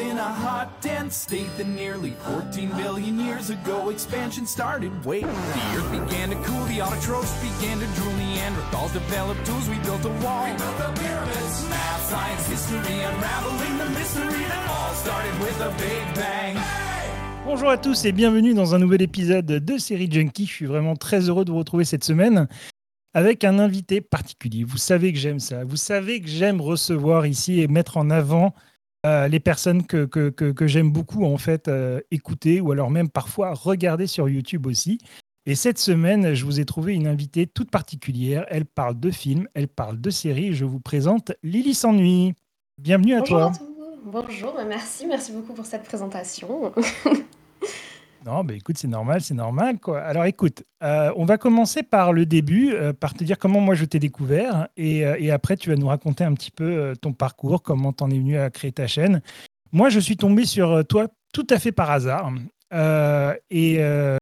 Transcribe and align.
in 0.00 0.16
a 0.16 0.22
hot, 0.22 0.80
dense 0.80 1.14
state 1.14 1.50
that 1.58 1.66
nearly 1.66 2.12
14 2.24 2.70
billion 2.70 3.20
years 3.20 3.50
ago 3.50 3.90
expansion 3.90 4.46
started. 4.46 4.92
Wait, 5.04 5.22
the 5.22 5.62
earth 5.76 5.90
began 5.92 6.30
to 6.30 6.36
cool, 6.36 6.64
the 6.66 6.78
autotrophs 6.78 7.34
began 7.42 7.78
to 7.78 7.86
drool, 7.96 8.12
Neanderthals 8.14 8.92
developed 8.92 9.44
tools, 9.44 9.68
we 9.68 9.76
built 9.80 10.04
a 10.04 10.14
wall. 10.24 10.44
We 10.44 10.56
built 10.56 10.78
the 10.78 10.90
pyramids. 11.00 11.68
Math, 11.68 12.08
science, 12.08 12.46
history, 12.48 13.00
unraveling 13.00 13.76
the 13.78 13.90
mystery 13.98 14.44
that 14.48 14.64
all 14.70 14.94
started 14.94 15.34
with 15.40 15.60
a 15.60 15.70
big 15.76 16.14
bang. 16.14 16.56
Bonjour 17.44 17.68
à 17.68 17.78
tous 17.78 18.04
et 18.04 18.12
bienvenue 18.12 18.54
dans 18.54 18.74
un 18.74 18.78
nouvel 18.78 19.02
épisode 19.02 19.46
de 19.46 19.78
Série 19.78 20.10
Junkie. 20.10 20.46
Je 20.46 20.52
suis 20.52 20.66
vraiment 20.66 20.96
très 20.96 21.28
heureux 21.28 21.44
de 21.44 21.50
vous 21.50 21.58
retrouver 21.58 21.84
cette 21.84 22.04
semaine 22.04 22.48
avec 23.12 23.44
un 23.44 23.58
invité 23.58 24.00
particulier. 24.00 24.64
Vous 24.64 24.78
savez 24.78 25.12
que 25.12 25.18
j'aime 25.18 25.40
ça. 25.40 25.64
Vous 25.64 25.76
savez 25.76 26.20
que 26.20 26.28
j'aime 26.28 26.60
recevoir 26.60 27.26
ici 27.26 27.60
et 27.60 27.68
mettre 27.68 27.96
en 27.96 28.08
avant 28.08 28.54
euh, 29.06 29.28
les 29.28 29.40
personnes 29.40 29.86
que, 29.86 30.04
que, 30.04 30.28
que, 30.28 30.66
j'aime 30.66 30.92
beaucoup 30.92 31.24
en 31.24 31.38
fait 31.38 31.68
euh, 31.68 32.00
écouter 32.10 32.60
ou 32.60 32.70
alors 32.72 32.90
même 32.90 33.08
parfois 33.08 33.54
regarder 33.54 34.06
sur 34.06 34.28
YouTube 34.28 34.66
aussi. 34.66 34.98
Et 35.46 35.54
cette 35.54 35.78
semaine, 35.78 36.34
je 36.34 36.44
vous 36.44 36.60
ai 36.60 36.66
trouvé 36.66 36.94
une 36.94 37.06
invitée 37.06 37.46
toute 37.46 37.70
particulière. 37.70 38.44
Elle 38.48 38.66
parle 38.66 39.00
de 39.00 39.10
films, 39.10 39.48
elle 39.54 39.68
parle 39.68 40.00
de 40.00 40.10
séries. 40.10 40.52
Je 40.52 40.66
vous 40.66 40.80
présente 40.80 41.32
Lily 41.42 41.72
S'ennuie. 41.72 42.34
Bienvenue 42.76 43.14
à 43.14 43.22
toi. 43.22 43.52
Bonjour, 44.04 44.54
merci, 44.66 45.06
merci 45.06 45.32
beaucoup 45.32 45.54
pour 45.54 45.64
cette 45.64 45.84
présentation. 45.84 46.72
Non, 48.26 48.44
bah 48.44 48.52
écoute, 48.52 48.76
c'est 48.76 48.88
normal, 48.88 49.22
c'est 49.22 49.34
normal. 49.34 49.78
Quoi. 49.78 50.00
Alors 50.02 50.26
écoute, 50.26 50.62
euh, 50.82 51.10
on 51.16 51.24
va 51.24 51.38
commencer 51.38 51.82
par 51.82 52.12
le 52.12 52.26
début, 52.26 52.72
euh, 52.72 52.92
par 52.92 53.14
te 53.14 53.24
dire 53.24 53.38
comment 53.38 53.60
moi 53.60 53.74
je 53.74 53.86
t'ai 53.86 53.98
découvert, 53.98 54.68
et, 54.76 55.06
euh, 55.06 55.34
après 55.34 55.56
tu 55.56 55.70
vas 55.70 55.76
nous 55.76 55.86
raconter 55.86 56.24
un 56.24 56.34
petit 56.34 56.50
peu 56.50 56.94
ton 57.00 57.14
parcours, 57.14 57.62
comment 57.62 57.92
t'en 57.94 58.10
es 58.10 58.18
venu 58.18 58.36
à 58.36 58.50
créer 58.50 58.72
ta 58.72 58.86
chaîne. 58.86 59.22
Moi, 59.72 59.88
je 59.88 60.00
suis 60.00 60.16
tombé 60.16 60.44
sur 60.44 60.84
toi 60.86 61.08
tout 61.32 61.46
à 61.48 61.58
fait 61.58 61.72
par 61.72 61.90
hasard, 61.90 62.32
et 63.50 63.80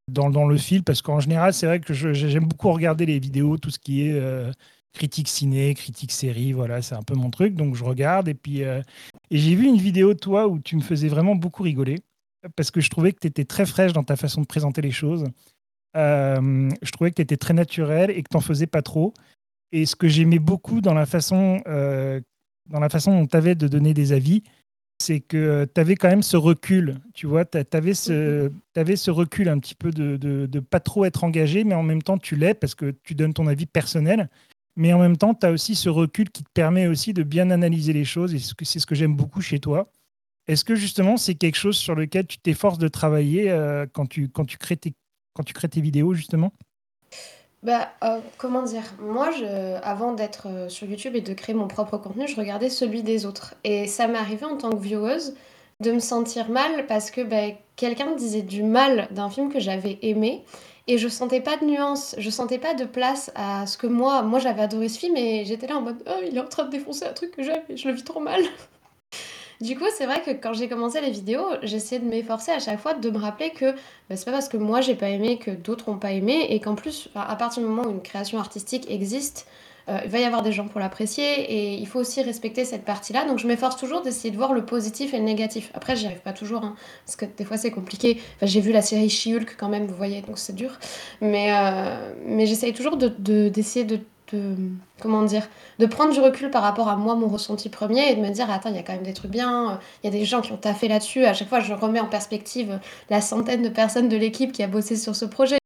dans, 0.09 0.31
dans, 0.31 0.47
le 0.47 0.57
fil, 0.57 0.85
parce 0.85 1.03
qu'en 1.03 1.21
général, 1.21 1.53
c'est 1.53 1.67
vrai 1.67 1.81
que 1.81 1.93
j'aime 1.93 2.45
beaucoup 2.45 2.71
regarder 2.71 3.07
les 3.07 3.19
vidéos, 3.19 3.59
tout 3.59 3.71
ce 3.71 3.79
qui 3.79 4.03
est 4.03 4.21
critique 4.93 5.29
ciné, 5.29 5.75
critique 5.75 6.13
série, 6.13 6.53
voilà, 6.53 6.83
c'est 6.83 6.95
un 6.95 7.03
peu 7.03 7.15
mon 7.15 7.31
truc, 7.31 7.55
donc 7.55 7.75
je 7.75 7.85
regarde, 7.85 8.29
et 8.29 8.35
puis 8.35 8.61
et 8.61 8.83
j'ai 9.31 9.55
vu 9.55 9.67
une 9.67 9.79
vidéo 9.79 10.15
toi 10.15 10.47
où 10.47 10.61
tu 10.61 10.77
me 10.77 10.83
faisais 10.83 11.09
vraiment 11.09 11.35
beaucoup 11.35 11.63
rigoler 11.63 11.99
parce 12.57 12.71
que 12.71 12.81
je 12.81 12.91
trouvais 12.91 13.13
que 13.13 13.19
tu 13.21 13.27
étais 13.27 13.45
très 13.45 13.67
fraîche 13.67 13.93
dans 13.93 14.05
ta 14.05 14.17
façon 14.17 14.41
de 14.41 14.47
présenter 14.47 14.81
les 14.83 14.91
choses. 14.91 15.25
Euh, 15.97 16.71
je 16.83 16.91
trouvais 16.91 17.11
que 17.11 17.17
tu 17.17 17.23
étais 17.23 17.37
très 17.37 17.55
naturel 17.55 18.11
et 18.11 18.23
que 18.23 18.29
tu 18.31 18.37
n'en 18.37 18.41
faisais 18.41 18.67
pas 18.67 18.83
trop. 18.83 19.15
Et 19.73 19.87
ce 19.87 19.97
que 19.97 20.09
j'aimais 20.09 20.39
beaucoup 20.39 20.81
dans 20.81 20.95
la 20.95 21.07
façon, 21.07 21.61
euh, 21.67 22.21
dans 22.69 22.81
la 22.81 22.89
façon 22.89 23.19
dont 23.19 23.27
tu 23.27 23.37
avais 23.37 23.55
de 23.55 23.69
donner 23.69 23.95
des 23.95 24.13
avis, 24.13 24.43
c'est 25.01 25.21
que 25.21 25.67
tu 25.73 25.81
avais 25.81 25.95
quand 25.95 26.09
même 26.09 26.23
ce 26.23 26.37
recul, 26.37 26.97
tu 27.15 27.27
vois, 27.27 27.45
tu 27.45 27.59
avais, 27.73 27.95
ce, 27.95 28.51
avais 28.75 28.97
ce 28.97 29.11
recul 29.11 29.49
un 29.49 29.59
petit 29.59 29.75
peu 29.75 29.91
de, 29.91 30.19
ne 30.53 30.61
pas 30.61 30.81
trop 30.81 31.05
être 31.05 31.25
engagé, 31.25 31.65
mais 31.65 31.75
en 31.75 31.83
même 31.83 32.03
temps 32.03 32.19
tu 32.19 32.35
l'es 32.35 32.55
parce 32.55 32.75
que 32.75 32.95
tu 33.05 33.15
donnes 33.15 33.33
ton 33.33 33.47
avis 33.47 33.67
personnel, 33.67 34.29
mais 34.77 34.93
en 34.93 34.99
même 34.99 35.17
temps 35.17 35.35
tu 35.35 35.47
as 35.47 35.53
aussi 35.53 35.77
ce 35.77 35.89
recul 35.89 36.31
qui 36.31 36.43
te 36.43 36.51
permet 36.53 36.89
aussi 36.89 37.13
de 37.13 37.23
bien 37.23 37.51
analyser 37.51 37.93
les 37.93 38.05
choses, 38.05 38.35
et 38.35 38.39
c'est 38.39 38.81
ce 38.81 38.87
que 38.87 38.97
j'aime 38.97 39.15
beaucoup 39.15 39.41
chez 39.41 39.61
toi. 39.61 39.89
Est-ce 40.49 40.65
que 40.65 40.75
justement 40.75 41.17
c'est 41.17 41.35
quelque 41.35 41.57
chose 41.57 41.77
sur 41.77 41.95
lequel 41.95 42.27
tu 42.27 42.39
t'efforces 42.39 42.79
de 42.79 42.89
travailler 42.89 43.51
euh, 43.51 43.87
quand, 43.93 44.07
tu, 44.07 44.29
quand, 44.29 44.47
tu 44.47 44.57
crées 44.57 44.79
tes, 44.79 44.95
quand 45.35 45.45
tu 45.45 45.53
crées 45.53 45.69
tes 45.69 45.83
vidéos 45.83 46.15
justement? 46.15 46.53
Bah, 47.63 47.91
euh, 48.05 48.21
comment 48.39 48.63
dire? 48.63 48.85
Moi, 49.01 49.31
avant 49.83 50.13
d'être 50.13 50.47
euh, 50.49 50.69
sur 50.69 50.89
YouTube 50.89 51.17
et 51.17 51.21
de 51.21 51.35
créer 51.35 51.55
mon 51.55 51.67
propre 51.67 51.99
contenu, 51.99 52.29
je 52.29 52.37
regardais 52.37 52.71
celui 52.71 53.03
des 53.03 53.27
autres. 53.27 53.55
Et 53.65 53.89
ça 53.89 54.07
m'est 54.07 54.19
arrivé 54.19 54.45
en 54.45 54.57
tant 54.57 54.71
que 54.71 54.81
vieweuse 54.81 55.35
de 55.81 55.93
me 55.93 55.99
sentir 55.99 56.51
mal 56.51 56.87
parce 56.87 57.11
que 57.11 57.21
bah, 57.21 57.55
quelqu'un 57.77 58.15
disait 58.15 58.43
du 58.43 58.63
mal 58.63 59.09
d'un 59.11 59.29
film 59.29 59.53
que 59.53 59.61
j'avais 59.61 59.99
aimé 60.03 60.45
et 60.87 60.99
je 60.99 61.09
sentais 61.09 61.41
pas 61.41 61.57
de 61.57 61.67
nuance, 61.67 62.15
je 62.19 62.31
sentais 62.31 62.59
pas 62.59 62.75
de 62.75 62.85
place 62.85 63.31
à 63.35 63.67
ce 63.67 63.77
que 63.77 63.87
moi, 63.87 64.23
moi 64.23 64.39
j'avais 64.39 64.63
adoré 64.63 64.89
ce 64.89 64.99
film 64.99 65.17
et 65.17 65.45
j'étais 65.45 65.67
là 65.67 65.77
en 65.77 65.83
mode 65.83 66.03
oh, 66.07 66.21
il 66.27 66.37
est 66.37 66.41
en 66.41 66.49
train 66.49 66.65
de 66.65 66.71
défoncer 66.71 67.05
un 67.05 67.13
truc 67.13 67.33
que 67.33 67.43
j'aime 67.43 67.63
et 67.69 67.77
je 67.77 67.87
le 67.87 67.95
vis 67.95 68.05
trop 68.05 68.21
mal. 68.21 68.41
Du 69.61 69.77
coup, 69.77 69.87
c'est 69.97 70.07
vrai 70.07 70.23
que 70.23 70.31
quand 70.31 70.53
j'ai 70.53 70.69
commencé 70.69 71.01
les 71.01 71.11
vidéos, 71.11 71.45
j'essayais 71.65 72.01
de 72.01 72.09
m'efforcer 72.09 72.53
à 72.53 72.61
chaque 72.61 72.79
fois 72.79 72.95
de 72.95 73.11
me 73.11 73.19
rappeler 73.19 73.51
que 73.51 73.73
bah, 74.09 74.15
c'est 74.17 74.25
pas 74.25 74.31
parce 74.31 74.49
que 74.49 74.57
moi 74.57 74.81
j'ai 74.81 74.95
pas 74.95 75.09
aimé 75.09 75.39
que 75.39 75.51
d'autres 75.51 75.89
ont 75.89 75.99
pas 75.99 76.13
aimé 76.13 76.47
et 76.51 76.61
qu'en 76.61 76.77
plus, 76.77 77.09
à 77.17 77.35
partir 77.35 77.63
du 77.63 77.69
moment 77.69 77.83
où 77.83 77.91
une 77.91 78.03
création 78.03 78.39
artistique 78.39 78.89
existe, 78.89 79.49
euh, 79.89 79.99
il 80.05 80.11
va 80.11 80.19
y 80.21 80.25
avoir 80.25 80.43
des 80.43 80.53
gens 80.53 80.69
pour 80.69 80.79
l'apprécier 80.79 81.25
et 81.25 81.75
il 81.75 81.87
faut 81.89 81.99
aussi 81.99 82.23
respecter 82.23 82.65
cette 82.65 82.85
partie-là. 82.85 83.25
Donc 83.25 83.39
je 83.39 83.49
m'efforce 83.49 83.77
toujours 83.77 84.03
d'essayer 84.03 84.31
de 84.31 84.37
voir 84.37 84.53
le 84.53 84.65
positif 84.65 85.13
et 85.13 85.19
le 85.19 85.25
négatif. 85.25 85.73
Après, 85.75 85.97
j'y 85.97 86.07
arrive 86.07 86.21
pas 86.21 86.33
toujours, 86.33 86.63
hein, 86.63 86.77
parce 87.05 87.17
que 87.17 87.25
des 87.25 87.45
fois 87.45 87.57
c'est 87.57 87.73
compliqué. 87.73 88.21
Enfin, 88.37 88.47
j'ai 88.47 88.61
vu 88.61 88.71
la 88.71 88.83
série 88.83 89.11
She-Hulk 89.11 89.57
quand 89.59 89.69
même, 89.69 89.87
vous 89.87 89.97
voyez, 89.97 90.21
donc 90.21 90.39
c'est 90.39 90.55
dur. 90.55 90.79
Mais, 91.21 91.53
euh, 91.53 92.13
mais 92.25 92.47
j'essaye 92.47 92.75
toujours 92.75 92.97
d'essayer 92.97 93.85
de 93.85 93.97
de 93.97 94.03
comment 95.01 95.23
dire 95.25 95.49
de 95.79 95.87
prendre 95.87 96.13
du 96.13 96.21
recul 96.21 96.51
par 96.51 96.63
rapport 96.63 96.89
à 96.89 96.97
moi 96.97 97.15
mon 97.15 97.29
ressenti 97.29 97.69
premier 97.69 98.11
et 98.11 98.15
de 98.15 98.21
me 98.21 98.31
dire 98.31 98.51
attends 98.51 98.69
il 98.71 98.77
y 98.77 98.79
a 98.79 98.83
quand 98.83 98.95
même 98.95 99.03
des 99.03 99.15
trucs 99.15 99.31
bien 99.31 99.81
il 100.03 100.07
y 100.07 100.09
a 100.09 100.19
des 100.19 100.25
gens 100.25 100.41
qui 100.41 100.53
ont 100.53 100.57
taffé 100.57 100.89
là-dessus. 100.89 101.25
À 101.25 101.35
chaque 101.35 101.49
fois 101.49 101.61
je 101.61 101.73
remets 101.73 102.01
en 102.01 102.09
perspective 102.09 102.81
la 103.11 103.21
centaine 103.21 103.63
de 103.63 103.69
personnes 103.69 104.09
de 104.09 104.17
l'équipe 104.17 104.53
qui 104.53 104.63
a 104.63 104.69
bossé 104.69 104.97
sur 104.97 105.17
ce 105.17 105.25
projet. 105.25 105.59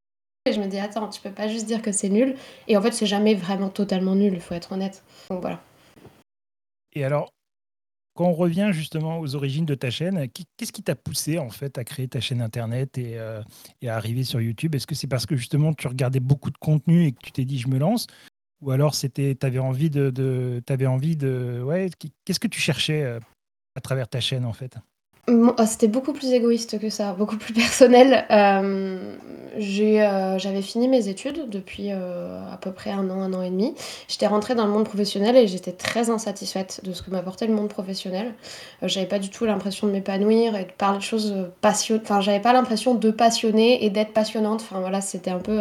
Et 0.47 0.53
je 0.53 0.61
me 0.61 0.67
dis 0.67 0.79
attends 0.79 1.09
tu 1.09 1.21
peux 1.21 1.31
pas 1.31 1.49
juste 1.49 1.67
dire 1.67 1.83
que 1.83 1.93
c'est 1.93 2.09
nul. 2.09 2.37
Et 2.69 2.77
en 2.77 2.83
fait 2.83 2.93
c'est 2.93 3.07
jamais 3.07 3.35
vraiment 3.35 3.69
totalement 3.69 4.15
nul 4.15 4.35
il 4.35 4.41
faut 4.41 4.55
être 4.55 4.73
honnête. 4.73 5.03
Donc 5.31 5.41
voilà. 5.41 5.61
Et 6.95 7.05
alors 7.05 7.31
quand 8.15 8.27
on 8.27 8.35
revient 8.35 8.71
justement 8.73 9.21
aux 9.21 9.35
origines 9.37 9.65
de 9.65 9.75
ta 9.75 9.91
chaîne, 9.91 10.29
qu'est-ce 10.29 10.73
qui 10.73 10.83
t'a 10.83 10.95
poussé 10.95 11.39
en 11.39 11.49
fait 11.49 11.79
à 11.79 11.85
créer 11.85 12.09
ta 12.09 12.21
chaîne 12.21 12.43
internet 12.43 12.99
et, 12.99 13.19
euh, 13.19 13.43
et 13.81 13.89
à 13.89 13.97
arriver 13.97 14.23
sur 14.23 14.39
YouTube? 14.39 14.75
Est-ce 14.75 14.87
que 14.87 14.95
c'est 14.95 15.07
parce 15.07 15.25
que 15.25 15.35
justement 15.35 15.73
tu 15.73 15.89
regardais 15.89 16.21
beaucoup 16.21 16.51
de 16.51 16.59
contenu 16.59 17.07
et 17.07 17.13
que 17.13 17.21
tu 17.23 17.33
t'es 17.33 17.47
dit 17.47 17.59
je 17.59 17.69
me 17.69 17.79
lance? 17.79 18.07
Ou 18.63 18.71
alors 18.71 18.95
c'était, 18.95 19.37
tu 19.39 19.45
avais 19.45 19.59
envie 19.59 19.91
de, 19.91 20.11
de 20.11 20.87
envie 20.87 21.17
de, 21.17 21.61
ouais, 21.63 21.91
qu'est-ce 22.25 22.41
que 22.41 22.49
tu 22.49 22.61
cherchais 22.61 23.03
euh, 23.03 23.21
à 23.75 23.81
travers 23.81 24.09
ta 24.09 24.21
chaîne 24.21 24.45
en 24.45 24.53
fait? 24.53 24.77
Oh, 25.29 25.55
c'était 25.67 25.87
beaucoup 25.87 26.13
plus 26.13 26.33
égoïste 26.33 26.81
que 26.81 26.91
ça, 26.91 27.13
beaucoup 27.13 27.37
plus 27.37 27.55
personnel. 27.55 28.27
Euh, 28.33 29.17
euh, 29.57 30.39
j'avais 30.39 30.63
fini 30.63 30.89
mes 30.89 31.07
études 31.07 31.49
depuis 31.49 31.93
euh, 31.93 32.43
à 32.53 32.57
peu 32.57 32.73
près 32.73 32.91
un 32.91 33.09
an, 33.09 33.21
un 33.23 33.33
an 33.33 33.41
et 33.41 33.51
demi. 33.51 33.73
J'étais 34.09 34.27
rentrée 34.27 34.57
dans 34.57 34.67
le 34.67 34.73
monde 34.73 34.85
professionnel 34.85 35.37
et 35.37 35.47
j'étais 35.47 35.71
très 35.71 36.11
insatisfaite 36.11 36.81
de 36.83 36.93
ce 36.93 37.03
que 37.03 37.11
m'apportait 37.13 37.47
le 37.47 37.55
monde 37.55 37.69
professionnel. 37.69 38.35
j'avais 38.83 39.07
pas 39.07 39.21
du 39.21 39.31
tout 39.31 39.45
l'impression 39.45 39.87
de 39.87 39.93
m'épanouir 39.93 40.57
et 40.57 40.65
de 40.65 40.73
parler 40.73 40.99
de 40.99 41.05
choses 41.05 41.33
passionnantes. 41.61 42.03
Enfin, 42.05 42.21
j'avais 42.21 42.41
pas 42.41 42.53
l'impression 42.53 42.97
de 42.97 43.11
passionner 43.13 43.85
et 43.85 43.91
d'être 43.91 44.13
passionnante. 44.13 44.63
Enfin 44.63 44.81
voilà, 44.81 45.01
c'était 45.01 45.31
un 45.31 45.39
peu, 45.39 45.61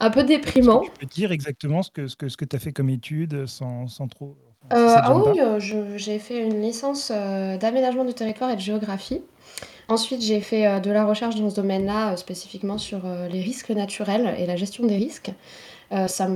un 0.00 0.10
peu 0.10 0.24
déprimant. 0.24 0.80
Tu 0.80 0.90
peux 1.00 1.06
dire 1.06 1.30
exactement 1.30 1.82
ce 1.82 1.90
que, 1.90 2.08
ce 2.08 2.16
que, 2.16 2.30
ce 2.30 2.38
que 2.38 2.46
tu 2.46 2.56
as 2.56 2.58
fait 2.58 2.72
comme 2.72 2.88
étude 2.88 3.44
sans, 3.44 3.86
sans 3.86 4.08
trop. 4.08 4.34
Euh, 4.72 4.96
ah 4.96 5.14
oui, 5.14 5.40
euh, 5.40 5.58
j'ai 5.96 6.18
fait 6.18 6.38
une 6.38 6.62
licence 6.62 7.12
euh, 7.14 7.58
d'aménagement 7.58 8.04
du 8.04 8.14
territoire 8.14 8.50
et 8.50 8.56
de 8.56 8.60
géographie. 8.60 9.22
Ensuite, 9.88 10.22
j'ai 10.22 10.40
fait 10.40 10.80
de 10.80 10.90
la 10.90 11.04
recherche 11.04 11.36
dans 11.36 11.50
ce 11.50 11.56
domaine-là, 11.56 12.16
spécifiquement 12.16 12.78
sur 12.78 13.02
les 13.30 13.42
risques 13.42 13.68
naturels 13.68 14.34
et 14.38 14.46
la 14.46 14.56
gestion 14.56 14.86
des 14.86 14.96
risques. 14.96 15.30
ça 15.90 16.26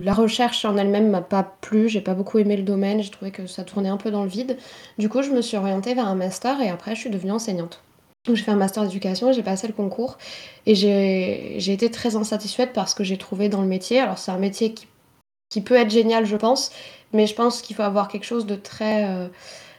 la 0.00 0.12
recherche 0.12 0.64
en 0.64 0.76
elle-même 0.76 1.10
m'a 1.10 1.22
pas 1.22 1.42
plu, 1.60 1.88
j'ai 1.88 2.00
pas 2.00 2.14
beaucoup 2.14 2.38
aimé 2.38 2.56
le 2.56 2.62
domaine, 2.62 3.02
j'ai 3.02 3.10
trouvé 3.10 3.30
que 3.30 3.46
ça 3.46 3.64
tournait 3.64 3.88
un 3.88 3.96
peu 3.96 4.10
dans 4.10 4.22
le 4.22 4.28
vide. 4.28 4.58
Du 4.98 5.08
coup, 5.08 5.22
je 5.22 5.30
me 5.30 5.40
suis 5.40 5.56
orientée 5.56 5.94
vers 5.94 6.06
un 6.06 6.14
master 6.16 6.60
et 6.60 6.68
après, 6.68 6.96
je 6.96 7.00
suis 7.00 7.10
devenue 7.10 7.32
enseignante. 7.32 7.82
Donc, 8.26 8.34
j'ai 8.34 8.42
fait 8.42 8.50
un 8.50 8.56
master 8.56 8.82
d'éducation, 8.82 9.32
j'ai 9.32 9.44
passé 9.44 9.68
le 9.68 9.72
concours 9.72 10.18
et 10.66 10.74
j'ai 10.74 11.72
été 11.72 11.90
très 11.92 12.16
insatisfaite 12.16 12.72
parce 12.72 12.92
que 12.94 13.04
j'ai 13.04 13.18
trouvé 13.18 13.48
dans 13.48 13.60
le 13.60 13.68
métier. 13.68 14.00
Alors, 14.00 14.18
c'est 14.18 14.32
un 14.32 14.38
métier 14.38 14.72
qui, 14.72 14.86
qui 15.48 15.60
peut 15.60 15.74
être 15.74 15.90
génial, 15.90 16.26
je 16.26 16.36
pense, 16.36 16.70
mais 17.12 17.26
je 17.26 17.34
pense 17.34 17.62
qu'il 17.62 17.76
faut 17.76 17.82
avoir 17.82 18.08
quelque 18.08 18.24
chose 18.24 18.46
de 18.46 18.56
très. 18.56 19.08
Euh, 19.08 19.28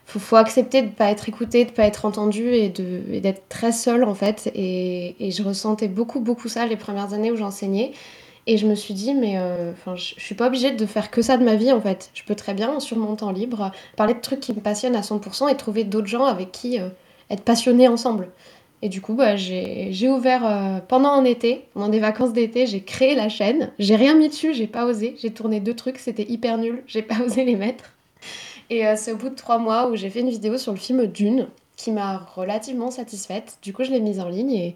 faut, 0.06 0.38
accepter 0.38 0.82
de 0.82 0.88
ne 0.88 0.92
pas 0.92 1.12
être 1.12 1.28
écouté, 1.28 1.66
de 1.66 1.70
ne 1.70 1.76
pas 1.76 1.84
être 1.84 2.06
entendu 2.06 2.54
et 2.54 2.70
d'être 2.70 3.50
très 3.50 3.74
seul 3.74 4.06
en 4.06 4.16
fait. 4.16 4.50
Et, 4.56 5.16
et, 5.20 5.32
je 5.32 5.44
ressentais 5.44 5.90
beaucoup, 5.90 6.22
beaucoup 6.22 6.48
ça 6.48 6.66
les 6.66 6.78
premières 6.78 7.14
années 7.14 7.32
où 7.32 7.36
j'enseignais. 7.36 7.92
Et 8.50 8.58
je 8.58 8.66
me 8.66 8.76
suis 8.76 8.94
dit, 8.94 9.14
mais 9.14 9.38
euh, 9.38 9.74
je, 9.96 10.14
je 10.16 10.24
suis 10.24 10.34
pas 10.34 10.48
obligée 10.48 10.72
de 10.72 10.86
faire 10.86 11.12
que 11.12 11.22
ça 11.22 11.36
de 11.36 11.44
ma 11.44 11.56
vie 11.56 11.74
en 11.74 11.82
fait. 11.82 12.10
Je 12.14 12.24
peux 12.24 12.36
très 12.36 12.54
bien, 12.54 12.80
sur 12.80 12.98
mon 12.98 13.18
temps 13.18 13.32
libre, 13.32 13.72
parler 13.98 14.14
de 14.14 14.22
trucs 14.22 14.40
qui 14.40 14.54
me 14.54 14.62
passionnent 14.62 14.96
à 14.96 15.02
100% 15.02 15.52
et 15.52 15.58
trouver 15.58 15.84
d'autres 15.84 16.08
gens 16.08 16.24
avec 16.24 16.54
qui 16.54 16.80
euh, 16.80 16.88
être 17.30 17.44
passionnés 17.44 17.90
ensemble. 17.90 18.30
Et 18.82 18.90
du 18.90 19.02
coup, 19.02 19.16
bah, 19.16 19.36
j'ai 19.36 20.10
ouvert 20.10 20.46
euh, 20.46 20.80
pendant 20.88 21.10
un 21.10 21.24
été, 21.24 21.66
pendant 21.74 21.90
des 21.90 22.00
vacances 22.00 22.34
d'été, 22.34 22.68
j'ai 22.68 22.84
créé 22.84 23.16
la 23.16 23.28
chaîne. 23.28 23.72
J'ai 23.80 23.96
rien 23.96 24.14
mis 24.14 24.30
dessus, 24.30 24.54
j'ai 24.54 24.68
pas 24.68 24.86
osé. 24.86 25.16
J'ai 25.20 25.32
tourné 25.32 25.60
deux 25.60 25.76
trucs, 25.76 25.98
c'était 25.98 26.30
hyper 26.30 26.58
nul, 26.58 26.84
j'ai 26.86 27.02
pas 27.02 27.20
osé 27.26 27.44
les 27.44 27.56
mettre. 27.56 27.94
Et 28.70 28.86
euh, 28.86 28.96
c'est 28.96 29.14
au 29.14 29.18
bout 29.18 29.30
de 29.30 29.36
trois 29.36 29.58
mois 29.58 29.90
où 29.90 29.96
j'ai 29.96 30.10
fait 30.10 30.20
une 30.20 30.30
vidéo 30.30 30.58
sur 30.58 30.74
le 30.74 30.78
film 30.78 31.08
Dune, 31.08 31.48
qui 31.76 31.92
m'a 31.92 32.20
relativement 32.20 32.92
satisfaite. 32.92 33.58
Du 33.62 33.74
coup, 33.74 33.84
je 33.84 33.92
l'ai 33.92 34.00
mise 34.00 34.20
en 34.20 34.30
ligne 34.30 34.52
et, 34.52 34.76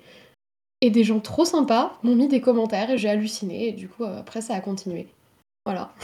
et 0.81 0.89
des 0.89 1.03
gens 1.03 1.19
trop 1.19 1.45
sympas 1.45 1.99
m'ont 2.01 2.15
mis 2.15 2.27
des 2.27 2.41
commentaires 2.41 2.89
et 2.89 2.97
j'ai 2.97 3.09
halluciné. 3.09 3.67
Et 3.67 3.71
du 3.71 3.87
coup, 3.87 4.03
euh, 4.03 4.19
après, 4.19 4.41
ça 4.41 4.55
a 4.55 4.61
continué. 4.61 5.07
Voilà. 5.65 5.93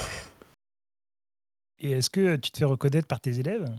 Et 1.80 1.92
est-ce 1.92 2.10
que 2.10 2.38
tu 2.38 2.50
te 2.50 2.58
fais 2.58 2.66
reconnaître 2.66 3.08
par 3.08 3.20
tes 3.20 3.40
élèves? 3.40 3.70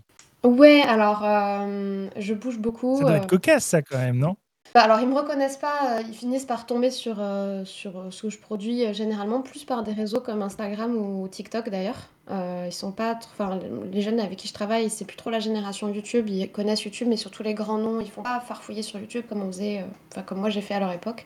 Ouais, 0.45 0.83
alors, 0.83 1.25
hem, 1.25 2.11
je 2.17 2.33
bouge 2.35 2.59
beaucoup, 2.59 2.99
Ça 2.99 3.05
doit 3.05 3.15
heu 3.15 3.17
être 3.17 3.27
cocasse 3.27 3.65
ça 3.65 3.83
quand 3.83 3.99
même, 3.99 4.19
non? 4.19 4.37
Bah, 4.75 4.83
alors 4.83 5.01
ils 5.01 5.09
me 5.09 5.15
reconnaissent 5.15 5.57
pas, 5.57 5.99
heu, 6.01 6.05
ils 6.07 6.15
finissent 6.15 6.45
par 6.45 6.67
tomber 6.67 6.91
sur, 6.91 7.21
heu, 7.21 7.65
sur, 7.65 7.99
heu, 7.99 8.11
ce 8.11 8.23
que 8.23 8.31
je 8.31 8.39
produis, 8.39 8.85
heu, 8.87 8.93
généralement 8.93 9.41
plus 9.41 9.65
par 9.65 9.83
des 9.83 9.93
réseaux 9.93 10.21
comme 10.21 10.43
Instagram 10.43 10.95
ou 10.97 11.27
TikTok 11.27 11.71
d'ailleurs. 11.71 12.09
Heu, 12.31 12.67
ils 12.67 12.73
sont 12.73 12.93
pas 12.93 13.15
tr 13.15 13.29
enfin, 13.33 13.59
les 13.91 14.03
jeunes 14.03 14.21
avec 14.21 14.37
qui 14.39 14.47
je 14.47 14.53
travaille, 14.53 14.91
c'est 14.91 15.07
plus 15.07 15.17
trop 15.17 15.31
la 15.31 15.41
génération 15.41 15.89
YouTube. 15.89 16.29
Ils 16.29 16.53
connaissent 16.53 16.85
YouTube, 16.85 17.09
mais 17.09 17.17
surtout 17.17 17.43
les 17.43 17.55
grands 17.55 17.79
noms. 17.79 18.01
Ils 18.01 18.11
font 18.11 18.23
pas 18.23 18.41
farfouiller 18.41 18.83
sur 18.83 19.01
YouTube 19.01 19.25
comme 19.29 19.43
on 19.43 19.47
faisait, 19.47 19.81
heu, 19.81 19.85
enfin 20.13 20.23
comme 20.23 20.39
moi 20.41 20.51
j'ai 20.51 20.61
fait 20.61 20.75
à 20.75 20.81
leur 20.81 20.93
époque. 20.93 21.25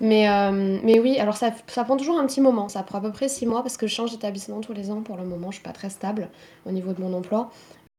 Mais, 0.00 0.22
hem, 0.22 0.80
mais 0.84 0.98
oui, 1.00 1.18
alors 1.18 1.36
ça 1.36 1.50
ça 1.68 1.84
prend 1.84 1.96
toujours 1.98 2.18
un 2.18 2.26
petit 2.26 2.40
moment. 2.40 2.68
Ça 2.70 2.82
prend 2.82 2.98
à 2.98 3.00
peu 3.02 3.12
près 3.12 3.28
6 3.28 3.46
mois 3.46 3.62
parce 3.62 3.76
que 3.76 3.86
je 3.86 3.94
change 3.94 4.12
d'établissement 4.12 4.60
tous 4.62 4.72
les 4.72 4.90
ans 4.90 5.02
pour 5.02 5.16
le 5.18 5.24
moment. 5.24 5.50
Je 5.50 5.56
suis 5.56 5.64
pas 5.64 5.72
très 5.72 5.90
stable 5.90 6.30
au 6.66 6.72
niveau 6.72 6.92
de 6.94 7.00
mon 7.02 7.12
emploi. 7.14 7.50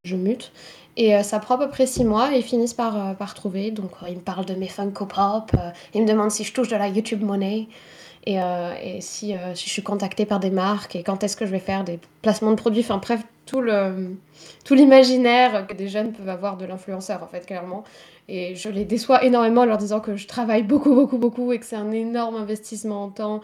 Je 0.05 0.17
mute 0.17 0.51
et 0.97 1.15
heu, 1.15 1.23
ça 1.23 1.39
prend 1.39 1.55
à 1.55 1.57
peu 1.59 1.69
près 1.69 1.85
6 1.87 2.03
mois 2.03 2.33
et 2.35 2.39
ils 2.39 2.43
finissent 2.43 2.73
par, 2.73 3.11
heu, 3.11 3.15
par 3.15 3.33
trouver. 3.33 3.71
Donc, 3.71 3.91
heu, 4.03 4.07
ils 4.09 4.15
me 4.17 4.21
parlent 4.21 4.43
de 4.45 4.53
mes 4.53 4.67
Funko 4.67 5.05
Pop, 5.05 5.51
ils 5.93 6.01
me 6.01 6.07
demandent 6.07 6.29
si 6.29 6.43
je 6.43 6.51
touche 6.53 6.67
de 6.67 6.75
la 6.75 6.89
YouTube 6.89 7.21
Money 7.23 7.67
et 8.25 8.35
et 8.37 9.01
si, 9.01 9.35
si 9.55 9.65
je 9.67 9.71
suis 9.71 9.83
contactée 9.83 10.25
par 10.25 10.39
des 10.41 10.49
marques 10.51 10.95
et 10.97 11.03
quand 11.03 11.23
est-ce 11.23 11.37
que 11.37 11.45
je 11.45 11.51
vais 11.51 11.59
faire 11.59 11.83
des 11.85 11.99
placements 12.23 12.51
de 12.51 12.55
produits. 12.57 12.81
Enfin 12.81 12.97
bref, 12.97 13.21
tout 13.45 13.61
le 13.61 14.17
tout 14.65 14.75
l'imaginaire 14.75 15.67
que 15.67 15.73
des 15.75 15.87
jeunes 15.89 16.13
peuvent 16.13 16.29
avoir 16.29 16.57
de 16.57 16.65
l'influenceur, 16.65 17.23
en 17.23 17.27
fait, 17.27 17.45
clairement 17.45 17.83
et 18.29 18.55
je 18.55 18.69
les 18.69 18.85
déçois 18.85 19.23
énormément 19.25 19.61
en 19.61 19.65
leur 19.65 19.77
disant 19.77 19.99
que 20.01 20.15
je 20.17 20.27
travaille 20.27 20.63
beaucoup, 20.63 20.95
beaucoup, 20.95 21.17
beaucoup 21.17 21.51
et 21.53 21.59
que 21.59 21.65
c'est 21.65 21.75
un 21.77 21.91
énorme 21.91 22.35
investissement 22.37 23.03
en 23.05 23.09
temps 23.09 23.41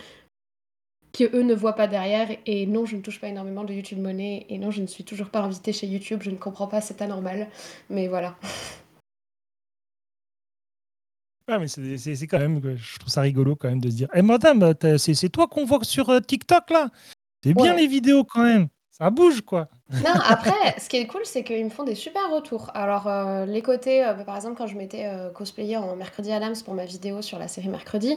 qu'eux 1.14 1.42
ne 1.44 1.54
voient 1.54 1.76
pas 1.76 1.88
derrière 1.88 2.30
et 2.46 2.66
non, 2.66 2.86
je 2.86 2.96
ne 2.96 3.02
touche 3.02 3.20
pas 3.20 3.28
énormément 3.28 3.64
de 3.64 3.74
YouTube 3.74 4.00
Money 4.00 4.46
et 4.50 4.58
non, 4.58 4.72
je 4.72 4.82
ne 4.82 4.88
suis 4.88 5.04
toujours 5.04 5.30
pas 5.30 5.40
invitée 5.42 5.74
chez 5.74 5.88
YouTube, 5.88 6.22
je 6.24 6.30
ne 6.32 6.36
comprends 6.38 6.68
pas, 6.68 6.82
c'est 6.82 7.02
anormal, 7.02 7.48
mais 7.90 8.08
voilà. 8.08 8.36
Ah 11.48 11.58
mais 11.58 11.68
c'est 11.68 12.28
quand 12.28 12.38
même 12.38 12.62
que 12.62 12.76
je 12.76 13.00
trouve 13.00 13.10
ça 13.12 13.22
rigolo 13.22 13.56
quand 13.56 13.70
même 13.70 13.82
de 13.82 13.90
se 13.90 13.96
dire: 13.96 14.08
«Eh 14.14 14.22
madame, 14.22 14.74
tu 14.76 15.00
c'est 15.16 15.30
toi 15.30 15.48
qu'on 15.48 15.66
voit 15.66 15.84
sur, 15.84 16.10
heu, 16.12 16.22
TikTok 16.22 16.70
là? 16.70 16.90
C'est 17.44 17.54
bien 17.56 17.74
Ouais. 17.74 17.82
les 17.82 17.88
vidéos 17.88 18.24
quand 18.24 18.44
même, 18.44 18.68
ça 18.92 19.10
bouge 19.10 19.42
quoi!» 19.42 19.68
Non, 20.04 20.14
après, 20.24 20.54
ce 20.80 20.88
qui 20.90 20.98
est 20.98 21.08
cool, 21.08 21.22
c'est 21.26 21.44
qu'ils 21.44 21.66
me 21.66 21.72
font 21.72 21.84
des 21.84 21.96
super 21.96 22.30
retours. 22.32 22.70
Alors, 22.76 23.08
heu, 23.08 23.46
les 23.46 23.62
côtés, 23.64 24.04
heu, 24.04 24.14
bah, 24.14 24.24
par 24.26 24.36
exemple, 24.36 24.56
quand 24.58 24.68
je 24.68 24.76
m'étais, 24.78 25.08
heu, 25.08 25.32
cosplayée 25.34 25.78
en 25.78 25.96
Mercredi 25.96 26.32
Adams 26.32 26.56
pour 26.64 26.76
ma 26.76 26.86
vidéo 26.86 27.22
sur 27.24 27.40
la 27.40 27.48
série 27.48 27.70
Mercredi, 27.70 28.16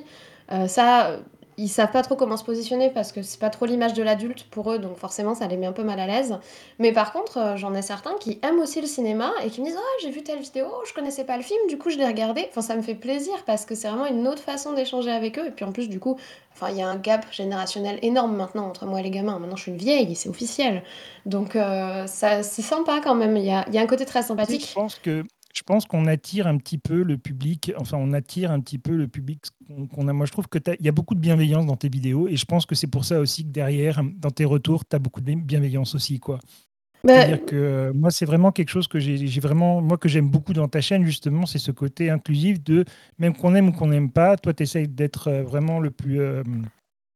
ça, 0.68 1.18
ils 1.58 1.68
savent 1.68 1.90
pas 1.92 2.02
trop 2.02 2.16
comment 2.16 2.36
se 2.36 2.44
positionner 2.44 2.90
parce 2.90 3.12
que 3.12 3.22
c'est 3.22 3.38
pas 3.40 3.50
trop 3.50 3.66
l'image 3.66 3.94
de 3.94 4.02
l'adulte 4.02 4.44
pour 4.50 4.72
eux, 4.72 4.78
donc 4.78 4.96
forcément 4.96 5.34
ça 5.34 5.46
les 5.46 5.56
met 5.56 5.66
un 5.66 5.72
peu 5.72 5.82
mal 5.84 6.00
à 6.00 6.06
l'aise. 6.06 6.38
Mais 6.78 6.92
par 6.92 7.12
contre, 7.12 7.38
heu, 7.38 7.56
j'en 7.56 7.74
ai 7.74 7.82
certains 7.82 8.14
qui 8.20 8.38
aiment 8.42 8.60
aussi 8.60 8.80
le 8.80 8.86
cinéma 8.86 9.32
et 9.44 9.50
qui 9.50 9.60
me 9.60 9.66
disent: 9.66 9.76
«Oh, 9.78 9.98
j'ai 10.02 10.10
vu 10.10 10.22
telle 10.22 10.40
vidéo, 10.40 10.66
je 10.86 10.92
connaissais 10.94 11.24
pas 11.24 11.36
le 11.36 11.42
film, 11.42 11.60
du 11.68 11.78
coup 11.78 11.90
je 11.90 11.98
l'ai 11.98 12.06
regardé». 12.06 12.46
Enfin, 12.50 12.62
ça 12.62 12.74
me 12.76 12.82
fait 12.82 12.94
plaisir 12.94 13.34
parce 13.46 13.64
que 13.66 13.74
c'est 13.74 13.88
vraiment 13.88 14.06
une 14.06 14.26
autre 14.28 14.42
façon 14.42 14.72
d'échanger 14.72 15.10
avec 15.10 15.38
eux 15.38 15.46
et 15.46 15.50
puis 15.50 15.64
en 15.64 15.72
plus, 15.72 15.88
du 15.88 16.00
coup, 16.00 16.16
enfin, 16.54 16.70
il 16.70 16.76
y 16.78 16.82
a 16.82 16.88
un 16.88 16.96
gap 16.96 17.26
générationnel 17.32 17.98
énorme 18.02 18.36
maintenant 18.36 18.66
entre 18.68 18.86
moi 18.86 19.00
et 19.00 19.02
les 19.02 19.10
gamins. 19.10 19.38
Maintenant, 19.38 19.56
je 19.56 19.62
suis 19.62 19.72
une 19.72 19.78
vieille, 19.78 20.14
c'est 20.14 20.28
officiel. 20.28 20.82
Donc, 21.26 21.56
heu, 21.56 22.04
ça 22.06 22.42
c'est 22.42 22.62
sympa 22.62 23.00
quand 23.02 23.14
même. 23.14 23.36
Il 23.36 23.44
y 23.44 23.50
a 23.50 23.64
y 23.70 23.78
a 23.78 23.82
un 23.82 23.86
côté 23.86 24.04
très 24.06 24.22
sais, 24.40 24.56
je 24.58 24.66
sympathique. 24.66 24.72
pense 24.72 24.98
que 24.98 25.24
je 25.52 25.62
pense 25.62 25.84
qu'on 25.86 26.06
attire 26.06 26.46
un 26.46 26.56
petit 26.56 26.78
peu 26.78 27.02
le 27.02 27.18
public, 27.18 27.72
enfin 27.78 27.98
on 27.98 28.12
attire 28.12 28.50
un 28.50 28.60
petit 28.60 28.78
peu 28.78 28.96
le 28.96 29.06
public 29.06 29.44
qu'on 29.94 30.08
a 30.08 30.12
moi 30.12 30.24
je 30.26 30.32
trouve 30.32 30.48
que 30.48 30.58
tu 30.58 30.70
as 30.70 30.74
il 30.80 30.84
y 30.86 30.88
a 30.88 30.92
beaucoup 30.92 31.14
de 31.14 31.20
bienveillance 31.20 31.66
dans 31.66 31.76
tes 31.76 31.88
vidéos 31.90 32.26
et 32.28 32.36
je 32.36 32.44
pense 32.46 32.64
que 32.66 32.74
c'est 32.74 32.86
pour 32.86 33.04
ça 33.04 33.20
aussi 33.20 33.44
que 33.44 33.50
derrière, 33.50 34.02
dans 34.16 34.30
tes 34.30 34.44
retours, 34.46 34.84
tu 34.88 34.96
as 34.96 34.98
beaucoup 34.98 35.20
de 35.20 35.26
bien 35.26 35.36
bienveillance 35.36 35.94
aussi, 35.94 36.18
quoi. 36.20 36.38
Bah, 37.04 37.14
C'est-à-dire 37.14 37.44
que, 37.44 37.92
moi, 37.94 38.10
c'est 38.10 38.24
vraiment 38.26 38.52
quelque 38.52 38.68
chose 38.70 38.86
que 38.88 38.98
j'ai 39.00 39.16
vraiment 39.40 39.82
moi, 39.82 39.98
que 39.98 40.08
j'aime 40.08 40.28
beaucoup 40.30 40.52
dans 40.52 40.68
ta 40.68 40.80
chaîne 40.80 41.04
justement, 41.04 41.46
c'est 41.46 41.58
ce 41.58 41.70
côté 41.72 42.10
inclusif 42.10 42.62
de 42.62 42.84
même 43.18 43.34
qu'on 43.36 43.54
aime 43.54 43.68
ou 43.68 43.72
qu'on 43.72 43.88
n'aime 43.88 44.10
pas, 44.10 44.36
toi 44.36 44.54
tu 44.54 44.62
essayes 44.62 44.88
d'être, 44.88 45.28
heu, 45.30 45.42
vraiment 45.42 45.80
le 45.80 45.90
plus, 45.90 46.22
hem, 46.22 46.66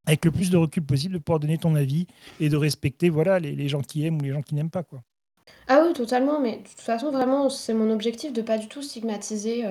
avec 0.07 0.25
le 0.25 0.31
plus 0.31 0.51
de 0.51 0.57
recul 0.57 0.85
possible, 0.85 1.15
de 1.15 1.19
pouvoir 1.19 1.41
donner 1.41 1.59
ton 1.59 1.75
avis 1.75 2.07
et 2.41 2.49
de 2.49 2.57
respecter, 2.57 3.09
voilà, 3.11 3.39
les 3.41 3.55
les 3.57 3.69
gens 3.69 3.81
qui 3.83 4.05
aiment 4.05 4.19
ou 4.21 4.25
les 4.25 4.33
gens 4.33 4.43
qui 4.43 4.55
n'aiment 4.55 4.71
pas, 4.71 4.83
quoi. 4.83 5.03
Ah 5.69 5.83
oui, 5.85 5.93
totalement, 5.95 6.39
mais 6.39 6.59
de 6.59 6.69
toute 6.69 6.81
façon, 6.81 7.11
vraiment, 7.11 7.49
c'est 7.51 7.75
mon 7.75 7.91
objectif 7.91 8.33
de 8.33 8.41
pas 8.41 8.57
du 8.57 8.69
tout 8.69 8.83
stigmatiser, 8.83 9.67
heu, 9.67 9.71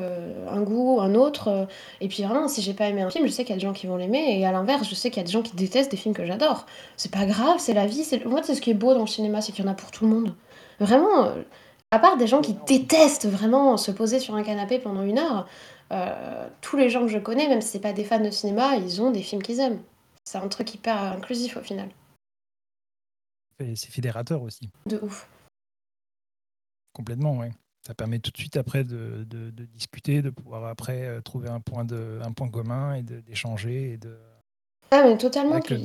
un 0.49 0.61
goût, 0.61 0.99
un 0.99 1.15
autre, 1.15 1.49
heu 1.49 1.67
et 2.01 2.09
puis 2.09 2.23
vraiment, 2.23 2.49
si 2.49 2.61
j'ai 2.61 2.73
pas 2.73 2.89
aimé 2.89 3.01
un 3.01 3.09
film, 3.09 3.25
je 3.25 3.31
sais 3.31 3.45
qu'il 3.45 3.51
y 3.51 3.57
a 3.57 3.61
des 3.61 3.65
gens 3.65 3.71
qui 3.71 3.87
vont 3.87 3.95
l'aimer 3.95 4.37
et 4.37 4.45
à 4.45 4.51
l'inverse, 4.51 4.89
je 4.89 4.93
sais 4.95 5.09
qu'il 5.09 5.21
y 5.21 5.23
a 5.23 5.25
des 5.25 5.31
gens 5.31 5.41
qui 5.41 5.55
détestent 5.55 5.91
des 5.91 5.97
films 5.97 6.13
que 6.13 6.25
j'adore. 6.25 6.65
C'est 6.97 7.11
pas 7.11 7.25
grave, 7.25 7.59
c'est 7.59 7.73
la 7.73 7.85
vie, 7.85 8.03
c'est 8.03 8.25
moi, 8.25 8.41
c'est 8.43 8.55
ce 8.55 8.61
qui 8.61 8.71
est 8.71 8.75
beau 8.75 8.93
dans 8.93 9.01
le 9.01 9.07
cinéma, 9.07 9.39
c'est 9.39 9.53
qu'il 9.53 9.63
y 9.63 9.67
en 9.67 9.71
a 9.71 9.73
pour 9.73 9.91
tout 9.91 10.03
le 10.05 10.11
monde. 10.11 10.35
Vraiment, 10.81 11.27
heu, 11.27 11.45
à 11.91 11.99
part 11.99 12.17
des 12.17 12.27
gens 12.27 12.41
qui 12.41 12.57
détestent 12.67 13.27
vraiment 13.27 13.77
se 13.77 13.91
poser 13.91 14.19
sur 14.19 14.35
un 14.35 14.43
canapé 14.43 14.79
pendant 14.79 15.03
une 15.03 15.17
heure, 15.17 15.47
heu, 15.93 15.95
tous 16.59 16.75
les 16.75 16.89
gens 16.89 17.03
que 17.03 17.07
je 17.07 17.19
connais, 17.19 17.47
même 17.47 17.61
si 17.61 17.69
c'est 17.69 17.79
pas 17.79 17.93
des 17.93 18.03
fans 18.03 18.19
de 18.19 18.31
cinéma, 18.31 18.75
ils 18.75 19.01
ont 19.01 19.11
des 19.11 19.21
films 19.21 19.41
qu'ils 19.41 19.61
aiment. 19.61 19.79
C'est 20.25 20.39
un 20.39 20.47
truc 20.49 20.73
hyper 20.73 21.01
inclusif 21.01 21.55
au 21.55 21.61
final. 21.61 21.87
Et 23.59 23.77
c'est 23.77 23.91
fédérateur 23.91 24.41
aussi. 24.41 24.69
De 24.87 24.99
ouf. 25.01 25.29
Complètement, 26.95 27.37
ouais. 27.37 27.51
Ça 27.85 27.93
permet 27.93 28.19
tout 28.19 28.31
de 28.31 28.37
suite 28.37 28.55
après 28.55 28.83
de 28.85 29.25
de 29.29 29.51
de 29.51 29.65
discuter, 29.65 30.21
de 30.21 30.29
pouvoir 30.29 30.63
après, 30.65 31.07
heu, 31.17 31.21
trouver 31.21 31.49
un 31.49 31.59
point 31.59 31.83
de 31.83 32.19
un 32.23 32.31
point 32.31 32.49
commun 32.49 32.95
et 32.95 33.03
d'échanger 33.03 33.91
et 33.91 33.97
de 33.97 34.17
Ah 34.91 35.03
mais 35.05 35.17
totalement, 35.17 35.59
puis 35.61 35.77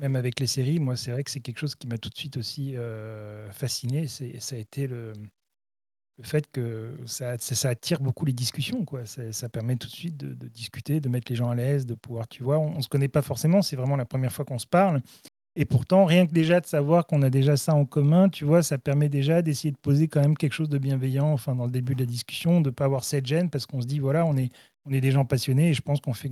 même 0.00 0.16
avec 0.16 0.40
les 0.40 0.46
séries, 0.46 0.80
moi, 0.80 0.96
c'est 0.96 1.10
vrai 1.12 1.24
que 1.24 1.30
c'est 1.30 1.40
quelque 1.40 1.58
chose 1.58 1.74
qui 1.76 1.86
m'a 1.88 1.98
tout 1.98 2.10
de 2.10 2.16
suite 2.18 2.36
aussi, 2.38 2.74
heu, 2.76 3.48
fasciné, 3.52 4.06
ça 4.08 4.24
a 4.56 4.58
été 4.58 4.86
le 4.86 5.12
le 6.18 6.24
fait 6.24 6.46
que 6.52 6.96
ça 7.06 7.38
ça 7.38 7.54
ça 7.56 7.70
attire 7.70 8.00
beaucoup 8.00 8.24
les 8.26 8.32
discussions, 8.34 8.84
quoi. 8.86 9.06
Ça 9.06 9.32
ça 9.32 9.48
permet 9.50 9.76
tout 9.76 9.88
de 9.88 9.92
suite 9.94 10.16
de 10.18 10.34
de 10.34 10.48
discuter, 10.48 11.00
de 11.00 11.08
mettre 11.10 11.30
les 11.32 11.36
gens 11.36 11.50
à 11.50 11.54
l'aise, 11.56 11.86
de 11.86 11.94
pouvoir 11.96 12.28
tu 12.28 12.42
vois? 12.44 12.58
On 12.58 12.76
on 12.76 12.82
se 12.82 12.88
connaît 12.88 13.08
pas 13.08 13.22
forcément, 13.22 13.62
c'est 13.62 13.76
vraiment 13.76 13.96
la 13.96 14.06
première 14.06 14.32
fois 14.32 14.44
qu'on 14.46 14.58
se 14.60 14.66
parle 14.68 15.02
et 15.60 15.66
pourtant, 15.66 16.06
rien 16.06 16.26
que 16.26 16.32
déjà 16.32 16.60
de 16.60 16.66
savoir 16.66 17.06
qu'on 17.06 17.20
a 17.20 17.28
déjà 17.28 17.56
ça 17.56 17.74
en 17.74 17.84
commun, 17.84 18.30
tu 18.30 18.46
vois? 18.46 18.62
Ça 18.62 18.78
permet 18.78 19.10
déjà 19.10 19.42
d'essayer 19.42 19.72
de 19.72 19.76
poser 19.76 20.08
quand 20.08 20.20
même 20.22 20.36
quelque 20.36 20.54
chose 20.54 20.70
de 20.70 20.78
bienveillant, 20.78 21.30
enfin, 21.32 21.54
dans 21.54 21.66
le 21.66 21.70
début 21.70 21.94
de 21.94 22.00
la 22.00 22.06
discussion, 22.06 22.62
de 22.62 22.70
pas 22.70 22.86
avoir 22.86 23.04
cette 23.04 23.26
gêne 23.26 23.50
parce 23.50 23.66
qu'on 23.66 23.82
se 23.82 23.86
dit: 23.86 23.98
«Voilà, 23.98 24.24
on 24.24 24.36
est 24.38 24.50
on 24.86 24.92
est 24.92 25.02
des 25.02 25.10
gens 25.10 25.26
passionnés» 25.26 25.68
et 25.68 25.74
je 25.74 25.82
pense 25.82 26.00
qu'on 26.00 26.14
fait 26.14 26.30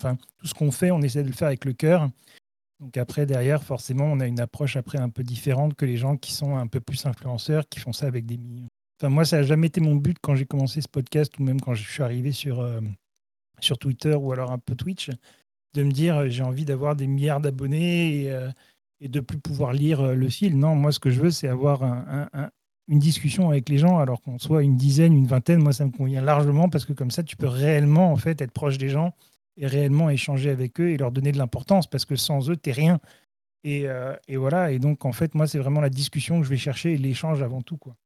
enfin, 0.00 0.16
tout 0.38 0.46
ce 0.46 0.54
qu'on 0.54 0.70
fait, 0.70 0.90
on 0.90 1.02
essaie 1.02 1.22
de 1.22 1.28
le 1.28 1.34
faire 1.34 1.48
avec 1.48 1.66
le 1.66 1.74
cœur. 1.74 2.08
Donc 2.80 2.96
après, 2.96 3.26
derrière, 3.26 3.62
forcément, 3.62 4.04
on 4.06 4.20
a 4.20 4.26
une 4.26 4.40
approche 4.40 4.76
après 4.76 4.98
un 4.98 5.10
peu 5.10 5.22
différente 5.22 5.74
que 5.74 5.84
les 5.84 5.98
gens 5.98 6.16
qui 6.16 6.32
sont 6.32 6.56
un 6.56 6.66
peu 6.66 6.80
plus 6.80 7.04
influenceurs, 7.06 7.68
qui 7.68 7.80
font 7.80 7.92
ça 7.92 8.06
avec 8.06 8.26
des 8.26 8.38
millions 8.38 8.68
enfin, 8.98 9.10
moi, 9.10 9.24
ça 9.24 9.38
a 9.38 9.42
jamais 9.42 9.66
été 9.68 9.80
mon 9.80 9.96
but 9.96 10.16
quand 10.20 10.34
j'ai 10.34 10.46
commencé 10.46 10.80
ce 10.80 10.88
podcast 10.88 11.38
ou 11.38 11.42
même 11.42 11.60
quand 11.60 11.74
je 11.74 11.88
suis 11.88 12.02
arrivé 12.02 12.32
sur, 12.32 12.66
hem, 12.66 12.94
sur 13.60 13.78
Twitter 13.78 14.14
ou 14.14 14.32
alors 14.32 14.52
un 14.52 14.58
peu 14.58 14.74
Twitch, 14.74 15.10
de 15.76 15.84
me 15.84 15.92
dire, 15.92 16.18
heu: 16.20 16.28
«J'ai 16.30 16.42
envie 16.42 16.64
d'avoir 16.64 16.96
des 16.96 17.06
milliards 17.06 17.40
d'abonnés 17.40 18.24
et 18.24 18.30
et 19.00 19.08
de 19.08 19.20
plus 19.20 19.38
pouvoir 19.38 19.72
lire, 19.74 20.02
heu, 20.02 20.14
le 20.14 20.28
fil». 20.30 20.58
Non, 20.58 20.74
moi, 20.76 20.92
ce 20.92 21.00
que 21.00 21.10
je 21.10 21.20
veux, 21.20 21.30
c'est 21.30 21.48
avoir 21.48 21.82
un 21.84 22.28
un 22.34 22.40
un 22.44 22.50
une 22.88 22.98
discussion 23.00 23.50
avec 23.50 23.68
les 23.68 23.78
gens 23.78 23.98
alors 23.98 24.20
qu'on 24.22 24.38
soit 24.38 24.62
une 24.62 24.76
dizaine, 24.76 25.12
une 25.16 25.26
vingtaine, 25.26 25.60
moi, 25.62 25.72
ça 25.72 25.84
me 25.86 25.90
convient 25.90 26.22
largement 26.22 26.68
parce 26.68 26.84
que 26.86 26.92
comme 26.92 27.10
ça, 27.10 27.22
tu 27.24 27.36
peux 27.36 27.48
réellement, 27.48 28.12
en 28.12 28.16
fait, 28.16 28.40
être 28.42 28.52
proche 28.52 28.78
des 28.78 28.88
gens 28.90 29.14
et 29.56 29.66
réellement 29.66 30.08
échanger 30.10 30.50
avec 30.50 30.80
eux 30.80 30.90
et 30.90 30.96
leur 30.96 31.10
donner 31.12 31.32
de 31.32 31.38
l'importance 31.38 31.86
parce 31.88 32.04
que 32.04 32.16
sans 32.16 32.48
eux, 32.50 32.56
tu 32.56 32.70
es 32.70 32.72
rien 32.72 33.00
et 33.64 33.86
et 34.28 34.36
voilà 34.38 34.72
et 34.72 34.78
donc 34.80 35.04
en 35.06 35.12
fait, 35.12 35.34
moi, 35.36 35.46
c'est 35.48 35.58
vraiment 35.58 35.80
la 35.82 35.90
discussion 35.90 36.38
que 36.40 36.44
je 36.46 36.50
vais 36.50 36.58
chercher 36.58 36.94
et 36.94 36.98
l'échange 36.98 37.42
avant 37.42 37.62
tout, 37.62 37.76
quoi. 37.78 37.96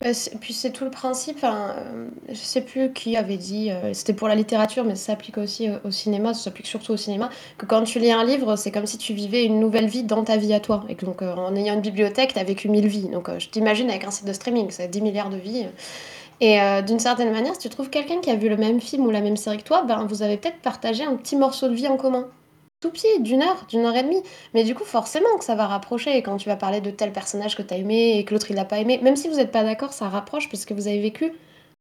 Bah, 0.00 0.10
puis 0.40 0.52
c'est 0.52 0.70
tout 0.70 0.84
le 0.84 0.90
principe, 0.90 1.36
enfin, 1.38 1.74
hem, 1.76 2.10
je 2.28 2.34
sais 2.34 2.60
plus 2.60 2.92
qui 2.92 3.16
avait 3.16 3.36
dit, 3.36 3.70
heu, 3.70 3.92
c'était 3.94 4.12
pour 4.12 4.28
la 4.28 4.36
littérature, 4.36 4.84
mais 4.84 4.94
ça 4.94 5.06
s'applique 5.12 5.38
aussi, 5.38 5.68
heu, 5.68 5.80
au 5.84 5.90
cinéma, 5.90 6.34
ça 6.34 6.44
s'applique 6.44 6.66
surtout 6.68 6.92
au 6.92 6.96
cinéma, 6.96 7.30
que 7.58 7.66
quand 7.66 7.82
tu 7.82 7.98
lis 7.98 8.12
un 8.12 8.24
livre, 8.24 8.54
c'est 8.56 8.70
comme 8.70 8.86
si 8.86 8.96
tu 8.96 9.12
vivais 9.12 9.44
une 9.44 9.58
nouvelle 9.58 9.88
vie 9.88 10.04
dans 10.04 10.22
ta 10.22 10.36
vie 10.36 10.54
à 10.54 10.60
toi 10.60 10.84
et 10.88 10.94
donc, 10.94 11.22
en 11.22 11.54
ayant 11.56 11.74
une 11.74 11.80
bibliothèque, 11.80 12.32
tu 12.34 12.38
as 12.38 12.44
vécu 12.44 12.68
1000 12.68 12.86
vies. 12.86 13.08
Donc, 13.08 13.28
je 13.38 13.48
t'imagine 13.48 13.90
avec 13.90 14.04
un 14.04 14.10
site 14.12 14.26
de 14.26 14.32
streaming, 14.32 14.68
c'est 14.70 14.88
10 14.88 15.00
000 15.00 15.28
de 15.30 15.36
vies, 15.36 15.66
et 16.40 16.58
d'une 16.86 17.00
certaine 17.00 17.32
manière, 17.32 17.54
si 17.54 17.60
tu 17.60 17.68
trouves 17.68 17.90
quelqu'un 17.90 18.20
qui 18.20 18.30
a 18.30 18.36
vu 18.36 18.48
le 18.48 18.56
même 18.56 18.80
film 18.80 19.04
ou 19.06 19.10
la 19.10 19.20
même 19.20 19.36
série 19.36 19.58
que 19.58 19.64
toi, 19.64 19.82
ben, 19.82 20.06
vous 20.06 20.22
avez 20.22 20.36
peut-être 20.36 20.60
partagé 20.60 21.04
un 21.04 21.16
petit 21.16 21.36
morceau 21.36 21.68
de 21.68 21.74
vie 21.74 21.88
en 21.88 21.96
commun. 21.96 22.28
Tout 22.80 22.90
petit, 22.90 23.20
d'une 23.20 23.42
heure, 23.42 23.66
d'une 23.68 23.84
heure 23.84 23.96
et 23.96 24.04
demie. 24.04 24.22
Mais 24.54 24.62
du 24.62 24.74
coup, 24.74 24.84
forcément 24.84 25.36
que 25.36 25.44
ça 25.44 25.56
va 25.56 25.66
rapprocher 25.66 26.22
quand 26.22 26.36
tu 26.36 26.48
vas 26.48 26.54
parler 26.54 26.80
de 26.80 26.90
tel 26.90 27.12
personnage 27.12 27.56
que 27.56 27.62
tu 27.62 27.74
as 27.74 27.76
aimé 27.76 28.18
et 28.18 28.24
que 28.24 28.32
l'autre 28.32 28.50
il 28.50 28.56
l'a 28.56 28.64
pas 28.64 28.78
aimé. 28.78 29.00
Même 29.02 29.16
si 29.16 29.28
vous 29.28 29.40
êtes 29.40 29.50
pas 29.50 29.64
d'accord, 29.64 29.92
ça 29.92 30.08
rapproche 30.08 30.48
parce 30.48 30.64
que 30.64 30.74
vous 30.74 30.86
avez 30.86 31.00
vécu 31.00 31.32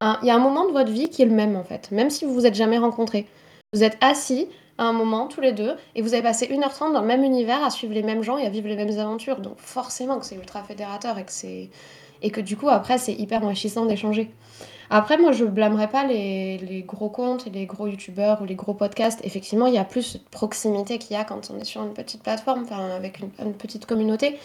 un 0.02 0.18
il 0.24 0.28
y 0.28 0.32
a 0.32 0.36
un 0.36 0.40
moment 0.40 0.66
de 0.66 0.72
votre 0.72 0.92
vie 0.92 1.10
qui 1.10 1.22
est 1.22 1.26
le 1.26 1.36
même, 1.36 1.56
en 1.56 1.64
fait, 1.64 1.92
même 1.92 2.10
si 2.10 2.26
vous 2.26 2.34
vous 2.34 2.48
êtes 2.48 2.56
jamais 2.56 2.80
rencontrés. 2.80 3.28
Vous 3.74 3.84
êtes 3.84 3.98
assis 4.02 4.48
à 4.80 4.86
un 4.86 4.94
moment 4.94 5.28
tous 5.28 5.42
les 5.42 5.52
2 5.52 5.76
et 5.96 6.02
vous 6.02 6.14
avez 6.16 6.24
passé 6.24 6.50
1 6.52 6.64
heure 6.64 6.74
30 6.74 6.94
dans 6.94 7.02
le 7.02 7.08
même 7.08 7.24
univers 7.24 7.64
à 7.64 7.70
suivre 7.70 7.94
les 7.94 8.04
mêmes 8.04 8.24
gens 8.24 8.40
et 8.40 8.46
à 8.48 8.50
vivre 8.50 8.68
les 8.68 8.76
mêmes 8.76 8.98
aventures. 8.98 9.40
Donc 9.40 9.60
forcément 9.60 10.18
que 10.20 10.26
c'est 10.26 10.36
ultra 10.36 10.64
fédérateur 10.64 11.20
et 11.20 11.26
que 11.26 11.32
et 12.24 12.32
que 12.32 12.42
du 12.42 12.58
coup, 12.58 12.70
après, 12.70 12.98
c'est 12.98 13.14
hyper 13.14 13.44
enrichissant 13.44 13.86
d'échanger. 13.86 14.32
Après, 14.90 15.18
moi, 15.18 15.32
je 15.32 15.46
blâmerais 15.46 15.90
pas 15.90 16.06
les 16.06 16.58
les 16.60 16.84
gros 16.84 17.10
comptes 17.10 17.48
et 17.48 17.50
les 17.50 17.66
gros 17.66 17.88
youtubeurs 17.88 18.42
ou 18.42 18.46
les 18.46 18.56
gros 18.56 18.74
podcasts. 18.74 19.20
Effectivement, 19.24 19.68
il 19.68 19.74
y 19.74 19.78
a 19.78 19.86
plus 19.86 20.04
cette 20.04 20.30
proximité 20.30 20.98
qu'il 20.98 21.16
y 21.16 21.20
a 21.20 21.24
quand 21.26 21.52
on 21.52 21.60
est 21.60 21.66
sur 21.66 21.84
une 21.84 21.94
petite 21.94 22.24
plateforme, 22.24 22.64
enfin, 22.64 22.90
avec 22.92 23.20
une 23.20 23.30
une 23.40 23.54
petite 23.54 23.86
communauté. 23.86 24.38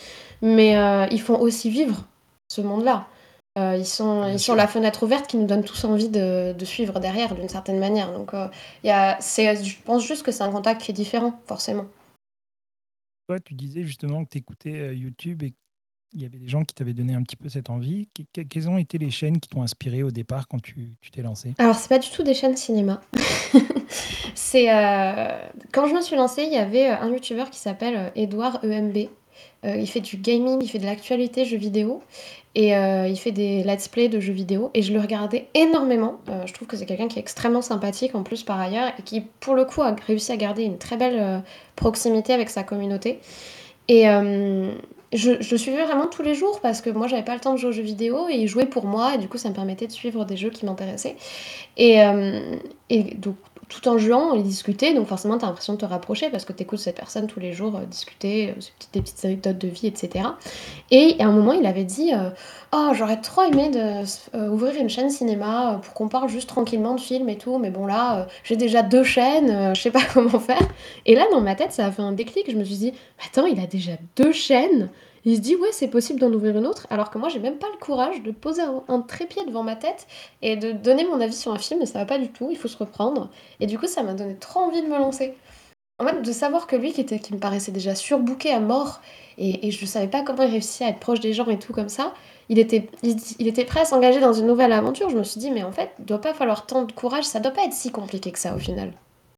Mais, 0.43 0.77
heu, 0.77 1.07
ils 1.11 1.21
font 1.21 1.39
aussi 1.39 1.71
vivre 1.71 2.07
ce 2.49 2.61
monde-là. 2.61 3.07
Euh, 3.59 3.77
ils 3.77 3.87
sont, 3.87 4.27
ils 4.29 4.41
sont 4.41 4.55
la 4.55 4.67
fenêtre 4.67 5.03
ouverte 5.03 5.27
qui 5.27 5.37
nous 5.37 5.47
donne 5.47 5.63
tous 5.63 5.85
envie 5.85 6.09
de, 6.09 6.55
de 6.59 6.65
suivre 6.65 7.01
derrière 7.01 7.35
d'une 7.35 7.51
certaine 7.51 7.79
manière. 7.79 8.11
Donc, 8.13 8.33
euh, 8.33 8.49
y 8.83 8.91
a, 8.91 9.19
je 9.21 9.83
pense 9.85 10.07
juste 10.07 10.23
que 10.23 10.33
c'est 10.33 10.43
un 10.43 10.51
contact 10.51 10.81
qui 10.81 10.91
est 10.91 10.95
différent, 10.95 11.39
forcément. 11.47 11.85
Toi, 13.29 13.41
tu 13.41 13.55
disais 13.55 13.83
justement 13.83 14.25
que 14.25 14.31
tu 14.31 14.39
écoutais 14.39 14.81
euh, 14.81 14.95
YouTube 14.95 15.43
et 15.43 15.53
il 16.15 16.23
y 16.23 16.25
avait 16.25 16.39
des 16.39 16.49
gens 16.49 16.65
qui 16.65 16.75
t'avaient 16.75 16.93
donné 16.93 17.15
un 17.15 17.23
petit 17.23 17.37
peu 17.37 17.49
cette 17.49 17.71
envie. 17.71 18.09
quelles 18.33 18.69
ont 18.69 18.79
été 18.79 18.99
les 18.99 19.11
chaînes 19.11 19.41
qui 19.41 19.49
t'ont 19.49 19.63
inspiré 19.63 20.03
au 20.03 20.11
départ 20.11 20.49
quand 20.49 20.61
tu 20.61 20.97
t'es 21.13 21.23
lancé? 21.23 21.55
Alors, 21.59 21.77
c'est 21.77 21.89
pas 21.89 21.99
du 21.99 22.11
tout 22.11 22.23
des 22.23 22.35
chaînes 22.35 22.57
cinéma. 22.57 23.01
c'est 24.35 24.67
quand 25.73 25.87
je 25.87 25.95
me 25.95 26.01
suis 26.01 26.17
lancée, 26.17 26.45
il 26.45 26.53
y 26.53 26.59
avait 26.59 26.87
un 26.87 27.09
YouTuber 27.11 27.45
qui 27.51 27.59
s'appelle 27.59 28.13
Edouard 28.15 28.65
EMB. 28.65 29.09
il 29.65 29.87
fait 29.87 30.01
du 30.01 30.17
gaming, 30.17 30.59
il 30.63 30.69
fait 30.69 30.79
de 30.79 30.87
l'actualité 30.87 31.45
jeux 31.45 31.57
vidéo. 31.57 32.03
Et 32.55 32.77
euh, 32.77 33.09
il 33.09 33.17
fait 33.17 33.33
des 33.33 33.63
let's 33.63 33.89
play 33.89 34.09
de 34.09 34.21
jeux 34.21 34.33
vidéo 34.33 34.71
et 34.75 34.83
je 34.83 34.93
le 34.93 35.01
regardais 35.01 35.49
énormément. 35.55 36.21
Euh, 36.29 36.47
je 36.47 36.53
trouve 36.53 36.69
que 36.69 36.77
c'est 36.77 36.85
quelqu'un 36.85 37.09
qui 37.09 37.19
est 37.19 37.23
extrêmement 37.23 37.63
sympathique 37.63 38.15
en 38.15 38.23
plus 38.23 38.43
par 38.43 38.61
ailleurs 38.61 38.93
et 38.99 39.03
qui 39.03 39.23
pour 39.41 39.55
le 39.55 39.65
coup 39.65 39.81
a 39.81 39.97
réussi 40.07 40.33
à 40.33 40.37
garder 40.37 40.63
une 40.63 40.77
très 40.77 40.99
belle 40.99 41.19
euh, 41.19 41.39
proximité 41.77 42.35
avec 42.35 42.51
sa 42.51 42.63
communauté. 42.63 43.21
Et 43.89 44.07
je, 45.13 45.41
je, 45.41 45.57
suivais 45.57 45.85
vraiment 45.85 46.07
tous 46.07 46.23
les 46.23 46.35
jours 46.35 46.61
parce 46.61 46.81
que 46.81 46.91
moi 46.91 47.07
j'avais 47.07 47.25
pas 47.25 47.35
le 47.35 47.41
temps 47.41 47.53
de 47.53 47.59
jouer 47.59 47.71
aux 47.71 47.73
jeux 47.73 47.83
vidéo 47.83 48.29
et 48.29 48.37
il 48.37 48.49
jouait 48.49 48.67
pour 48.67 48.87
moi 48.87 49.15
et 49.15 49.19
du 49.19 49.29
coup 49.29 49.39
ça 49.39 49.49
me 49.49 49.55
permettait 49.55 49.87
de 49.87 49.93
suivre 49.93 50.25
des 50.25 50.37
jeux 50.37 50.51
qui 50.51 50.65
m'intéressaient. 50.65 51.17
Et, 51.77 51.99
et 52.91 53.03
donc 53.15 53.37
tout 53.73 53.89
en 53.89 53.97
jouant, 53.97 54.35
il 54.35 54.43
discutait, 54.43 54.93
donc 54.93 55.07
forcément 55.07 55.39
tu 55.39 55.45
as 55.45 55.49
l'impression 55.49 55.73
de 55.73 55.79
te 55.79 55.85
rapprocher 55.87 56.29
parce 56.29 56.45
que 56.45 56.53
tu 56.53 56.63
écoutes 56.63 56.79
cette 56.79 56.97
personne 56.97 57.27
tous 57.27 57.41
les 57.41 57.53
jours 57.53 57.77
euh, 57.77 57.87
discuter, 57.87 58.51
euh, 58.51 58.61
des 58.93 59.01
petites 59.01 59.25
anecdotes 59.25 59.59
de 59.59 59.69
vie, 59.69 59.87
etc. 59.87 60.27
Et 60.91 61.17
à 61.19 61.27
un 61.27 61.33
moment, 61.33 61.53
il 61.53 61.65
avait 61.65 61.85
dit 61.85 62.13
Oh, 62.73 62.91
j'aurais 62.93 63.21
trop 63.21 63.43
aimé 63.43 63.71
ouvrir 64.35 64.75
une 64.77 64.89
chaîne 64.89 65.11
cinéma 65.11 65.81
pour 65.83 65.95
qu'on 65.95 66.09
parle 66.09 66.29
juste 66.29 66.49
tranquillement 66.49 66.95
de 66.95 67.01
films 67.01 67.29
et 67.29 67.39
tout, 67.39 67.59
mais 67.59 67.71
bon 67.71 67.87
là, 67.87 68.27
j'ai 68.45 68.57
déjà 68.57 68.83
deux 68.83 69.05
chaînes, 69.05 69.75
je 69.75 69.81
sais 69.81 69.91
pas 69.91 70.03
comment 70.13 70.39
faire. 70.39 70.69
Et 71.07 71.15
là, 71.15 71.25
dans 71.31 71.41
ma 71.41 71.55
tête, 71.55 71.73
ça 71.73 71.87
a 71.87 71.91
fait 71.91 72.03
un 72.03 72.13
déclic, 72.13 72.51
je 72.51 72.57
me 72.57 72.65
suis 72.65 72.77
dit 72.77 72.93
Attends, 73.27 73.47
il 73.47 73.59
a 73.61 73.67
déjà 73.67 73.93
deux 74.17 74.33
chaînes 74.33 74.91
il 75.25 75.37
se 75.37 75.41
dit 75.41 75.57
ouais 75.57 75.69
c'est 75.73 75.89
possible 75.89 76.21
d'en 76.21 76.33
ouvrir 76.33 76.57
une 76.57 76.67
autre 76.67 76.87
alors 76.91 77.11
que 77.11 77.19
moi 77.19 77.29
j'ai 77.29 77.39
même 77.39 77.59
pas 77.59 77.69
le 77.73 77.79
courage 77.79 78.23
de 78.23 78.31
poser 78.31 78.63
un, 78.89 79.01
trépied 79.01 79.45
devant 79.47 79.63
ma 79.63 79.77
tête 79.77 80.07
et 80.43 80.57
de 80.57 80.73
donner 80.73 81.05
mon 81.05 81.21
avis 81.21 81.35
sur 81.35 81.53
un 81.53 81.59
film 81.59 81.83
et 81.83 81.87
ça 81.87 81.99
va 81.99 82.07
pas 82.07 82.19
du 82.19 82.29
tout 82.29 82.49
il 82.51 82.57
faut 82.57 82.69
se 82.69 82.77
reprendre 82.77 83.31
et 83.61 83.67
du 83.67 83.79
coup 83.79 83.87
ça 83.87 84.03
m'a 84.03 84.15
donné 84.15 84.37
trop 84.37 84.61
envie 84.61 84.83
de 84.83 84.87
me 84.87 84.99
lancer 84.99 85.35
en 85.99 86.07
fait 86.07 86.23
de 86.23 86.33
savoir 86.33 86.67
que 86.67 86.77
lui 86.77 86.93
qui 86.93 87.01
était 87.01 87.19
qui 87.19 87.35
me 87.35 87.39
paraissait 87.39 87.73
déjà 87.73 87.95
surbooké 87.95 88.53
à 88.53 88.61
mort 88.61 89.01
et, 89.39 89.67
et 89.69 89.71
je 89.71 89.87
savais 89.87 90.09
pas 90.09 90.23
comment 90.23 90.43
il 90.43 90.51
réussissait 90.51 90.85
à 90.85 90.89
être 90.89 91.01
proche 91.01 91.21
des 91.21 91.33
gens 91.33 91.49
et 91.49 91.59
tout 91.59 91.73
comme 91.73 91.89
ça 91.89 92.15
il 92.49 92.59
était, 92.59 92.91
il, 93.03 93.47
était 93.47 93.65
prêt 93.65 93.81
à 93.81 93.85
s'engager 93.85 94.21
dans 94.21 94.33
une 94.33 94.47
nouvelle 94.47 94.73
aventure 94.73 95.09
je 95.09 95.17
me 95.17 95.23
suis 95.23 95.41
dit 95.41 95.51
mais 95.51 95.63
en 95.63 95.73
fait 95.73 95.91
il 95.99 96.05
doit 96.05 96.21
pas 96.21 96.35
falloir 96.35 96.67
tant 96.67 96.83
de 96.83 96.93
courage 96.93 97.25
ça 97.25 97.41
doit 97.41 97.53
pas 97.53 97.65
être 97.65 97.73
si 97.73 97.91
compliqué 97.91 98.33
que 98.33 98.39
ça 98.39 98.55
au 98.55 98.59
final 98.59 98.93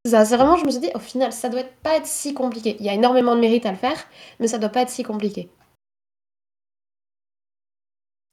ça, 0.06 0.26
c'est 0.26 0.36
vraiment, 0.36 0.58
je 0.58 0.66
me 0.66 0.70
suis 0.70 0.80
dit, 0.80 0.90
au 0.94 0.98
final, 0.98 1.32
ça 1.32 1.48
doit 1.48 1.62
pas 1.82 1.96
être 1.96 2.06
si 2.06 2.34
compliqué. 2.34 2.76
Il 2.78 2.84
y 2.84 2.90
a 2.90 2.92
énormément 2.92 3.34
de 3.34 3.40
mérite 3.40 3.64
à 3.64 3.70
le 3.70 3.78
faire, 3.78 3.96
mais 4.38 4.48
ça 4.48 4.58
doit 4.58 4.68
pas 4.68 4.82
être 4.82 4.90
si 4.90 5.02
compliqué. 5.02 5.48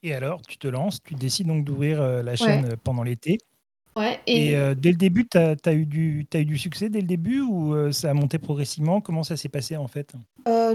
Et 0.04 0.14
alors, 0.14 0.42
tu 0.48 0.58
te 0.58 0.68
lances, 0.68 1.02
tu 1.04 1.14
décides 1.14 1.48
donc 1.48 1.64
d'ouvrir 1.64 2.02
euh, 2.02 2.24
la 2.24 2.36
chaîne 2.36 2.66
euh, 2.66 2.76
pendant 2.84 3.04
l'été. 3.04 3.38
Ouais, 3.96 4.20
et, 4.26 4.56
euh, 4.56 4.74
dès 4.74 4.92
le 4.92 4.98
début, 4.98 5.28
tu 5.28 5.38
as, 5.38 5.74
eu 5.74 5.86
du, 5.86 6.26
as 6.34 6.40
eu 6.40 6.46
du 6.46 6.58
succès 6.58 6.90
dès 6.90 7.02
le 7.02 7.08
début 7.08 7.42
ou 7.42 7.92
ça 7.92 8.10
a 8.10 8.14
monté 8.14 8.40
progressivement? 8.40 9.02
Comment 9.02 9.24
ça 9.24 9.36
s'est 9.36 9.50
passé 9.50 9.76
en 9.76 9.88
fait? 9.88 10.14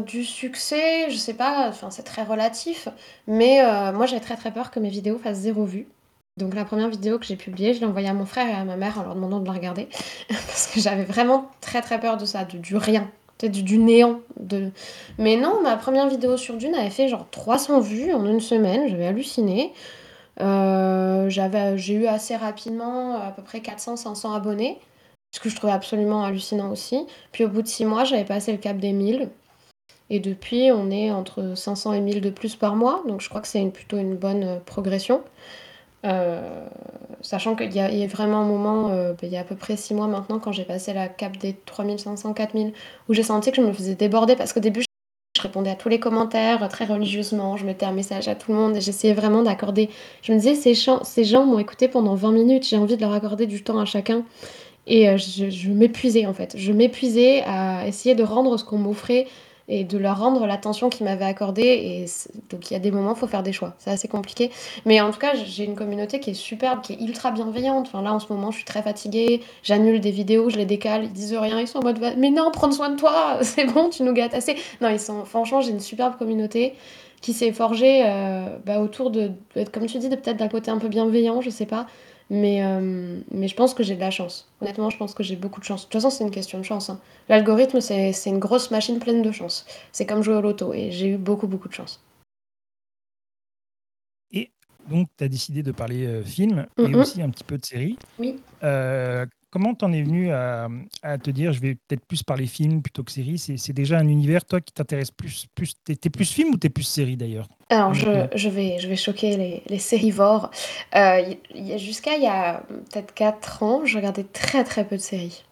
Du 0.06 0.22
succès, 0.22 1.10
je 1.10 1.16
sais 1.16 1.32
pas, 1.32 1.66
enfin, 1.66 1.90
c'est 1.90 2.02
très 2.02 2.24
relatif, 2.24 2.88
mais 3.26 3.62
moi 3.94 4.04
j'avais 4.04 4.20
très 4.20 4.36
très 4.36 4.52
peur 4.52 4.70
que 4.70 4.80
mes 4.80 4.90
vidéos 4.90 5.16
fassent 5.16 5.38
zéro 5.38 5.64
vue. 5.64 5.86
Donc 6.36 6.54
la 6.54 6.66
première 6.66 6.90
vidéo 6.90 7.18
que 7.18 7.24
j'ai 7.24 7.36
publiée, 7.36 7.72
je 7.72 7.80
l'ai 7.80 7.86
envoyée 7.86 8.08
à 8.08 8.12
mon 8.12 8.26
frère 8.26 8.46
et 8.46 8.52
à 8.52 8.64
ma 8.64 8.76
mère 8.76 8.98
en 8.98 9.04
leur 9.04 9.14
demandant 9.14 9.40
de 9.40 9.46
la 9.46 9.52
regarder, 9.52 9.88
parce 10.28 10.66
que 10.66 10.78
j'avais 10.78 11.04
vraiment 11.04 11.50
très 11.62 11.80
très 11.80 11.98
peur 11.98 12.18
de 12.18 12.26
ça, 12.26 12.44
de, 12.44 12.58
du 12.58 12.76
rien, 12.76 13.10
peut-être 13.38 13.52
du, 13.52 13.78
néant. 13.78 14.20
De... 14.38 14.70
Mais 15.18 15.36
non, 15.36 15.62
ma 15.62 15.76
première 15.76 16.08
vidéo 16.08 16.36
sur 16.36 16.56
Dune 16.56 16.74
avait 16.74 16.90
fait 16.90 17.08
genre 17.08 17.26
300 17.30 17.80
vues 17.80 18.12
en 18.12 18.26
une 18.26 18.40
semaine, 18.40 18.88
j'avais 18.88 19.06
halluciné. 19.06 19.72
Euh, 20.40 21.28
j'ai 21.28 21.94
eu 21.94 22.06
assez 22.06 22.36
rapidement 22.36 23.20
à 23.20 23.30
peu 23.30 23.42
près 23.42 23.58
400-500 23.58 24.34
abonnés, 24.34 24.78
ce 25.32 25.40
que 25.40 25.48
je 25.48 25.56
trouvais 25.56 25.72
absolument 25.72 26.24
hallucinant 26.24 26.70
aussi. 26.70 27.06
Puis 27.32 27.44
au 27.44 27.48
bout 27.48 27.62
de 27.62 27.68
6 27.68 27.84
mois, 27.86 28.04
j'avais 28.04 28.24
passé 28.24 28.52
le 28.52 28.58
cap 28.58 28.76
des 28.78 28.92
1000. 28.92 29.30
Et 30.08 30.20
depuis, 30.20 30.70
on 30.72 30.90
est 30.90 31.10
entre 31.10 31.54
500 31.56 31.94
et 31.94 32.00
1000 32.00 32.20
de 32.20 32.30
plus 32.30 32.54
par 32.54 32.76
mois, 32.76 33.02
donc 33.08 33.20
je 33.20 33.28
crois 33.28 33.40
que 33.40 33.48
c'est 33.48 33.64
plutôt 33.70 33.98
une 33.98 34.16
bonne 34.16 34.44
euh, 34.44 34.58
progression. 34.64 35.22
Euh, 36.04 36.66
sachant 37.20 37.56
qu'il 37.56 37.74
y, 37.74 37.80
a 37.80 38.06
vraiment 38.06 38.40
un 38.40 38.44
moment, 38.44 38.90
euh, 38.90 39.12
ben, 39.14 39.26
il 39.26 39.32
y 39.32 39.36
a 39.36 39.40
à 39.40 39.44
peu 39.44 39.56
près 39.56 39.76
6 39.76 39.94
mois 39.94 40.06
maintenant, 40.06 40.38
quand 40.38 40.52
j'ai 40.52 40.64
passé 40.64 40.92
la 40.92 41.08
cap 41.08 41.36
des 41.36 41.54
3500, 41.66 42.32
4000, 42.32 42.72
où 43.08 43.14
j'ai 43.14 43.22
senti 43.22 43.50
que 43.50 43.56
je 43.56 43.62
me 43.62 43.72
faisais 43.72 43.94
déborder 43.94 44.36
parce 44.36 44.52
qu'au 44.52 44.60
début, 44.60 44.84
je 45.36 45.42
répondais 45.42 45.70
à 45.70 45.74
tous 45.74 45.88
les 45.88 45.98
commentaires 45.98 46.68
très 46.68 46.84
religieusement, 46.84 47.56
je 47.56 47.66
mettais 47.66 47.86
un 47.86 47.92
message 47.92 48.28
à 48.28 48.34
tout 48.34 48.52
le 48.52 48.58
monde 48.58 48.76
et 48.76 48.80
j'essayais 48.80 49.14
vraiment 49.14 49.42
d'accorder. 49.42 49.90
Je 50.22 50.32
me 50.32 50.38
disais, 50.38 50.54
ces, 50.54 50.74
ces 50.74 51.24
gens 51.24 51.44
m'ont 51.44 51.58
écouté 51.58 51.88
pendant 51.88 52.14
20 52.14 52.32
minutes, 52.32 52.66
j'ai 52.66 52.76
envie 52.76 52.96
de 52.96 53.00
leur 53.00 53.12
accorder 53.12 53.46
du 53.46 53.62
temps 53.62 53.78
à 53.78 53.84
chacun. 53.84 54.24
Et 54.86 55.08
euh, 55.08 55.16
je 55.16 55.70
m'épuisais 55.70 56.26
en 56.26 56.32
fait. 56.32 56.54
Je 56.56 56.72
m'épuisais 56.72 57.42
à 57.44 57.86
essayer 57.88 58.14
de 58.14 58.22
rendre 58.22 58.56
ce 58.56 58.64
qu'on 58.64 58.78
m'offrait 58.78 59.26
et 59.68 59.84
de 59.84 59.98
leur 59.98 60.18
rendre 60.18 60.46
l'attention 60.46 60.88
qu'ils 60.88 61.04
m'avaient 61.04 61.24
accordée. 61.24 61.62
Et 61.62 62.06
donc 62.50 62.70
il 62.70 62.74
y 62.74 62.76
a 62.76 62.80
des 62.80 62.90
moments, 62.90 63.14
il 63.14 63.18
faut 63.18 63.26
faire 63.26 63.42
des 63.42 63.52
choix. 63.52 63.74
C'est 63.78 63.90
assez 63.90 64.08
compliqué. 64.08 64.50
Mais 64.84 65.00
en 65.00 65.10
tout 65.10 65.18
cas, 65.18 65.34
j'ai 65.34 65.64
une 65.64 65.74
communauté 65.74 66.20
qui 66.20 66.30
est 66.30 66.34
superbe, 66.34 66.80
qui 66.82 66.94
est 66.94 67.00
ultra 67.00 67.30
bienveillante. 67.30 67.86
Enfin 67.88 68.02
là, 68.02 68.12
en 68.12 68.18
ce 68.18 68.32
moment, 68.32 68.50
je 68.50 68.56
suis 68.56 68.64
très 68.64 68.82
fatiguée. 68.82 69.42
J'annule 69.62 70.00
des 70.00 70.10
vidéos, 70.10 70.50
je 70.50 70.56
les 70.56 70.66
décale. 70.66 71.04
Ils 71.04 71.12
disent 71.12 71.34
rien. 71.34 71.60
Ils 71.60 71.68
sont 71.68 71.78
en 71.78 71.82
mode 71.82 72.00
Mais 72.18 72.30
non, 72.30 72.50
prends 72.52 72.70
soin 72.70 72.90
de 72.90 72.96
toi. 72.96 73.38
C'est 73.42 73.64
bon, 73.64 73.90
tu 73.90 74.02
nous 74.02 74.12
gâtes 74.12 74.34
assez. 74.34 74.56
Non, 74.80 74.88
ils 74.88 75.00
sont. 75.00 75.24
Franchement, 75.24 75.60
j'ai 75.60 75.70
une 75.70 75.80
superbe 75.80 76.16
communauté 76.16 76.74
qui 77.20 77.32
s'est 77.32 77.52
forgée 77.52 78.02
euh, 78.04 78.56
bah, 78.64 78.78
autour 78.80 79.10
de, 79.10 79.32
comme 79.72 79.86
tu 79.86 79.98
dis, 79.98 80.08
peut-être 80.08 80.36
d'un 80.36 80.48
côté 80.48 80.70
un 80.70 80.78
peu 80.78 80.88
bienveillant, 80.88 81.40
je 81.40 81.50
sais 81.50 81.66
pas. 81.66 81.86
Mais, 82.28 82.64
euh, 82.64 83.20
mais 83.30 83.46
je 83.46 83.54
pense 83.54 83.72
que 83.72 83.82
j'ai 83.82 83.94
de 83.94 84.00
la 84.00 84.10
chance. 84.10 84.50
Honnêtement, 84.60 84.90
je 84.90 84.96
pense 84.96 85.14
que 85.14 85.22
j'ai 85.22 85.36
beaucoup 85.36 85.60
de 85.60 85.64
chance. 85.64 85.82
De 85.82 85.84
toute 85.84 86.00
façon, 86.00 86.10
c'est 86.10 86.24
une 86.24 86.30
question 86.30 86.58
de 86.58 86.64
chance. 86.64 86.90
Hein. 86.90 87.00
L'algorithme, 87.28 87.80
c'est 87.80 88.12
une 88.26 88.38
grosse 88.38 88.70
machine 88.70 88.98
pleine 88.98 89.22
de 89.22 89.30
chance. 89.30 89.64
C'est 89.92 90.06
comme 90.06 90.22
jouer 90.22 90.34
au 90.34 90.40
loto 90.40 90.74
et 90.74 90.90
j'ai 90.90 91.10
eu 91.10 91.16
beaucoup, 91.18 91.46
beaucoup 91.46 91.68
de 91.68 91.74
chance. 91.74 92.02
Et 94.32 94.50
donc, 94.88 95.08
tu 95.16 95.24
as 95.24 95.28
décidé 95.28 95.62
de 95.62 95.70
parler 95.70 96.04
euh, 96.04 96.24
film 96.24 96.66
et 96.78 96.94
aussi 96.94 97.22
un 97.22 97.30
petit 97.30 97.44
peu 97.44 97.58
de 97.58 97.64
série. 97.64 97.96
Oui. 98.18 98.40
Euh, 98.64 99.24
comment 99.56 99.74
t'en 99.74 99.90
es 99.90 100.02
venu 100.02 100.30
à, 100.30 100.68
te 101.22 101.30
dire 101.30 101.54
je 101.54 101.60
vais 101.60 101.76
peut-être 101.76 102.04
plus 102.04 102.22
parler 102.22 102.46
film 102.46 102.82
plutôt 102.82 103.02
que 103.02 103.10
série 103.10 103.38
C'est 103.38 103.72
déjà 103.72 103.96
un 103.96 104.06
univers, 104.06 104.44
toi, 104.44 104.60
qui 104.60 104.70
t'intéresse 104.70 105.10
plus, 105.10 105.46
plus 105.54 105.72
T'es 105.82 105.96
es 106.04 106.10
plus 106.10 106.30
film 106.30 106.50
ou 106.52 106.58
t'es 106.58 106.68
plus 106.68 106.82
série 106.82 107.16
d'ailleurs? 107.16 107.48
Alors, 107.70 107.94
je, 107.94 108.26
je, 108.34 108.50
vais, 108.50 108.78
je 108.78 108.86
vais 108.86 108.96
choquer 108.96 109.38
les, 109.38 109.62
les 109.66 109.78
sérivores. 109.78 110.50
Euh, 110.94 111.22
Jusqu'à 111.78 112.16
il 112.16 112.22
y 112.22 112.26
a 112.26 112.64
peut-être 112.68 113.14
4 113.14 113.62
ans, 113.62 113.86
je 113.86 113.96
regardais 113.96 114.24
très 114.24 114.62
très 114.62 114.84
peu 114.84 114.96
de 114.96 115.00
séries. 115.00 115.42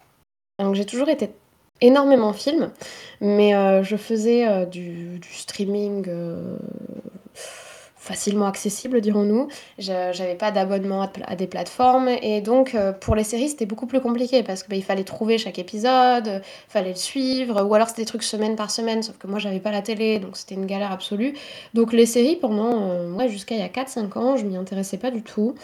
Donc, 0.59 0.75
j'ai 0.75 0.85
toujours 0.85 1.09
été 1.09 1.31
énormément 1.81 2.35
film, 2.35 2.73
mais 3.23 3.55
euh, 3.55 3.83
je 3.83 3.97
faisais 3.97 4.47
euh, 4.47 4.67
du, 4.67 5.19
du, 5.19 5.33
streaming 5.33 6.07
facilement 8.05 8.47
accessible, 8.47 9.01
dirons-nous. 9.01 9.49
J'avais 9.79 10.35
pas 10.35 10.51
d'abonnement 10.51 11.09
à 11.27 11.37
des 11.37 11.47
plateformes 11.47 12.09
et 12.09 12.43
donc 12.43 12.75
euh, 12.75 12.93
pour 12.93 13.17
les 13.17 13.25
séries 13.25 13.49
c'était 13.49 13.65
beaucoup 13.65 13.87
plus 13.87 14.01
compliqué 14.01 14.43
parce 14.43 14.63
qu'il 14.63 14.79
bah, 14.79 14.85
fallait 14.87 15.05
trouver 15.05 15.39
chaque 15.39 15.59
épisode, 15.59 16.43
fallait 16.69 16.91
le 16.91 16.97
suivre 16.97 17.65
ou 17.65 17.75
alors 17.75 17.89
c'était 17.89 18.03
des 18.03 18.07
trucs 18.07 18.23
semaine 18.23 18.57
par 18.57 18.71
semaine 18.71 19.03
sauf 19.03 19.17
que 19.17 19.27
moi 19.27 19.39
j'avais 19.39 19.59
pas 19.59 19.71
la 19.71 19.81
télé 19.81 20.19
donc 20.19 20.37
c'était 20.37 20.55
une 20.55 20.67
galère 20.67 20.93
absolue. 20.93 21.35
Donc 21.73 21.95
les 21.95 22.07
séries 22.07 22.37
pendant 22.37 22.91
euh, 22.91 23.13
ouais, 23.13 23.29
jusqu'à 23.31 23.55
il 23.55 23.61
y 23.61 23.65
a 23.65 23.69
4-5 23.69 24.19
ans 24.19 24.37
je 24.37 24.45
m'y 24.45 24.57
intéressais 24.57 24.99
pas 24.99 25.11
du 25.11 25.23
tout. 25.23 25.55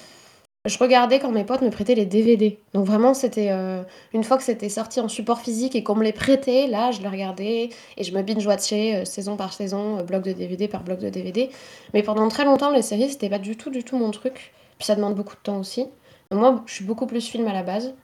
Je 0.66 0.76
regardais 0.76 1.20
quand 1.20 1.32
mes 1.32 1.44
potes 1.44 1.62
me 1.62 1.70
prêtaient 1.70 1.94
les 1.94 2.04
DVD. 2.04 2.58
Donc 2.74 2.84
vraiment, 2.84 3.14
c'était 3.14 3.50
euh, 3.50 3.82
une 4.12 4.24
fois 4.24 4.36
que 4.36 4.42
c'était 4.42 4.68
sorti 4.68 5.00
en 5.00 5.08
support 5.08 5.40
physique 5.40 5.74
et 5.74 5.82
qu'on 5.82 5.94
me 5.94 6.04
les 6.04 6.12
prêtait, 6.12 6.66
là, 6.66 6.90
je 6.90 7.00
les 7.00 7.08
regardais 7.08 7.70
et 7.96 8.04
je 8.04 8.14
me 8.14 8.22
binge-watchais 8.22 8.96
euh, 8.96 9.04
saison 9.06 9.38
par 9.38 9.54
saison, 9.54 9.98
euh, 9.98 10.02
bloc 10.02 10.22
de 10.22 10.32
DVD 10.32 10.68
par 10.68 10.84
bloc 10.84 10.98
de 10.98 11.08
DVD. 11.08 11.48
Mais 11.94 12.02
pendant 12.02 12.28
très 12.28 12.44
longtemps, 12.44 12.70
les 12.70 12.82
séries, 12.82 13.08
c'était 13.08 13.30
pas 13.30 13.38
du 13.38 13.56
tout, 13.56 13.70
du 13.70 13.84
tout 13.84 13.96
mon 13.96 14.10
truc. 14.10 14.52
Puis 14.78 14.84
ça 14.84 14.96
demande 14.96 15.14
beaucoup 15.14 15.34
de 15.34 15.40
temps 15.40 15.58
aussi. 15.58 15.86
moi, 16.30 16.62
je 16.66 16.74
suis 16.74 16.84
beaucoup 16.84 17.06
plus 17.06 17.26
film 17.26 17.46
à 17.48 17.54
la 17.54 17.62
base. 17.62 17.94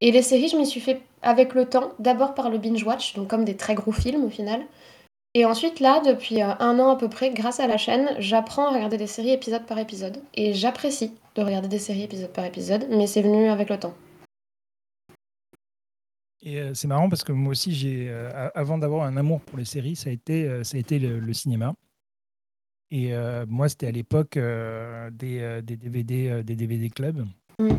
Et 0.00 0.10
les 0.10 0.22
séries, 0.22 0.48
je 0.48 0.56
m'y 0.56 0.66
suis 0.66 0.80
fait 0.80 1.02
avec 1.22 1.54
le 1.54 1.66
temps, 1.66 1.92
d'abord 2.00 2.34
par 2.34 2.50
le 2.50 2.58
binge-watch, 2.58 3.14
donc 3.14 3.28
comme 3.28 3.44
des 3.44 3.56
très 3.56 3.76
gros 3.76 3.92
films 3.92 4.24
au 4.24 4.28
final. 4.28 4.60
Et 5.36 5.44
ensuite, 5.44 5.80
là, 5.80 6.00
depuis 6.00 6.42
euh, 6.42 6.54
un 6.60 6.78
an 6.78 6.90
à 6.90 6.96
peu 6.96 7.08
près, 7.08 7.30
grâce 7.30 7.58
à 7.58 7.66
la 7.66 7.76
chaîne, 7.76 8.08
j'apprends 8.20 8.68
à 8.68 8.72
regarder 8.72 8.96
des 8.96 9.08
séries 9.08 9.32
épisode 9.32 9.66
par 9.66 9.78
épisode. 9.78 10.22
Et 10.34 10.54
j'apprécie 10.54 11.12
de 11.34 11.42
regarder 11.42 11.66
des 11.66 11.80
séries 11.80 12.04
épisode 12.04 12.32
par 12.32 12.44
épisode, 12.44 12.86
mais 12.88 13.08
c'est 13.08 13.22
venu 13.22 13.48
avec 13.48 13.68
le 13.68 13.78
temps. 13.78 13.94
Et 16.40 16.60
euh, 16.60 16.72
c'est 16.74 16.86
marrant 16.86 17.08
parce 17.08 17.24
que 17.24 17.32
moi 17.32 17.50
aussi, 17.50 17.74
j'ai, 17.74 18.08
euh, 18.08 18.48
avant 18.54 18.78
d'avoir 18.78 19.06
un 19.06 19.16
amour 19.16 19.40
pour 19.40 19.58
les 19.58 19.64
séries, 19.64 19.96
ça 19.96 20.10
a 20.10 20.12
été, 20.12 20.62
ça 20.62 20.76
a 20.76 20.80
été 20.80 21.00
le, 21.00 21.32
cinéma. 21.32 21.74
Et 22.92 23.12
moi, 23.48 23.68
c'était 23.68 23.88
à 23.88 23.90
l'époque 23.90 24.38
des, 24.38 25.60
des 25.64 25.76
DVD, 25.76 26.44
des 26.44 26.54
DVD 26.54 26.90
clubs. 26.90 27.26
Mmh. 27.58 27.70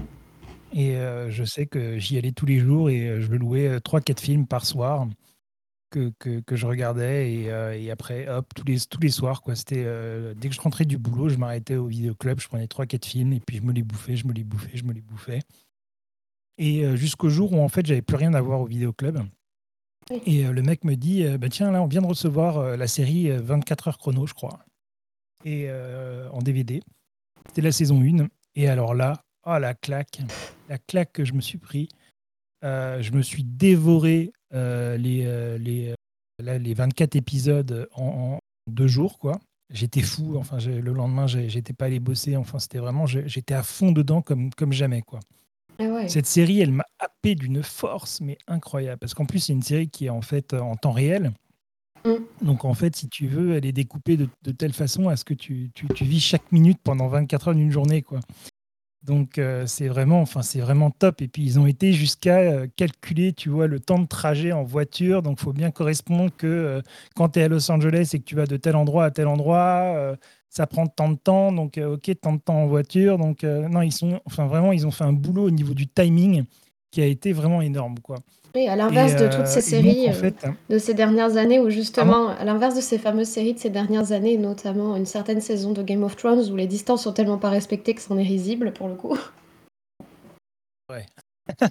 Et 0.74 0.98
je 1.30 1.44
sais 1.46 1.68
que 1.68 1.98
j'y 2.00 2.18
allais 2.18 2.34
tous 2.34 2.46
les 2.46 2.60
jours 2.60 2.90
et 2.90 3.22
je 3.22 3.32
me 3.32 3.38
louais 3.38 3.78
3-4 3.78 4.20
films 4.20 4.46
par 4.46 4.66
soir 4.66 5.08
que, 5.96 6.14
que, 6.20 6.40
que 6.42 6.56
je 6.58 6.68
regardais. 6.68 7.32
Et, 7.32 7.44
et, 7.86 7.92
après, 7.92 8.28
hop, 8.28 8.54
tous 8.54 8.66
les, 8.66 8.80
tous 8.82 9.00
les 9.00 9.10
soirs, 9.10 9.42
quoi. 9.42 9.56
C'était, 9.56 9.86
dès 10.36 10.50
que 10.50 10.56
je 10.56 10.62
rentrais 10.62 10.86
du 10.86 10.98
boulot, 10.98 11.30
je 11.30 11.38
m'arrêtais 11.38 11.75
au 11.75 11.88
vidéoclub, 11.88 12.40
je 12.40 12.48
prenais 12.48 12.66
3-4 12.66 13.06
films 13.06 13.34
et 13.34 13.40
puis 13.40 13.58
je 13.58 13.62
me 13.62 13.72
les 13.72 13.84
bouffais, 13.84 14.16
je 14.16 14.28
me 14.28 14.34
les 14.34 14.44
bouffais, 14.44 14.75
je 14.75 14.84
me 14.84 14.94
les 14.94 15.02
bouffais. 15.02 15.40
Et 16.58 16.96
jusqu'au 16.98 17.30
jour 17.30 17.54
où 17.54 17.62
en 17.62 17.70
fait, 17.70 17.86
j'avais 17.86 18.02
plus 18.02 18.18
rien 18.18 18.34
à 18.34 18.42
voir 18.42 18.62
au 18.62 18.66
vidéoclub. 18.66 19.20
Et 20.25 20.44
le 20.44 20.62
mec 20.62 20.84
me 20.84 20.96
dit 20.96 21.25
bah, 21.38 21.50
Tiens, 21.50 21.72
là, 21.72 21.82
on 21.82 21.88
vient 21.88 22.02
de 22.02 22.08
recevoir 22.08 22.78
la 22.78 22.88
série 22.88 23.30
24 23.30 23.88
heures 23.88 23.98
chrono, 23.98 24.28
je 24.28 24.34
crois. 24.34 24.60
Et 25.46 25.70
en 26.32 26.40
DVD. 26.40 26.82
C'était 27.48 27.62
la 27.62 27.72
saison 27.72 28.02
1. 28.02 28.28
Et 28.56 28.68
alors 28.68 28.94
là, 28.96 29.22
oh 29.46 29.58
la 29.58 29.74
claque, 29.74 30.20
la 30.70 30.78
claque 30.78 31.14
que 31.14 31.25
je 31.25 31.34
me 31.34 31.42
suis 31.42 31.58
pris. 31.58 31.90
je 32.62 33.12
me 33.12 33.22
suis 33.22 33.44
dévoré 33.44 34.32
les, 34.52 35.58
les, 35.60 35.94
les 36.40 36.74
24 36.74 37.16
épisodes 37.16 37.88
en, 37.96 38.40
deux 38.68 38.88
jours, 38.88 39.20
quoi. 39.20 39.40
J'étais 39.72 40.02
fou. 40.02 40.36
Enfin, 40.38 40.58
le 40.60 40.94
lendemain, 40.94 41.28
j'étais 41.28 41.74
pas 41.74 41.86
allé 41.86 42.00
bosser. 42.00 42.36
Enfin, 42.36 42.60
c'était 42.60 42.80
vraiment, 42.80 43.06
j'étais 43.06 43.54
à 43.54 43.64
fond 43.64 43.92
dedans 43.92 44.22
comme, 44.22 44.54
comme 44.54 44.74
jamais, 44.74 45.02
quoi. 45.02 45.20
Ah 45.80 46.08
Cette 46.08 46.25
série, 46.25 46.62
elle 46.62 46.72
m'a 46.72 46.86
happé 47.00 47.36
d'une 47.36 47.62
force, 47.62 48.22
mais 48.22 48.38
incroyable. 48.48 49.00
Parce 49.00 49.14
qu'en 49.14 49.25
plus, 49.25 49.40
c'est 49.40 49.54
une 49.54 49.64
série 49.64 49.90
qui 49.90 50.06
est 50.06 50.10
en 50.10 50.22
fait 50.22 50.54
en 50.54 50.75
temps 50.75 50.94
réel. 50.94 51.34
Mmh. 52.06 52.46
Donc 52.46 52.66
en 52.66 52.74
fait, 52.74 52.96
si 52.96 53.10
tu 53.10 53.28
veux, 53.28 53.56
elle 53.56 53.66
est 53.66 53.74
découpée 53.74 54.16
de, 54.16 54.52
telle 54.52 54.74
façon 54.74 55.10
à 55.10 55.18
ce 55.18 55.25
que 55.25 55.34
tu, 55.34 55.72
tu, 55.74 55.88
tu, 55.88 56.06
vis 56.06 56.22
chaque 56.22 56.52
minute 56.52 56.80
pendant 56.84 57.08
24 57.08 57.50
heures 57.50 57.56
d'une 57.56 57.72
journée. 57.72 58.04
Quoi. 58.04 58.20
Donc 59.06 59.38
euh, 59.38 59.68
c'est 59.68 59.88
vraiment, 59.88 60.22
enfin 60.22 60.42
c'est 60.42 60.60
vraiment 60.60 60.90
top. 60.90 61.22
Et 61.22 61.28
puis 61.28 61.44
ils 61.44 61.60
ont 61.60 61.68
été 61.68 61.94
jusqu'à 61.94 62.40
euh, 62.40 62.68
calculer, 62.76 63.34
tu 63.34 63.50
vois, 63.50 63.68
le 63.68 63.80
temps 63.80 64.00
de 64.00 64.08
trajet 64.08 64.52
en 64.52 64.64
voiture. 64.64 65.22
Donc 65.22 65.40
faut 65.40 65.54
bien 65.54 65.72
correspondre 65.72 66.32
que 66.36 66.48
euh, 66.48 66.82
quand 67.16 67.30
tu 67.30 67.40
es 67.40 67.44
à 67.44 67.48
Los 67.48 67.70
Angeles 67.72 68.12
et 68.14 68.20
que 68.20 68.24
tu 68.26 68.36
vas 68.36 68.46
de 68.46 68.58
tel 68.58 68.76
endroit 68.76 69.06
à 69.06 69.12
tel 69.12 69.28
endroit, 69.28 70.16
ça 70.50 70.68
prend 70.68 70.88
tant 70.88 71.10
de 71.10 71.18
temps. 71.18 71.52
Donc 71.52 71.78
ok, 71.78 72.12
tant 72.22 72.34
de 72.34 72.40
temps 72.40 72.64
en 72.64 72.68
voiture. 72.68 73.18
Donc 73.18 73.44
non, 73.44 73.82
ils 73.82 73.92
sont, 73.92 74.20
enfin 74.26 74.48
vraiment, 74.48 74.72
ils 74.72 74.88
ont 74.88 74.92
fait 74.92 75.04
un 75.04 75.14
boulot 75.14 75.46
au 75.46 75.52
niveau 75.52 75.74
du 75.74 75.88
timing 75.88 76.44
qui 76.92 77.02
a 77.02 77.06
été 77.06 77.34
vraiment 77.34 77.62
énorme, 77.62 78.00
quoi. 78.00 78.18
Oui, 78.56 78.68
à 78.70 78.78
l'inverse 78.78 79.16
de 79.18 79.28
toutes 79.28 79.48
ces 79.48 79.60
séries 79.62 80.08
de 80.70 80.78
ces 80.78 80.94
dernières 80.94 81.36
années, 81.36 81.60
où 81.60 81.70
justement, 81.70 82.30
à 82.30 82.46
l'inverse 82.46 82.76
de 82.76 82.82
ces 82.82 82.98
fameuses 82.98 83.28
séries 83.28 83.54
de 83.54 83.60
ces 83.60 83.70
dernières 83.70 84.14
années, 84.14 84.38
notamment 84.38 84.96
une 84.96 85.06
certaine 85.06 85.42
saison 85.42 85.74
de 85.74 85.84
Game 85.84 86.04
of 86.04 86.16
Thrones 86.16 86.50
où 86.50 86.56
les 86.56 86.68
distances 86.68 87.04
sont 87.04 87.12
tellement 87.12 87.38
pas 87.38 87.50
respectées 87.50 87.94
que 87.94 88.02
c'en 88.02 88.18
est 88.18 88.24
risible 88.24 88.72
pour 88.72 88.88
le 88.88 88.96
coup. 88.96 89.18
Ouais. 90.90 91.06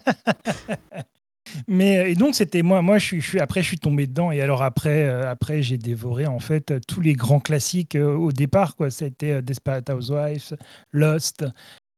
Mais 1.69 2.11
et 2.11 2.15
donc 2.17 2.35
c'était 2.35 2.63
moi, 2.63 2.83
moi 2.83 2.99
je 2.99 3.21
suis, 3.21 3.39
après 3.39 3.63
je 3.63 3.69
suis 3.69 3.79
tombé 3.79 4.07
dedans 4.07 4.33
et 4.33 4.41
alors 4.41 4.63
après 4.63 5.09
après 5.09 5.63
j'ai 5.63 5.79
dévoré 5.79 6.27
en 6.27 6.41
fait 6.41 6.75
tous 6.89 7.01
les 7.01 7.13
grands 7.13 7.39
classiques 7.39 7.97
au 7.97 8.33
départ 8.33 8.75
quoi. 8.75 8.91
C'était 8.91 9.41
Desperate 9.41 9.89
Housewives, 9.89 10.57
Lost, 10.91 11.45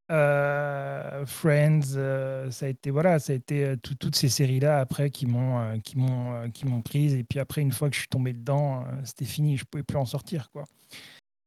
euh, 0.09 1.25
Friends, 1.25 1.95
euh, 1.95 2.49
ça 2.49 2.65
a 2.65 2.69
été 2.69 2.91
voilà, 2.91 3.19
ça 3.19 3.33
a 3.33 3.35
été 3.35 3.65
euh, 3.65 3.75
toutes 3.75 4.15
ces 4.15 4.29
séries 4.29 4.61
là 4.61 4.79
après 4.79 5.09
qui 5.09 5.25
m'ont 5.25 5.79
qui 5.81 5.97
m'ont 5.97 6.49
qui 6.51 6.65
m'ont 6.65 6.81
prise. 6.81 7.13
Et 7.13 7.23
puis 7.23 7.39
après 7.39 7.61
une 7.61 7.71
fois 7.71 7.89
que 7.89 7.95
je 7.95 8.01
suis 8.01 8.09
tombé 8.09 8.33
dedans, 8.33 8.85
c'était 9.03 9.25
fini, 9.25 9.57
je 9.57 9.65
pouvais 9.65 9.83
plus 9.83 9.97
en 9.97 10.05
sortir 10.05 10.49
quoi. 10.51 10.65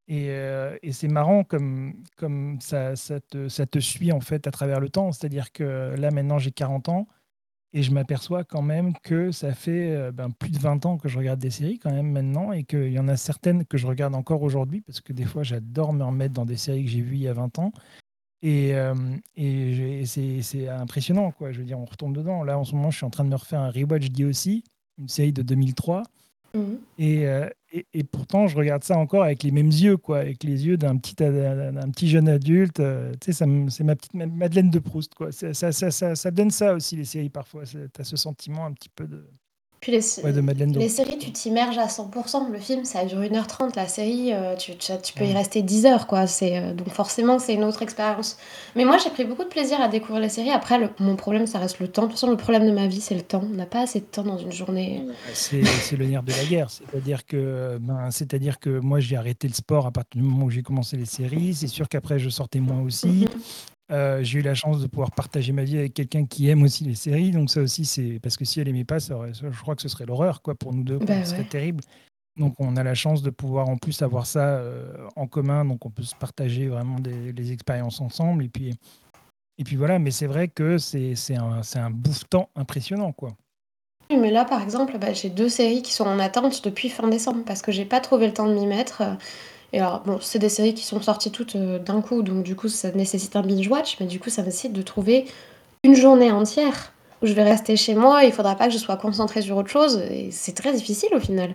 Et, 0.08 0.30
c'est 0.92 1.08
marrant 1.08 1.44
comme 1.44 1.94
comme 2.16 2.60
ça 2.60 2.96
ça 2.96 3.20
te, 3.20 3.48
ça 3.48 3.66
te 3.66 3.78
suit 3.78 4.12
en 4.12 4.20
fait 4.20 4.46
à 4.46 4.50
travers 4.50 4.80
le 4.80 4.88
temps, 4.90 5.12
c'est-à-dire 5.12 5.52
que 5.52 5.94
là 5.96 6.10
maintenant 6.10 6.38
j'ai 6.38 6.50
40 6.50 6.88
ans 6.88 7.08
et 7.72 7.82
je 7.82 7.92
m'aperçois 7.92 8.44
quand 8.44 8.62
même 8.62 8.92
que 9.04 9.30
ça 9.30 9.54
fait 9.54 10.10
ben, 10.12 10.30
plus 10.30 10.50
de 10.50 10.58
20 10.58 10.84
ans 10.86 10.98
que 10.98 11.08
je 11.08 11.16
regarde 11.18 11.38
des 11.40 11.50
séries 11.50 11.78
quand 11.78 11.92
même 11.92 12.10
maintenant 12.10 12.52
et 12.52 12.64
qu'il 12.64 12.92
y 12.92 12.98
en 12.98 13.08
a 13.08 13.16
certaines 13.16 13.64
que 13.64 13.78
je 13.78 13.86
regarde 13.86 14.14
encore 14.14 14.42
aujourd'hui 14.42 14.80
parce 14.82 15.00
que 15.00 15.12
des 15.12 15.24
fois 15.24 15.44
j'adore 15.44 15.92
me 15.92 16.04
remettre 16.04 16.34
dans 16.34 16.46
des 16.46 16.56
séries 16.56 16.84
que 16.84 16.90
j'ai 16.90 17.02
vues 17.02 17.16
il 17.16 17.22
y 17.22 17.28
a 17.28 17.32
20 17.32 17.58
ans 17.60 17.72
et, 18.42 18.74
et 19.36 20.04
c'est 20.06 20.68
impressionnant, 20.68 21.30
quoi. 21.30 21.52
Je 21.52 21.58
veux 21.58 21.64
dire, 21.64 21.78
on 21.78 21.84
retombe 21.84 22.16
dedans. 22.16 22.42
Là, 22.42 22.58
en 22.58 22.64
ce 22.64 22.74
moment, 22.74 22.90
je 22.90 22.96
suis 22.96 23.06
en 23.06 23.10
train 23.10 23.24
de 23.24 23.30
me 23.30 23.36
refaire 23.36 23.60
un 23.60 23.70
rewatch 23.70 24.10
d'IOC, 24.10 24.62
une 24.98 25.08
série 25.08 25.32
de 25.32 25.42
2003. 25.42 26.02
Mmh. 26.52 26.60
Et, 26.98 27.26
et, 27.72 27.86
et, 27.94 28.02
pourtant, 28.02 28.48
je 28.48 28.56
regarde 28.56 28.82
ça 28.82 28.98
encore 28.98 29.22
avec 29.22 29.42
les 29.42 29.50
mêmes 29.52 29.68
yeux, 29.68 29.96
quoi, 29.96 30.18
avec 30.18 30.42
les 30.42 30.66
yeux 30.66 30.76
d'un 30.76 30.96
petit, 30.96 31.14
d'un 31.14 31.90
petit 31.90 32.08
jeune 32.08 32.28
adulte. 32.28 32.82
tu 33.20 33.32
sais, 33.32 33.44
c'est 33.68 33.84
ma 33.84 33.94
petite 33.94 34.14
Madeleine 34.14 34.70
de 34.70 34.78
Proust, 34.78 35.14
quoi. 35.14 35.30
Ça, 35.32 35.52
ça, 35.54 35.72
ça, 35.72 36.14
ça, 36.14 36.30
donne 36.30 36.50
ça 36.50 36.74
aussi, 36.74 36.96
les 36.96 37.04
séries, 37.04 37.30
parfois. 37.30 37.64
Tu 37.64 37.78
as 37.98 38.04
ce 38.04 38.16
sentiment 38.16 38.64
un 38.64 38.72
petit 38.72 38.88
peu 38.88 39.06
de, 39.06 39.24
puis 39.80 39.92
les, 39.92 40.02
les 40.74 40.88
séries, 40.90 41.16
tu 41.16 41.32
t'immerges 41.32 41.78
à 41.78 41.86
100%. 41.86 42.52
Le 42.52 42.58
film, 42.58 42.84
ça 42.84 43.06
dure 43.06 43.20
1h30. 43.20 43.74
La 43.76 43.88
série, 43.88 44.30
euh, 44.34 44.54
tu, 44.54 44.76
tu, 44.76 45.12
peux 45.14 45.24
y 45.24 45.32
rester 45.32 45.62
10 45.62 45.86
heures. 45.86 46.06
Quoi. 46.06 46.26
Euh, 46.42 46.74
donc 46.74 46.90
forcément, 46.90 47.38
c'est 47.38 47.54
une 47.54 47.64
autre 47.64 47.80
expérience. 47.80 48.36
Mais 48.76 48.84
moi, 48.84 48.98
j'ai 48.98 49.08
pris 49.08 49.24
beaucoup 49.24 49.42
de 49.42 49.48
plaisir 49.48 49.80
à 49.80 49.88
découvrir 49.88 50.20
les 50.20 50.28
séries. 50.28 50.50
Après, 50.50 50.78
mon 50.98 51.16
problème, 51.16 51.46
ça 51.46 51.58
reste 51.58 51.78
le 51.78 51.88
temps. 51.88 52.02
De 52.02 52.08
toute 52.08 52.16
façon, 52.16 52.30
le 52.30 52.36
problème 52.36 52.66
de 52.66 52.72
ma 52.72 52.88
vie, 52.88 53.00
c'est 53.00 53.14
le 53.14 53.22
temps. 53.22 53.42
On 53.42 53.56
n'a 53.56 53.64
pas 53.64 53.80
assez 53.80 54.00
de 54.00 54.04
temps 54.04 54.22
dans 54.22 54.36
une 54.36 54.52
journée. 54.52 55.02
C'est 55.32 55.62
le 55.96 56.04
nerf 56.04 56.24
de 56.24 56.32
la 56.32 56.44
guerre. 56.44 56.68
C'est-à-dire 56.70 57.24
que, 57.24 57.78
ben, 57.80 58.10
c'est-à-dire 58.10 58.58
que 58.58 58.80
moi, 58.80 59.00
j'ai 59.00 59.16
arrêté 59.16 59.48
le 59.48 59.54
sport 59.54 59.86
à 59.86 59.92
partir 59.92 60.20
du 60.20 60.28
moment 60.28 60.44
où 60.44 60.50
j'ai 60.50 60.62
commencé 60.62 60.98
les 60.98 61.06
séries. 61.06 61.54
C'est 61.54 61.68
sûr 61.68 61.88
qu'après, 61.88 62.18
je 62.18 62.28
sortais 62.28 62.60
moins 62.60 62.82
aussi. 62.82 63.06
Mhm. 63.06 63.28
Euh, 63.90 64.22
j'ai 64.22 64.38
eu 64.38 64.42
la 64.42 64.54
chance 64.54 64.80
de 64.80 64.86
pouvoir 64.86 65.10
partager 65.10 65.52
ma 65.52 65.64
vie 65.64 65.78
avec 65.78 65.94
quelqu'un 65.94 66.24
qui 66.24 66.48
aime 66.48 66.62
aussi 66.62 66.84
les 66.84 66.94
séries. 66.94 67.32
Donc 67.32 67.50
ça 67.50 67.60
aussi, 67.60 67.84
c'est 67.84 68.20
parce 68.22 68.36
que 68.36 68.44
si 68.44 68.60
elle 68.60 68.68
aimait 68.68 68.84
pas, 68.84 69.00
ça 69.00 69.16
je 69.32 69.60
crois 69.60 69.74
que 69.74 69.82
ce 69.82 69.88
serait 69.88 70.06
l'horreur 70.06 70.42
quoi 70.42 70.54
pour 70.54 70.72
nous 70.72 70.84
deux. 70.84 70.98
Bah 70.98 71.24
ce 71.24 71.30
serait 71.30 71.44
terrible. 71.44 71.82
Donc 72.38 72.54
on 72.58 72.76
a 72.76 72.84
la 72.84 72.94
chance 72.94 73.22
de 73.22 73.30
pouvoir 73.30 73.68
en 73.68 73.76
plus 73.76 74.00
avoir 74.02 74.26
ça 74.26 74.58
euh, 74.58 75.08
en 75.16 75.26
commun. 75.26 75.64
Donc 75.64 75.84
on 75.86 75.90
peut 75.90 76.02
se 76.02 76.14
partager 76.14 76.68
vraiment 76.68 77.00
des, 77.00 77.32
les 77.32 77.52
expériences 77.52 78.00
ensemble. 78.00 78.44
Et 78.44 78.48
puis, 78.48 78.74
et 79.58 79.64
puis 79.64 79.76
voilà. 79.76 79.98
Mais 79.98 80.12
c'est 80.12 80.26
vrai 80.26 80.48
que 80.48 80.78
c'est 80.78 81.14
un, 81.36 81.60
un 81.74 81.90
bouffe-temps 81.90 82.48
impressionnant 82.54 83.12
quoi. 83.12 83.30
Oui, 84.10 84.16
mais 84.16 84.32
là, 84.32 84.44
par 84.44 84.60
exemple, 84.60 84.98
bah, 84.98 85.12
j'ai 85.12 85.30
deux 85.30 85.48
séries 85.48 85.82
qui 85.82 85.92
sont 85.92 86.04
en 86.04 86.18
attente 86.18 86.64
depuis 86.64 86.88
fin 86.88 87.06
décembre 87.06 87.44
parce 87.44 87.62
que 87.62 87.70
j'ai 87.70 87.84
pas 87.84 88.00
trouvé 88.00 88.26
le 88.26 88.32
temps 88.32 88.48
de 88.48 88.54
m'y 88.54 88.66
mettre. 88.66 89.02
Et 89.72 89.80
alors, 89.80 90.00
bon, 90.00 90.18
c'est 90.20 90.38
des 90.38 90.48
séries 90.48 90.74
qui 90.74 90.84
sont 90.84 91.00
sorties 91.00 91.30
toutes 91.30 91.56
euh, 91.56 91.78
d'un 91.78 92.00
coup, 92.00 92.22
donc 92.22 92.42
du 92.42 92.56
coup, 92.56 92.68
ça 92.68 92.90
nécessite 92.92 93.36
un 93.36 93.42
binge-watch, 93.42 93.98
mais 94.00 94.06
du 94.06 94.18
coup, 94.18 94.30
ça 94.30 94.42
nécessite 94.42 94.72
de 94.72 94.82
trouver 94.82 95.26
une 95.84 95.94
journée 95.94 96.32
entière 96.32 96.92
où 97.22 97.26
je 97.26 97.32
vais 97.32 97.42
rester 97.42 97.76
chez 97.76 97.94
moi, 97.94 98.24
il 98.24 98.32
faudra 98.32 98.54
pas 98.56 98.66
que 98.66 98.72
je 98.72 98.78
sois 98.78 98.96
concentrée 98.96 99.42
sur 99.42 99.56
autre 99.56 99.68
chose, 99.68 99.98
et 100.10 100.30
c'est 100.30 100.54
très 100.54 100.72
difficile 100.72 101.10
au 101.14 101.20
final. 101.20 101.54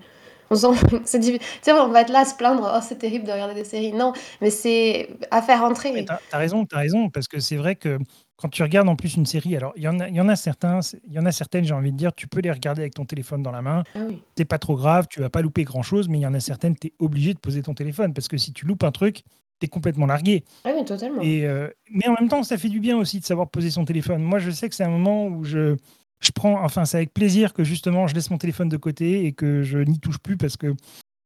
On 0.51 0.55
sent, 0.55 0.67
c'est 1.05 1.19
Tu 1.19 1.39
sais, 1.61 1.71
on 1.71 1.87
va 1.87 2.01
être 2.01 2.11
là 2.11 2.19
à 2.19 2.25
se 2.25 2.35
plaindre, 2.35 2.71
oh, 2.73 2.79
c'est 2.87 2.97
terrible 2.99 3.25
de 3.25 3.31
regarder 3.31 3.55
des 3.55 3.63
séries. 3.63 3.93
Non, 3.93 4.13
mais 4.41 4.51
c'est 4.51 5.09
à 5.31 5.41
faire 5.41 5.63
entrer. 5.63 6.05
T'as 6.05 6.19
as 6.31 6.37
raison, 6.37 6.65
t'as 6.65 6.77
raison, 6.77 7.09
parce 7.09 7.27
que 7.27 7.39
c'est 7.39 7.55
vrai 7.55 7.75
que 7.75 7.97
quand 8.37 8.49
tu 8.49 8.63
regardes 8.63 8.89
en 8.89 8.95
plus 8.95 9.15
une 9.15 9.25
série, 9.25 9.55
alors 9.55 9.73
il 9.75 9.83
y 9.83 9.87
en 9.87 9.99
a, 9.99 10.09
il 10.09 10.15
y 10.15 10.21
en 10.21 10.27
a 10.27 10.35
certains, 10.35 10.81
il 11.07 11.13
y 11.13 11.19
en 11.19 11.25
a 11.25 11.31
certaines, 11.31 11.63
j'ai 11.63 11.73
envie 11.73 11.91
de 11.91 11.97
dire, 11.97 12.13
tu 12.13 12.27
peux 12.27 12.41
les 12.41 12.51
regarder 12.51 12.81
avec 12.81 12.93
ton 12.93 13.05
téléphone 13.05 13.41
dans 13.41 13.51
la 13.51 13.61
main. 13.61 13.83
Ah 13.95 13.99
oui. 14.07 14.21
C'est 14.37 14.45
pas 14.45 14.59
trop 14.59 14.75
grave, 14.75 15.07
tu 15.09 15.21
vas 15.21 15.29
pas 15.29 15.41
louper 15.41 15.63
grand 15.63 15.83
chose, 15.83 16.09
mais 16.09 16.17
il 16.17 16.21
y 16.21 16.27
en 16.27 16.33
a 16.33 16.39
certaines, 16.39 16.75
tu 16.75 16.87
es 16.87 16.93
obligé 16.99 17.33
de 17.33 17.39
poser 17.39 17.61
ton 17.61 17.73
téléphone 17.73 18.13
parce 18.13 18.27
que 18.27 18.37
si 18.37 18.51
tu 18.51 18.65
loupes 18.65 18.83
un 18.83 18.91
truc, 18.91 19.23
tu 19.59 19.65
es 19.65 19.67
complètement 19.69 20.05
largué. 20.05 20.43
Ah 20.65 20.71
oui, 20.75 20.83
totalement. 20.83 21.21
Et, 21.21 21.45
euh, 21.45 21.69
mais 21.89 22.07
en 22.09 22.13
même 22.19 22.27
temps, 22.27 22.43
ça 22.43 22.57
fait 22.57 22.69
du 22.69 22.81
bien 22.81 22.97
aussi 22.97 23.19
de 23.21 23.25
savoir 23.25 23.49
poser 23.49 23.71
son 23.71 23.85
téléphone. 23.85 24.21
Moi, 24.21 24.39
je 24.39 24.51
sais 24.51 24.67
que 24.67 24.75
c'est 24.75 24.83
un 24.83 24.89
moment 24.89 25.27
où 25.27 25.45
je, 25.45 25.77
je 26.19 26.31
prends, 26.31 26.61
enfin, 26.61 26.83
c'est 26.83 26.97
avec 26.97 27.13
plaisir 27.13 27.53
que 27.53 27.63
justement 27.63 28.07
je 28.07 28.15
laisse 28.15 28.29
mon 28.29 28.37
téléphone 28.37 28.67
de 28.67 28.77
côté 28.77 29.25
et 29.25 29.31
que 29.31 29.63
je 29.63 29.77
n'y 29.77 29.99
touche 29.99 30.17
plus 30.17 30.35
parce 30.35 30.57
que 30.57 30.75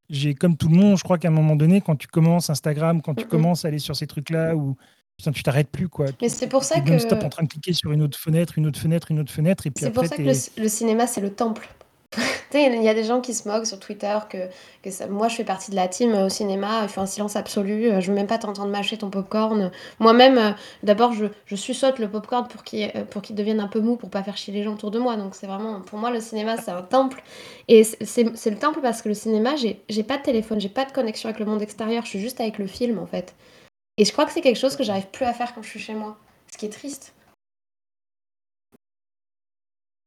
j'ai, 0.09 0.33
comme 0.35 0.57
tout 0.57 0.69
le 0.69 0.75
monde, 0.75 0.97
je 0.97 1.03
crois 1.03 1.17
qu'à 1.17 1.27
un 1.27 1.31
moment 1.31 1.55
donné, 1.55 1.81
quand 1.81 1.95
tu 1.95 2.07
commences 2.07 2.49
Instagram, 2.49 3.01
quand 3.01 3.15
tu 3.15 3.25
commences 3.25 3.65
à 3.65 3.67
aller 3.67 3.79
sur 3.79 3.95
ces 3.95 4.07
trucs-là 4.07 4.55
où 4.55 4.75
tu 5.19 5.43
t'arrêtes 5.43 5.69
plus, 5.69 5.89
quoi. 5.89 6.07
Mais 6.21 6.29
c'est 6.29 6.47
pour 6.47 6.63
ça 6.63 6.79
que. 6.79 6.97
stop 6.97 7.23
en 7.23 7.29
train 7.29 7.43
de 7.43 7.49
cliquer 7.49 7.73
sur 7.73 7.91
une 7.91 8.01
autre 8.01 8.17
fenêtre, 8.17 8.53
une 8.57 8.67
autre 8.67 8.79
fenêtre, 8.79 9.11
une 9.11 9.19
autre 9.19 9.31
fenêtre. 9.31 9.67
Et 9.67 9.71
puis 9.71 9.85
c'est 9.85 9.91
pour 9.91 10.05
ça 10.05 10.15
que 10.15 10.21
le, 10.21 10.67
cinéma, 10.67 11.07
c'est 11.07 11.21
le 11.21 11.31
temple. 11.31 11.69
il 12.55 12.81
y 12.81 12.89
a 12.89 12.93
des 12.95 13.03
gens 13.03 13.21
qui 13.21 13.35
se 13.35 13.47
moquent 13.47 13.67
sur 13.67 13.79
Twitter 13.79 14.17
que, 14.29 14.37
que 14.81 14.89
ça, 14.89 15.05
moi 15.05 15.27
je 15.27 15.35
fais 15.35 15.43
partie 15.43 15.69
de 15.69 15.75
la 15.75 15.87
team 15.87 16.11
euh, 16.13 16.25
au 16.25 16.29
cinéma, 16.29 16.79
il 16.81 16.89
fait 16.89 17.01
un 17.01 17.05
silence 17.05 17.35
absolu, 17.35 17.85
euh, 17.85 18.01
je 18.01 18.09
veux 18.09 18.15
même 18.15 18.25
pas 18.25 18.39
t'entendre 18.39 18.71
mâcher 18.71 18.97
ton 18.97 19.11
popcorn. 19.11 19.69
Moi-même, 19.99 20.39
euh, 20.39 20.51
d'abord 20.81 21.13
je, 21.13 21.25
je 21.45 22.01
le 22.01 22.07
popcorn 22.07 22.47
pour 22.47 22.63
qu'il 22.63 22.91
pour 23.11 23.21
qu'il 23.21 23.35
devienne 23.35 23.59
un 23.59 23.67
peu 23.67 23.79
mou, 23.79 23.95
pour 23.95 24.09
pas 24.09 24.23
faire 24.23 24.37
chier 24.37 24.51
les 24.51 24.63
gens 24.63 24.73
autour 24.73 24.89
de 24.89 24.97
moi. 24.97 25.17
Donc 25.17 25.35
c'est 25.35 25.45
vraiment, 25.45 25.81
pour 25.81 25.99
moi 25.99 26.09
le 26.09 26.19
cinéma 26.19 26.57
c'est 26.57 26.71
un 26.71 26.81
temple. 26.81 27.21
Et 27.67 27.83
c'est 27.83 28.23
le 28.23 28.57
temple 28.57 28.79
parce 28.81 29.03
que 29.03 29.09
le 29.09 29.15
cinéma, 29.15 29.51
j'ai 29.55 30.03
pas 30.03 30.17
de 30.17 30.23
téléphone, 30.23 30.59
j'ai 30.59 30.69
pas 30.69 30.85
de 30.85 30.91
connexion 30.91 31.29
avec 31.29 31.39
le 31.39 31.45
monde 31.45 31.61
extérieur, 31.61 32.05
je 32.05 32.09
suis 32.09 32.19
juste 32.19 32.41
avec 32.41 32.57
le 32.57 32.65
film 32.65 32.97
en 32.97 33.05
fait. 33.05 33.35
Et 33.99 34.05
je 34.05 34.13
crois 34.13 34.25
que 34.25 34.31
c'est 34.31 34.39
quelque 34.39 34.57
chose 34.57 34.77
que 34.77 34.83
j'arrive 34.83 35.07
plus 35.07 35.25
à 35.25 35.33
faire 35.33 35.53
quand 35.53 35.61
je 35.61 35.67
suis 35.67 35.79
chez 35.79 35.93
moi. 35.93 36.17
Ce 36.49 36.57
qui 36.57 36.65
est 36.65 36.69
triste. 36.69 37.13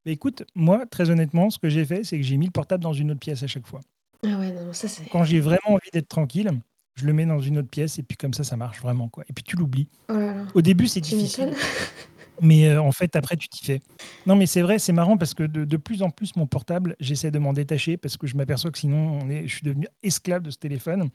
Écoute, 0.07 0.45
moi, 0.55 0.87
très 0.87 1.11
honnêtement, 1.11 1.51
ce 1.51 1.59
que 1.59 1.69
j'ai 1.69 1.85
fait, 1.85 2.03
c'est 2.03 2.17
que 2.17 2.23
j'ai 2.23 2.39
mis 2.39 2.47
le 2.47 2.53
portable 2.53 2.83
dans 2.83 2.95
une 2.95 3.11
autre 3.11 3.21
pièce 3.21 3.43
à 3.43 3.47
chaque 3.47 3.67
fois. 3.67 3.81
Ah 4.25 4.39
ouais, 4.39 4.51
non, 4.51 4.73
ça 4.73 4.89
c'est. 4.89 5.05
Quand 5.11 5.25
j'ai 5.25 5.41
vraiment 5.41 5.75
envie 5.75 5.91
d'être 5.93 6.09
tranquille, 6.09 6.51
je 6.95 7.05
le 7.05 7.13
mets 7.13 7.27
dans 7.27 7.39
une 7.39 7.59
autre 7.59 7.69
pièce 7.69 7.99
et 7.99 8.03
puis 8.03 8.17
comme 8.17 8.33
ça, 8.33 8.45
ça 8.45 8.57
marche 8.57 8.81
vraiment. 8.81 9.11
Quoi. 9.11 9.25
Et 9.29 9.35
puis 9.35 9.45
tu 9.45 9.57
l'oublies. 9.57 9.89
Oh 10.09 10.15
là 10.15 10.35
là. 10.35 10.47
Au 10.55 10.63
début, 10.63 10.87
c'est 10.87 11.03
difficile, 11.03 11.53
mais 12.41 12.71
euh, 12.71 12.81
en 12.81 12.93
fait, 12.93 13.15
après, 13.15 13.37
tu 13.37 13.49
t'y 13.49 13.63
fais. 13.63 13.83
Non, 14.25 14.37
mais 14.37 14.47
c'est 14.47 14.63
vrai, 14.63 14.79
c'est 14.79 14.95
marrant 14.95 15.19
parce 15.19 15.35
que 15.35 15.43
de, 15.43 15.67
de 15.67 15.77
plus 15.77 16.03
en 16.03 16.09
plus, 16.09 16.35
mon 16.37 16.47
portable, 16.47 16.97
j'essaie 16.99 17.31
de 17.31 17.39
m'en 17.39 17.53
détacher 17.53 17.99
parce 17.99 18.17
que 18.17 18.27
je 18.27 18.37
m'aperçois 18.37 18.71
que 18.71 18.79
sinon, 18.79 19.19
on 19.23 19.29
est, 19.29 19.47
je 19.47 19.55
suis 19.55 19.65
devenu 19.65 19.87
esclave 20.03 20.41
de 20.41 20.51
ce 20.51 20.57
téléphone. 20.57 21.11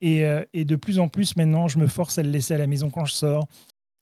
Et, 0.00 0.24
euh, 0.24 0.44
et 0.52 0.64
de 0.64 0.76
plus 0.76 0.98
en 0.98 1.08
plus, 1.08 1.36
maintenant, 1.36 1.68
je 1.68 1.78
me 1.78 1.86
force 1.86 2.18
à 2.18 2.22
le 2.22 2.30
laisser 2.30 2.54
à 2.54 2.58
la 2.58 2.66
maison 2.66 2.90
quand 2.90 3.04
je 3.04 3.14
sors. 3.14 3.46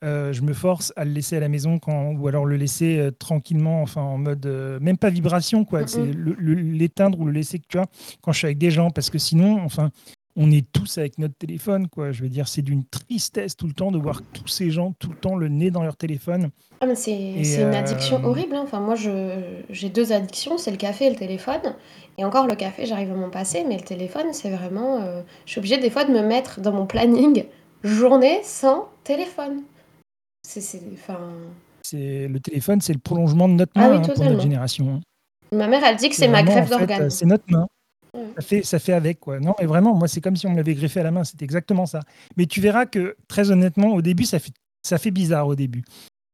Euh, 0.05 0.35
je 0.35 0.43
me 0.43 0.53
force 0.53 0.93
à 0.97 1.05
le 1.07 1.13
laisser 1.13 1.37
à 1.37 1.41
la 1.41 1.49
maison 1.49 1.79
quand, 1.79 2.13
ou 2.13 2.29
alors 2.29 2.45
le 2.45 2.57
laisser 2.57 2.99
euh, 2.99 3.11
tranquillement, 3.11 3.81
enfin 3.81 4.03
en 4.03 4.19
mode 4.19 4.45
euh, 4.45 4.79
même 4.81 4.99
pas 4.99 5.09
vibration 5.09 5.65
quoi. 5.65 5.83
Mm, 5.83 5.89
C'est 5.89 6.13
l'éteindre 6.43 7.21
ou 7.21 7.25
le 7.25 7.33
laisser 7.33 7.59
tu 7.59 7.79
vois 7.79 7.87
quand 8.21 8.33
je 8.33 8.39
suis 8.39 8.47
avec 8.47 8.59
des 8.59 8.71
gens 8.71 8.91
parce 8.91 9.09
que 9.09 9.17
sinon, 9.17 9.63
enfin, 9.65 9.91
on 10.37 10.51
est 10.51 10.67
tous 10.73 10.99
avec 10.99 11.19
notre 11.19 11.35
téléphone 11.37 11.89
quoi. 11.89 12.13
Je 12.13 12.23
veux 12.23 12.29
dire, 12.29 12.49
c'est 12.49 12.63
d'une 12.63 12.85
tristesse 12.85 13.57
tout 13.57 13.67
le 13.67 13.73
temps 13.73 13.91
de 13.93 13.99
voir 13.99 14.21
tous 14.33 14.49
ces 14.49 14.71
gens 14.71 14.93
tout 14.99 15.11
le 15.11 15.17
temps 15.17 15.37
le 15.37 15.49
nez 15.49 15.71
dans 15.71 15.83
leur 15.83 15.97
téléphone. 15.97 16.51
Ah, 16.81 16.87
mais 16.87 16.95
c'est 16.97 17.15
une 17.33 17.63
euh, 17.63 17.73
addiction 17.79 18.23
horrible. 18.25 18.57
hein. 18.57 18.63
Enfin, 18.65 18.81
moi, 18.81 18.95
j'ai 18.97 19.89
deux 19.89 20.13
addictions, 20.13 20.59
c'est 20.59 20.71
le 20.71 20.77
café 20.77 21.07
et 21.07 21.11
le 21.11 21.17
téléphone. 21.17 21.75
Et 22.19 22.25
encore, 22.25 22.47
le 22.47 22.55
café, 22.57 22.85
j'arrive 22.85 23.11
à 23.13 23.15
m'en 23.15 23.31
passer, 23.31 23.65
mais 23.67 23.77
le 23.77 23.83
téléphone, 23.85 24.27
c'est 24.33 24.51
vraiment... 24.51 25.01
euh, 25.03 25.23
je 25.47 25.53
suis 25.53 25.59
obligée 25.61 25.79
des 25.79 25.91
fois 25.91 26.05
de 26.05 26.13
me 26.13 26.23
mettre 26.23 26.61
dans 26.61 26.73
mon 26.73 26.87
planning 26.87 27.45
journée 27.83 28.41
sans 28.43 28.89
téléphone. 29.05 29.63
C'est... 30.47 30.81
Enfin... 30.93 31.19
Le 31.93 32.39
téléphone, 32.39 32.81
c'est 32.81 32.93
le 32.93 32.99
prolongement 32.99 33.49
de 33.49 33.55
notre 33.55 33.73
Ah 33.77 33.89
main 33.89 33.91
oui, 33.93 33.97
hein, 33.99 34.13
pour 34.15 34.25
notre 34.25 34.41
génération. 34.41 34.95
hein. 34.97 35.01
Ma 35.57 35.69
mère, 35.69 35.85
elle 35.85 35.97
dit 35.97 36.09
que 36.09 36.17
c'est 36.17 36.29
ma 36.29 36.43
greffe 36.43 36.71
euh, 36.73 37.09
C'est 37.09 37.27
notre 37.27 37.45
main. 37.51 37.67
Ouais. 38.15 38.29
Ça 38.37 38.43
fait, 38.43 38.63
ça 38.63 38.79
fait 38.79 38.93
avec, 38.93 39.21
quoi. 39.21 39.41
Non, 39.41 39.55
mais 39.61 39.67
vraiment, 39.67 39.95
moi, 39.95 40.09
c'est 40.09 40.21
comme 40.21 40.37
si 40.37 40.47
on 40.47 40.51
me 40.51 40.57
l'avait 40.57 40.75
greffé 40.75 41.01
à 41.01 41.03
la 41.03 41.11
main. 41.11 41.25
C'est 41.25 41.43
exactement 41.43 41.87
ça. 41.87 42.01
Mais 42.37 42.47
tu 42.47 42.61
verras 42.61 42.87
que, 42.87 43.17
très 43.29 43.51
honnêtement, 43.51 43.93
au 43.95 44.03
début, 44.03 44.25
ça 44.25 44.39
fait, 44.39 44.53
ça 44.83 44.99
fait 44.99 45.11
bizarre 45.11 45.47
au 45.47 45.55
début. 45.55 45.85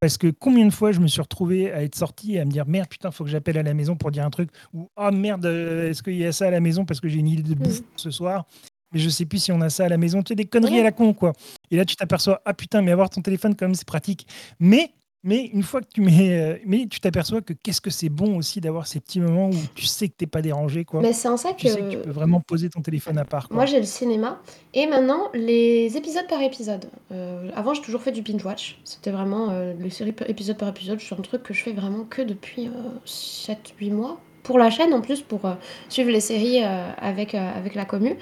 Parce 0.01 0.17
que 0.17 0.29
combien 0.29 0.65
de 0.65 0.73
fois 0.73 0.93
je 0.93 1.01
me 1.01 1.09
suis 1.09 1.21
retrouvé 1.21 1.73
à 1.73 1.83
être 1.83 1.95
sorti 1.95 2.35
et 2.35 2.41
à 2.41 2.45
me 2.45 2.51
dire 2.51 2.67
merde, 2.67 2.89
putain, 2.89 3.11
faut 3.11 3.25
que 3.25 3.31
j'appelle 3.31 3.59
à 3.59 3.63
la 3.63 3.75
maison 3.75 3.97
pour 3.97 4.11
dire 4.11 4.25
un 4.25 4.31
truc. 4.31 4.51
Ou 4.73 4.89
ah 4.97 5.11
merde, 5.11 5.45
euh, 5.45 5.91
est-ce 5.91 6.03
qu'il 6.03 6.17
y 6.17 6.25
a 6.25 6.33
ça 6.33 6.47
à 6.47 6.51
la 6.51 6.61
maison 6.61 6.87
parce 6.87 7.01
que 7.01 7.09
j'ai 7.09 7.19
une 7.19 7.29
idée 7.29 7.43
de 7.43 7.55
bouffe 7.55 7.83
ce 7.97 8.11
soir 8.11 8.47
mais 8.93 9.01
je 9.01 9.09
sais 9.09 9.25
plus 9.25 9.43
si 9.43 9.53
on 9.53 9.61
a 9.61 9.71
ça 9.71 9.85
à 9.85 9.89
la 9.89 9.99
maison. 9.99 10.23
Tu 10.23 10.31
sais, 10.31 10.35
des 10.35 10.47
conneries 10.47 10.81
à 10.81 10.83
la 10.83 10.93
con, 10.93 11.15
quoi. 11.15 11.33
Et 11.71 11.77
là, 11.77 11.85
tu 11.85 11.97
t'aperçois, 11.97 12.41
ah 12.45 12.55
putain, 12.55 12.83
mais 12.83 12.91
avoir 12.91 13.11
ton 13.11 13.23
téléphone, 13.23 13.55
quand 13.55 13.67
même, 13.67 13.75
c'est 13.75 13.87
pratique. 13.87 14.27
Mais, 14.59 14.93
mais 15.23 15.47
une 15.53 15.63
fois 15.63 15.81
que 15.81 15.89
tu 15.93 16.01
mets. 16.01 16.33
euh, 16.41 16.59
mais 16.67 16.87
tu 16.89 17.01
t'aperçois 17.01 17.41
que 17.43 17.53
qu'est-ce 17.53 17.81
que 17.81 17.91
c'est 17.91 18.09
bon 18.09 18.37
aussi 18.39 18.61
d'avoir 18.61 18.87
ces 18.87 19.01
petits 19.01 19.21
moments 19.21 19.51
où 19.51 19.55
tu 19.75 19.85
sais 19.87 20.09
que 20.09 20.15
t'es 20.17 20.27
pas 20.27 20.43
dérangé, 20.43 20.85
quoi. 20.85 21.01
Mais 21.01 21.13
c'est 21.13 21.29
en 21.29 21.37
ça 21.37 21.53
Tu 21.53 21.69
sais 21.69 21.81
que 21.81 21.91
tu 21.91 21.97
que... 21.99 22.03
peux 22.05 22.11
vraiment 22.11 22.41
poser 22.41 22.71
ton 22.71 22.81
téléphone 22.83 23.19
à 23.19 23.25
part. 23.25 23.49
Quoi. 23.49 23.57
Moi, 23.57 23.67
j'ai 23.67 23.79
le 23.79 23.87
cinéma. 23.87 24.41
Et 24.75 24.87
maintenant, 24.87 25.29
les 25.35 25.97
épisodes 25.97 26.27
par 26.29 26.41
épisode. 26.43 26.91
Euh, 27.13 27.51
avant, 27.55 27.75
j'ai 27.75 27.83
toujours 27.83 28.01
fait 28.03 28.13
du 28.13 28.23
binge-watch. 28.23 28.79
C'était 28.85 29.11
vraiment 29.11 29.49
euh, 29.51 29.75
les 29.79 29.91
séries 29.91 30.15
épisode 30.27 30.57
par 30.57 30.69
épisode. 30.69 31.01
C'est 31.01 31.15
un 31.15 31.23
truc 31.23 31.43
que 31.43 31.53
je 31.55 31.63
fais 31.63 31.73
vraiment 31.73 32.05
que 32.05 32.23
depuis 32.23 32.71
7-8 33.07 33.93
mois. 33.93 34.21
Pour 34.43 34.59
la 34.59 34.71
chaîne, 34.71 34.95
en 34.95 35.03
plus, 35.03 35.21
pour 35.21 35.45
euh, 35.45 35.55
suivre 35.91 36.11
les 36.11 36.21
séries 36.21 36.63
euh, 36.65 36.91
avec, 36.97 37.35
euh, 37.35 37.51
avec 37.59 37.75
la 37.75 37.85
commu. 37.85 38.17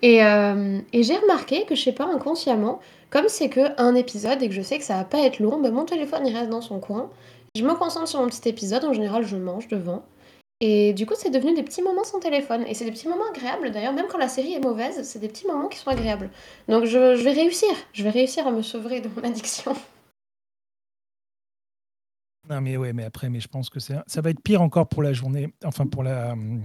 Et, 0.00 0.24
euh, 0.24 0.80
et 0.92 1.02
j'ai 1.02 1.16
remarqué 1.16 1.64
que, 1.66 1.74
je 1.74 1.82
sais 1.82 1.92
pas, 1.92 2.06
inconsciemment, 2.06 2.80
comme 3.10 3.28
c'est 3.28 3.48
que 3.48 3.80
un 3.80 3.94
épisode 3.94 4.42
et 4.42 4.48
que 4.48 4.54
je 4.54 4.62
sais 4.62 4.78
que 4.78 4.84
ça 4.84 4.96
va 4.96 5.04
pas 5.04 5.20
être 5.20 5.38
long, 5.40 5.60
ben, 5.60 5.72
mon 5.72 5.84
téléphone, 5.84 6.26
il 6.26 6.36
reste 6.36 6.50
dans 6.50 6.60
son 6.60 6.80
coin. 6.80 7.10
Je 7.54 7.62
me 7.64 7.74
concentre 7.74 8.08
sur 8.08 8.20
mon 8.20 8.28
petit 8.28 8.48
épisode. 8.48 8.84
En 8.84 8.92
général, 8.92 9.24
je 9.24 9.36
mange 9.36 9.68
devant. 9.68 10.04
Et 10.60 10.92
du 10.92 11.06
coup, 11.06 11.14
c'est 11.16 11.30
devenu 11.30 11.54
des 11.54 11.62
petits 11.62 11.82
moments 11.82 12.04
sans 12.04 12.18
téléphone. 12.18 12.64
Et 12.66 12.74
c'est 12.74 12.84
des 12.84 12.90
petits 12.90 13.08
moments 13.08 13.28
agréables 13.30 13.70
d'ailleurs, 13.70 13.92
même 13.92 14.06
quand 14.08 14.18
la 14.18 14.28
série 14.28 14.54
est 14.54 14.60
mauvaise, 14.60 15.02
c'est 15.04 15.20
des 15.20 15.28
petits 15.28 15.46
moments 15.46 15.68
qui 15.68 15.78
sont 15.78 15.90
agréables. 15.90 16.30
Donc 16.68 16.84
je, 16.84 16.98
vais 16.98 17.32
réussir, 17.32 17.68
je 17.92 18.02
vais 18.02 18.10
réussir 18.10 18.46
à 18.46 18.50
me 18.50 18.62
sevrer 18.62 19.00
de 19.00 19.08
mon 19.16 19.22
addiction. 19.22 19.74
Non, 22.48 22.60
mais 22.60 22.76
ouais, 22.76 22.92
mais 22.92 23.04
après, 23.04 23.28
mais 23.28 23.40
je 23.40 23.48
pense 23.48 23.68
que 23.68 23.78
ça 23.78 24.02
va 24.16 24.30
être 24.30 24.42
pire 24.42 24.62
encore 24.62 24.88
pour 24.88 25.02
la 25.02 25.12
journée, 25.12 25.52
enfin 25.64 25.86
pour 25.86 26.02
la 26.02 26.32
hum, 26.32 26.62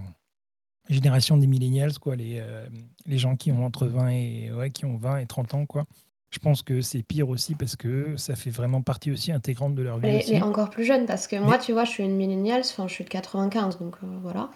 génération 0.90 1.38
des 1.38 1.46
millennials, 1.46 2.00
quoi, 2.00 2.16
les, 2.16 2.40
euh, 2.40 2.66
les 3.06 3.18
gens 3.18 3.36
qui 3.36 3.52
ont 3.52 3.66
entre 3.66 3.86
20 3.86 4.08
et, 4.10 4.52
ouais, 4.54 4.72
qui 4.72 4.86
ont 4.86 4.96
20 4.96 5.18
et 5.18 5.26
30 5.26 5.54
ans, 5.54 5.66
quoi. 5.66 5.86
Je 6.34 6.40
pense 6.40 6.64
que 6.64 6.82
c'est 6.82 7.04
pire 7.04 7.30
aussi 7.30 7.54
parce 7.54 7.76
que 7.76 8.18
ça 8.18 8.36
fait 8.36 8.50
vraiment 8.50 8.82
partie 8.82 9.12
aussi 9.12 9.32
intégrante 9.32 9.76
de 9.76 9.84
leur 9.84 10.00
vie. 10.00 10.20
Les 10.28 10.42
encore 10.42 10.72
plus 10.72 10.84
jeunes, 10.84 11.06
parce 11.06 11.28
que 11.28 11.36
moi, 11.36 11.60
tu 11.60 11.74
vois, 11.74 11.86
je 11.86 11.92
suis 11.92 12.04
une 12.04 12.16
millennials, 12.16 12.62
enfin 12.62 12.88
je 12.88 12.94
suis 12.94 13.04
de 13.04 13.10
95, 13.10 13.78
donc 13.78 13.94
euh, 14.04 14.08
voilà. 14.24 14.50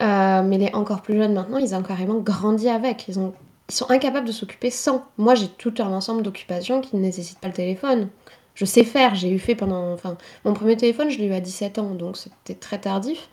Euh, 0.00 0.44
mais 0.44 0.58
les 0.58 0.70
encore 0.74 1.02
plus 1.02 1.16
jeunes 1.16 1.34
maintenant, 1.34 1.58
ils 1.58 1.74
ont 1.74 1.82
carrément 1.82 2.20
grandi 2.20 2.68
avec. 2.68 3.08
Ils, 3.08 3.18
ont, 3.18 3.34
ils 3.68 3.74
sont 3.74 3.90
incapables 3.90 4.28
de 4.28 4.32
s'occuper 4.32 4.70
sans. 4.70 5.06
Moi, 5.16 5.34
j'ai 5.34 5.48
tout 5.48 5.74
un 5.80 5.88
ensemble 5.88 6.22
d'occupations 6.22 6.80
qui 6.80 6.94
ne 6.94 7.00
nécessitent 7.00 7.40
pas 7.40 7.48
le 7.48 7.54
téléphone. 7.54 8.10
Je 8.54 8.64
sais 8.64 8.84
faire, 8.84 9.16
j'ai 9.16 9.32
eu 9.32 9.40
fait 9.40 9.56
pendant. 9.56 9.92
Enfin, 9.92 10.16
mon 10.44 10.54
premier 10.54 10.76
téléphone, 10.76 11.10
je 11.10 11.18
l'ai 11.18 11.26
eu 11.26 11.32
à 11.32 11.40
17 11.40 11.80
ans, 11.80 11.94
donc 11.96 12.16
c'était 12.16 12.54
très 12.54 12.78
tardif. 12.78 13.28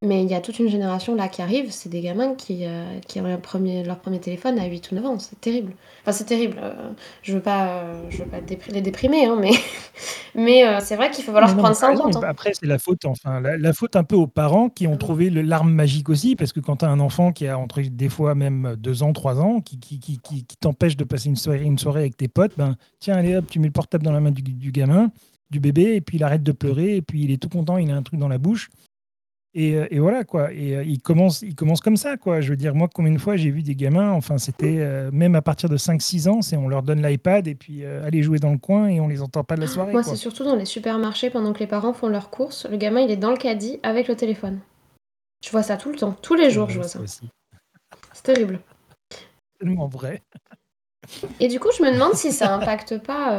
Mais 0.00 0.22
il 0.22 0.30
y 0.30 0.34
a 0.34 0.40
toute 0.40 0.60
une 0.60 0.68
génération 0.68 1.16
là 1.16 1.28
qui 1.28 1.42
arrive, 1.42 1.72
c'est 1.72 1.88
des 1.88 2.00
gamins 2.00 2.36
qui, 2.36 2.64
euh, 2.66 3.00
qui 3.08 3.20
ont 3.20 3.24
un 3.24 3.36
premier, 3.36 3.82
leur 3.82 3.98
premier 3.98 4.20
téléphone 4.20 4.56
à 4.60 4.66
8 4.66 4.92
ou 4.92 4.94
9 4.94 5.04
ans, 5.04 5.18
c'est 5.18 5.40
terrible. 5.40 5.74
Enfin, 6.02 6.12
c'est 6.12 6.24
terrible. 6.24 6.56
euh, 6.62 6.92
je 7.22 7.32
veux 7.32 7.42
pas, 7.42 7.82
euh, 7.82 8.02
je 8.08 8.18
veux 8.18 8.30
pas 8.30 8.38
les 8.68 8.80
déprimer, 8.80 9.24
hein, 9.26 9.36
mais, 9.40 9.50
mais 10.36 10.80
c'est 10.82 10.94
vrai 10.94 11.10
qu'il 11.10 11.24
faut 11.24 11.32
falloir 11.32 11.50
Non, 11.50 11.62
prendre 11.62 11.74
ça 11.74 11.90
en 11.90 11.96
compte. 11.96 12.22
Après, 12.22 12.52
c'est 12.54 12.66
la 12.66 12.78
faute, 12.78 13.04
enfin, 13.06 13.40
la, 13.40 13.56
la 13.58 13.72
faute 13.72 13.96
un 13.96 14.04
peu 14.04 14.14
aux 14.14 14.28
parents 14.28 14.68
qui 14.68 14.86
ont 14.86 14.92
Mhm. 14.92 14.98
trouvé 14.98 15.30
l'arme 15.30 15.72
magique 15.72 16.08
aussi, 16.10 16.36
parce 16.36 16.52
que 16.52 16.60
quand 16.60 16.76
tu 16.76 16.84
as 16.84 16.88
un 16.90 17.00
enfant 17.00 17.32
qui 17.32 17.48
a 17.48 17.58
entre 17.58 17.80
des 17.82 18.08
fois 18.08 18.36
même 18.36 18.76
deux 18.78 19.02
ans, 19.02 19.12
trois 19.12 19.40
ans, 19.40 19.60
qui, 19.60 19.80
qui, 19.80 19.98
qui, 19.98 20.18
qui- 20.20 20.44
qui 20.44 20.56
t'empêche 20.58 20.96
de 20.96 21.02
passer 21.02 21.28
une 21.28 21.34
soirée, 21.36 21.64
une 21.64 21.78
soirée 21.78 22.00
avec 22.02 22.16
tes 22.16 22.28
potes, 22.28 22.52
ben 22.56 22.76
tiens, 23.00 23.16
allez 23.16 23.34
hop, 23.34 23.46
tu 23.50 23.58
mets 23.58 23.66
le 23.66 23.72
portable 23.72 24.04
dans 24.04 24.12
la 24.12 24.20
main 24.20 24.30
du, 24.30 24.42
du 24.42 24.70
gamin, 24.70 25.10
du 25.50 25.58
bébé, 25.58 25.96
et 25.96 26.00
puis 26.00 26.18
il 26.18 26.24
arrête 26.24 26.42
de 26.44 26.52
pleurer, 26.52 26.96
et 26.96 27.02
puis 27.02 27.24
il 27.24 27.30
est 27.32 27.38
tout 27.42 27.48
content, 27.48 27.78
il 27.78 27.90
a 27.90 27.96
un 27.96 28.02
truc 28.02 28.20
dans 28.20 28.28
la 28.28 28.38
bouche. 28.38 28.70
Et, 29.58 29.74
euh, 29.74 29.88
et 29.90 29.98
voilà 29.98 30.22
quoi. 30.22 30.52
Et 30.52 30.76
euh, 30.76 30.84
il 30.84 31.00
commence, 31.00 31.42
il 31.42 31.56
commence 31.56 31.80
comme 31.80 31.96
ça 31.96 32.16
quoi. 32.16 32.40
Je 32.40 32.50
veux 32.50 32.56
dire, 32.56 32.76
moi, 32.76 32.88
combien 32.94 33.12
de 33.12 33.18
fois 33.18 33.34
j'ai 33.34 33.50
vu 33.50 33.64
des 33.64 33.74
gamins, 33.74 34.12
enfin, 34.12 34.38
c'était 34.38 34.76
euh, 34.78 35.10
même 35.12 35.34
à 35.34 35.42
partir 35.42 35.68
de 35.68 35.76
5-6 35.76 36.28
ans, 36.28 36.42
c'est 36.42 36.56
on 36.56 36.68
leur 36.68 36.84
donne 36.84 37.04
l'iPad 37.04 37.48
et 37.48 37.56
puis 37.56 37.82
euh, 37.82 38.04
allez 38.04 38.22
jouer 38.22 38.38
dans 38.38 38.52
le 38.52 38.58
coin 38.58 38.86
et 38.86 39.00
on 39.00 39.08
les 39.08 39.20
entend 39.20 39.42
pas 39.42 39.56
de 39.56 39.62
la 39.62 39.66
soirée. 39.66 39.90
Moi, 39.90 40.04
c'est 40.04 40.14
surtout 40.14 40.44
dans 40.44 40.54
les 40.54 40.64
supermarchés 40.64 41.28
pendant 41.28 41.52
que 41.52 41.58
les 41.58 41.66
parents 41.66 41.92
font 41.92 42.06
leurs 42.06 42.30
courses. 42.30 42.66
Le 42.70 42.76
gamin, 42.76 43.00
il 43.00 43.10
est 43.10 43.16
dans 43.16 43.32
le 43.32 43.36
caddie 43.36 43.80
avec 43.82 44.06
le 44.06 44.14
téléphone. 44.14 44.60
Je 45.44 45.50
vois 45.50 45.64
ça 45.64 45.76
tout 45.76 45.90
le 45.90 45.98
temps, 45.98 46.12
tous 46.22 46.36
les 46.36 46.50
jours, 46.50 46.70
je 46.70 46.78
vois 46.78 46.86
ça. 46.86 47.00
C'est 48.12 48.22
terrible. 48.22 48.60
tellement 49.58 49.88
vrai. 49.88 50.22
Et 51.40 51.48
du 51.48 51.58
coup, 51.58 51.70
je 51.76 51.82
me 51.82 51.92
demande 51.92 52.14
si 52.14 52.30
ça 52.30 52.54
impacte 52.54 52.98
pas 52.98 53.32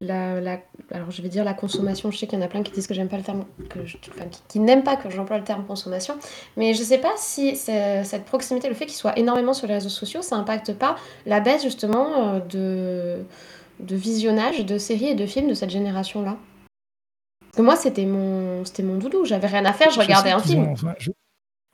la, 0.00 0.40
la- 0.40 0.60
alors 0.92 1.10
je 1.10 1.20
vais 1.22 1.28
dire 1.28 1.44
la 1.44 1.52
consommation. 1.54 2.10
Je 2.10 2.18
sais 2.18 2.26
qu'il 2.26 2.38
y 2.38 2.42
en 2.42 2.44
a 2.44 2.48
plein 2.48 2.62
qui 2.62 2.72
disent 2.72 2.86
que 2.86 2.94
j'aime 2.94 3.08
pas 3.08 3.18
le 3.18 3.22
terme, 3.22 3.44
que 3.68 3.84
je- 3.84 3.98
enfin, 4.10 4.24
qui, 4.26 4.40
qui 4.48 4.58
n'aiment 4.60 4.82
pas 4.82 4.96
que 4.96 5.10
j'emploie 5.10 5.38
le 5.38 5.44
terme 5.44 5.64
consommation. 5.66 6.14
Mais 6.56 6.72
je 6.74 6.82
sais 6.82 6.98
pas 6.98 7.12
si 7.16 7.54
cette 7.56 8.24
proximité, 8.24 8.68
le 8.68 8.74
fait 8.74 8.86
qu'il 8.86 8.94
soit 8.94 9.18
énormément 9.18 9.52
sur 9.52 9.66
les 9.66 9.74
réseaux 9.74 9.88
sociaux, 9.90 10.22
ça 10.22 10.36
impacte 10.36 10.72
pas 10.74 10.96
la 11.26 11.40
baisse 11.40 11.62
justement 11.62 12.34
euh, 12.34 12.40
de, 12.40 13.24
de 13.80 13.96
visionnage 13.96 14.64
de 14.64 14.78
séries 14.78 15.08
et 15.08 15.14
de 15.14 15.26
films 15.26 15.48
de 15.48 15.54
cette 15.54 15.70
génération-là. 15.70 16.36
Parce 17.40 17.56
que 17.56 17.62
moi, 17.62 17.76
c'était 17.76 18.06
mon, 18.06 18.64
c'était 18.64 18.82
mon 18.84 18.96
doudou. 18.96 19.24
J'avais 19.24 19.48
rien 19.48 19.64
à 19.64 19.72
faire, 19.72 19.90
je 19.90 19.98
regardais 20.00 20.30
un 20.30 20.38
film. 20.38 20.64
ont- 20.68 20.72
enfin, 20.72 20.94
je- 20.98 21.10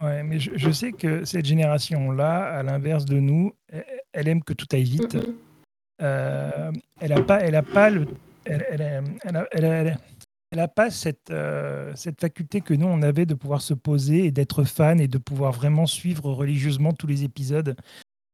Ouais, 0.03 0.23
mais 0.23 0.39
je, 0.39 0.51
je 0.57 0.71
sais 0.71 0.93
que 0.93 1.25
cette 1.25 1.47
génération-là, 1.47 2.59
à 2.59 2.63
l'inverse 2.63 3.07
de 3.07 3.19
nous, 3.19 3.53
elle, 4.13 4.29
aime 4.29 4.43
que 4.43 4.53
tout 4.53 4.67
aille 4.73 4.83
vite. 4.85 5.15
Mhm. 5.15 5.21
Euh, 5.23 5.33
elle 5.99 7.13
a 7.13 7.23
pas, 7.23 7.41
elle 7.41 7.55
a 7.55 7.63
pas 7.63 7.91
le, 7.91 8.07
elle, 8.45 8.65
elle 8.71 9.99
elle 10.53 10.61
a- 10.61 10.69
pas 10.69 10.91
cette, 10.91 11.31
euh, 11.31 11.93
cette 11.97 12.21
faculté 12.21 12.61
que 12.61 12.73
nous 12.73 12.87
on 12.87 13.03
avait 13.03 13.27
de 13.27 13.35
pouvoir 13.35 13.61
se 13.61 13.75
poser 13.75 14.27
et 14.27 14.31
d'être 14.31 14.65
fan 14.65 15.01
et 15.01 15.09
de 15.09 15.19
pouvoir 15.19 15.53
vraiment 15.53 15.87
suivre 15.87 16.31
religieusement 16.31 16.93
tous 16.93 17.07
les 17.07 17.25
épisodes. 17.25 17.77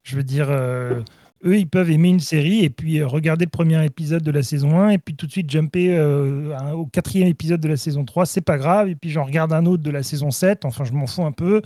Je 0.04 0.16
veux 0.16 0.22
dire, 0.24 0.48
euh, 0.50 1.02
eux 1.44 1.56
ils 1.58 1.68
peuvent 1.68 1.90
aimer 1.90 2.10
une 2.10 2.20
série 2.20 2.64
et 2.64 2.70
puis 2.70 2.98
euh, 3.00 3.06
regarder 3.06 3.44
le 3.46 3.50
premier 3.50 3.84
épisode 3.84 4.22
de 4.22 4.30
la 4.30 4.42
saison 4.42 4.78
1 4.78 4.90
et 4.90 4.98
puis 4.98 5.14
tout 5.16 5.26
de 5.26 5.32
suite 5.32 5.50
jumper 5.50 5.96
euh, 5.96 6.72
au 6.72 6.86
quatrième 6.86 7.28
épisode 7.28 7.60
de 7.60 7.68
la 7.68 7.76
saison 7.76 8.04
3, 8.04 8.26
c'est 8.26 8.40
pas 8.40 8.58
grave. 8.58 8.88
Et 8.88 8.94
puis 8.94 9.10
j'en 9.10 9.24
regarde 9.24 9.52
un 9.52 9.64
autre 9.66 9.82
de 9.82 9.90
la 9.90 10.02
saison 10.02 10.30
7, 10.30 10.64
enfin 10.64 10.84
je 10.84 10.92
m'en 10.92 11.06
fous 11.06 11.24
un 11.24 11.32
peu. 11.32 11.62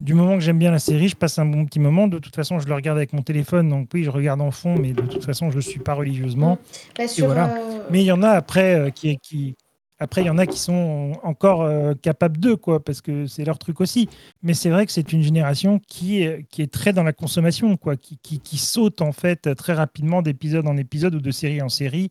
Du 0.00 0.12
moment 0.12 0.34
que 0.34 0.40
j'aime 0.40 0.58
bien 0.58 0.70
la 0.70 0.78
série, 0.78 1.08
je 1.08 1.16
passe 1.16 1.38
un 1.38 1.46
bon 1.46 1.64
petit 1.64 1.80
moment. 1.80 2.06
De 2.06 2.18
toute 2.18 2.36
façon, 2.36 2.58
je 2.58 2.68
le 2.68 2.74
regarde 2.74 2.98
avec 2.98 3.14
mon 3.14 3.22
téléphone, 3.22 3.70
donc 3.70 3.88
oui, 3.94 4.04
je 4.04 4.10
regarde 4.10 4.42
en 4.42 4.50
fond, 4.50 4.76
mais 4.78 4.92
de 4.92 5.00
toute 5.00 5.24
façon, 5.24 5.50
je 5.50 5.56
ne 5.56 5.62
suis 5.62 5.80
pas 5.80 5.94
religieusement. 5.94 6.58
Bah, 6.98 7.08
sur, 7.08 7.26
voilà. 7.26 7.56
euh, 7.56 7.80
Mais 7.90 8.02
il 8.02 8.06
y 8.06 8.12
en 8.12 8.22
a 8.22 8.28
après 8.28 8.74
euh, 8.78 8.90
qui, 8.90 9.16
qui, 9.22 9.54
après 9.98 10.20
il 10.20 10.26
y 10.26 10.30
en 10.30 10.36
a 10.36 10.46
qui 10.46 10.58
sont 10.58 11.12
encore 11.22 11.62
euh, 11.62 11.94
capables 11.94 12.36
d'eux, 12.36 12.56
quoi, 12.56 12.84
parce 12.84 13.00
que 13.00 13.26
c'est 13.26 13.46
leur 13.46 13.58
truc 13.58 13.80
aussi. 13.80 14.10
Mais 14.42 14.52
c'est 14.52 14.68
vrai 14.68 14.84
que 14.84 14.92
c'est 14.92 15.14
une 15.14 15.22
génération 15.22 15.80
qui 15.88 16.22
est, 16.22 16.44
qui 16.50 16.60
est 16.60 16.70
très 16.70 16.92
dans 16.92 17.02
la 17.02 17.14
consommation, 17.14 17.78
quoi, 17.78 17.96
qui, 17.96 18.18
qui, 18.22 18.38
qui 18.38 18.58
saute 18.58 19.00
en 19.00 19.12
fait 19.12 19.54
très 19.54 19.72
rapidement 19.72 20.20
d'épisode 20.20 20.68
en 20.68 20.76
épisode 20.76 21.14
ou 21.14 21.20
de 21.20 21.30
série 21.30 21.62
en 21.62 21.70
série, 21.70 22.10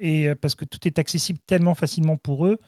et 0.00 0.28
euh, 0.28 0.34
parce 0.34 0.54
que 0.54 0.66
tout 0.66 0.86
est 0.86 0.98
accessible 0.98 1.38
tellement 1.46 1.74
facilement 1.74 2.18
pour 2.18 2.46
eux. 2.46 2.58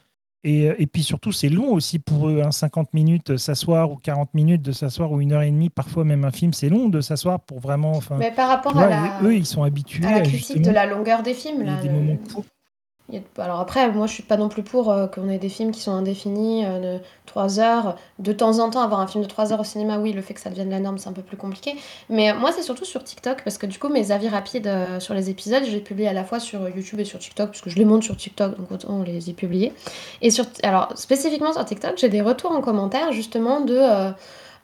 Et, 0.46 0.66
et, 0.78 0.86
puis 0.86 1.02
surtout, 1.02 1.32
c'est 1.32 1.48
long 1.48 1.72
aussi 1.72 1.98
pour 1.98 2.28
eux, 2.28 2.42
hein, 2.44 2.50
50 2.50 2.92
minutes 2.92 3.38
s'asseoir 3.38 3.90
ou 3.90 3.96
40 3.96 4.34
minutes 4.34 4.60
de 4.60 4.72
s'asseoir 4.72 5.10
ou 5.10 5.22
une 5.22 5.32
heure 5.32 5.40
et 5.40 5.50
demie, 5.50 5.70
parfois 5.70 6.04
même 6.04 6.24
un 6.24 6.30
film, 6.30 6.52
c'est 6.52 6.68
long 6.68 6.90
de 6.90 7.00
s'asseoir 7.00 7.40
pour 7.40 7.60
vraiment. 7.60 7.92
Enfin, 7.92 8.16
Mais 8.18 8.30
par 8.30 8.48
rapport 8.48 8.76
à 8.78 8.86
la, 8.86 9.20
eux, 9.22 9.34
ils 9.34 9.46
sont 9.46 9.62
habitués 9.62 10.04
à 10.06 10.12
la 10.12 10.20
critique 10.20 10.60
de 10.60 10.70
la 10.70 10.84
longueur 10.84 11.22
des 11.22 11.32
films. 11.32 11.62
Là, 11.62 11.80
des 11.80 11.88
le- 11.88 11.94
moments 11.94 12.18
courts. 12.32 12.44
Alors 13.36 13.60
après, 13.60 13.90
moi 13.92 14.06
je 14.06 14.14
suis 14.14 14.22
pas 14.22 14.38
non 14.38 14.48
plus 14.48 14.62
pour 14.62 14.90
euh, 14.90 15.06
qu'on 15.06 15.28
ait 15.28 15.38
des 15.38 15.50
films 15.50 15.72
qui 15.72 15.80
sont 15.80 15.92
indéfinis 15.92 16.64
euh, 16.64 16.98
de 16.98 17.02
3 17.26 17.60
heures. 17.60 17.96
De 18.18 18.32
temps 18.32 18.60
en 18.60 18.70
temps, 18.70 18.80
avoir 18.80 19.00
un 19.00 19.06
film 19.06 19.22
de 19.22 19.28
3 19.28 19.52
heures 19.52 19.60
au 19.60 19.64
cinéma, 19.64 19.98
oui, 19.98 20.12
le 20.12 20.22
fait 20.22 20.32
que 20.32 20.40
ça 20.40 20.48
devienne 20.48 20.70
la 20.70 20.80
norme, 20.80 20.96
c'est 20.96 21.08
un 21.08 21.12
peu 21.12 21.22
plus 21.22 21.36
compliqué. 21.36 21.76
Mais 22.08 22.32
moi, 22.32 22.50
c'est 22.50 22.62
surtout 22.62 22.86
sur 22.86 23.04
TikTok, 23.04 23.44
parce 23.44 23.58
que 23.58 23.66
du 23.66 23.78
coup, 23.78 23.88
mes 23.88 24.10
avis 24.10 24.28
rapides 24.28 24.66
euh, 24.66 25.00
sur 25.00 25.12
les 25.12 25.28
épisodes, 25.28 25.64
je 25.66 25.70
les 25.70 25.80
publie 25.80 26.06
à 26.06 26.14
la 26.14 26.24
fois 26.24 26.40
sur 26.40 26.66
YouTube 26.68 26.98
et 26.98 27.04
sur 27.04 27.18
TikTok, 27.18 27.50
puisque 27.50 27.68
je 27.68 27.76
les 27.76 27.84
monte 27.84 28.02
sur 28.04 28.16
TikTok, 28.16 28.56
donc 28.56 28.72
autant 28.72 29.02
les 29.02 29.28
y 29.28 29.34
publier. 29.34 29.74
Et 30.22 30.30
sur, 30.30 30.46
alors, 30.62 30.96
spécifiquement 30.96 31.52
sur 31.52 31.64
TikTok, 31.64 31.98
j'ai 31.98 32.08
des 32.08 32.22
retours 32.22 32.52
en 32.52 32.62
commentaire, 32.62 33.12
justement, 33.12 33.60
de... 33.60 34.14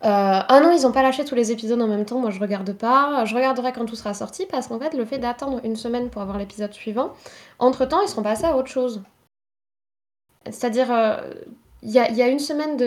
euh, 0.02 0.06
ah 0.48 0.60
non, 0.62 0.72
ils 0.72 0.86
ont 0.86 0.92
pas 0.92 1.02
lâché 1.02 1.24
tous 1.24 1.34
les 1.34 1.52
épisodes 1.52 1.80
en 1.80 1.86
même 1.86 2.06
temps, 2.06 2.18
moi 2.18 2.30
je 2.30 2.40
regarde 2.40 2.72
pas. 2.72 3.24
Je 3.24 3.34
regarderai 3.34 3.72
quand 3.72 3.84
tout 3.84 3.96
sera 3.96 4.14
sorti, 4.14 4.46
parce 4.46 4.68
qu'en 4.68 4.78
fait, 4.78 4.94
le 4.94 5.04
fait 5.04 5.18
d'attendre 5.18 5.60
une 5.64 5.76
semaine 5.76 6.08
pour 6.10 6.22
avoir 6.22 6.38
l'épisode 6.38 6.72
suivant, 6.72 7.12
entre-temps, 7.58 8.00
ils 8.02 8.08
seront 8.08 8.22
passés 8.22 8.46
à 8.46 8.56
autre 8.56 8.68
chose. 8.68 9.02
C'est-à-dire, 10.46 10.90
il 11.82 11.90
y, 11.90 11.98
a, 11.98 12.28
une 12.28 12.38
semaine 12.38 12.80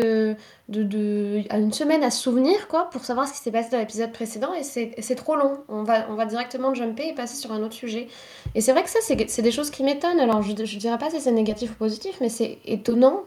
à 2.04 2.12
souvenir, 2.12 2.68
quoi, 2.68 2.90
pour 2.92 3.04
savoir 3.06 3.28
ce 3.28 3.34
qui 3.34 3.40
s'est 3.40 3.52
passé 3.52 3.72
dans 3.72 3.80
l'épisode 3.80 4.12
précédent, 4.12 4.54
et 4.54 4.64
c'est 4.64 5.16
trop 5.16 5.36
long. 5.36 5.60
On 5.68 5.84
va, 5.84 6.26
directement 6.26 6.74
jumper 6.76 7.10
et 7.10 7.14
passer 7.14 7.36
sur 7.36 7.52
un 7.52 7.64
autre 7.64 7.74
sujet. 7.74 8.08
Et 8.54 8.62
c'est 8.62 8.72
vrai 8.72 8.84
que 8.84 8.90
ça, 8.90 9.00
c'est 9.02 9.42
des 9.42 9.52
choses 9.52 9.72
qui 9.72 9.84
m'étonnent. 9.84 10.20
Alors, 10.20 10.44
je, 10.44 10.52
je 10.66 10.78
dirais 10.78 10.98
pas 11.00 11.10
si 11.10 11.20
c'est 11.22 11.32
négatif 11.32 11.72
ou 11.72 11.76
positif, 11.76 12.18
mais 12.22 12.30
c'est 12.30 12.60
étonnant. 12.66 13.24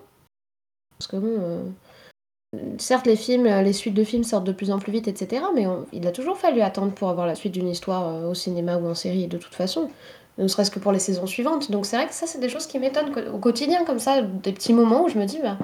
Parce 0.99 1.09
que 1.09 1.17
bon, 1.17 1.37
euh, 1.41 1.63
certes, 2.79 3.07
les 3.07 3.17
films, 3.17 3.45
les 3.47 3.73
suites 3.73 3.95
de 3.95 4.05
films 4.05 4.25
sortent 4.25 4.47
de 4.47 4.53
plus 4.53 4.71
en 4.71 4.79
plus 4.79 4.93
vite, 4.93 5.09
etc. 5.09 5.45
Mais 5.55 5.67
on- 5.67 5.87
il 5.93 6.07
a 6.07 6.13
toujours 6.13 6.39
fallu 6.39 6.61
attendre 6.61 6.93
pour 6.93 7.09
avoir 7.09 7.27
la 7.27 7.35
suite 7.35 7.53
d'une 7.53 7.69
histoire 7.69 8.09
euh, 8.09 8.31
au 8.31 8.35
cinéma 8.35 8.77
ou 8.79 8.87
en 8.89 8.95
série, 8.95 9.27
de 9.27 9.39
toute 9.39 9.55
façon. 9.55 9.91
Ne 10.39 10.49
serait-ce 10.49 10.71
que 10.71 10.79
pour 10.79 10.93
les 10.93 10.99
saisons 10.99 11.27
suivantes. 11.27 11.71
Donc 11.71 11.87
c'est 11.87 11.97
vrai 11.97 12.07
que 12.07 12.15
ça, 12.15 12.27
c'est 12.27 12.39
des 12.41 12.49
choses 12.49 12.67
qui 12.67 12.79
m'étonnent 12.79 13.13
au 13.33 13.39
quotidien, 13.39 13.85
comme 13.85 13.99
ça, 13.99 14.21
des 14.23 14.53
petits 14.53 14.75
moments 14.75 15.05
où 15.05 15.09
je 15.09 15.19
me 15.19 15.25
dis, 15.25 15.39
bah, 15.43 15.57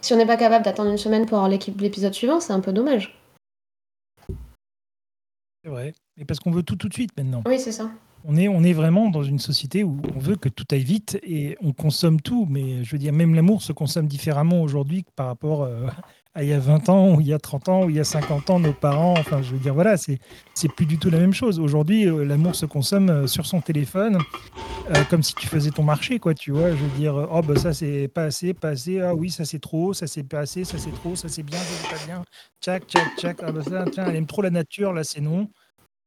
si 0.00 0.12
on 0.12 0.16
n'est 0.16 0.26
pas 0.26 0.36
capable 0.36 0.64
d'attendre 0.64 0.90
une 0.90 0.98
semaine 0.98 1.26
pour 1.26 1.38
avoir 1.38 1.48
l'épisode 1.48 2.12
suivant, 2.14 2.40
c'est 2.40 2.52
un 2.52 2.60
peu 2.60 2.72
dommage. 2.72 3.16
C'est 5.62 5.70
vrai. 5.70 5.92
Et 6.16 6.24
parce 6.24 6.40
qu'on 6.40 6.50
veut 6.50 6.62
tout 6.62 6.76
tout 6.76 6.88
de 6.88 6.94
suite 6.94 7.10
maintenant. 7.16 7.42
Oui, 7.46 7.58
c'est 7.58 7.72
ça. 7.72 7.90
On 8.24 8.36
est, 8.36 8.72
vraiment 8.72 9.08
dans 9.08 9.22
une 9.22 9.38
société 9.38 9.82
où 9.82 10.00
on 10.14 10.18
veut 10.18 10.36
que 10.36 10.48
tout 10.48 10.64
aille 10.70 10.84
vite 10.84 11.18
et 11.22 11.56
on 11.62 11.72
consomme 11.72 12.20
tout. 12.20 12.46
Mais 12.48 12.84
je 12.84 12.92
veux 12.92 12.98
dire, 12.98 13.12
même 13.12 13.34
l'amour 13.34 13.62
se 13.62 13.72
consomme 13.72 14.06
différemment 14.06 14.62
aujourd'hui 14.62 15.04
que 15.04 15.10
par 15.16 15.26
rapport 15.26 15.62
euh, 15.62 15.86
à 16.34 16.42
il 16.42 16.48
y 16.48 16.52
a 16.52 16.58
20 16.58 16.88
ans, 16.88 17.14
ou 17.14 17.20
il 17.20 17.26
y 17.26 17.32
a 17.32 17.38
30 17.38 17.68
ans, 17.68 17.84
ou 17.84 17.90
il 17.90 17.96
y 17.96 18.00
a 18.00 18.04
50 18.04 18.50
ans, 18.50 18.60
nos 18.60 18.72
parents. 18.72 19.14
Enfin, 19.18 19.42
je 19.42 19.52
veux 19.52 19.58
dire, 19.58 19.74
voilà, 19.74 19.96
c'est 19.96 20.18
plus 20.76 20.86
du 20.86 20.98
tout 20.98 21.10
la 21.10 21.18
même 21.18 21.32
chose. 21.32 21.58
Aujourd'hui, 21.58 22.06
euh, 22.06 22.24
l'amour 22.24 22.54
se 22.54 22.66
consomme 22.66 23.10
euh, 23.10 23.26
sur 23.26 23.46
son 23.46 23.60
téléphone, 23.60 24.18
comme 25.08 25.22
si 25.22 25.34
tu 25.34 25.46
faisais 25.46 25.70
ton 25.70 25.82
marché, 25.82 26.18
quoi, 26.18 26.34
tu 26.34 26.52
vois. 26.52 26.70
Je 26.70 26.76
veux 26.76 26.98
dire, 26.98 27.14
oh, 27.14 27.42
bah 27.42 27.56
ça, 27.56 27.72
c'est 27.72 28.08
pas 28.08 28.24
assez, 28.24 28.54
pas 28.54 28.70
assez. 28.70 29.00
Ah 29.00 29.14
oui, 29.14 29.30
ça, 29.30 29.44
c'est 29.44 29.60
trop, 29.60 29.92
ça, 29.92 30.06
c'est 30.06 30.24
pas 30.24 30.40
assez, 30.40 30.64
ça, 30.64 30.78
c'est 30.78 30.92
trop, 30.92 31.16
ça, 31.16 31.28
c'est 31.28 31.42
bien, 31.42 31.58
ça, 31.58 31.64
c'est 31.64 31.96
pas 31.96 32.06
bien. 32.06 32.24
Tchac, 32.60 32.86
tchac, 32.86 33.16
tchac. 33.16 33.38
Ah, 33.42 33.52
bah 33.52 33.62
ça, 33.62 33.84
tiens, 33.90 34.06
elle 34.08 34.16
aime 34.16 34.26
trop 34.26 34.42
la 34.42 34.50
nature, 34.50 34.92
là, 34.92 35.04
c'est 35.04 35.20
non. 35.20 35.48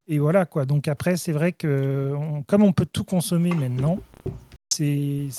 Et 0.07 0.19
voilà, 0.19 0.45
quoi. 0.45 0.65
Donc 0.65 0.87
après, 0.87 1.17
c'est 1.17 1.31
vrai 1.31 1.51
que 1.53 2.13
comme 2.47 2.63
on 2.63 2.73
peut 2.73 2.85
tout 2.85 3.03
consommer 3.03 3.51
maintenant, 3.51 3.99
c'est, 4.73 5.29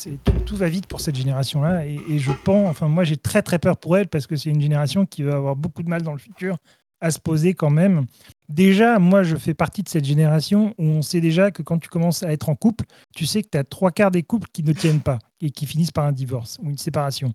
tout 0.47 0.57
va 0.57 0.69
vite 0.69 0.87
pour 0.87 1.01
cette 1.01 1.17
génération-là. 1.17 1.87
Et, 1.87 2.01
et 2.09 2.19
je 2.19 2.33
pense, 2.33 2.69
enfin, 2.69 2.89
moi, 2.89 3.05
j'ai 3.05 3.17
très, 3.17 3.43
très 3.43 3.59
peur 3.59 3.77
pour 3.77 3.97
elle 3.97 4.09
parce 4.09 4.27
que 4.27 4.37
c'est 4.37 4.51
une 4.51 4.61
génération 4.61 5.07
qui 5.07 5.23
va 5.23 5.35
avoir 5.35 5.57
beaucoup 5.57 5.83
de 5.83 5.89
mal 5.89 6.03
dans 6.03 6.13
le 6.13 6.19
futur 6.19 6.57
à 7.01 7.11
se 7.11 7.19
poser 7.19 7.53
quand 7.53 7.71
même. 7.71 8.07
Déjà, 8.49 8.99
moi, 8.99 9.23
je 9.23 9.37
fais 9.37 9.55
partie 9.55 9.83
de 9.83 9.89
cette 9.89 10.05
génération 10.05 10.75
où 10.79 10.85
on 10.85 11.03
sait 11.03 11.21
déjà 11.21 11.51
que 11.51 11.63
quand 11.63 11.79
tu 11.79 11.89
commences 11.89 12.23
à 12.23 12.33
être 12.33 12.49
en 12.49 12.55
couple, 12.55 12.85
tu 13.15 13.27
sais 13.27 13.43
que 13.43 13.49
tu 13.51 13.59
as 13.59 13.65
trois 13.65 13.91
quarts 13.91 14.11
des 14.11 14.23
couples 14.23 14.49
qui 14.53 14.63
ne 14.63 14.73
tiennent 14.73 15.01
pas 15.01 15.19
et 15.41 15.51
qui 15.51 15.67
finissent 15.67 15.93
par 15.93 16.07
un 16.07 16.13
divorce 16.13 16.59
ou 16.63 16.71
une 16.71 16.79
séparation. 16.79 17.33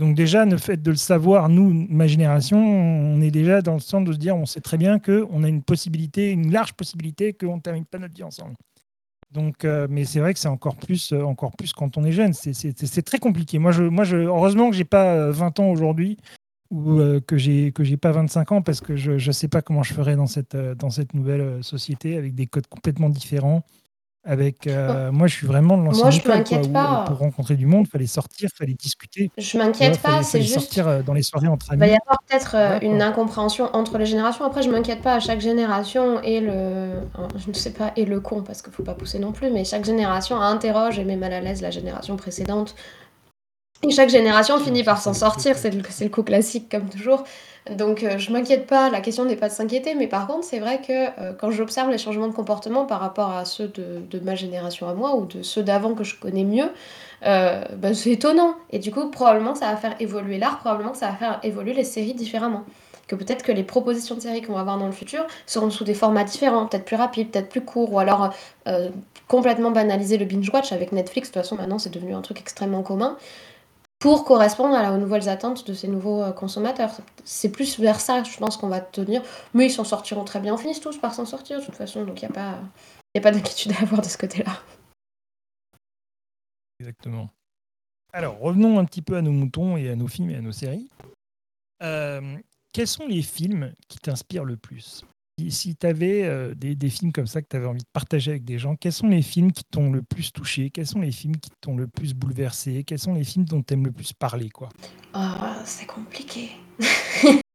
Donc 0.00 0.16
déjà, 0.16 0.46
le 0.46 0.56
fait 0.56 0.78
de 0.78 0.90
le 0.90 0.96
savoir, 0.96 1.50
nous, 1.50 1.86
ma 1.90 2.06
génération, 2.06 2.58
on 2.58 3.20
est 3.20 3.30
déjà 3.30 3.60
dans 3.60 3.74
le 3.74 3.80
sens 3.80 4.02
de 4.02 4.14
se 4.14 4.16
dire, 4.16 4.34
on 4.34 4.46
sait 4.46 4.62
très 4.62 4.78
bien 4.78 4.98
qu'on 4.98 5.44
a 5.44 5.48
une 5.48 5.62
possibilité, 5.62 6.30
une 6.30 6.50
large 6.50 6.72
possibilité 6.72 7.34
qu'on 7.34 7.56
ne 7.56 7.60
termine 7.60 7.84
pas 7.84 7.98
notre 7.98 8.14
vie 8.14 8.22
ensemble. 8.22 8.54
Donc, 9.30 9.66
euh, 9.66 9.86
mais 9.90 10.06
c'est 10.06 10.20
vrai 10.20 10.32
que 10.32 10.40
c'est 10.40 10.48
encore 10.48 10.76
plus, 10.76 11.12
euh, 11.12 11.22
encore 11.22 11.52
plus 11.54 11.74
quand 11.74 11.98
on 11.98 12.04
est 12.04 12.12
jeune. 12.12 12.32
C'est- 12.32 13.02
très 13.02 13.18
compliqué. 13.18 13.58
Moi, 13.58 13.72
je, 13.72 13.84
je, 14.04 14.16
heureusement 14.16 14.70
que 14.70 14.76
j'ai 14.76 14.86
pas 14.86 15.14
euh, 15.16 15.32
20 15.32 15.60
ans 15.60 15.68
aujourd'hui 15.70 16.16
ou 16.70 16.98
euh, 16.98 17.20
que 17.20 17.36
j'ai 17.36 17.70
que 17.72 17.84
j'ai 17.84 17.98
pas 17.98 18.10
25 18.12 18.52
ans 18.52 18.62
parce 18.62 18.80
que 18.80 18.96
je 18.96 19.12
ne 19.12 19.32
sais 19.32 19.48
pas 19.48 19.60
comment 19.60 19.82
je 19.82 19.92
ferais 19.92 20.16
dans 20.16 20.26
cette, 20.26 20.54
euh, 20.54 20.74
dans 20.74 20.88
cette 20.90 21.12
nouvelle 21.12 21.40
euh, 21.42 21.62
société 21.62 22.16
avec 22.16 22.34
des 22.34 22.46
codes 22.46 22.68
complètement 22.68 23.10
différents. 23.10 23.64
Avec, 24.22 24.66
euh, 24.66 25.10
moi, 25.10 25.26
je 25.28 25.34
suis 25.34 25.46
vraiment 25.46 25.78
de 25.78 25.84
l'ancienne 25.84 26.02
Moi, 26.02 26.10
je 26.10 26.28
m'inquiète 26.28 26.72
pas. 26.72 27.02
euh, 27.02 27.06
pour 27.06 27.18
rencontrer 27.18 27.56
du 27.56 27.64
monde, 27.64 27.86
il 27.86 27.90
fallait 27.90 28.06
sortir, 28.06 28.50
il 28.52 28.56
fallait 28.56 28.74
discuter. 28.74 29.30
Je 29.38 29.56
m'inquiète 29.56 29.96
fallait, 29.96 30.16
pas, 30.18 30.22
c'est 30.22 30.32
fallait 30.32 30.44
juste. 30.44 30.60
sortir 30.60 30.88
euh, 30.88 31.02
dans 31.02 31.14
les 31.14 31.22
soirées 31.22 31.48
entre 31.48 31.66
Il 31.72 31.78
va 31.78 31.86
amis. 31.86 31.94
y 31.94 31.98
avoir 32.06 32.22
peut-être 32.28 32.82
une 32.84 33.00
incompréhension 33.00 33.70
entre 33.74 33.96
les 33.96 34.04
générations. 34.04 34.44
Après, 34.44 34.62
je 34.62 34.68
m'inquiète 34.70 35.00
pas 35.00 35.14
à 35.14 35.20
chaque 35.20 35.40
génération 35.40 36.20
et 36.22 36.40
le. 36.40 37.00
Je 37.38 37.48
ne 37.48 37.54
sais 37.54 37.72
pas, 37.72 37.92
et 37.96 38.04
le 38.04 38.20
con, 38.20 38.42
parce 38.42 38.60
qu'il 38.60 38.72
faut 38.72 38.82
pas 38.82 38.94
pousser 38.94 39.18
non 39.18 39.32
plus, 39.32 39.50
mais 39.50 39.64
chaque 39.64 39.86
génération 39.86 40.38
interroge 40.40 40.98
et 40.98 41.04
met 41.04 41.16
mal 41.16 41.32
à 41.32 41.40
l'aise 41.40 41.62
la 41.62 41.70
génération 41.70 42.16
précédente. 42.16 42.74
Et 43.82 43.90
chaque 43.90 44.10
génération 44.10 44.58
finit 44.60 44.84
par 44.84 45.00
s'en 45.00 45.14
sortir, 45.14 45.56
c'est 45.56 45.70
le, 45.70 45.82
c'est 45.88 46.04
le 46.04 46.10
coup 46.10 46.22
classique 46.22 46.68
comme 46.70 46.90
toujours. 46.90 47.24
Donc 47.68 48.02
euh, 48.02 48.16
je 48.16 48.32
m'inquiète 48.32 48.66
pas, 48.66 48.88
la 48.88 49.00
question 49.00 49.24
n'est 49.26 49.36
pas 49.36 49.48
de 49.48 49.52
s'inquiéter, 49.52 49.94
mais 49.94 50.06
par 50.06 50.26
contre 50.26 50.44
c'est 50.44 50.60
vrai 50.60 50.80
que 50.80 51.20
euh, 51.20 51.32
quand 51.38 51.50
j'observe 51.50 51.90
les 51.90 51.98
changements 51.98 52.26
de 52.26 52.32
comportement 52.32 52.86
par 52.86 53.00
rapport 53.00 53.30
à 53.32 53.44
ceux 53.44 53.68
de, 53.68 54.20
ma 54.20 54.34
génération 54.34 54.88
à 54.88 54.94
moi 54.94 55.14
ou 55.16 55.26
de 55.26 55.42
ceux 55.42 55.62
d'avant 55.62 55.94
que 55.94 56.02
je 56.02 56.18
connais 56.18 56.44
mieux, 56.44 56.70
euh, 57.26 57.62
ben, 57.76 57.94
c'est 57.94 58.12
étonnant. 58.12 58.54
Et 58.70 58.78
du 58.78 58.90
coup 58.90 59.10
probablement 59.10 59.54
ça 59.54 59.66
va 59.66 59.76
faire 59.76 59.94
évoluer 60.00 60.38
l'art, 60.38 60.58
probablement 60.58 60.94
ça 60.94 61.08
va 61.08 61.12
faire 61.12 61.40
évoluer 61.42 61.74
les 61.74 61.84
séries 61.84 62.14
différemment. 62.14 62.64
Que 63.06 63.14
peut-être 63.16 63.42
que 63.42 63.52
les 63.52 63.64
propositions 63.64 64.14
de 64.14 64.20
séries 64.20 64.40
qu'on 64.40 64.54
va 64.54 64.60
avoir 64.60 64.78
dans 64.78 64.86
le 64.86 64.92
futur 64.92 65.26
seront 65.44 65.68
sous 65.68 65.84
des 65.84 65.94
formats 65.94 66.24
différents, 66.24 66.66
peut-être 66.66 66.84
plus 66.84 66.96
rapides, 66.96 67.30
peut-être 67.30 67.48
plus 67.48 67.60
courts, 67.60 67.92
ou 67.92 67.98
alors 67.98 68.32
complètement 69.26 69.72
banaliser 69.72 70.16
le 70.16 70.26
binge-watch 70.26 70.72
avec 70.72 70.92
Netflix. 70.92 71.28
De 71.28 71.34
toute 71.34 71.42
façon 71.42 71.56
maintenant 71.56 71.78
c'est 71.78 71.92
devenu 71.92 72.14
un 72.14 72.22
truc 72.22 72.40
extrêmement 72.40 72.82
commun 72.82 73.16
pour 74.00 74.24
correspondre 74.24 74.74
à 74.74 74.82
la- 74.82 74.92
aux 74.92 74.98
nouvelles 74.98 75.28
attentes 75.28 75.66
de 75.66 75.74
ces 75.74 75.86
nouveaux 75.86 76.22
euh, 76.22 76.32
consommateurs. 76.32 76.90
C'est 77.24 77.52
plus 77.52 77.78
vers 77.78 78.00
ça, 78.00 78.24
je 78.24 78.36
pense, 78.38 78.56
qu'on 78.56 78.68
va 78.68 78.80
tenir. 78.80 79.22
Mais 79.54 79.66
ils 79.66 79.70
s'en 79.70 79.84
sortiront 79.84 80.24
très 80.24 80.40
bien. 80.40 80.54
On 80.54 80.56
finit 80.56 80.78
tous 80.80 80.98
par 80.98 81.14
s'en 81.14 81.26
sortir, 81.26 81.60
de 81.60 81.64
toute 81.64 81.76
façon. 81.76 82.04
Donc, 82.04 82.20
il 82.22 82.24
n'y 82.24 82.30
a 82.30 82.34
pas, 82.34 82.58
pas 83.22 83.30
d'inquiétude 83.30 83.72
à 83.78 83.82
avoir 83.82 84.00
de 84.00 84.06
ce 84.06 84.18
côté-là. 84.18 84.52
Exactement. 86.80 87.28
Alors, 88.12 88.40
revenons 88.40 88.78
un 88.78 88.86
petit 88.86 89.02
peu 89.02 89.16
à 89.16 89.22
nos 89.22 89.32
moutons 89.32 89.76
et 89.76 89.90
à 89.90 89.96
nos 89.96 90.08
films 90.08 90.30
et 90.30 90.36
à 90.36 90.40
nos 90.40 90.50
séries. 90.50 90.88
Euh, 91.82 92.38
quels 92.72 92.88
sont 92.88 93.06
les 93.06 93.22
films 93.22 93.74
qui 93.86 93.98
t'inspirent 93.98 94.44
le 94.44 94.56
plus? 94.56 95.04
Si, 95.48 95.76
tu 95.76 95.86
avais 95.86 96.54
des, 96.54 96.74
des 96.74 96.90
films 96.90 97.12
comme 97.12 97.26
ça 97.26 97.40
que 97.40 97.46
tu 97.48 97.56
avais 97.56 97.66
envie 97.66 97.82
de 97.82 97.88
partager 97.92 98.32
avec 98.32 98.44
des 98.44 98.58
gens, 98.58 98.76
quels 98.76 98.92
sont 98.92 99.08
les 99.08 99.22
films 99.22 99.52
qui 99.52 99.64
t'ont 99.64 99.90
le 99.92 100.02
plus 100.02 100.32
touché? 100.32 100.70
Quels 100.70 100.86
sont 100.86 101.00
les 101.00 101.12
films 101.12 101.36
qui 101.36 101.50
t'ont 101.60 101.76
le 101.76 101.86
plus 101.86 102.14
bouleversé? 102.14 102.84
Quels 102.84 102.98
sont 102.98 103.14
les 103.14 103.24
films 103.24 103.44
dont 103.44 103.62
tu 103.62 103.74
aimes 103.74 103.86
le 103.86 103.92
plus 103.92 104.12
parler 104.12 104.50
quoi? 104.50 104.68
Ah, 105.14 105.62
c'est 105.64 105.86
compliqué. 105.86 106.50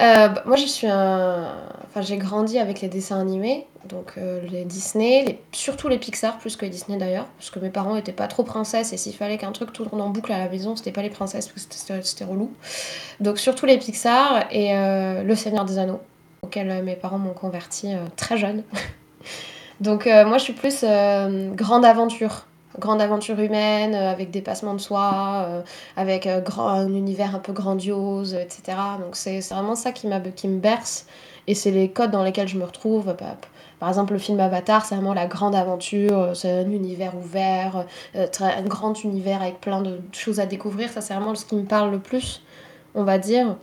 Euh, 0.00 0.28
bah, 0.28 0.42
moi, 0.46 0.56
je 0.56 0.66
suis 0.66 0.86
un. 0.86 1.52
J'ai 2.00 2.18
grandi 2.18 2.58
avec 2.58 2.82
les 2.82 2.88
dessins 2.88 3.18
animés, 3.18 3.66
donc 3.86 4.12
euh, 4.18 4.42
les 4.50 4.66
Disney, 4.66 5.38
surtout 5.52 5.88
les 5.88 5.96
Pixar, 5.96 6.36
plus 6.36 6.54
que 6.54 6.66
les 6.66 6.70
Disney 6.70 6.98
d'ailleurs, 6.98 7.24
parce 7.38 7.48
que 7.48 7.58
mes 7.58 7.70
parents 7.70 7.94
n'étaient 7.94 8.12
pas 8.12 8.26
trop 8.26 8.42
princesses, 8.42 8.92
et 8.92 8.98
s'il 8.98 9.14
fallait 9.14 9.38
qu'un 9.38 9.52
truc 9.52 9.72
tourne 9.72 9.98
en 10.02 10.10
boucle 10.10 10.30
à 10.30 10.38
la 10.38 10.48
maison, 10.50 10.76
c'était 10.76 10.92
pas 10.92 11.00
les 11.00 11.08
princesses, 11.08 11.48
parce 11.48 11.64
que 11.64 11.74
c'était- 12.02 12.24
relou. 12.24 12.52
Donc, 13.20 13.38
surtout 13.38 13.64
les 13.64 13.78
Pixar 13.78 14.44
et 14.50 14.76
euh, 14.76 15.22
Le 15.22 15.34
Seigneur 15.34 15.64
des 15.64 15.78
Anneaux, 15.78 16.00
auquel 16.42 16.82
mes 16.84 16.96
parents 16.96 17.18
m'ont 17.18 17.32
converti 17.32 17.94
très 18.16 18.36
jeune. 18.36 18.62
Donc, 19.80 20.04
moi, 20.04 20.36
je 20.36 20.42
suis 20.42 20.52
plus 20.52 20.84
grande 21.54 21.86
aventure. 21.86 22.44
Grande 22.78 23.00
aventure 23.00 23.38
humaine, 23.40 23.94
euh, 23.94 24.10
avec 24.10 24.30
dépassement 24.30 24.74
de 24.74 24.80
soi, 24.80 25.46
euh, 25.48 25.62
avec 25.96 26.26
euh, 26.26 26.40
grand, 26.40 26.68
un 26.68 26.88
univers 26.88 27.34
un 27.34 27.38
peu 27.38 27.52
grandiose, 27.52 28.34
etc. 28.34 28.78
Donc 29.00 29.16
c'est 29.16 29.40
vraiment 29.50 29.74
ça 29.74 29.92
qui, 29.92 30.08
qui 30.34 30.48
me 30.48 30.58
berce. 30.58 31.06
Et 31.46 31.54
c'est 31.54 31.70
les 31.70 31.90
codes 31.90 32.10
dans 32.10 32.24
lesquels 32.24 32.48
je 32.48 32.58
me 32.58 32.64
retrouve. 32.64 33.06
Bah, 33.18 33.36
Par 33.78 33.88
exemple, 33.88 34.12
le 34.12 34.18
film 34.18 34.40
Avatar, 34.40 34.84
c'est 34.84 34.94
vraiment 34.96 35.14
la 35.14 35.26
grande 35.26 35.54
aventure, 35.54 36.30
c'est 36.34 36.50
un 36.50 36.70
univers 36.70 37.16
ouvert, 37.16 37.86
un 38.14 38.62
grand 38.62 39.02
univers 39.04 39.42
avec 39.42 39.60
plein 39.60 39.80
de 39.80 40.00
choses 40.12 40.40
à 40.40 40.46
découvrir. 40.46 40.90
Ça, 40.90 41.00
c'est 41.00 41.14
vraiment 41.14 41.34
ce 41.34 41.44
qui 41.44 41.54
me 41.54 41.64
parle 41.64 41.92
le 41.92 42.00
plus, 42.00 42.42
on 42.94 43.04
va 43.04 43.18
dire. 43.18 43.56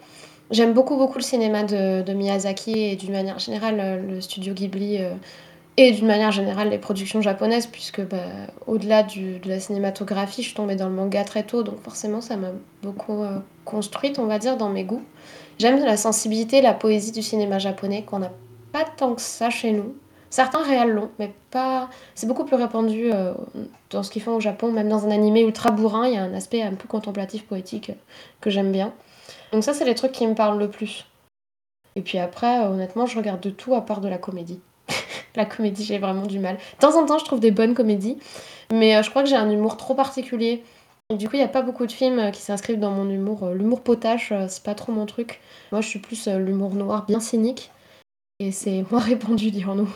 J'aime 0.50 0.74
beaucoup, 0.74 0.96
beaucoup 0.96 1.18
le 1.18 1.24
cinéma 1.24 1.64
de, 1.64 2.14
Miyazaki 2.14 2.80
et 2.80 2.96
d'une 2.96 3.12
manière 3.12 3.40
générale, 3.40 4.06
le 4.08 4.22
studio 4.22 4.54
Ghibli. 4.54 5.00
Et 5.78 5.92
d'une 5.92 6.06
manière 6.06 6.32
générale 6.32 6.70
les 6.70 6.78
productions 6.78 7.22
japonaises, 7.22 7.68
puisque 7.68 8.02
bah, 8.02 8.18
au-delà 8.68 9.04
de 9.04 9.40
la 9.46 9.60
cinématographie, 9.60 10.44
je 10.44 10.48
suis 10.48 10.56
tombée 10.56 10.76
dans 10.76 10.88
le 10.88 10.94
manga 10.94 11.24
très 11.24 11.44
tôt, 11.44 11.64
donc 11.64 11.82
forcément 11.82 12.22
ça 12.22 12.38
m'a 12.38 12.52
beaucoup 12.84 13.24
euh, 13.24 13.40
construite, 13.66 14.20
on 14.20 14.26
va 14.26 14.38
dire, 14.38 14.58
dans 14.58 14.70
mes 14.70 14.84
goûts. 14.84 15.04
J'aime 15.58 15.84
la 15.84 15.98
sensibilité, 15.98 16.62
la 16.62 16.74
poésie 16.74 17.12
du 17.12 17.22
cinéma 17.22 17.60
japonais, 17.60 18.04
qu'on 18.04 18.20
n'a 18.20 18.32
pas 18.72 18.86
tant 18.86 19.16
que 19.16 19.22
ça 19.22 19.50
chez 19.50 19.72
nous. 19.72 19.96
Certains 20.30 20.64
réels 20.64 20.90
l'ont, 20.90 21.12
mais 21.20 21.32
pas. 21.52 21.90
C'est 22.16 22.26
beaucoup 22.26 22.44
plus 22.44 22.56
répandu 22.56 23.12
euh, 23.12 23.34
dans 23.92 24.02
ce 24.02 24.10
qu'ils 24.10 24.24
font 24.24 24.36
au 24.36 24.40
Japon, 24.40 24.72
même 24.72 24.90
dans 24.90 25.06
un 25.06 25.12
animé 25.12 25.42
ultra 25.42 25.70
bourrin, 25.70 26.08
il 26.08 26.16
y 26.16 26.18
a 26.18 26.24
un 26.24 26.34
aspect 26.34 26.64
un 26.64 26.74
peu 26.74 26.88
contemplatif, 26.88 27.46
poétique 27.46 27.92
euh, 27.92 27.94
que 28.42 28.50
j'aime 28.50 28.72
bien. 28.72 28.94
Donc 29.52 29.64
ça, 29.64 29.74
c'est 29.74 29.86
les 29.86 29.96
trucs 29.96 30.12
qui 30.12 30.26
me 30.26 30.34
parlent 30.34 30.58
le 30.60 30.70
plus. 30.70 31.06
Et 31.96 32.02
puis 32.02 32.18
après, 32.18 32.66
honnêtement, 32.66 33.06
je 33.06 33.18
regarde 33.18 33.42
de 33.42 33.52
tout 33.52 33.76
à 33.76 33.82
part 33.82 34.02
de 34.02 34.08
la 34.08 34.18
comédie. 34.18 34.60
La 35.36 35.46
comédie, 35.46 35.84
j'ai 35.84 36.00
vraiment 36.00 36.26
du 36.26 36.40
mal. 36.40 36.56
De 36.56 36.80
temps 36.80 36.98
en 37.00 37.06
temps, 37.06 37.18
je 37.18 37.26
trouve 37.26 37.40
des 37.40 37.52
bonnes 37.52 37.74
comédies, 37.74 38.18
mais 38.72 38.96
euh, 38.96 39.04
je 39.04 39.10
crois 39.10 39.24
que 39.24 39.30
j'ai 39.30 39.36
un 39.36 39.50
humour 39.50 39.78
trop 39.78 39.96
particulier. 39.96 40.64
Du 41.16 41.28
coup, 41.28 41.36
il 41.36 41.40
n'y 41.40 41.46
a 41.46 41.50
pas 41.50 41.62
beaucoup 41.62 41.86
de 41.86 41.92
films 41.92 42.20
euh, 42.20 42.32
qui 42.32 42.42
s'inscrivent 42.42 42.80
dans 42.80 42.92
mon 42.92 43.10
humour. 43.10 43.44
Euh, 43.44 43.54
l'humour 43.54 43.82
potache, 43.82 44.34
c'est 44.48 44.64
pas 44.64 44.76
trop 44.76 44.92
mon 44.92 45.06
truc. 45.06 45.42
Moi, 45.72 45.82
je 45.82 45.88
suis 45.88 46.00
plus 46.00 46.28
l'humour 46.28 46.76
noir, 46.76 47.06
bien 47.06 47.20
cynique. 47.20 47.72
Et 48.40 48.52
c'est 48.52 48.86
moins 48.92 49.02
répandu, 49.02 49.52
dirons-nous. 49.52 49.90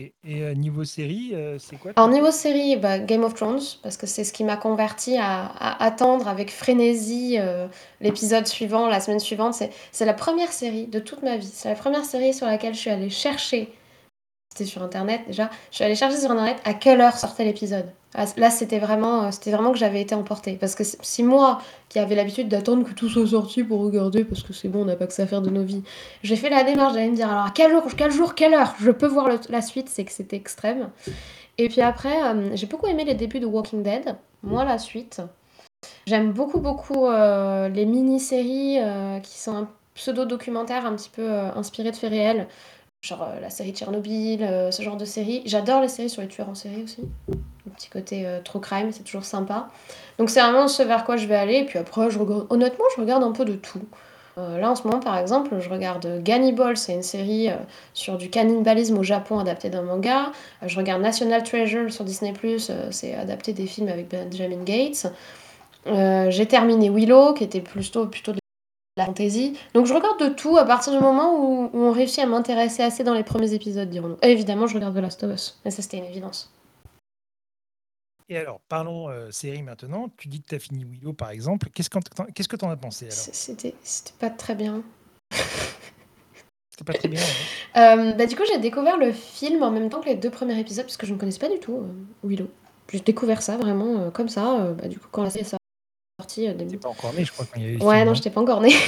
Et 0.00 0.14
euh, 0.42 0.54
niveau 0.54 0.84
série, 0.84 1.32
euh, 1.34 1.58
c'est 1.58 1.76
quoi 1.76 1.92
Alors 1.96 2.08
niveau 2.08 2.30
série, 2.30 2.76
bah, 2.76 2.98
Game 2.98 3.22
of 3.22 3.34
Thrones, 3.34 3.60
parce 3.82 3.98
que 3.98 4.06
c'est 4.06 4.24
ce 4.24 4.32
qui 4.32 4.44
m'a 4.44 4.56
converti 4.56 5.16
à, 5.18 5.82
attendre 5.82 6.26
avec 6.28 6.50
frénésie 6.50 7.36
euh, 7.38 7.66
l'épisode 8.00 8.46
suivant, 8.46 8.88
la 8.88 9.00
semaine 9.00 9.20
suivante. 9.20 9.54
C'est 9.92 10.04
la 10.06 10.14
première 10.14 10.52
série 10.52 10.86
de 10.86 11.00
toute 11.00 11.22
ma 11.22 11.36
vie. 11.36 11.50
C'est 11.52 11.68
la 11.68 11.74
première 11.74 12.04
série 12.04 12.32
sur 12.32 12.46
laquelle 12.46 12.74
je 12.74 12.80
suis 12.80 12.90
allée 12.90 13.10
chercher 13.10 13.72
c'était 14.52 14.68
sur 14.68 14.82
internet 14.82 15.22
déjà. 15.26 15.48
Je 15.70 15.76
suis 15.76 15.84
allée 15.84 15.94
chercher 15.94 16.16
sur 16.16 16.30
internet 16.30 16.58
à 16.64 16.74
quelle 16.74 17.00
heure 17.00 17.16
sortait 17.16 17.44
l'épisode. 17.44 17.86
Ah, 18.14 18.24
là, 18.36 18.50
c'était 18.50 18.80
vraiment, 18.80 19.24
euh, 19.24 19.30
c'était 19.30 19.52
vraiment 19.52 19.70
que 19.70 19.78
j'avais 19.78 20.00
été 20.00 20.16
emportée. 20.16 20.56
Parce 20.56 20.74
que 20.74 20.82
si 20.82 21.22
moi, 21.22 21.60
qui 21.88 22.00
avais 22.00 22.16
l'habitude 22.16 22.48
d'attendre 22.48 22.84
que 22.84 22.92
tout 22.92 23.08
soit 23.08 23.28
sorti 23.28 23.62
pour 23.62 23.80
regarder, 23.80 24.24
parce 24.24 24.42
que 24.42 24.52
c'est 24.52 24.68
bon, 24.68 24.82
on 24.82 24.84
n'a 24.86 24.96
pas 24.96 25.06
que 25.06 25.12
ça 25.12 25.22
à 25.22 25.26
faire 25.26 25.42
de 25.42 25.50
nos 25.50 25.62
vies, 25.62 25.84
j'ai 26.24 26.34
fait 26.34 26.50
la 26.50 26.64
démarche 26.64 26.94
d'aller 26.94 27.10
me 27.10 27.14
dire 27.14 27.30
alors 27.30 27.46
à 27.46 27.52
quel 27.54 27.70
jour, 27.70 27.84
quel 27.96 28.10
jour, 28.10 28.34
quelle 28.34 28.54
heure 28.54 28.74
je 28.80 28.90
peux 28.90 29.06
voir 29.06 29.28
la 29.48 29.62
suite, 29.62 29.88
c'est 29.88 30.04
que 30.04 30.12
c'était 30.12 30.36
extrême. 30.36 30.90
Et 31.58 31.68
puis 31.68 31.82
après, 31.82 32.20
euh, 32.22 32.50
j'ai 32.56 32.66
beaucoup 32.66 32.88
aimé 32.88 33.04
les 33.04 33.14
débuts 33.14 33.40
de 33.40 33.46
Walking 33.46 33.84
Dead. 33.84 34.16
Moi, 34.42 34.64
la 34.64 34.78
suite. 34.78 35.22
J'aime 36.06 36.32
beaucoup, 36.32 36.58
beaucoup 36.58 37.06
euh, 37.06 37.68
les 37.68 37.86
mini-séries 37.86 38.78
qui 39.22 39.38
sont 39.38 39.56
un 39.56 39.68
pseudo-documentaires 39.94 40.86
un 40.86 40.96
petit 40.96 41.10
peu 41.10 41.30
inspirés 41.54 41.92
de 41.92 41.96
faits 41.96 42.10
réels 42.10 42.48
genre 43.02 43.22
euh, 43.22 43.40
la 43.40 43.50
série 43.50 43.72
Tchernobyl, 43.72 44.42
euh, 44.42 44.70
ce 44.70 44.82
genre 44.82 44.96
de 44.96 45.04
série. 45.04 45.42
J'adore 45.46 45.80
les 45.80 45.88
séries 45.88 46.10
sur 46.10 46.22
les 46.22 46.28
tueurs 46.28 46.48
en 46.48 46.54
série 46.54 46.82
aussi. 46.84 47.02
Le 47.28 47.72
petit 47.72 47.88
côté 47.88 48.26
euh, 48.26 48.40
true 48.42 48.60
crime, 48.60 48.92
c'est 48.92 49.04
toujours 49.04 49.24
sympa. 49.24 49.68
Donc 50.18 50.30
c'est 50.30 50.40
vraiment 50.40 50.68
ce 50.68 50.82
vers 50.82 51.04
quoi 51.04 51.16
je 51.16 51.26
vais 51.26 51.36
aller. 51.36 51.56
Et 51.56 51.64
puis 51.64 51.78
après, 51.78 52.08
honnêtement, 52.50 52.84
je 52.94 53.00
regarde 53.00 53.22
un 53.22 53.32
peu 53.32 53.44
de 53.44 53.54
tout. 53.54 53.80
là 54.36 54.70
en 54.70 54.74
ce 54.74 54.86
moment, 54.86 55.00
par 55.00 55.16
exemple, 55.16 55.58
je 55.60 55.68
regarde 55.70 56.22
Gannibal, 56.22 56.76
c'est 56.76 56.92
une 56.92 57.02
série 57.02 57.48
sur 57.94 58.18
du 58.18 58.28
cannibalisme 58.28 58.98
au 58.98 59.02
Japon 59.02 59.38
adapté 59.38 59.70
d'un 59.70 59.82
manga. 59.82 60.32
je 60.66 60.76
regarde 60.76 61.02
National 61.02 61.42
Treasure 61.42 61.90
sur 61.92 62.04
Disney, 62.04 62.34
c'est 62.90 63.14
adapté 63.14 63.52
des 63.52 63.66
films 63.66 63.88
avec 63.88 64.08
Benjamin 64.10 64.62
Gates. 64.64 65.06
J'ai 65.86 66.46
terminé 66.46 66.90
Willow, 66.90 67.32
qui 67.32 67.44
était 67.44 67.60
plutôt, 67.60 68.06
plutôt 68.06 68.32
de 68.32 68.39
la 69.00 69.06
fantaisie. 69.06 69.58
Donc 69.74 69.86
je 69.86 69.94
regarde 69.94 70.20
de 70.20 70.28
tout 70.28 70.56
à 70.56 70.64
partir 70.64 70.92
du 70.92 71.00
moment 71.00 71.34
où, 71.38 71.70
on 71.72 71.92
réussit 71.92 72.20
à 72.20 72.26
m'intéresser 72.26 72.82
assez 72.82 73.04
dans 73.04 73.14
les 73.14 73.24
premiers 73.24 73.52
épisodes, 73.54 73.88
dirons-nous. 73.88 74.18
Évidemment, 74.22 74.66
je 74.66 74.74
regarde 74.74 74.94
The 74.94 75.00
Last 75.00 75.24
of 75.24 75.34
Us. 75.34 75.60
Mais 75.64 75.70
ça, 75.70 75.82
c'était 75.82 75.98
une 75.98 76.04
évidence. 76.04 76.52
Et 78.28 78.36
alors, 78.36 78.60
parlons 78.68 79.08
euh, 79.08 79.30
série 79.32 79.62
maintenant. 79.62 80.08
Tu 80.16 80.28
dis 80.28 80.40
que 80.40 80.46
tu 80.48 80.54
as 80.54 80.60
fini 80.60 80.84
Willow, 80.84 81.12
par 81.12 81.30
exemple. 81.30 81.68
Qu'est-ce 81.74 81.90
que 81.90 82.56
tu 82.56 82.64
en 82.64 82.70
as 82.70 82.76
pensé 82.76 83.06
alors? 83.06 83.16
C'était 83.16 83.74
pas 84.20 84.30
très 84.30 84.54
bien. 84.54 84.82
C'était 86.70 86.84
pas 86.84 86.94
très 86.94 87.08
bien. 87.08 87.20
Euh, 87.76 88.14
bah, 88.14 88.26
du 88.26 88.34
coup, 88.34 88.42
j'ai 88.52 88.58
découvert 88.58 88.96
le 88.96 89.12
film 89.12 89.62
en 89.62 89.70
même 89.70 89.90
temps 89.90 90.00
que 90.00 90.08
les 90.08 90.16
deux 90.16 90.28
premiers 90.28 90.58
épisodes, 90.58 90.84
parce 90.84 90.96
que 90.96 91.06
je 91.06 91.14
ne 91.14 91.18
connaissais 91.18 91.38
pas 91.38 91.48
du 91.48 91.60
tout 91.60 91.76
euh, 91.76 92.26
Willow. 92.28 92.48
J'ai 92.92 92.98
découvert 92.98 93.42
ça 93.42 93.56
vraiment 93.56 94.10
comme 94.10 94.28
ça. 94.28 94.74
Bah, 94.76 94.88
du 94.88 94.98
coup, 94.98 95.06
quand 95.12 95.22
la 95.22 95.30
série 95.30 95.44
sortie. 96.30 96.48
Euh, 96.48 96.78
pas 96.78 96.88
encore 96.88 97.12
né, 97.12 97.24
je 97.24 97.32
crois, 97.32 97.46
quand 97.52 97.60
il 97.60 97.76
y 97.76 97.82
Ouais, 97.82 98.04
non, 98.04 98.14
je 98.14 98.20
n'étais 98.20 98.30
pas 98.30 98.40
encore 98.40 98.60
née. 98.60 98.74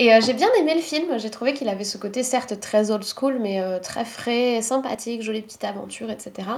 Et 0.00 0.14
euh, 0.14 0.20
j'ai 0.24 0.32
bien 0.32 0.48
aimé 0.60 0.74
le 0.74 0.80
film. 0.80 1.18
J'ai 1.18 1.30
trouvé 1.30 1.54
qu'il 1.54 1.68
avait 1.68 1.84
ce 1.84 1.98
côté, 1.98 2.22
certes, 2.22 2.60
très 2.60 2.90
old 2.90 3.04
school, 3.04 3.38
mais 3.40 3.60
euh, 3.60 3.80
très 3.80 4.04
frais, 4.04 4.62
sympathique, 4.62 5.22
jolie 5.22 5.42
petite 5.42 5.64
aventure, 5.64 6.10
etc. 6.10 6.48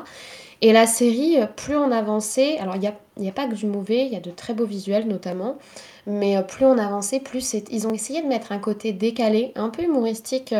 Et 0.63 0.75
la 0.75 0.87
série, 0.87 1.39
plus 1.57 1.75
on 1.75 1.91
avançait, 1.91 2.59
alors 2.59 2.77
il 2.77 2.81
n'y 2.81 2.87
a, 2.87 2.95
y 3.17 3.29
a 3.29 3.33
pas 3.33 3.47
que 3.47 3.55
du 3.55 3.65
mauvais, 3.65 4.05
il 4.05 4.13
y 4.13 4.17
a 4.17 4.21
de 4.21 4.31
très 4.31 4.53
beaux 4.53 4.67
visuels 4.67 5.09
notamment, 5.09 5.57
mais 6.07 6.37
euh, 6.37 6.43
plus 6.43 6.67
on 6.67 6.77
avançait, 6.77 7.19
plus 7.19 7.55
ils 7.71 7.87
ont 7.87 7.93
essayé 7.93 8.21
de 8.21 8.27
mettre 8.27 8.53
un 8.53 8.59
côté 8.59 8.93
décalé, 8.93 9.53
un 9.57 9.71
peu 9.71 9.85
humoristique, 9.85 10.55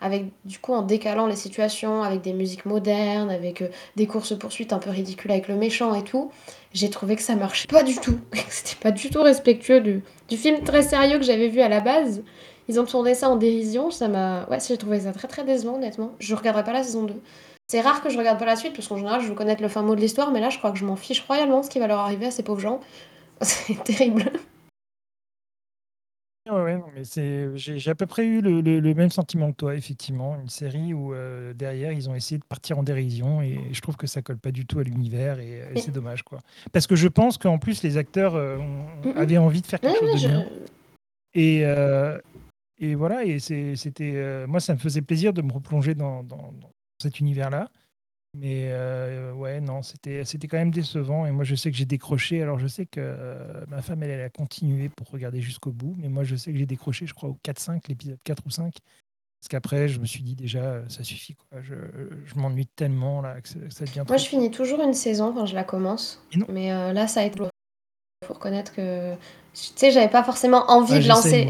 avec 0.00 0.24
du 0.46 0.58
coup 0.58 0.72
en 0.72 0.80
décalant 0.80 1.26
les 1.26 1.36
situations, 1.36 2.02
avec 2.02 2.22
des 2.22 2.32
musiques 2.32 2.64
modernes, 2.64 3.28
avec 3.28 3.62
des 3.96 4.06
courses-poursuites 4.06 4.72
un 4.72 4.78
peu 4.78 4.88
ridicules 4.88 5.32
avec 5.32 5.48
le 5.48 5.56
méchant 5.56 5.94
et 5.94 6.02
tout. 6.02 6.30
J'ai 6.76 6.90
trouvé 6.90 7.16
que 7.16 7.22
ça 7.22 7.36
marchait 7.36 7.66
pas 7.68 7.82
du 7.82 7.96
tout. 7.96 8.18
C'était 8.50 8.78
pas 8.78 8.90
du 8.90 9.08
tout 9.08 9.22
respectueux 9.22 9.80
du, 9.80 10.02
du 10.28 10.36
film 10.36 10.62
très 10.62 10.82
sérieux 10.82 11.16
que 11.16 11.24
j'avais 11.24 11.48
vu 11.48 11.62
à 11.62 11.70
la 11.70 11.80
base. 11.80 12.22
Ils 12.68 12.78
ont 12.78 12.84
tourné 12.84 13.14
ça 13.14 13.30
en 13.30 13.36
dérision, 13.36 13.90
ça 13.90 14.08
m'a. 14.08 14.44
Ouais, 14.50 14.58
j'ai 14.60 14.76
trouvé 14.76 15.00
ça 15.00 15.12
très 15.12 15.26
très 15.26 15.42
décevant, 15.42 15.76
honnêtement. 15.76 16.12
Je 16.18 16.34
regarderai 16.34 16.64
pas 16.64 16.74
la 16.74 16.82
saison 16.82 17.04
2. 17.04 17.14
C'est 17.66 17.80
rare 17.80 18.02
que 18.02 18.10
je 18.10 18.18
regarde 18.18 18.38
pas 18.38 18.44
la 18.44 18.56
suite, 18.56 18.74
parce 18.74 18.88
qu'en 18.88 18.98
général, 18.98 19.22
je 19.22 19.28
veux 19.28 19.34
connaître 19.34 19.62
le 19.62 19.68
fin 19.68 19.80
mot 19.80 19.94
de 19.94 20.02
l'histoire, 20.02 20.30
mais 20.32 20.40
là, 20.40 20.50
je 20.50 20.58
crois 20.58 20.70
que 20.70 20.76
je 20.76 20.84
m'en 20.84 20.96
fiche 20.96 21.24
royalement 21.26 21.62
ce 21.62 21.70
qui 21.70 21.78
va 21.78 21.86
leur 21.86 22.00
arriver 22.00 22.26
à 22.26 22.30
ces 22.30 22.42
pauvres 22.42 22.60
gens. 22.60 22.80
C'est 23.40 23.82
terrible. 23.82 24.30
Ouais, 26.48 26.78
mais 26.94 27.02
c'est 27.02 27.48
j'ai 27.56 27.90
à 27.90 27.94
peu 27.96 28.06
près 28.06 28.24
eu 28.24 28.40
le 28.40 28.94
même 28.94 29.10
sentiment 29.10 29.50
que 29.50 29.56
toi, 29.56 29.74
effectivement. 29.74 30.38
Une 30.40 30.48
série 30.48 30.94
où, 30.94 31.12
euh, 31.12 31.52
derrière, 31.52 31.92
ils 31.92 32.08
ont 32.08 32.14
essayé 32.14 32.38
de 32.38 32.44
partir 32.44 32.78
en 32.78 32.84
dérision 32.84 33.42
et 33.42 33.58
je 33.72 33.80
trouve 33.80 33.96
que 33.96 34.06
ça 34.06 34.22
colle 34.22 34.38
pas 34.38 34.52
du 34.52 34.64
tout 34.64 34.78
à 34.78 34.84
l'univers 34.84 35.40
et 35.40 35.62
c'est 35.76 35.90
dommage, 35.90 36.22
quoi. 36.22 36.38
Parce 36.72 36.86
que 36.86 36.94
je 36.94 37.08
pense 37.08 37.36
qu'en 37.36 37.58
plus, 37.58 37.82
les 37.82 37.96
acteurs, 37.96 38.36
euh, 38.36 38.58
avaient 39.16 39.38
envie 39.38 39.60
de 39.60 39.66
faire 39.66 39.80
quelque 39.80 39.98
chose 39.98 40.22
de 40.22 40.28
bien 40.28 40.46
et 41.34 41.62
euh, 41.64 42.18
et 42.78 42.94
voilà 42.94 43.24
et 43.24 43.38
c'était, 43.38 44.46
moi, 44.46 44.60
ça 44.60 44.74
me 44.74 44.78
faisait 44.78 45.02
plaisir 45.02 45.32
de 45.32 45.42
me 45.42 45.52
replonger 45.52 45.94
dans 45.94 46.22
dans 46.22 46.52
cet 47.02 47.18
univers-là. 47.18 47.70
Mais 48.38 48.68
euh, 48.70 49.32
ouais, 49.32 49.60
non, 49.60 49.82
c'était 49.82 50.22
quand 50.22 50.58
même 50.58 50.70
décevant 50.70 51.24
et 51.26 51.30
moi 51.30 51.44
je 51.44 51.54
sais 51.54 51.70
que 51.70 51.76
j'ai 51.76 51.86
décroché. 51.86 52.42
Alors 52.42 52.58
je 52.58 52.66
sais 52.66 52.84
que, 52.84 53.00
euh, 53.00 53.64
ma 53.68 53.80
femme 53.80 54.02
elle, 54.02 54.10
elle 54.10 54.20
a 54.20 54.28
continué 54.28 54.90
pour 54.90 55.08
regarder 55.10 55.40
jusqu'au 55.40 55.70
bout, 55.70 55.94
mais 55.98 56.08
moi 56.08 56.22
je 56.22 56.36
sais 56.36 56.52
que 56.52 56.58
j'ai 56.58 56.66
décroché 56.66 57.06
je 57.06 57.14
crois 57.14 57.30
au 57.30 57.38
4-5, 57.44 57.80
l'épisode 57.88 58.18
4 58.24 58.42
ou 58.44 58.50
5. 58.50 58.74
Parce 59.40 59.48
qu'après 59.48 59.88
je 59.88 60.00
me 60.00 60.06
suis 60.06 60.22
dit 60.22 60.34
déjà, 60.34 60.82
ça 60.88 61.02
suffit 61.02 61.34
quoi. 61.34 61.62
Je 61.62 61.74
je 62.24 62.34
m'ennuie 62.34 62.66
tellement 62.66 63.22
là 63.22 63.40
que 63.40 63.48
ça 63.48 63.84
devient 63.84 64.04
Moi 64.06 64.16
je 64.18 64.26
finis 64.26 64.50
toujours 64.50 64.82
une 64.82 64.94
saison 64.94 65.32
quand 65.32 65.46
je 65.46 65.54
la 65.54 65.64
commence, 65.64 66.22
mais 66.48 66.72
euh, 66.72 66.92
là 66.92 67.08
ça 67.08 67.20
a 67.20 67.24
été 67.24 67.40
faut 68.26 68.34
reconnaître 68.34 68.74
que 68.74 69.14
tu 69.56 69.72
sais, 69.74 69.90
j'avais 69.90 70.08
pas 70.08 70.22
forcément 70.22 70.70
envie 70.70 70.98
de 70.98 71.08
lancer. 71.08 71.48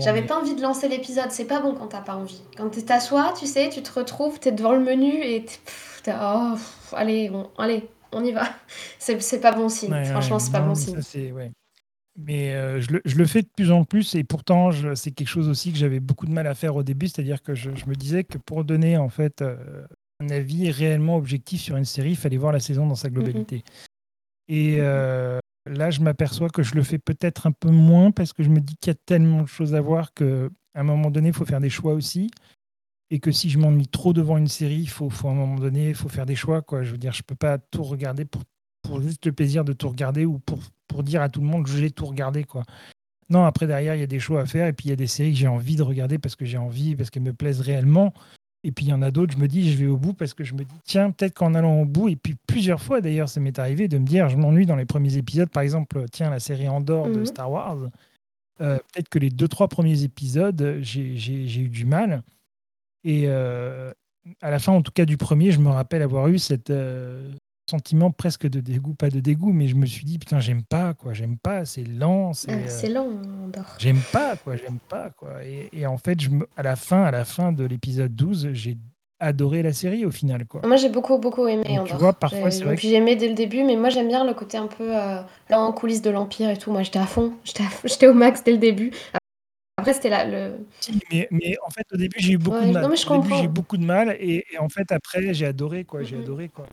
J'avais 0.00 0.22
pas 0.22 0.38
envie 0.38 0.54
de 0.54 0.60
lancer 0.60 0.86
l'épisode. 0.88 1.30
C'est 1.30 1.46
pas 1.46 1.60
bon 1.60 1.74
quand 1.74 1.86
t'as 1.86 2.02
pas 2.02 2.14
envie. 2.14 2.42
Quand 2.58 2.68
tu 2.68 2.82
t'assois, 2.82 3.32
tu 3.38 3.46
sais, 3.46 3.70
tu 3.70 3.82
te 3.82 3.98
retrouves, 3.98 4.38
t'es 4.38 4.52
devant 4.52 4.72
le 4.72 4.80
menu 4.80 5.22
et 5.22 5.46
oh, 6.10 6.54
allez, 6.92 7.30
on, 7.30 7.50
allez, 7.58 7.88
on 8.12 8.24
y 8.24 8.32
va. 8.32 8.48
C'est 8.98 9.40
pas 9.40 9.52
bon 9.52 9.68
signe. 9.68 10.04
Franchement, 10.04 10.38
c'est 10.38 10.52
pas 10.52 10.60
bon 10.60 10.74
signe. 10.74 11.00
Mais 12.20 12.52
euh, 12.52 12.80
je, 12.80 12.94
le, 12.94 13.02
je, 13.04 13.16
le, 13.16 13.26
fais 13.26 13.42
de 13.42 13.48
plus 13.56 13.70
en 13.70 13.84
plus 13.84 14.16
et 14.16 14.24
pourtant 14.24 14.70
c'est 14.96 15.12
quelque 15.12 15.28
chose 15.28 15.48
aussi 15.48 15.70
que 15.70 15.78
j'avais 15.78 16.00
beaucoup 16.00 16.26
de 16.26 16.32
mal 16.32 16.48
à 16.48 16.54
faire 16.56 16.74
au 16.74 16.82
début, 16.82 17.06
c'est-à-dire 17.06 17.42
que 17.42 17.54
je, 17.54 17.70
je, 17.76 17.86
me 17.86 17.94
disais 17.94 18.24
que 18.24 18.38
pour 18.38 18.64
donner 18.64 18.96
en 18.96 19.08
fait 19.08 19.40
euh, 19.40 19.86
un 20.18 20.28
avis 20.30 20.68
réellement 20.72 21.16
objectif 21.16 21.60
sur 21.60 21.76
une 21.76 21.84
série, 21.84 22.10
il 22.10 22.16
fallait 22.16 22.36
voir 22.36 22.50
la 22.52 22.58
saison 22.58 22.88
dans 22.88 22.96
sa 22.96 23.08
globalité. 23.08 23.62
Et 24.48 24.78
euh, 24.80 25.38
là, 25.64 25.90
je 25.92 26.00
m'aperçois 26.00 26.48
que 26.48 26.64
je 26.64 26.74
le 26.74 26.82
fais 26.82 26.98
peut-être 26.98 27.46
un 27.46 27.52
peu 27.52 27.70
moins 27.70 28.10
parce 28.10 28.32
que 28.32 28.42
je 28.42 28.48
me 28.48 28.58
dis 28.58 28.74
qu'il 28.80 28.90
y 28.90 28.96
a 28.96 28.98
tellement 29.06 29.42
de 29.42 29.48
choses 29.48 29.76
à 29.76 29.80
voir 29.80 30.12
qu'à 30.12 30.48
un 30.74 30.82
moment 30.82 31.12
donné, 31.12 31.28
il 31.28 31.34
faut 31.34 31.44
faire 31.44 31.60
des 31.60 31.70
choix 31.70 31.92
aussi 31.92 32.32
et 33.10 33.20
que 33.20 33.32
si 33.32 33.48
je 33.48 33.58
m'ennuie 33.58 33.88
trop 33.88 34.12
devant 34.12 34.36
une 34.36 34.48
série, 34.48 34.80
il 34.80 34.88
faut, 34.88 35.08
faut, 35.08 35.28
à 35.28 35.30
un 35.30 35.34
moment 35.34 35.58
donné, 35.58 35.88
il 35.90 35.94
faut 35.94 36.08
faire 36.08 36.26
des 36.26 36.36
choix. 36.36 36.62
Quoi. 36.62 36.82
Je 36.82 36.92
veux 36.92 36.98
dire, 36.98 37.12
je 37.12 37.22
peux 37.22 37.34
pas 37.34 37.58
tout 37.58 37.82
regarder 37.82 38.24
pour, 38.24 38.42
pour 38.82 39.00
juste 39.00 39.26
le 39.26 39.32
plaisir 39.32 39.64
de 39.64 39.72
tout 39.72 39.88
regarder 39.88 40.24
ou 40.24 40.38
pour, 40.38 40.60
pour 40.86 41.02
dire 41.02 41.22
à 41.22 41.28
tout 41.28 41.40
le 41.40 41.46
monde 41.46 41.64
que 41.64 41.70
j'ai 41.70 41.90
tout 41.90 42.06
regardé. 42.06 42.44
Quoi. 42.44 42.64
Non, 43.30 43.44
après, 43.44 43.66
derrière, 43.66 43.94
il 43.94 44.00
y 44.00 44.04
a 44.04 44.08
des 44.08 44.20
choix 44.20 44.42
à 44.42 44.46
faire 44.46 44.66
et 44.66 44.72
puis 44.72 44.86
il 44.86 44.90
y 44.90 44.92
a 44.92 44.96
des 44.96 45.06
séries 45.06 45.32
que 45.32 45.38
j'ai 45.38 45.48
envie 45.48 45.76
de 45.76 45.82
regarder 45.82 46.18
parce 46.18 46.36
que 46.36 46.44
j'ai 46.44 46.58
envie, 46.58 46.96
parce 46.96 47.10
qu'elles 47.10 47.22
me 47.22 47.32
plaisent 47.32 47.60
réellement. 47.60 48.12
Et 48.64 48.72
puis 48.72 48.86
il 48.86 48.88
y 48.88 48.92
en 48.92 49.02
a 49.02 49.10
d'autres, 49.10 49.34
je 49.34 49.38
me 49.38 49.46
dis, 49.46 49.70
je 49.70 49.78
vais 49.78 49.86
au 49.86 49.96
bout 49.96 50.14
parce 50.14 50.34
que 50.34 50.42
je 50.42 50.54
me 50.54 50.64
dis, 50.64 50.74
tiens, 50.84 51.12
peut-être 51.12 51.34
qu'en 51.34 51.54
allant 51.54 51.80
au 51.80 51.84
bout, 51.84 52.08
et 52.08 52.16
puis 52.16 52.34
plusieurs 52.46 52.82
fois 52.82 53.00
d'ailleurs, 53.00 53.28
ça 53.28 53.38
m'est 53.38 53.58
arrivé 53.58 53.86
de 53.86 53.98
me 53.98 54.04
dire, 54.04 54.28
je 54.28 54.36
m'ennuie 54.36 54.66
dans 54.66 54.74
les 54.74 54.84
premiers 54.84 55.16
épisodes, 55.16 55.48
par 55.48 55.62
exemple, 55.62 56.04
tiens, 56.10 56.28
la 56.28 56.40
série 56.40 56.68
Andorre 56.68 57.08
de 57.08 57.20
mhm. 57.20 57.26
Star 57.26 57.50
Wars, 57.50 57.78
euh, 58.60 58.76
peut-être 58.92 59.08
que 59.08 59.20
les 59.20 59.30
deux, 59.30 59.46
trois 59.46 59.68
premiers 59.68 60.02
épisodes, 60.02 60.78
j'ai 60.80 61.60
eu 61.60 61.68
du 61.68 61.84
mal. 61.84 62.22
Et 63.08 63.28
à 63.28 64.50
la 64.50 64.58
fin, 64.58 64.72
en 64.72 64.82
tout 64.82 64.92
cas 64.92 65.04
du 65.04 65.16
premier, 65.16 65.50
je 65.50 65.58
me 65.58 65.70
rappelle 65.70 66.02
avoir 66.02 66.28
eu 66.28 66.38
cette 66.38 66.70
sentiment 67.68 68.10
presque 68.10 68.48
de 68.48 68.60
dégoût, 68.60 68.94
pas 68.94 69.10
de 69.10 69.20
dégoût, 69.20 69.52
mais 69.52 69.68
je 69.68 69.76
me 69.76 69.86
suis 69.86 70.04
dit 70.04 70.18
putain, 70.18 70.40
j'aime 70.40 70.62
pas 70.62 70.94
quoi, 70.94 71.12
j'aime 71.12 71.36
pas, 71.36 71.64
c'est 71.64 71.84
lent, 71.84 72.32
c'est 72.32 72.50
ah, 72.50 72.88
lent, 72.88 73.10
J'aime 73.78 74.00
pas 74.12 74.36
quoi, 74.36 74.56
j'aime 74.56 74.78
pas 74.88 75.10
quoi. 75.10 75.36
Et, 75.44 75.86
en 75.86 75.98
fait, 75.98 76.20
je 76.20 76.30
à 76.56 76.62
la 76.62 76.76
fin, 76.76 77.02
à 77.02 77.10
la 77.10 77.24
fin 77.24 77.52
de 77.52 77.64
l'épisode 77.64 78.14
12, 78.14 78.50
j'ai 78.52 78.78
adoré 79.20 79.62
la 79.62 79.72
série 79.72 80.06
au 80.06 80.10
final 80.10 80.46
quoi. 80.46 80.62
Moi, 80.64 80.76
j'ai 80.76 80.88
beaucoup 80.88 81.18
beaucoup 81.18 81.46
aimé 81.46 81.80
Tu 81.84 81.94
vois, 81.94 82.12
parfois 82.12 82.50
c'est 82.50 82.64
vrai. 82.64 82.76
Puis 82.76 82.88
j'ai 82.88 82.96
aimé 82.96 83.16
dès 83.16 83.28
le 83.28 83.34
début, 83.34 83.64
mais 83.64 83.76
moi 83.76 83.90
j'aime 83.90 84.08
bien 84.08 84.24
le 84.24 84.32
côté 84.32 84.56
un 84.56 84.68
peu 84.68 84.96
euh, 84.96 85.20
là 85.50 85.60
en 85.60 85.72
coulisses 85.72 86.02
de 86.02 86.10
l'empire 86.10 86.50
et 86.50 86.56
tout. 86.56 86.70
Moi, 86.70 86.82
j'étais 86.82 87.00
à 87.00 87.06
fond, 87.06 87.32
j'étais 87.44 88.06
au 88.06 88.14
max 88.14 88.42
dès 88.44 88.52
le 88.52 88.58
début. 88.58 88.92
Après, 89.78 89.94
c'était 89.94 90.10
là 90.10 90.24
le. 90.24 90.66
mais, 91.12 91.28
mais, 91.30 91.54
en 91.64 91.70
fait, 91.70 91.86
au 91.92 91.96
début, 91.96 92.16
j'ai 92.18 92.32
eu 92.32 92.38
beaucoup 92.38 92.64
de 92.64 92.72
mal. 92.72 92.90
j'ai 93.38 93.44
eu 93.44 93.48
beaucoup 93.48 93.76
de 93.76 93.84
mal, 93.84 94.16
et, 94.18 94.44
en 94.58 94.68
fait, 94.68 94.90
après, 94.90 95.32
j'ai 95.32 95.46
adoré, 95.46 95.84
quoi. 95.84 96.02
J'ai 96.02 96.18
adoré, 96.18 96.48
quoi. 96.48 96.66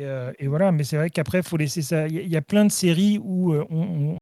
Euh, 0.00 0.32
et, 0.40 0.48
voilà, 0.48 0.72
mais 0.72 0.82
c'est 0.82 0.96
vrai 0.96 1.08
qu'après, 1.08 1.38
il 1.38 1.44
faut 1.44 1.56
laisser 1.56 1.82
ça. 1.82 2.08
Il 2.08 2.28
y, 2.28 2.36
a 2.36 2.42
plein 2.42 2.64
de 2.64 2.72
séries 2.72 3.20
où 3.22 3.52
euh, 3.52 3.64
on, 3.70 4.16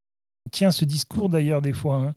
tient 0.52 0.70
ce 0.70 0.84
discours 0.84 1.30
d'ailleurs 1.30 1.62
des 1.62 1.72
fois. 1.72 1.96
Hein. 1.96 2.14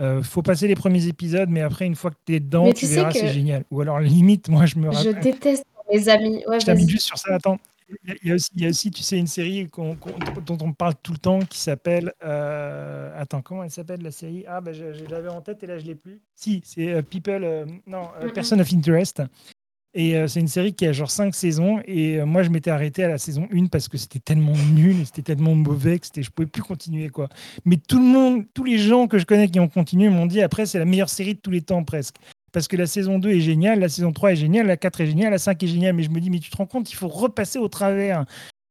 Euh, 0.00 0.22
faut 0.24 0.42
passer 0.42 0.66
les 0.66 0.74
premiers 0.74 1.06
épisodes, 1.06 1.48
mais 1.48 1.60
après, 1.60 1.86
une 1.86 1.94
fois 1.94 2.10
que 2.10 2.16
tu 2.26 2.34
es 2.34 2.40
dedans, 2.40 2.72
tu, 2.72 2.86
verras, 2.86 3.12
c'est 3.12 3.28
génial. 3.28 3.64
Ou 3.70 3.80
alors, 3.80 4.00
limite, 4.00 4.48
moi, 4.48 4.66
je 4.66 4.76
me 4.80 4.90
rappelle. 4.90 5.14
Je 5.14 5.20
déteste 5.20 5.64
mes 5.88 6.08
amis. 6.08 6.42
Ouais, 6.48 6.58
je 6.58 6.66
t'invite 6.66 6.88
juste 6.88 7.06
sur 7.06 7.16
ça. 7.16 7.36
Attends. 7.36 7.60
Il 8.04 8.28
y, 8.28 8.32
a 8.32 8.34
aussi, 8.34 8.50
il 8.54 8.62
y 8.62 8.66
a 8.66 8.68
aussi, 8.68 8.90
tu 8.90 9.02
sais, 9.02 9.18
une 9.18 9.26
série 9.26 9.66
dont 9.74 10.58
on 10.60 10.72
parle 10.74 10.94
tout 11.02 11.12
le 11.12 11.18
temps 11.18 11.40
qui 11.40 11.58
s'appelle. 11.58 12.12
attends, 12.20 13.42
comment 13.42 13.64
elle 13.64 13.70
s'appelle 13.70 14.02
la 14.02 14.10
série? 14.10 14.44
Ah, 14.46 14.60
ben, 14.60 14.74
je, 14.74 15.04
l'avais 15.10 15.28
en 15.28 15.40
tête 15.40 15.62
et 15.62 15.66
là, 15.66 15.78
je 15.78 15.86
l'ai 15.86 15.94
plus. 15.94 16.20
Si, 16.34 16.60
c'est 16.64 17.02
People. 17.02 17.66
non, 17.86 18.10
Person 18.34 18.58
of 18.60 18.72
Interest. 18.72 19.22
Et 19.94 20.16
euh, 20.16 20.28
c'est 20.28 20.40
une 20.40 20.48
série 20.48 20.74
qui 20.74 20.86
a 20.86 20.92
genre 20.92 21.10
5 21.10 21.34
saisons. 21.34 21.80
Et 21.86 22.20
euh, 22.20 22.26
moi, 22.26 22.42
je 22.42 22.50
m'étais 22.50 22.70
arrêté 22.70 23.04
à 23.04 23.08
la 23.08 23.18
saison 23.18 23.48
1 23.52 23.66
parce 23.66 23.88
que 23.88 23.96
c'était 23.96 24.18
tellement 24.18 24.56
nul, 24.72 25.04
c'était 25.06 25.22
tellement 25.22 25.54
mauvais 25.54 25.98
que 25.98 26.06
je 26.22 26.30
pouvais 26.30 26.46
plus 26.46 26.62
continuer. 26.62 27.08
quoi. 27.08 27.28
Mais 27.64 27.76
tout 27.76 27.98
le 27.98 28.04
monde, 28.04 28.44
tous 28.54 28.64
les 28.64 28.78
gens 28.78 29.06
que 29.06 29.18
je 29.18 29.24
connais 29.24 29.48
qui 29.48 29.60
ont 29.60 29.68
continué 29.68 30.08
m'ont 30.08 30.26
dit 30.26 30.42
après, 30.42 30.66
c'est 30.66 30.78
la 30.78 30.84
meilleure 30.84 31.08
série 31.08 31.34
de 31.34 31.40
tous 31.40 31.50
les 31.50 31.62
temps 31.62 31.84
presque. 31.84 32.16
Parce 32.52 32.68
que 32.68 32.76
la 32.76 32.86
saison 32.86 33.18
2 33.18 33.30
est 33.30 33.40
géniale, 33.40 33.80
la 33.80 33.88
saison 33.88 34.12
3 34.12 34.32
est 34.32 34.36
géniale, 34.36 34.66
la 34.66 34.76
4 34.76 35.00
est 35.02 35.06
géniale, 35.06 35.30
la 35.30 35.38
5 35.38 35.62
est 35.62 35.66
géniale. 35.66 35.94
Mais 35.94 36.02
je 36.02 36.10
me 36.10 36.20
dis, 36.20 36.30
mais 36.30 36.38
tu 36.38 36.50
te 36.50 36.56
rends 36.56 36.66
compte, 36.66 36.90
il 36.90 36.94
faut 36.94 37.08
repasser 37.08 37.58
au 37.58 37.68
travers 37.68 38.24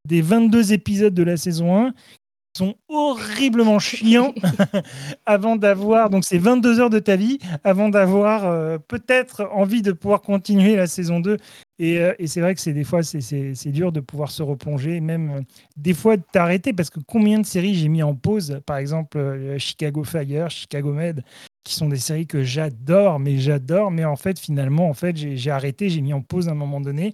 des 0.08 0.22
22 0.22 0.74
épisodes 0.74 1.14
de 1.14 1.24
la 1.24 1.38
saison 1.38 1.88
1 1.88 1.94
sont 2.58 2.76
horriblement 2.90 3.78
chiants 3.78 4.34
avant 5.28 5.56
d'avoir, 5.56 6.10
donc 6.10 6.26
c'est 6.26 6.40
22 6.40 6.80
heures 6.80 6.90
de 6.90 6.98
ta 6.98 7.16
vie, 7.16 7.38
avant 7.64 7.90
d'avoir 7.90 8.46
euh, 8.46 8.80
peut-être 8.80 9.48
envie 9.54 9.84
de 9.84 9.92
pouvoir 9.92 10.22
continuer 10.22 10.76
la 10.76 10.88
saison 10.88 11.20
2. 11.20 11.38
Euh, 11.80 12.16
et, 12.18 12.26
c'est 12.26 12.42
vrai 12.42 12.56
que 12.56 12.62
c'est 12.62 12.74
des 12.74 12.84
fois, 12.84 13.04
c'est 13.04 13.72
dur 13.72 13.92
de 13.92 14.00
pouvoir 14.00 14.32
se 14.32 14.42
replonger, 14.42 15.00
même 15.00 15.30
euh, 15.30 15.42
des 15.76 15.94
fois 15.94 16.18
de 16.18 16.24
t'arrêter, 16.32 16.74
parce 16.74 16.90
que 16.90 17.00
combien 17.06 17.40
de 17.40 17.46
séries 17.46 17.76
j'ai 17.76 17.90
mis 17.90 18.02
en 18.02 18.16
pause, 18.16 18.60
par 18.66 18.78
exemple 18.78 19.20
Chicago 19.60 20.04
Fire, 20.04 20.50
Chicago 20.50 20.94
Med, 20.94 21.24
qui 21.68 21.76
sont 21.76 21.90
des 21.90 21.98
séries 21.98 22.28
que 22.28 22.44
j'adore, 22.44 23.20
mais 23.20 23.38
j'adore, 23.38 23.92
mais 23.92 24.06
en 24.06 24.16
fait, 24.16 24.40
finalement, 24.40 24.90
en 24.90 24.94
fait, 24.94 25.16
j'ai 25.16 25.52
arrêté, 25.52 25.90
j'ai 25.90 26.02
mis 26.02 26.14
en 26.14 26.22
pause 26.22 26.48
à 26.48 26.52
un 26.52 26.56
moment 26.56 26.82
donné. 26.82 27.14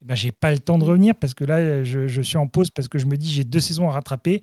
Eh 0.00 0.04
ben, 0.04 0.14
j'ai 0.14 0.32
pas 0.32 0.50
le 0.50 0.58
temps 0.58 0.78
de 0.78 0.84
revenir 0.84 1.14
parce 1.14 1.34
que 1.34 1.44
là, 1.44 1.84
je, 1.84 2.08
je, 2.08 2.22
suis 2.22 2.36
en 2.36 2.48
pause 2.48 2.70
parce 2.70 2.88
que 2.88 2.98
je 2.98 3.06
me 3.06 3.16
dis 3.16 3.30
j'ai 3.30 3.44
deux 3.44 3.60
saisons 3.60 3.88
à 3.88 3.92
rattraper. 3.92 4.42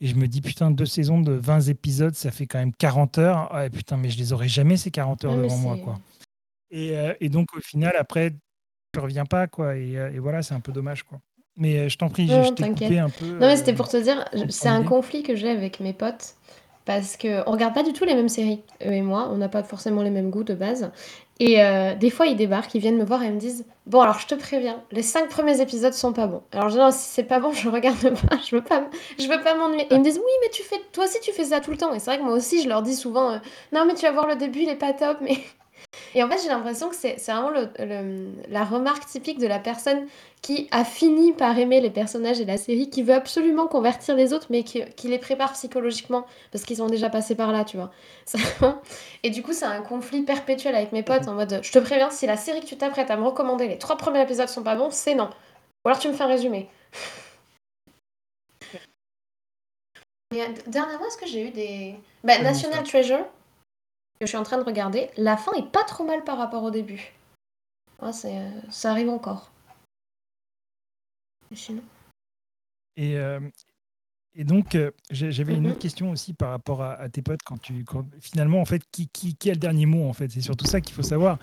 Et 0.00 0.08
je 0.08 0.14
me 0.16 0.26
dis, 0.26 0.42
putain, 0.42 0.70
deux 0.70 0.84
saisons 0.84 1.20
de 1.20 1.32
20 1.32 1.68
épisodes, 1.68 2.14
ça 2.14 2.30
fait 2.30 2.46
quand 2.46 2.58
même 2.58 2.74
40 2.74 3.18
heures. 3.18 3.50
Ouais, 3.54 3.70
putain, 3.70 3.96
mais 3.96 4.10
je 4.10 4.18
les 4.18 4.32
aurai 4.32 4.48
jamais 4.48 4.76
ces 4.76 4.90
40 4.90 5.24
heures 5.24 5.36
devant 5.36 5.56
moi, 5.56 5.78
quoi. 5.82 5.98
Et, 6.70 6.98
euh, 6.98 7.14
et, 7.20 7.30
donc, 7.30 7.48
au 7.56 7.60
final, 7.60 7.94
après, 7.98 8.32
je 8.94 9.00
reviens 9.00 9.24
pas, 9.24 9.46
quoi. 9.46 9.76
Et, 9.76 9.96
euh, 9.96 10.12
et 10.12 10.18
voilà, 10.18 10.42
c'est 10.42 10.52
un 10.52 10.60
peu 10.60 10.72
dommage, 10.72 11.02
quoi. 11.02 11.18
Mais 11.56 11.78
euh, 11.78 11.88
je 11.88 11.96
t'en 11.96 12.10
prie, 12.10 12.28
je, 12.28 12.52
t'ai 12.52 12.68
coupé 12.68 12.98
un 12.98 13.08
peu. 13.08 13.24
Non, 13.24 13.46
mais 13.46 13.56
c'était 13.56 13.72
pour 13.72 13.88
te 13.88 13.96
dire, 13.96 14.28
c'est 14.50 14.68
un 14.68 14.82
conflit 14.82 15.22
que 15.22 15.34
j'ai 15.34 15.48
avec 15.48 15.80
mes 15.80 15.94
potes. 15.94 16.34
Parce 16.86 17.16
qu'on 17.16 17.42
regarde 17.50 17.74
pas 17.74 17.82
du 17.82 17.92
tout 17.92 18.04
les 18.04 18.14
mêmes 18.14 18.28
séries, 18.28 18.62
eux 18.86 18.92
et 18.92 19.02
moi. 19.02 19.28
On 19.32 19.36
n'a 19.36 19.48
pas 19.48 19.64
forcément 19.64 20.02
les 20.02 20.10
mêmes 20.10 20.30
goûts 20.30 20.44
de 20.44 20.54
base. 20.54 20.90
Et 21.40 21.60
euh, 21.60 21.94
des 21.96 22.10
fois, 22.10 22.26
ils 22.26 22.36
débarquent, 22.36 22.74
ils 22.76 22.80
viennent 22.80 22.96
me 22.96 23.04
voir 23.04 23.24
et 23.24 23.30
me 23.30 23.38
disent 23.38 23.66
Bon, 23.86 24.00
alors 24.00 24.20
je 24.20 24.26
te 24.28 24.36
préviens, 24.36 24.82
les 24.92 25.02
cinq 25.02 25.28
premiers 25.28 25.60
épisodes 25.60 25.92
sont 25.92 26.12
pas 26.12 26.28
bons. 26.28 26.42
Alors 26.52 26.68
je 26.68 26.74
dis 26.74 26.80
Non, 26.80 26.92
si 26.92 27.08
c'est 27.08 27.24
pas 27.24 27.40
bon, 27.40 27.52
je 27.52 27.68
regarde 27.68 27.98
pas, 28.28 28.38
je 28.48 28.54
veux 28.54 28.62
pas, 28.62 28.88
je 29.18 29.26
veux 29.26 29.42
pas 29.42 29.54
m'ennuyer. 29.56 29.86
Ils 29.90 29.98
me 29.98 30.04
disent 30.04 30.18
Oui, 30.18 30.32
mais 30.42 30.50
tu 30.50 30.62
fais, 30.62 30.80
toi 30.92 31.04
aussi, 31.04 31.18
tu 31.20 31.32
fais 31.32 31.44
ça 31.46 31.60
tout 31.60 31.72
le 31.72 31.76
temps. 31.76 31.92
Et 31.92 31.98
c'est 31.98 32.10
vrai 32.10 32.18
que 32.18 32.22
moi 32.24 32.34
aussi, 32.34 32.62
je 32.62 32.68
leur 32.68 32.82
dis 32.82 32.94
souvent 32.94 33.32
euh, 33.32 33.38
Non, 33.72 33.84
mais 33.84 33.94
tu 33.94 34.02
vas 34.02 34.12
voir 34.12 34.28
le 34.28 34.36
début, 34.36 34.60
il 34.60 34.68
est 34.68 34.76
pas 34.76 34.92
top, 34.92 35.18
mais 35.20 35.38
et 36.14 36.22
en 36.22 36.30
fait, 36.30 36.38
j'ai 36.42 36.48
l'impression 36.48 36.88
que 36.88 36.96
c'est 36.96 37.16
vraiment 37.26 37.50
la 38.48 38.64
remarque 38.64 39.06
typique 39.06 39.38
de 39.38 39.46
la 39.46 39.58
personne 39.58 40.06
qui 40.42 40.68
a 40.70 40.84
fini 40.84 41.32
par 41.32 41.58
aimer 41.58 41.80
les 41.80 41.90
personnages 41.90 42.40
et 42.40 42.44
la 42.44 42.56
série, 42.56 42.88
qui 42.88 43.02
veut 43.02 43.14
absolument 43.14 43.66
convertir 43.66 44.14
les 44.14 44.32
autres, 44.32 44.46
mais 44.50 44.62
qui, 44.62 44.84
les 45.04 45.18
prépare 45.18 45.52
psychologiquement, 45.54 46.24
parce 46.52 46.64
qu'ils 46.64 46.76
sont 46.76 46.86
déjà 46.86 47.10
passés 47.10 47.34
par 47.34 47.52
là, 47.52 47.64
tu 47.64 47.76
vois. 47.76 47.90
Et 49.22 49.30
du 49.30 49.42
coup, 49.42 49.52
c'est 49.52 49.64
un 49.64 49.82
conflit 49.82 50.22
perpétuel 50.22 50.74
avec 50.74 50.92
mes 50.92 51.02
potes, 51.02 51.26
en 51.28 51.34
mode, 51.34 51.60
je 51.62 51.72
te 51.72 51.78
préviens, 51.78 52.10
si 52.10 52.26
la 52.26 52.36
série 52.36 52.60
que 52.60 52.66
tu 52.66 52.76
t'apprêtes 52.76 53.10
à 53.10 53.16
me 53.16 53.24
recommander, 53.24 53.66
les 53.68 53.78
trois 53.78 53.96
premiers 53.96 54.22
épisodes 54.22 54.48
sont 54.48 54.62
pas 54.62 54.76
bons, 54.76 54.90
c'est 54.90 55.14
non. 55.14 55.30
Ou 55.84 55.88
alors 55.88 55.98
tu 55.98 56.08
me 56.08 56.12
fais 56.12 56.24
un 56.24 56.28
résumé. 56.28 56.68
Euh, 60.34 60.46
dernièrement, 60.66 61.06
est-ce 61.06 61.18
que 61.18 61.26
j'ai 61.26 61.48
eu 61.48 61.50
des... 61.50 61.94
Bah, 62.24 62.38
National 62.38 62.82
Treasure, 62.84 63.24
que 64.18 64.26
je 64.26 64.28
suis 64.28 64.36
en 64.36 64.42
train 64.42 64.58
de 64.58 64.64
regarder, 64.64 65.10
la 65.16 65.36
fin 65.36 65.52
est 65.52 65.70
pas 65.70 65.84
trop 65.84 66.04
mal 66.04 66.24
par 66.24 66.38
rapport 66.38 66.62
au 66.62 66.70
début. 66.70 67.12
Ah, 68.00 68.12
c'est, 68.12 68.40
ça 68.70 68.90
arrive 68.90 69.08
encore. 69.08 69.50
Et, 72.96 73.16
euh, 73.18 73.40
et 74.34 74.44
donc, 74.44 74.74
euh, 74.74 74.90
j'avais 75.10 75.54
une 75.54 75.66
autre 75.66 75.76
mm-hmm. 75.76 75.80
question 75.80 76.10
aussi 76.10 76.34
par 76.34 76.50
rapport 76.50 76.82
à, 76.82 77.08
tes 77.08 77.22
potes 77.22 77.42
quand 77.44 77.58
tu 77.58 77.84
finalement 78.20 78.60
en 78.60 78.64
fait 78.64 78.82
qui, 78.90 79.08
qui, 79.08 79.34
qui, 79.36 79.50
a 79.50 79.54
le 79.54 79.58
dernier 79.58 79.86
mot 79.86 80.08
en 80.08 80.12
fait? 80.12 80.30
C'est 80.30 80.40
surtout 80.40 80.66
ça 80.66 80.80
qu'il 80.80 80.94
faut 80.94 81.02
savoir 81.02 81.38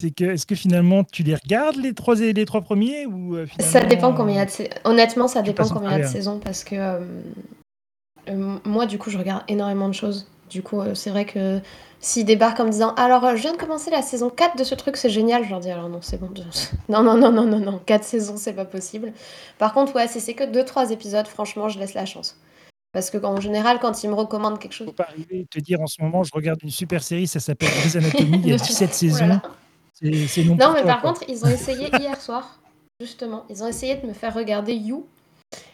c'est 0.00 0.10
que 0.10 0.24
est-ce 0.24 0.44
que 0.44 0.56
finalement 0.56 1.04
tu 1.04 1.22
les 1.22 1.36
regardes 1.36 1.76
les 1.76 1.94
trois 1.94 2.16
les 2.16 2.44
trois 2.44 2.62
premiers 2.62 3.06
ou 3.06 3.36
euh, 3.36 3.46
ça 3.60 3.84
dépend 3.84 4.12
combien 4.12 4.44
de 4.44 4.50
honnêtement 4.82 5.28
ça 5.28 5.40
dépend 5.40 5.68
combien 5.68 6.00
de 6.00 6.04
saisons 6.04 6.40
parce 6.40 6.64
que 6.64 7.00
moi 8.64 8.86
du 8.86 8.98
coup 8.98 9.10
je 9.10 9.18
regarde 9.18 9.44
énormément 9.46 9.88
de 9.88 9.94
choses 9.94 10.28
du 10.50 10.62
coup 10.62 10.82
c'est 10.94 11.10
vrai 11.10 11.24
que 11.24 11.60
S'ils 12.04 12.26
débarquent 12.26 12.60
en 12.60 12.66
me 12.66 12.70
disant 12.70 12.92
Alors, 12.96 13.24
euh, 13.24 13.34
je 13.34 13.40
viens 13.40 13.52
de 13.52 13.56
commencer 13.56 13.90
la 13.90 14.02
saison 14.02 14.28
4 14.28 14.58
de 14.58 14.64
ce 14.64 14.74
truc, 14.74 14.98
c'est 14.98 15.08
génial, 15.08 15.42
je 15.42 15.48
leur 15.48 15.60
dis 15.60 15.70
Alors, 15.70 15.88
non, 15.88 16.00
c'est 16.02 16.20
bon. 16.20 16.28
non, 16.90 17.02
non, 17.02 17.16
non, 17.16 17.32
non, 17.32 17.46
non, 17.46 17.58
non, 17.58 17.78
4 17.86 18.04
saisons, 18.04 18.36
c'est 18.36 18.52
pas 18.52 18.66
possible. 18.66 19.14
Par 19.56 19.72
contre, 19.72 19.94
ouais, 19.94 20.06
si 20.06 20.20
c'est 20.20 20.34
que 20.34 20.44
2-3 20.44 20.92
épisodes, 20.92 21.26
franchement, 21.26 21.70
je 21.70 21.78
laisse 21.78 21.94
la 21.94 22.04
chance. 22.04 22.38
Parce 22.92 23.08
que, 23.08 23.16
en 23.24 23.40
général, 23.40 23.78
quand 23.80 24.04
ils 24.04 24.10
me 24.10 24.14
recommandent 24.14 24.58
quelque 24.58 24.74
chose. 24.74 24.88
Faut 24.88 24.92
pas 24.92 25.08
arriver 25.08 25.40
et 25.40 25.46
te 25.46 25.58
dire 25.58 25.80
en 25.80 25.86
ce 25.86 26.02
moment, 26.02 26.22
je 26.24 26.30
regarde 26.34 26.62
une 26.62 26.70
super 26.70 27.02
série, 27.02 27.26
ça 27.26 27.40
s'appelle 27.40 27.70
Grey's 27.70 27.96
Anatomy, 27.96 28.38
il 28.44 28.48
y 28.48 28.52
a 28.52 28.56
17 28.58 28.92
saisons. 28.92 29.40
C'est 29.94 30.44
non, 30.44 30.74
mais 30.74 30.82
par 30.82 31.00
contre, 31.00 31.24
ils 31.26 31.42
ont 31.42 31.48
essayé 31.48 31.88
hier 31.98 32.20
soir, 32.20 32.60
justement, 33.00 33.46
ils 33.48 33.62
ont 33.62 33.66
essayé 33.66 33.96
de 33.96 34.06
me 34.06 34.12
faire 34.12 34.34
regarder 34.34 34.74
You. 34.74 35.06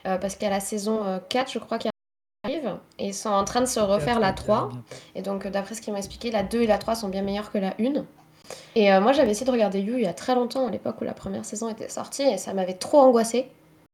Euh, 0.07 0.17
parce 0.17 0.37
qu'à 0.37 0.49
la 0.49 0.61
saison 0.61 1.21
4, 1.29 1.49
euh, 1.49 1.53
je 1.55 1.59
crois 1.59 1.79
qu'il 1.79 1.87
y 1.87 1.89
a 1.89 2.00
et 3.01 3.07
ils 3.07 3.15
sont 3.15 3.31
en 3.31 3.45
train 3.45 3.61
de 3.61 3.67
se 3.67 3.81
refaire 3.81 4.21
la 4.21 4.33
3. 4.33 4.71
Et 5.15 5.23
donc, 5.23 5.47
euh, 5.47 5.51
d'après 5.51 5.75
ce 5.75 5.81
qu'ils 5.81 5.93
m'ont 5.93 5.99
expliqué, 5.99 6.31
la 6.31 6.43
2 6.43 6.63
et 6.63 6.67
la 6.67 6.79
3 6.79 6.95
sont 6.95 7.09
bien 7.09 7.23
meilleures 7.23 7.51
que 7.51 7.59
la 7.59 7.75
1. 7.81 8.05
Et 8.77 8.93
euh, 8.93 9.01
moi, 9.01 9.13
j'avais 9.13 9.31
essayé 9.31 9.47
de 9.47 9.51
regarder 9.51 9.81
You 9.81 9.97
il 9.97 10.05
y 10.05 10.07
a 10.07 10.13
très 10.13 10.35
longtemps, 10.35 10.67
à 10.67 10.71
l'époque 10.71 10.97
où 11.01 11.05
la 11.05 11.15
première 11.15 11.45
saison 11.45 11.69
était 11.69 11.89
sortie, 11.89 12.23
et 12.23 12.37
ça 12.37 12.53
m'avait 12.53 12.75
trop 12.75 13.01
angoissée. 13.01 13.49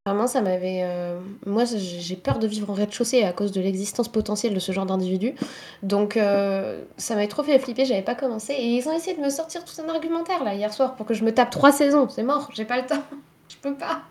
Vraiment, 0.07 0.27
ça 0.27 0.41
m'avait. 0.41 0.83
Euh, 0.83 1.21
moi, 1.47 1.65
j'ai 1.65 2.17
peur 2.17 2.39
de 2.39 2.47
vivre 2.47 2.71
en 2.71 2.75
rez-de-chaussée 2.75 3.23
à 3.23 3.33
cause 3.33 3.53
de 3.53 3.61
l'existence 3.61 4.09
potentielle 4.09 4.55
de 4.55 4.61
ce 4.61 4.73
genre 4.73 4.87
d'individu. 4.87 5.35
Donc, 5.83 6.15
ça 6.15 7.15
m'avait 7.15 7.29
trop 7.29 7.43
fait 7.43 7.59
flipper, 7.59 7.85
j'avais 7.85 8.03
pas 8.03 8.15
commencé. 8.15 8.55
Et 8.55 8.77
ils 8.77 8.89
ont 8.89 8.93
essayé 8.93 9.17
de 9.17 9.23
me 9.23 9.31
sortir 9.31 9.65
tout 9.65 9.81
un 9.81 9.89
argumentaire 9.89 10.45
là 10.45 10.55
hier 10.55 10.73
soir 10.73 10.95
pour 10.95 11.07
que 11.07 11.15
je 11.15 11.25
me 11.25 11.33
tape 11.33 11.51
trois 11.51 11.73
saisons. 11.73 12.09
C'est 12.09 12.23
mort, 12.23 12.51
j'ai 12.55 12.65
pas 12.65 12.77
le 12.81 12.87
temps. 12.87 13.03
je 13.49 13.57
peux 13.57 13.75
pas. 13.75 14.03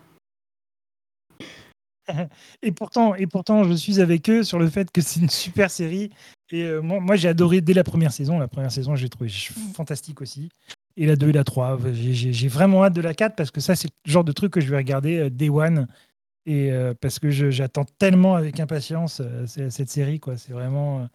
et 2.62 2.72
pourtant, 2.72 3.14
et 3.14 3.26
pourtant, 3.26 3.64
je 3.64 3.72
suis 3.72 4.00
avec 4.00 4.28
eux 4.30 4.42
sur 4.42 4.58
le 4.58 4.68
fait 4.68 4.90
que 4.90 5.00
c'est 5.00 5.20
une 5.20 5.30
super 5.30 5.70
série. 5.70 6.10
Et 6.50 6.62
euh, 6.62 6.80
moi, 6.80 7.16
j'ai 7.16 7.28
adoré 7.28 7.60
dès 7.60 7.74
la 7.74 7.84
première 7.84 8.12
saison. 8.12 8.38
La 8.38 8.48
première 8.48 8.70
saison, 8.70 8.94
j'ai 8.94 9.08
trouvé 9.08 9.30
fantastique 9.74 10.20
aussi. 10.20 10.48
Et 10.96 11.06
la 11.06 11.16
2 11.16 11.28
et 11.28 11.32
la 11.32 11.44
3. 11.44 11.78
J'ai 11.92 12.48
vraiment 12.48 12.84
hâte 12.84 12.94
de 12.94 13.00
la 13.00 13.14
4 13.14 13.36
parce 13.36 13.50
que 13.50 13.60
ça, 13.60 13.74
c'est 13.76 13.88
le 14.06 14.10
genre 14.10 14.24
de 14.24 14.32
truc 14.32 14.52
que 14.52 14.60
je 14.60 14.70
vais 14.70 14.76
regarder 14.76 15.18
euh, 15.18 15.30
Day 15.30 15.48
One. 15.48 15.86
Et 16.46 16.70
euh, 16.70 16.94
parce 17.00 17.18
que 17.18 17.30
j'attends 17.30 17.84
tellement 17.98 18.36
avec 18.36 18.60
impatience 18.60 19.20
cette 19.46 19.90
série. 19.90 20.20
C'est 20.36 20.52
vraiment. 20.52 21.08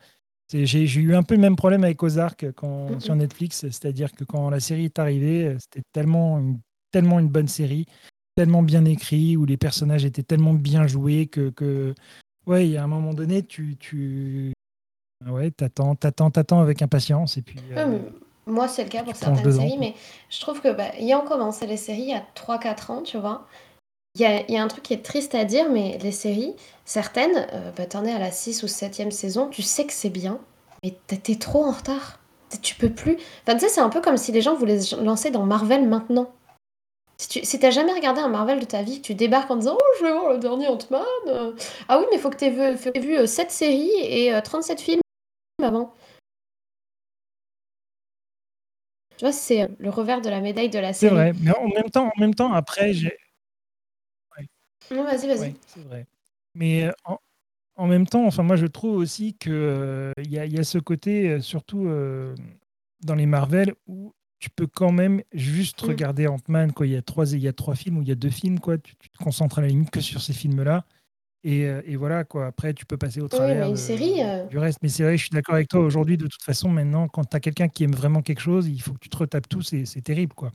J'ai 0.51 0.83
eu 0.83 1.15
un 1.15 1.23
peu 1.23 1.35
le 1.35 1.39
même 1.39 1.55
problème 1.55 1.85
avec 1.85 2.03
Ozark 2.03 2.51
quand, 2.51 2.99
sur 2.99 3.15
Netflix. 3.15 3.61
C'est-à-dire 3.61 4.11
que 4.11 4.25
quand 4.25 4.49
la 4.49 4.59
série 4.59 4.85
est 4.85 4.99
arrivée, 4.99 5.55
c'était 5.57 5.83
tellement 5.93 6.43
tellement 6.91 7.19
une 7.19 7.29
bonne 7.29 7.47
série 7.47 7.85
tellement 8.41 8.63
bien 8.63 8.85
écrit, 8.85 9.37
où 9.37 9.45
les 9.45 9.55
personnages 9.55 10.03
étaient 10.03 10.23
tellement 10.23 10.55
bien 10.55 10.87
joués 10.87 11.27
que, 11.27 11.51
que 11.51 11.93
ouais, 12.47 12.65
il 12.65 12.71
y 12.71 12.77
a 12.77 12.83
un 12.83 12.87
moment 12.87 13.13
donné, 13.13 13.43
tu, 13.43 13.77
tu 13.77 14.51
ouais, 15.29 15.51
t'attends, 15.51 15.93
t'attends, 15.93 16.31
t'attends 16.31 16.59
avec 16.59 16.81
impatience 16.81 17.37
et 17.37 17.43
puis. 17.43 17.59
Euh, 17.77 17.99
Moi, 18.47 18.67
c'est 18.67 18.83
le 18.83 18.89
cas 18.89 19.03
pour 19.03 19.15
certaines 19.15 19.51
séries, 19.51 19.77
mais 19.79 19.93
je 20.31 20.39
trouve 20.39 20.59
que, 20.59 20.73
bah, 20.73 20.89
ayant 20.97 21.21
commencé 21.21 21.67
les 21.67 21.77
séries 21.77 22.01
il 22.01 22.09
y 22.09 22.13
a 22.15 22.25
3-4 22.33 22.91
ans, 22.91 23.01
tu 23.03 23.19
vois, 23.19 23.45
il 24.15 24.21
y 24.21 24.51
y 24.51 24.57
a 24.57 24.63
un 24.63 24.67
truc 24.67 24.85
qui 24.85 24.95
est 24.95 25.05
triste 25.05 25.35
à 25.35 25.45
dire, 25.45 25.69
mais 25.71 25.99
les 26.01 26.11
séries, 26.11 26.55
certaines, 26.83 27.45
euh, 27.53 27.71
bah, 27.77 27.85
t'en 27.85 28.05
es 28.05 28.11
à 28.11 28.17
la 28.17 28.31
6 28.31 28.63
ou 28.63 28.67
septième 28.67 29.11
saison, 29.11 29.49
tu 29.49 29.61
sais 29.61 29.85
que 29.85 29.93
c'est 29.93 30.09
bien, 30.09 30.39
mais 30.83 30.97
t'es 31.05 31.35
trop 31.35 31.63
en 31.63 31.71
retard. 31.73 32.17
Tu 32.63 32.73
peux 32.73 32.89
plus. 32.89 33.17
Enfin, 33.43 33.53
tu 33.53 33.65
sais, 33.65 33.69
c'est 33.69 33.81
un 33.81 33.89
peu 33.89 34.01
comme 34.01 34.17
si 34.17 34.31
les 34.31 34.41
gens 34.41 34.55
voulaient 34.55 34.81
se 34.81 34.95
lancer 34.95 35.29
dans 35.29 35.45
Marvel 35.45 35.87
maintenant. 35.87 36.33
Si 37.21 37.29
tu 37.29 37.45
si 37.45 37.59
t'as 37.59 37.69
jamais 37.69 37.93
regardé 37.93 38.19
un 38.19 38.29
Marvel 38.29 38.59
de 38.59 38.65
ta 38.65 38.81
vie, 38.81 38.99
que 38.99 39.05
tu 39.05 39.13
débarques 39.13 39.51
en 39.51 39.55
disant 39.55 39.77
Oh, 39.79 39.85
je 39.99 40.05
vais 40.05 40.11
voir 40.11 40.33
le 40.33 40.39
dernier 40.39 40.67
Ant-Man. 40.69 41.03
euh. 41.27 41.53
Ah 41.87 41.99
oui, 41.99 42.05
mais 42.11 42.17
faut 42.17 42.31
que 42.31 42.35
t'aies 42.35 42.49
vu, 42.49 42.75
t'aies 42.79 42.99
vu 42.99 43.15
euh, 43.15 43.27
7 43.27 43.51
séries 43.51 43.91
et 43.99 44.33
euh, 44.33 44.41
37 44.41 44.81
films 44.81 45.01
avant. 45.61 45.93
Tu 49.17 49.25
vois, 49.25 49.31
c'est 49.31 49.61
euh, 49.61 49.67
le 49.77 49.91
revers 49.91 50.21
de 50.21 50.29
la 50.31 50.41
médaille 50.41 50.71
de 50.71 50.79
la 50.79 50.93
C'est 50.93 51.09
série. 51.09 51.13
vrai, 51.13 51.33
mais 51.43 51.51
en 51.55 51.67
même 51.67 51.91
temps, 51.91 52.07
en 52.07 52.19
même 52.19 52.33
temps, 52.33 52.51
après, 52.53 52.91
j'ai. 52.91 53.15
ouais, 54.35 54.47
Non, 54.89 55.03
vas-y, 55.03 55.27
vas-y. 55.27 55.39
ouais, 55.41 55.53
c'est 55.67 55.83
vrai. 55.83 56.07
Mais 56.55 56.85
euh, 56.85 56.91
en, 57.05 57.19
en 57.75 57.85
même 57.85 58.07
temps, 58.07 58.25
enfin, 58.25 58.41
moi, 58.41 58.55
je 58.55 58.65
trouve 58.65 58.95
aussi 58.95 59.37
que 59.37 59.51
euh, 59.51 60.11
il 60.23 60.31
y 60.33 60.37
y 60.37 60.59
a 60.59 60.63
ce 60.63 60.79
côté, 60.79 61.29
euh, 61.29 61.39
surtout 61.39 61.85
euh, 61.85 62.33
dans 63.03 63.13
les 63.13 63.27
Marvel, 63.27 63.75
où 63.85 64.11
tu 64.41 64.49
peux 64.49 64.67
quand 64.67 64.91
même 64.91 65.21
juste 65.31 65.81
Mm. 65.83 65.87
regarder 65.87 66.27
Ant-Man, 66.27 66.73
quoi. 66.73 66.85
Il 66.87 66.91
y 66.93 66.97
a 66.97 67.01
trois, 67.01 67.31
il 67.31 67.39
y 67.39 67.47
a 67.47 67.53
trois 67.53 67.75
films 67.75 67.97
ou 67.99 68.01
il 68.01 68.09
y 68.09 68.11
a 68.11 68.15
deux 68.15 68.29
films, 68.31 68.59
quoi. 68.59 68.77
Tu, 68.77 68.95
tu 68.97 69.09
te 69.09 69.17
concentres 69.17 69.59
à 69.59 69.61
la 69.61 69.67
limite 69.67 69.91
que 69.91 70.01
sur 70.01 70.19
ces 70.21 70.33
films-là. 70.33 70.83
Et, 71.43 71.65
euh, 71.65 71.81
et 71.85 71.95
voilà, 71.95 72.23
quoi. 72.23 72.47
Après, 72.47 72.73
tu 72.73 72.85
peux 72.85 72.97
passer 72.97 73.19
au 73.21 73.23
Oui, 73.25 73.29
travers 73.29 73.61
mais 73.61 73.65
une 73.67 73.71
de- 73.73 73.77
série. 73.77 74.21
euh, 74.23 74.45
du 74.47 74.57
reste. 74.57 74.79
Mais 74.81 74.89
c'est 74.89 75.03
vrai, 75.03 75.15
je 75.17 75.21
suis 75.21 75.29
d'accord 75.29 75.55
avec 75.55 75.69
toi. 75.69 75.79
Aujourd'hui, 75.79 76.17
de 76.17 76.27
toute 76.27 76.43
façon, 76.43 76.69
maintenant, 76.69 77.07
quand 77.07 77.23
tu 77.23 77.35
as 77.35 77.39
quelqu'un 77.39 77.67
qui 77.67 77.83
aime 77.83 77.93
vraiment 77.95 78.21
quelque 78.21 78.41
chose, 78.41 78.67
il 78.67 78.81
faut 78.81 78.93
que 78.93 78.99
tu 78.99 79.09
te 79.09 79.17
retapes 79.17 79.47
tout. 79.47 79.61
C'est 79.61 79.85
c'est 79.85 80.01
terrible, 80.01 80.33
quoi. 80.33 80.51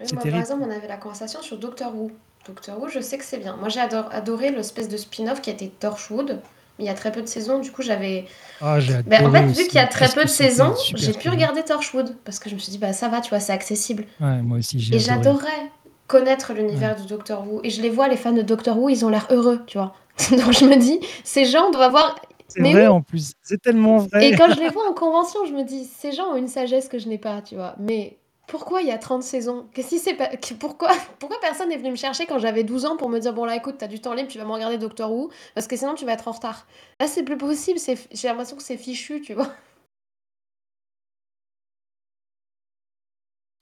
Oui, 0.00 0.06
C'est 0.06 0.14
Moi, 0.14 0.22
terrible. 0.22 0.42
par 0.42 0.50
exemple, 0.52 0.70
on 0.70 0.76
avait 0.76 0.88
la 0.88 0.96
conversation 0.96 1.40
sur 1.42 1.58
Doctor 1.58 1.94
Who. 1.94 2.10
Doctor 2.46 2.80
Who, 2.80 2.88
je 2.88 3.00
sais 3.00 3.18
que 3.18 3.24
c'est 3.24 3.38
bien. 3.38 3.56
Moi, 3.56 3.68
j'ai 3.68 3.80
ador- 3.80 4.08
adoré 4.10 4.50
l'espèce 4.50 4.88
de 4.88 4.96
spin-off 4.96 5.40
qui 5.42 5.50
était 5.50 5.68
Torchwood. 5.68 6.40
Il 6.78 6.86
y 6.86 6.88
a 6.88 6.94
très 6.94 7.12
peu 7.12 7.22
de 7.22 7.26
saisons, 7.26 7.58
du 7.58 7.70
coup, 7.70 7.82
j'avais. 7.82 8.24
Ah, 8.60 8.78
Ben, 9.06 9.26
en 9.26 9.30
fait, 9.30 9.46
vu 9.46 9.66
qu'il 9.66 9.74
y 9.74 9.78
a 9.78 9.86
très 9.86 10.08
peu 10.08 10.24
de 10.24 10.28
saisons, 10.28 10.74
j'ai 10.94 11.12
pu 11.12 11.28
regarder 11.28 11.62
Torchwood. 11.62 12.16
Parce 12.24 12.38
que 12.38 12.48
je 12.48 12.54
me 12.54 12.60
suis 12.60 12.70
dit, 12.70 12.78
bah 12.78 12.92
ça 12.92 13.08
va, 13.08 13.20
tu 13.20 13.30
vois, 13.30 13.40
c'est 13.40 13.52
accessible. 13.52 14.04
Ouais, 14.20 14.42
moi 14.42 14.58
aussi, 14.58 14.80
j'ai 14.80 14.96
Et 14.96 14.98
j'adorais 14.98 15.70
connaître 16.06 16.52
l'univers 16.52 16.96
du 16.96 17.06
Doctor 17.06 17.46
Who. 17.46 17.60
Et 17.64 17.70
je 17.70 17.80
les 17.80 17.90
vois, 17.90 18.08
les 18.08 18.16
fans 18.16 18.32
de 18.32 18.42
Doctor 18.42 18.78
Who, 18.78 18.88
ils 18.88 19.04
ont 19.04 19.08
l'air 19.08 19.26
heureux, 19.30 19.60
tu 19.66 19.78
vois. 19.78 19.94
Donc 20.30 20.52
je 20.52 20.64
me 20.64 20.76
dis, 20.76 21.00
ces 21.24 21.44
gens 21.44 21.70
doivent 21.70 21.88
avoir. 21.88 22.16
C'est 22.48 22.60
Mais 22.60 22.72
vrai 22.72 22.82
oui, 22.82 22.88
en 22.88 23.00
plus. 23.00 23.32
C'est 23.42 23.60
tellement 23.62 23.98
vrai. 23.98 24.28
Et 24.28 24.36
quand 24.36 24.52
je 24.52 24.60
les 24.60 24.68
vois 24.68 24.86
en 24.88 24.92
convention, 24.92 25.40
je 25.46 25.52
me 25.52 25.64
dis, 25.64 25.84
ces 25.84 26.12
gens 26.12 26.32
ont 26.32 26.36
une 26.36 26.48
sagesse 26.48 26.88
que 26.88 26.98
je 26.98 27.08
n'ai 27.08 27.16
pas, 27.16 27.40
tu 27.40 27.54
vois. 27.54 27.74
Mais 27.78 28.18
pourquoi 28.52 28.82
il 28.82 28.88
y 28.88 28.90
a 28.90 28.98
30 28.98 29.22
saisons? 29.22 29.66
Qu'est-ce 29.72 29.88
qui 29.88 29.98
s'est 29.98 30.12
pas... 30.12 30.28
pourquoi... 30.60 30.90
pourquoi 31.18 31.38
personne 31.40 31.70
n'est 31.70 31.78
venu 31.78 31.90
me 31.90 31.96
chercher 31.96 32.26
quand 32.26 32.38
j'avais 32.38 32.64
12 32.64 32.84
ans 32.84 32.96
pour 32.98 33.08
me 33.08 33.18
dire, 33.18 33.32
bon 33.32 33.46
là 33.46 33.56
écoute, 33.56 33.76
t'as 33.78 33.88
du 33.88 33.98
temps 33.98 34.12
libre, 34.12 34.28
tu 34.28 34.36
vas 34.36 34.44
me 34.44 34.52
regarder 34.52 34.76
Doctor 34.76 35.10
Who, 35.10 35.30
parce 35.54 35.66
que 35.66 35.74
sinon 35.74 35.94
tu 35.94 36.04
vas 36.04 36.12
être 36.12 36.28
en 36.28 36.32
retard. 36.32 36.66
Là 37.00 37.06
c'est 37.06 37.22
plus 37.22 37.38
possible, 37.38 37.78
c'est... 37.78 37.96
j'ai 38.12 38.28
l'impression 38.28 38.54
que 38.54 38.62
c'est 38.62 38.76
fichu, 38.76 39.22
tu 39.22 39.32
vois. 39.32 39.50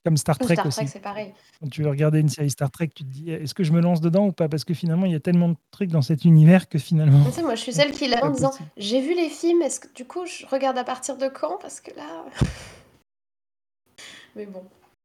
Comme 0.03 0.17
Star 0.17 0.37
Trek 0.37 0.55
Star 0.55 0.65
aussi. 0.65 0.77
Trek, 0.79 0.87
c'est 0.87 0.99
pareil. 0.99 1.33
Quand 1.61 1.69
tu 1.69 1.83
veux 1.83 1.89
regarder 1.89 2.19
une 2.19 2.27
série 2.27 2.49
Star 2.49 2.69
Trek, 2.69 2.89
tu 2.93 3.05
te 3.05 3.09
dis 3.09 3.31
est-ce 3.31 3.53
que 3.53 3.63
je 3.63 3.71
me 3.71 3.79
lance 3.79 4.01
dedans 4.01 4.25
ou 4.25 4.31
pas? 4.33 4.49
Parce 4.49 4.65
que 4.65 4.73
finalement, 4.73 5.05
il 5.05 5.13
y 5.13 5.15
a 5.15 5.21
tellement 5.21 5.49
de 5.49 5.55
trucs 5.69 5.91
dans 5.91 6.01
cet 6.01 6.25
univers 6.25 6.67
que 6.67 6.79
finalement. 6.79 7.23
Tu 7.23 7.31
sais, 7.31 7.43
moi 7.43 7.55
je 7.55 7.61
suis 7.61 7.71
celle 7.71 7.91
qui 7.91 8.09
l'a 8.09 8.25
en 8.25 8.31
disant, 8.31 8.51
j'ai 8.75 8.99
vu 8.99 9.15
les 9.15 9.29
films, 9.29 9.61
est-ce 9.61 9.79
que 9.79 9.93
du 9.93 10.03
coup 10.05 10.25
je 10.25 10.45
regarde 10.47 10.77
à 10.77 10.83
partir 10.83 11.15
de 11.15 11.29
quand? 11.29 11.57
Parce 11.61 11.79
que 11.79 11.95
là... 11.95 12.25
Mais 14.35 14.45
bon. 14.45 14.63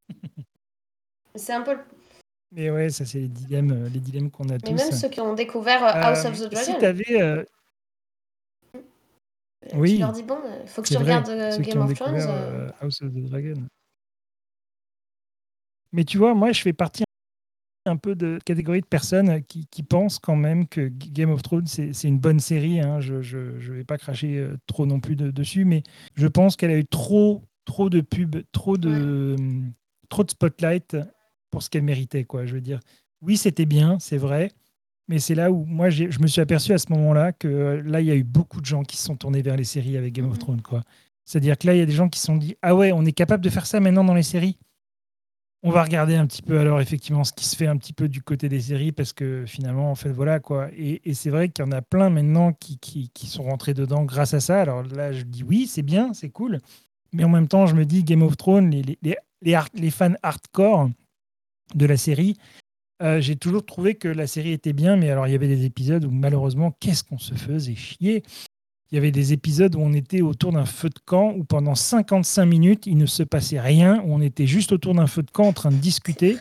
C'est 1.35 1.53
un 1.53 1.63
peu... 1.63 1.75
le- 1.75 1.85
Mais 2.53 2.71
ouais, 2.71 2.91
ça, 2.91 3.05
c'est 3.05 3.19
les 3.19 3.29
dilemmes, 3.29 3.73
euh, 3.73 3.89
les 3.89 4.01
dilemmes 4.01 4.31
qu'on 4.31 4.49
a 4.49 4.53
Mais 4.53 4.59
tous. 4.61 4.73
même 4.75 4.93
ceux 4.93 5.09
qui 5.09 5.21
ont 5.21 5.35
découvert 5.35 5.83
euh, 5.85 5.93
House 5.95 6.25
Euh, 6.25 6.29
of 6.31 6.39
the 6.39 6.55
si 6.55 6.73
Dragon. 6.73 6.79
tu 6.79 6.85
avais. 6.87 7.21
Euh, 7.23 7.45
oui, 9.75 9.95
Tu 9.95 9.99
leur 10.01 10.13
dis, 10.13 10.23
bon, 10.23 10.39
il 10.63 10.69
faut 10.69 10.83
que 10.83 10.89
tu 10.89 10.95
vrai, 10.95 11.05
regardes 11.05 11.29
euh, 11.29 11.51
ceux 11.51 11.63
Game 11.63 11.83
of 11.83 11.95
Thrones. 11.95 12.15
euh, 12.15 12.69
euh, 12.69 12.71
House 12.81 13.03
of 13.03 13.13
the 13.13 13.19
Dragon. 13.29 13.67
Mais 15.93 16.05
tu 16.05 16.19
vois, 16.19 16.35
moi, 16.35 16.53
je 16.53 16.63
fais 16.63 16.73
partie 16.73 17.05
un 17.87 17.97
peu 17.97 18.15
de 18.15 18.39
catégorie 18.45 18.81
de 18.81 18.87
personnes 18.87 19.43
qui, 19.45 19.67
qui 19.71 19.83
pensent 19.83 20.19
quand 20.19 20.37
même 20.37 20.67
que 20.67 20.89
Game 20.89 21.31
of 21.31 21.43
Thrones, 21.43 21.67
c'est 21.67 21.93
une 22.05 22.19
bonne 22.19 22.41
série. 22.41 22.81
hein. 22.81 23.01
Je 23.01 23.15
ne 23.15 23.73
vais 23.75 23.85
pas 23.85 23.97
cracher 23.99 24.39
euh, 24.39 24.57
trop 24.67 24.87
non 24.87 25.01
plus 25.01 25.17
de- 25.17 25.31
dessus, 25.31 25.65
mais 25.65 25.83
je 26.15 26.27
pense 26.27 26.57
qu'elle 26.57 26.71
a 26.73 26.79
eu 26.79 26.85
trop, 26.87 27.43
trop 27.65 27.89
de 27.91 28.01
pubs, 28.01 28.43
trop 28.53 28.77
de, 28.77 29.37
hum, 29.39 29.73
trop 30.09 30.25
de 30.25 30.31
spotlight 30.31 30.97
pour 31.51 31.63
ce 31.63 31.71
qu'elle 31.71 31.83
méritait. 31.83 32.25
Quoi. 32.25 32.47
Je 32.47 32.55
veux 32.55 32.61
dire, 32.61 32.81
oui, 33.23 33.37
c'était 33.37 33.67
bien, 33.67 33.99
c'est 34.01 34.19
vrai, 34.19 34.51
mais 35.09 35.19
c'est 35.19 35.35
là 35.35 35.51
où 35.51 35.65
moi, 35.65 35.89
je 35.91 36.05
me 36.21 36.27
suis 36.27 36.41
aperçu 36.41 36.73
à 36.73 36.79
ce 36.79 36.91
moment-là 36.93 37.33
que 37.33 37.49
euh, 37.49 37.83
là, 37.85 38.01
il 38.01 38.07
y 38.07 38.11
a 38.11 38.17
eu 38.17 38.25
beaucoup 38.25 38.61
de 38.61 38.67
gens 38.67 38.83
qui 38.83 38.97
se 38.97 39.05
sont 39.05 39.17
tournés 39.17 39.43
vers 39.43 39.57
les 39.57 39.65
séries 39.65 39.97
avec 39.97 40.13
Game 40.13 40.27
of 40.27 40.33
Mhm. 40.33 40.39
Thrones. 40.39 40.63
quoi. 40.63 40.83
C'est-à-dire 41.25 41.57
que 41.59 41.67
là, 41.67 41.75
il 41.75 41.79
y 41.79 41.83
a 41.83 41.87
des 41.87 41.93
gens 41.93 42.09
qui 42.09 42.21
se 42.21 42.27
sont 42.27 42.37
dit 42.37 42.57
Ah 42.63 42.75
ouais, 42.75 42.93
on 42.93 43.05
est 43.05 43.13
capable 43.13 43.43
de 43.45 43.51
faire 43.51 43.67
ça 43.67 43.81
maintenant 43.81 44.05
dans 44.05 44.15
les 44.15 44.23
séries? 44.23 44.59
On 45.63 45.71
va 45.73 45.83
regarder 45.83 46.15
un 46.15 46.27
petit 46.27 46.43
peu 46.43 46.61
alors 46.61 46.81
effectivement 46.81 47.25
ce 47.25 47.33
qui 47.33 47.45
se 47.45 47.57
fait 47.57 47.67
un 47.67 47.77
petit 47.77 47.93
peu 47.95 48.09
du 48.09 48.23
côté 48.23 48.49
des 48.49 48.61
séries 48.61 48.93
parce 48.93 49.13
que 49.13 49.45
finalement 49.47 49.91
en 49.91 49.97
fait 49.97 50.13
voilà 50.13 50.39
quoi 50.39 50.69
et, 50.77 51.01
et 51.09 51.15
c'est 51.15 51.31
vrai 51.31 51.49
qu'il 51.49 51.65
y 51.65 51.69
en 51.69 51.73
a 51.73 51.83
plein 51.83 52.09
maintenant 52.09 52.53
qui, 52.53 52.79
qui, 52.79 53.09
qui 53.13 53.27
sont 53.27 53.43
rentrés 53.43 53.75
dedans 53.75 54.05
grâce 54.05 54.33
à 54.33 54.39
ça 54.39 54.61
alors 54.61 54.85
là 54.85 55.13
je 55.13 55.23
dis 55.23 55.43
oui 55.43 55.67
c'est 55.67 55.83
bien 55.83 56.13
c'est 56.13 56.29
cool 56.29 56.61
mais 57.17 57.25
en 57.25 57.29
même 57.29 57.49
temps 57.49 57.67
je 57.67 57.75
me 57.75 57.85
dis 57.85 58.05
Game 58.05 58.23
of 58.23 58.37
Thrones 58.37 58.71
les, 58.71 59.91
fans 59.91 60.14
hardcore 60.23 60.91
de 61.75 61.87
la 61.87 61.97
série 61.97 62.37
euh, 63.03 63.21
j'ai 63.21 63.37
toujours 63.37 63.64
trouvé 63.64 63.95
que 63.95 64.09
la 64.09 64.27
série 64.27 64.53
était 64.53 64.73
bien 64.73 64.97
mais 64.97 65.11
alors 65.11 65.27
il 65.27 65.33
y 65.33 65.35
avait 65.35 65.49
des 65.49 65.64
épisodes 65.64 66.05
où 66.05 66.11
malheureusement 66.11 66.77
qu'est-ce 66.79 67.03
qu'on 67.03 67.19
se 67.19 67.35
faisait 67.35 67.75
chier 67.75 68.23
il 68.93 68.95
y 68.95 68.99
avait 68.99 69.11
des 69.11 69.33
épisodes 69.33 69.75
où 69.75 69.81
on 69.81 69.93
était 69.93 70.21
autour 70.21 70.53
d'un 70.53 70.64
feu 70.64 70.89
de 70.89 71.01
camp 71.05 71.33
où 71.37 71.43
pendant 71.43 71.75
55 71.75 72.47
minutes, 72.47 72.87
il 72.87 72.97
ne 72.97 73.07
se 73.07 73.25
passait 73.25 73.59
rien, 73.59 74.01
où 74.05 74.14
on 74.14 74.21
était 74.21 74.47
juste 74.47 74.71
autour 74.71 74.95
d'un 74.95 75.09
feu 75.09 75.23
de 75.23 75.31
camp 75.31 75.49
en 75.49 75.53
train 75.53 75.73
de 75.73 75.77
discuter. 75.77 76.37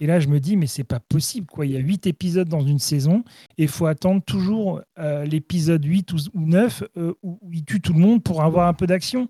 Et 0.00 0.06
là, 0.06 0.18
je 0.18 0.28
me 0.28 0.40
dis, 0.40 0.56
mais 0.56 0.66
c'est 0.66 0.84
pas 0.84 1.00
possible. 1.00 1.46
quoi. 1.46 1.66
Il 1.66 1.72
y 1.72 1.76
a 1.76 1.80
8 1.80 2.06
épisodes 2.06 2.48
dans 2.48 2.62
une 2.62 2.78
saison 2.78 3.24
et 3.58 3.64
il 3.64 3.68
faut 3.68 3.86
attendre 3.86 4.22
toujours 4.24 4.80
euh, 4.98 5.24
l'épisode 5.24 5.84
8 5.84 6.12
ou, 6.14 6.16
ou 6.32 6.46
9 6.46 6.82
euh, 6.96 7.12
où 7.22 7.38
il 7.52 7.64
tue 7.64 7.80
tout 7.80 7.92
le 7.92 8.00
monde 8.00 8.22
pour 8.22 8.42
avoir 8.42 8.68
un 8.68 8.74
peu 8.74 8.86
d'action. 8.86 9.28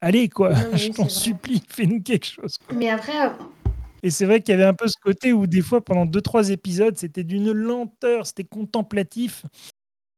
Allez, 0.00 0.28
quoi, 0.28 0.50
Non, 0.50 0.56
je 0.76 0.88
t'en 0.92 1.08
supplie, 1.08 1.62
fais-nous 1.68 2.02
quelque 2.02 2.26
chose. 2.26 2.56
quoi. 2.58 2.76
Mais 2.76 2.88
après, 2.88 3.26
euh, 3.26 3.30
Et 4.02 4.10
c'est 4.10 4.26
vrai 4.26 4.40
qu'il 4.40 4.52
y 4.52 4.54
avait 4.54 4.64
un 4.68 4.74
peu 4.74 4.86
ce 4.86 4.96
côté 5.02 5.32
où 5.32 5.46
des 5.46 5.62
fois, 5.62 5.84
pendant 5.84 6.06
2-3 6.06 6.50
épisodes, 6.50 6.96
c'était 6.96 7.24
d'une 7.24 7.50
lenteur, 7.52 8.26
c'était 8.26 8.44
contemplatif. 8.44 9.44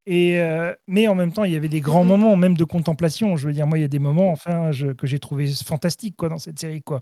Et 0.06 0.40
euh, 0.40 0.72
mais 0.88 1.08
en 1.08 1.14
même 1.14 1.32
temps, 1.32 1.44
il 1.44 1.52
y 1.52 1.56
avait 1.56 1.68
des 1.68 1.80
grands 1.80 2.02
Mhm. 2.02 2.08
moments, 2.08 2.36
même 2.36 2.56
de 2.56 2.64
contemplation. 2.64 3.36
Je 3.36 3.46
veux 3.46 3.52
dire, 3.52 3.66
moi, 3.66 3.78
il 3.78 3.82
y 3.82 3.84
a 3.84 3.88
des 3.88 3.98
moments, 3.98 4.30
enfin, 4.32 4.72
je- 4.72 4.88
que 4.92 5.06
j'ai 5.06 5.18
trouvé 5.18 5.46
fantastiques 5.46 6.16
quoi, 6.16 6.28
dans 6.30 6.38
cette 6.38 6.58
série. 6.58 6.82
Quoi. 6.82 6.98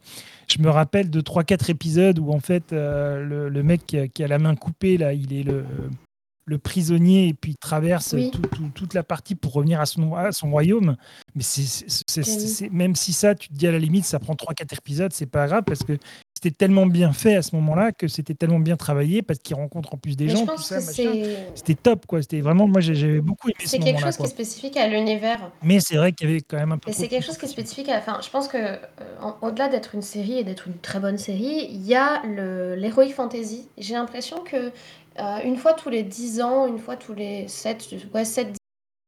Je 0.49 0.59
me 0.61 0.68
rappelle 0.68 1.09
de 1.09 1.20
3-4 1.20 1.70
épisodes 1.70 2.18
où, 2.18 2.31
en 2.33 2.41
fait, 2.41 2.72
euh, 2.72 3.24
le, 3.24 3.49
le 3.49 3.62
mec 3.62 3.87
qui 3.87 3.99
a, 3.99 4.09
qui 4.09 4.22
a 4.24 4.29
la 4.29 4.39
main 4.39 4.55
coupée, 4.57 4.99
là, 4.99 5.12
il 5.14 5.33
est 5.33 5.45
le, 5.45 5.64
le 6.49 6.59
prisonnier 6.59 7.28
et 7.28 7.34
puis 7.34 7.53
il 7.53 7.57
traverse 7.57 8.14
Oui. 8.14 8.30
tout- 8.30 8.40
tout- 8.40 8.70
toute 8.74 8.94
la 8.94 9.03
partie 9.03 9.34
pour 9.34 9.53
revenir 9.53 9.80
à 9.80 9.86
son, 9.86 10.14
à 10.14 10.32
son 10.32 10.51
royaume. 10.51 10.96
Mais 11.34 11.42
c'est, 11.42 11.62
c'est- 12.07 12.70
même 12.72 12.96
si 12.96 13.12
ça, 13.12 13.34
tu 13.34 13.49
te 13.49 13.55
dis 13.55 13.66
à 13.66 13.72
la 13.72 13.78
limite, 13.78 14.05
ça 14.05 14.18
prend 14.18 14.34
3-4 14.34 14.72
épisodes, 14.78 15.12
c'est 15.12 15.26
pas 15.26 15.46
grave 15.46 15.62
parce 15.66 15.84
que 15.84 15.99
c'était 16.34 16.55
tellement 16.57 16.86
bien 16.86 17.12
fait 17.12 17.34
à 17.34 17.42
ce 17.42 17.55
moment-là 17.57 17.90
que 17.90 18.07
c'était 18.07 18.34
tellement 18.34 18.61
bien 18.61 18.76
travaillé 18.76 19.22
parce 19.22 19.40
qu'il 19.40 19.57
rencontre 19.57 19.94
en 19.94 19.96
plus 19.99 20.16
des 20.16 20.26
mais 20.26 20.30
gens, 20.30 20.46
tout 20.46 20.62
ça, 20.62 20.80
C'était 20.80 21.74
top, 21.74 22.07
quoi. 22.07 22.22
C'était 22.22 22.40
vraiment, 22.40 22.68
moi, 22.68 22.80
j'avais 22.80 23.20
beaucoup 23.20 23.49
aimé 23.49 23.57
ce 23.64 23.68
c'est 23.70 23.78
quelque 23.80 24.01
chose 24.01 24.16
qui 24.16 24.22
est 24.22 24.28
spécifique 24.28 24.76
à 24.76 24.86
l'univers. 24.86 25.51
Mais 25.62 25.80
c'est 25.80 25.96
vrai 25.96 26.12
qu'il 26.12 26.28
y 26.28 26.32
avait 26.32 26.40
quand 26.40 26.57
même 26.57 26.72
un 26.72 26.78
peu. 26.78 26.90
Et 26.90 26.92
c'est 26.92 27.09
quelque 27.09 27.24
chose 27.24 27.36
qui 27.38 27.46
est 27.46 27.49
spécifique 27.49 27.88
à. 27.88 27.99
Enfin, 27.99 28.20
je 28.24 28.30
pense 28.30 28.46
que, 28.49 28.57
euh, 28.57 28.78
au-delà 29.42 29.68
d'être 29.68 29.94
une 29.96 30.03
série 30.03 30.38
et 30.38 30.44
d'être 30.44 30.68
une 30.68 30.78
très 30.78 31.01
bonne 31.01 31.18
série, 31.18 31.66
il 31.70 31.84
y 31.84 31.94
a 31.96 32.22
l'heroic 32.76 33.09
fantasy. 33.11 33.68
J'ai 33.76 33.94
l'impression 33.94 34.38
que, 34.44 34.70
euh, 35.19 35.39
une 35.45 35.57
fois 35.57 35.75
tous 35.75 35.89
les 35.91 36.03
10 36.03 36.41
ans, 36.43 36.66
une 36.66 36.79
fois 36.79 36.97
tous 36.97 37.14
les 37.14 37.49
7, 37.49 37.95
ouais, 38.14 38.25
7 38.25 38.57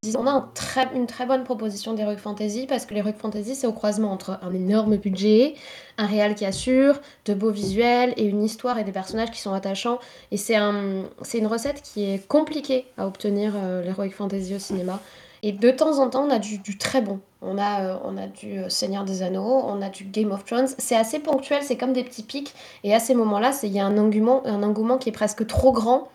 10 0.03 0.17
ans, 0.17 0.23
on 0.25 0.27
a 0.27 0.95
une 0.95 1.07
très 1.07 1.27
bonne 1.27 1.45
proposition 1.45 1.93
d'heroic 1.93 2.17
fantasy 2.17 2.67
parce 2.67 2.87
que 2.87 2.95
l'heroic 2.95 3.13
fantasy, 3.13 3.55
c'est 3.55 3.67
au 3.67 3.73
croisement 3.73 4.11
entre 4.13 4.39
un 4.43 4.55
énorme 4.55 4.97
budget, 4.97 5.55
un 5.99 6.07
réal 6.07 6.35
qui 6.35 6.47
assure, 6.47 7.01
de 7.27 7.35
beaux 7.35 7.51
visuels 7.51 8.15
et 8.17 8.25
une 8.25 8.43
histoire 8.43 8.79
et 8.79 8.85
des 8.85 8.93
personnages 8.93 9.31
qui 9.31 9.41
sont 9.41 9.53
attachants. 9.53 9.99
Et 10.31 10.39
c'est 10.39 10.57
un, 10.57 11.05
c'est 11.23 11.39
une 11.39 11.47
recette 11.47 11.83
qui 11.83 12.05
est 12.05 12.27
compliquée 12.27 12.87
à 12.97 13.07
obtenir, 13.07 13.53
euh, 13.57 13.85
l'heroic 13.85 14.11
fantasy 14.11 14.55
au 14.55 14.59
cinéma. 14.59 15.01
Et 15.43 15.53
de 15.53 15.71
temps 15.71 15.99
en 15.99 16.09
temps, 16.09 16.25
on 16.27 16.31
a 16.31 16.39
du 16.39 16.79
très 16.79 17.03
bon. 17.03 17.21
On 17.43 17.57
a, 17.57 17.83
euh, 17.83 17.99
on 18.05 18.19
a 18.19 18.27
du 18.27 18.59
euh, 18.59 18.69
Seigneur 18.69 19.05
des 19.05 19.23
Anneaux, 19.23 19.63
on 19.65 19.81
a 19.81 19.89
du 19.89 20.05
Game 20.05 20.31
of 20.33 20.45
Thrones. 20.45 20.69
C'est 20.79 20.97
assez 20.97 21.19
ponctuel, 21.19 21.63
c'est 21.63 21.77
comme 21.77 21.93
des 21.93 22.05
petits 22.05 22.23
pics. 22.23 22.55
Et 22.85 22.95
à 22.95 23.01
ces 23.01 23.15
moments-là, 23.15 23.53
il 23.63 23.73
y 23.73 23.81
a 23.81 23.87
un 23.87 23.97
engouement, 23.97 24.47
un 24.47 24.63
engouement 24.63 24.99
qui 24.99 25.09
est 25.09 25.13
presque 25.13 25.47
trop 25.47 25.73
grand. 25.73 26.09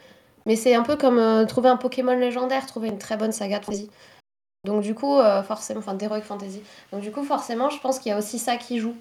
Mais 0.45 0.55
c'est 0.55 0.75
un 0.75 0.83
peu 0.83 0.95
comme 0.95 1.17
euh, 1.17 1.45
trouver 1.45 1.69
un 1.69 1.77
Pokémon 1.77 2.15
légendaire, 2.15 2.65
trouver 2.67 2.89
une 2.89 2.99
très 2.99 3.17
bonne 3.17 3.31
saga 3.31 3.59
de 3.59 3.65
fantasy. 3.65 3.89
Donc 4.63 4.81
du 4.81 4.95
coup, 4.95 5.19
forcément, 5.47 5.79
enfin 5.79 5.93
d'heroic 5.93 6.21
fantasy. 6.21 6.59
Donc 6.91 7.01
du 7.01 7.11
coup, 7.11 7.23
forcément, 7.23 7.69
je 7.69 7.79
pense 7.79 7.99
qu'il 7.99 8.09
y 8.09 8.13
a 8.13 8.17
aussi 8.17 8.39
ça 8.39 8.57
qui 8.57 8.79
joue. 8.79 8.95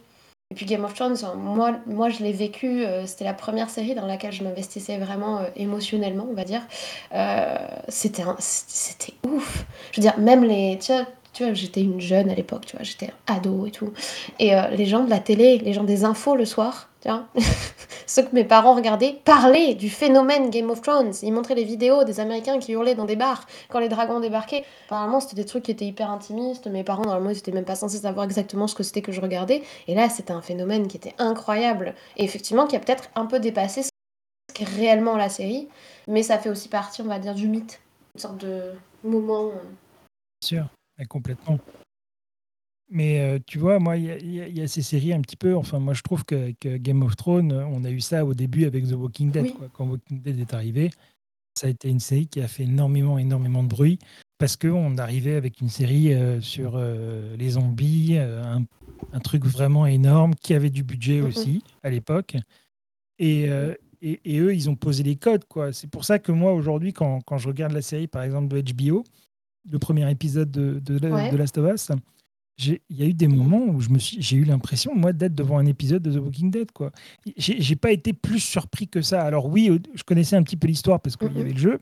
Et 0.50 0.54
puis 0.54 0.66
Game 0.66 0.84
of 0.84 0.92
Thrones, 0.92 1.16
moi, 1.38 1.76
moi 1.86 2.10
je 2.10 2.22
l'ai 2.22 2.32
vécu, 2.32 2.84
c'était 3.06 3.24
la 3.24 3.32
première 3.32 3.70
série 3.70 3.94
dans 3.94 4.06
laquelle 4.06 4.32
je 4.32 4.44
m'investissais 4.44 4.98
vraiment 4.98 5.40
émotionnellement, 5.56 6.26
on 6.30 6.34
va 6.34 6.44
dire. 6.44 6.60
Euh, 7.14 7.56
c'était, 7.88 8.24
c'était 8.40 9.14
ouf. 9.26 9.64
Je 9.92 10.02
veux 10.02 10.02
dire, 10.02 10.18
même 10.18 10.44
les... 10.44 10.78
tu 11.35 11.45
vois 11.45 11.53
j'étais 11.53 11.82
une 11.82 12.01
jeune 12.01 12.30
à 12.30 12.35
l'époque, 12.35 12.66
tu 12.66 12.76
vois, 12.76 12.85
j'étais 12.85 13.11
ado 13.26 13.66
et 13.66 13.70
tout. 13.70 13.93
Et 14.39 14.53
les 14.72 14.87
gens 14.87 15.05
de 15.05 15.11
la 15.11 15.18
télé, 15.18 15.59
les 15.59 15.72
gens 15.72 15.85
des 15.85 16.05
infos 16.05 16.37
le 16.37 16.45
soir, 16.47 16.89
ceux 18.07 18.22
que 18.22 18.35
mes 18.35 18.45
parents 18.45 18.74
regardaient, 18.74 19.20
parlaient 19.24 19.74
du 19.74 19.91
phénomène 19.91 20.51
Game 20.51 20.70
of 20.70 20.80
Thrones. 20.82 21.12
Ils 21.22 21.32
montraient 21.32 21.55
les 21.55 21.64
vidéos 21.64 22.05
des 22.05 22.20
Américains 22.20 22.59
qui 22.59 22.72
hurlaient 22.72 22.95
dans 22.95 23.05
des 23.05 23.16
bars 23.16 23.47
quand 23.68 23.78
les 23.78 23.89
dragons 23.89 24.20
débarquaient. 24.20 24.64
Apparemment, 24.87 25.20
c'était 25.20 25.37
des 25.37 25.45
trucs 25.45 25.64
qui 25.64 25.70
étaient 25.70 25.85
hyper 25.85 26.11
intimistes. 26.11 26.66
Mes 26.66 26.85
parents, 26.85 27.05
normalement, 27.05 27.30
ils 27.30 27.39
étaient 27.39 27.53
même 27.53 27.64
pas 27.64 27.74
censés 27.74 27.99
savoir 27.99 28.24
exactement 28.24 28.66
ce 28.66 28.74
que 28.74 28.82
c'était 28.82 29.03
que 29.03 29.12
je 29.12 29.20
regardais. 29.20 29.62
Et 29.87 29.95
là, 29.95 30.09
c'était 30.09 30.32
un 30.32 30.43
phénomène 30.43 30.89
qui 30.89 30.97
était 30.97 31.14
incroyable. 31.18 31.95
Et 32.16 32.24
effectivement, 32.24 32.66
qui 32.66 32.76
a 32.76 32.80
peut-être 32.80 33.11
un 33.14 33.26
peu 33.26 33.39
dépassé 33.39 33.82
ce 33.82 33.91
qu'est 34.55 34.64
réellement 34.64 35.16
la 35.16 35.28
série. 35.28 35.68
Mais 36.09 36.22
ça 36.22 36.39
fait 36.39 36.49
aussi 36.49 36.68
partie, 36.68 37.03
on 37.03 37.07
va 37.07 37.18
dire, 37.18 37.35
du 37.35 37.49
mythe. 37.49 37.80
Une 38.14 38.20
sorte 38.20 38.39
de 38.39 38.72
moment. 39.03 39.49
Euh. 39.49 40.51
Bien 40.51 40.70
sûr, 40.99 41.09
complètement. 41.09 41.59
Mais 42.90 43.20
euh, 43.20 43.38
tu 43.45 43.59
vois, 43.59 43.78
moi, 43.78 43.97
il 43.97 44.34
y, 44.34 44.61
a 44.61 44.68
ces 44.68 44.82
séries 44.82 45.12
un 45.12 45.20
petit 45.20 45.36
peu. 45.36 45.57
Enfin, 45.57 45.78
moi, 45.78 45.95
je 45.95 46.03
trouve 46.03 46.24
que, 46.24 46.53
Game 46.76 47.03
of 47.03 47.16
Thrones, 47.16 47.53
on 47.53 47.84
a 47.84 47.90
eu 47.90 48.01
ça 48.01 48.24
au 48.24 48.34
début 48.34 48.66
avec 48.66 48.86
The 48.86 48.92
Walking 48.92 49.30
Dead. 49.30 49.53
Quoi. 49.55 49.68
Quand 49.72 49.86
Walking 49.86 50.20
Dead 50.20 50.38
est 50.38 50.55
arrivé, 50.55 50.90
ça 51.55 51.66
a 51.66 51.70
été 51.70 51.88
une 51.88 52.01
série 52.01 52.26
qui 52.26 52.40
a 52.40 52.49
fait 52.49 52.64
énormément, 52.64 53.18
énormément 53.18 53.62
de 53.62 53.68
bruit 53.68 53.99
parce 54.38 54.57
qu'on 54.57 54.99
arrivait 54.99 55.36
avec 55.36 55.61
une 55.61 55.68
série 55.68 56.12
euh, 56.12 56.40
sur 56.40 56.74
euh, 56.76 57.36
les 57.36 57.51
zombies, 57.51 58.18
un, 58.18 59.20
truc 59.20 59.45
vraiment 59.45 59.86
énorme 59.86 60.34
qui 60.34 60.55
avait 60.55 60.70
du 60.70 60.82
budget 60.82 61.20
aussi 61.20 61.62
à 61.82 61.90
l'époque. 61.90 62.36
Et, 63.18 63.49
et, 64.03 64.38
eux, 64.38 64.55
ils 64.55 64.68
ont 64.68 64.76
posé 64.76 65.03
les 65.03 65.16
codes. 65.16 65.47
quoi. 65.47 65.72
C'est 65.72 65.88
pour 65.88 66.05
ça 66.05 66.18
que 66.18 66.32
moi, 66.32 66.53
aujourd'hui, 66.53 66.92
quand, 66.92 67.22
quand, 67.22 67.38
je 67.38 67.49
regarde 67.49 67.72
la 67.72 67.80
série, 67.80 68.07
par 68.07 68.22
exemple, 68.22 68.49
de 68.49 68.61
HBO, 68.61 69.05
le 69.70 69.78
premier 69.78 70.10
épisode 70.10 70.50
de, 70.50 70.78
de, 70.80 70.98
de 70.98 71.36
Last 71.36 71.58
of 71.58 71.72
Us, 71.72 71.90
il 72.58 72.78
y 72.90 73.02
a 73.02 73.06
eu 73.06 73.14
des 73.14 73.28
moments 73.28 73.64
où 73.66 73.80
j'ai 73.98 74.36
eu 74.36 74.44
l'impression, 74.44 74.94
moi, 74.94 75.12
d'être 75.12 75.34
devant 75.34 75.58
un 75.58 75.66
épisode 75.66 76.02
de 76.02 76.12
The 76.12 76.22
Walking 76.22 76.50
Dead. 76.50 76.70
Quoi. 76.72 76.92
J'ai, 77.36 77.76
pas 77.76 77.90
été 77.90 78.12
plus 78.12 78.40
surpris 78.40 78.88
que 78.88 79.02
ça. 79.02 79.22
Alors 79.22 79.46
oui, 79.46 79.80
je 79.94 80.02
connaissais 80.04 80.36
un 80.36 80.42
petit 80.42 80.56
peu 80.56 80.66
l'histoire 80.66 81.00
parce 81.00 81.16
qu'il 81.16 81.36
y 81.36 81.40
avait 81.40 81.52
le 81.52 81.58
jeu, 81.58 81.80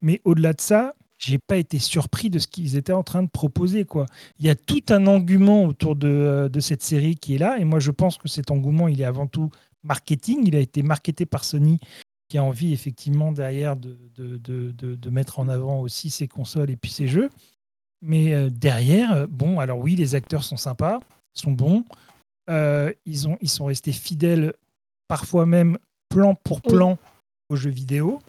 mais 0.00 0.20
au-delà 0.24 0.54
de 0.54 0.60
ça, 0.60 0.94
j'ai 1.18 1.38
pas 1.38 1.56
été 1.56 1.78
surpris 1.78 2.30
de 2.30 2.38
ce 2.38 2.46
qu'ils 2.46 2.76
étaient 2.76 2.92
en 2.92 3.02
train 3.02 3.22
de 3.22 3.28
proposer. 3.28 3.84
Quoi. 3.84 4.06
Il 4.38 4.46
y 4.46 4.50
a 4.50 4.54
tout 4.54 4.82
un 4.90 5.06
engouement 5.06 5.64
autour 5.64 5.94
de, 5.94 6.08
euh, 6.08 6.48
de 6.48 6.60
cette 6.60 6.82
série 6.82 7.16
qui 7.16 7.34
est 7.34 7.38
là, 7.38 7.58
et 7.58 7.64
moi 7.64 7.78
je 7.78 7.90
pense 7.90 8.18
que 8.18 8.28
cet 8.28 8.50
engouement, 8.50 8.88
il 8.88 9.00
est 9.00 9.04
avant 9.04 9.26
tout 9.26 9.50
marketing. 9.82 10.42
Il 10.46 10.56
a 10.56 10.60
été 10.60 10.82
marketé 10.82 11.26
par 11.26 11.44
Sony 11.44 11.78
qui 12.28 12.38
a 12.38 12.44
envie 12.44 12.72
effectivement 12.72 13.32
derrière 13.32 13.76
de, 13.76 13.96
de, 14.16 14.36
de, 14.38 14.72
de 14.72 15.10
mettre 15.10 15.38
en 15.38 15.48
avant 15.48 15.80
aussi 15.80 16.10
ses 16.10 16.28
consoles 16.28 16.70
et 16.70 16.76
puis 16.76 16.90
ses 16.90 17.06
jeux. 17.06 17.30
Mais 18.02 18.34
euh, 18.34 18.50
derrière, 18.50 19.12
euh, 19.12 19.26
bon, 19.26 19.60
alors 19.60 19.78
oui, 19.78 19.96
les 19.96 20.14
acteurs 20.14 20.44
sont 20.44 20.56
sympas, 20.56 21.00
sont 21.32 21.52
bons. 21.52 21.84
Euh, 22.50 22.92
ils, 23.06 23.28
ont, 23.28 23.38
ils 23.40 23.48
sont 23.48 23.66
restés 23.66 23.92
fidèles, 23.92 24.52
parfois 25.08 25.46
même 25.46 25.78
plan 26.10 26.34
pour 26.34 26.60
plan, 26.60 26.98
aux 27.48 27.56
jeux 27.56 27.70
vidéo. 27.70 28.20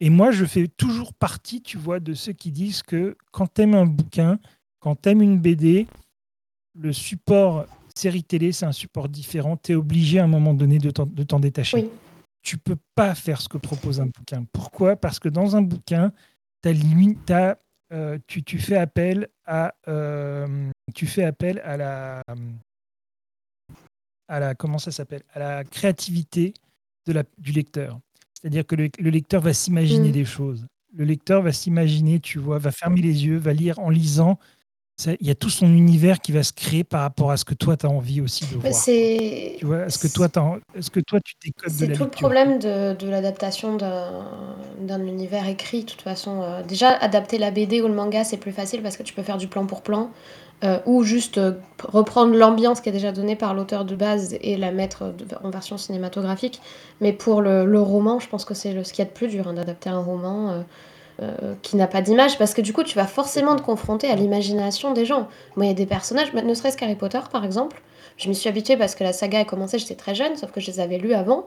Et 0.00 0.10
moi, 0.10 0.30
je 0.30 0.44
fais 0.44 0.68
toujours 0.68 1.12
partie, 1.14 1.60
tu 1.60 1.76
vois, 1.76 2.00
de 2.00 2.14
ceux 2.14 2.32
qui 2.32 2.50
disent 2.50 2.82
que 2.82 3.16
quand 3.30 3.52
tu 3.52 3.62
aimes 3.62 3.74
un 3.74 3.86
bouquin, 3.86 4.38
quand 4.80 5.00
tu 5.00 5.10
aimes 5.10 5.22
une 5.22 5.38
BD, 5.38 5.86
le 6.74 6.92
support 6.92 7.66
série 7.94 8.24
télé, 8.24 8.52
c'est 8.52 8.64
un 8.64 8.72
support 8.72 9.08
différent. 9.08 9.56
Tu 9.56 9.72
es 9.72 9.74
obligé 9.74 10.18
à 10.18 10.24
un 10.24 10.28
moment 10.28 10.54
donné 10.54 10.78
de 10.78 10.90
t'en 10.90 11.40
détacher. 11.40 11.90
Tu 12.42 12.58
peux 12.58 12.76
pas 12.94 13.14
faire 13.14 13.40
ce 13.40 13.48
que 13.48 13.58
propose 13.58 14.00
un 14.00 14.06
bouquin. 14.06 14.44
Pourquoi? 14.52 14.96
Parce 14.96 15.18
que 15.18 15.28
dans 15.28 15.56
un 15.56 15.62
bouquin, 15.62 16.12
tu 16.62 16.68
as, 16.68 16.72
as, 17.34 17.58
euh, 17.92 18.18
tu, 18.26 18.42
tu, 18.42 18.58
fais 18.58 18.76
appel 18.76 19.28
à 19.46 19.74
euh, 19.88 20.70
tu 20.94 21.06
fais 21.06 21.24
appel 21.24 21.60
à 21.60 21.76
la 21.76 22.22
à 24.28 24.40
la 24.40 24.54
comment 24.54 24.78
ça 24.78 24.90
s'appelle? 24.90 25.22
À 25.34 25.38
la 25.38 25.64
créativité 25.64 26.54
de 27.06 27.12
la, 27.12 27.24
du 27.38 27.52
lecteur. 27.52 28.00
C'est-à-dire 28.34 28.66
que 28.66 28.74
le, 28.74 29.10
lecteur 29.10 29.42
va 29.42 29.52
s'imaginer 29.52 30.08
mm. 30.08 30.12
des 30.12 30.24
choses. 30.24 30.66
Le 30.94 31.04
lecteur 31.04 31.42
va 31.42 31.52
s'imaginer, 31.52 32.20
tu 32.20 32.38
vois, 32.38 32.58
va 32.58 32.72
fermer 32.72 33.00
les 33.00 33.24
yeux, 33.24 33.36
va 33.36 33.52
lire 33.52 33.78
en 33.78 33.90
lisant 33.90 34.38
il 35.20 35.26
y 35.26 35.30
a 35.30 35.34
tout 35.34 35.50
son 35.50 35.66
univers 35.66 36.20
qui 36.20 36.32
va 36.32 36.42
se 36.42 36.52
créer 36.52 36.84
par 36.84 37.02
rapport 37.02 37.30
à 37.30 37.36
ce 37.36 37.44
que 37.44 37.54
toi 37.54 37.76
tu 37.76 37.86
as 37.86 37.88
envie 37.88 38.20
aussi 38.20 38.44
de 38.46 38.58
voir. 38.58 38.72
C'est 38.72 39.56
tu 39.58 39.66
vois, 39.66 39.86
est-ce 39.86 39.98
que 39.98 40.12
toi 40.12 40.28
est-ce 40.76 40.90
que 40.90 41.00
toi 41.00 41.20
tu 41.20 41.34
décodes 41.44 41.70
C'est 41.70 41.92
tout 41.92 42.04
le 42.04 42.10
problème 42.10 42.58
de, 42.58 42.94
de 42.94 43.08
l'adaptation 43.08 43.76
d'un 43.76 45.06
univers 45.06 45.48
écrit 45.48 45.84
de 45.84 45.90
toute 45.90 46.02
façon. 46.02 46.42
Euh, 46.42 46.62
déjà 46.62 46.90
adapter 46.90 47.38
la 47.38 47.50
BD 47.50 47.80
ou 47.80 47.88
le 47.88 47.94
manga, 47.94 48.24
c'est 48.24 48.36
plus 48.36 48.52
facile 48.52 48.82
parce 48.82 48.96
que 48.96 49.02
tu 49.02 49.14
peux 49.14 49.22
faire 49.22 49.38
du 49.38 49.48
plan 49.48 49.66
pour 49.66 49.82
plan 49.82 50.10
euh, 50.64 50.78
ou 50.86 51.02
juste 51.02 51.38
euh, 51.38 51.52
reprendre 51.82 52.34
l'ambiance 52.34 52.80
qui 52.80 52.88
est 52.88 52.92
déjà 52.92 53.12
donnée 53.12 53.36
par 53.36 53.54
l'auteur 53.54 53.84
de 53.84 53.96
base 53.96 54.36
et 54.40 54.56
la 54.56 54.72
mettre 54.72 55.14
en 55.42 55.50
version 55.50 55.78
cinématographique. 55.78 56.60
Mais 57.00 57.12
pour 57.12 57.42
le, 57.42 57.64
le 57.64 57.80
roman, 57.80 58.20
je 58.20 58.28
pense 58.28 58.44
que 58.44 58.54
c'est 58.54 58.82
ce 58.84 58.92
qu'il 58.92 59.04
y 59.04 59.06
a 59.06 59.10
de 59.10 59.14
plus 59.14 59.28
dur 59.28 59.48
hein, 59.48 59.54
d'adapter 59.54 59.90
un 59.90 60.00
roman. 60.00 60.64
Euh, 61.20 61.54
qui 61.60 61.76
n'a 61.76 61.86
pas 61.86 62.00
d'image, 62.00 62.38
parce 62.38 62.54
que 62.54 62.62
du 62.62 62.72
coup, 62.72 62.82
tu 62.82 62.96
vas 62.96 63.06
forcément 63.06 63.54
te 63.54 63.62
confronter 63.62 64.08
à 64.08 64.16
l'imagination 64.16 64.92
des 64.92 65.04
gens. 65.04 65.28
Moi, 65.56 65.66
il 65.66 65.68
y 65.68 65.70
a 65.70 65.74
des 65.74 65.86
personnages, 65.86 66.32
ne 66.32 66.54
serait-ce 66.54 66.76
qu'Harry 66.76 66.96
Potter, 66.96 67.20
par 67.30 67.44
exemple. 67.44 67.82
Je 68.16 68.28
m'y 68.28 68.34
suis 68.34 68.48
habituée 68.48 68.76
parce 68.76 68.94
que 68.94 69.04
la 69.04 69.12
saga 69.12 69.40
a 69.40 69.44
commencé, 69.44 69.78
j'étais 69.78 69.94
très 69.94 70.14
jeune, 70.14 70.36
sauf 70.36 70.50
que 70.50 70.60
je 70.60 70.70
les 70.70 70.80
avais 70.80 70.98
lus 70.98 71.12
avant. 71.12 71.46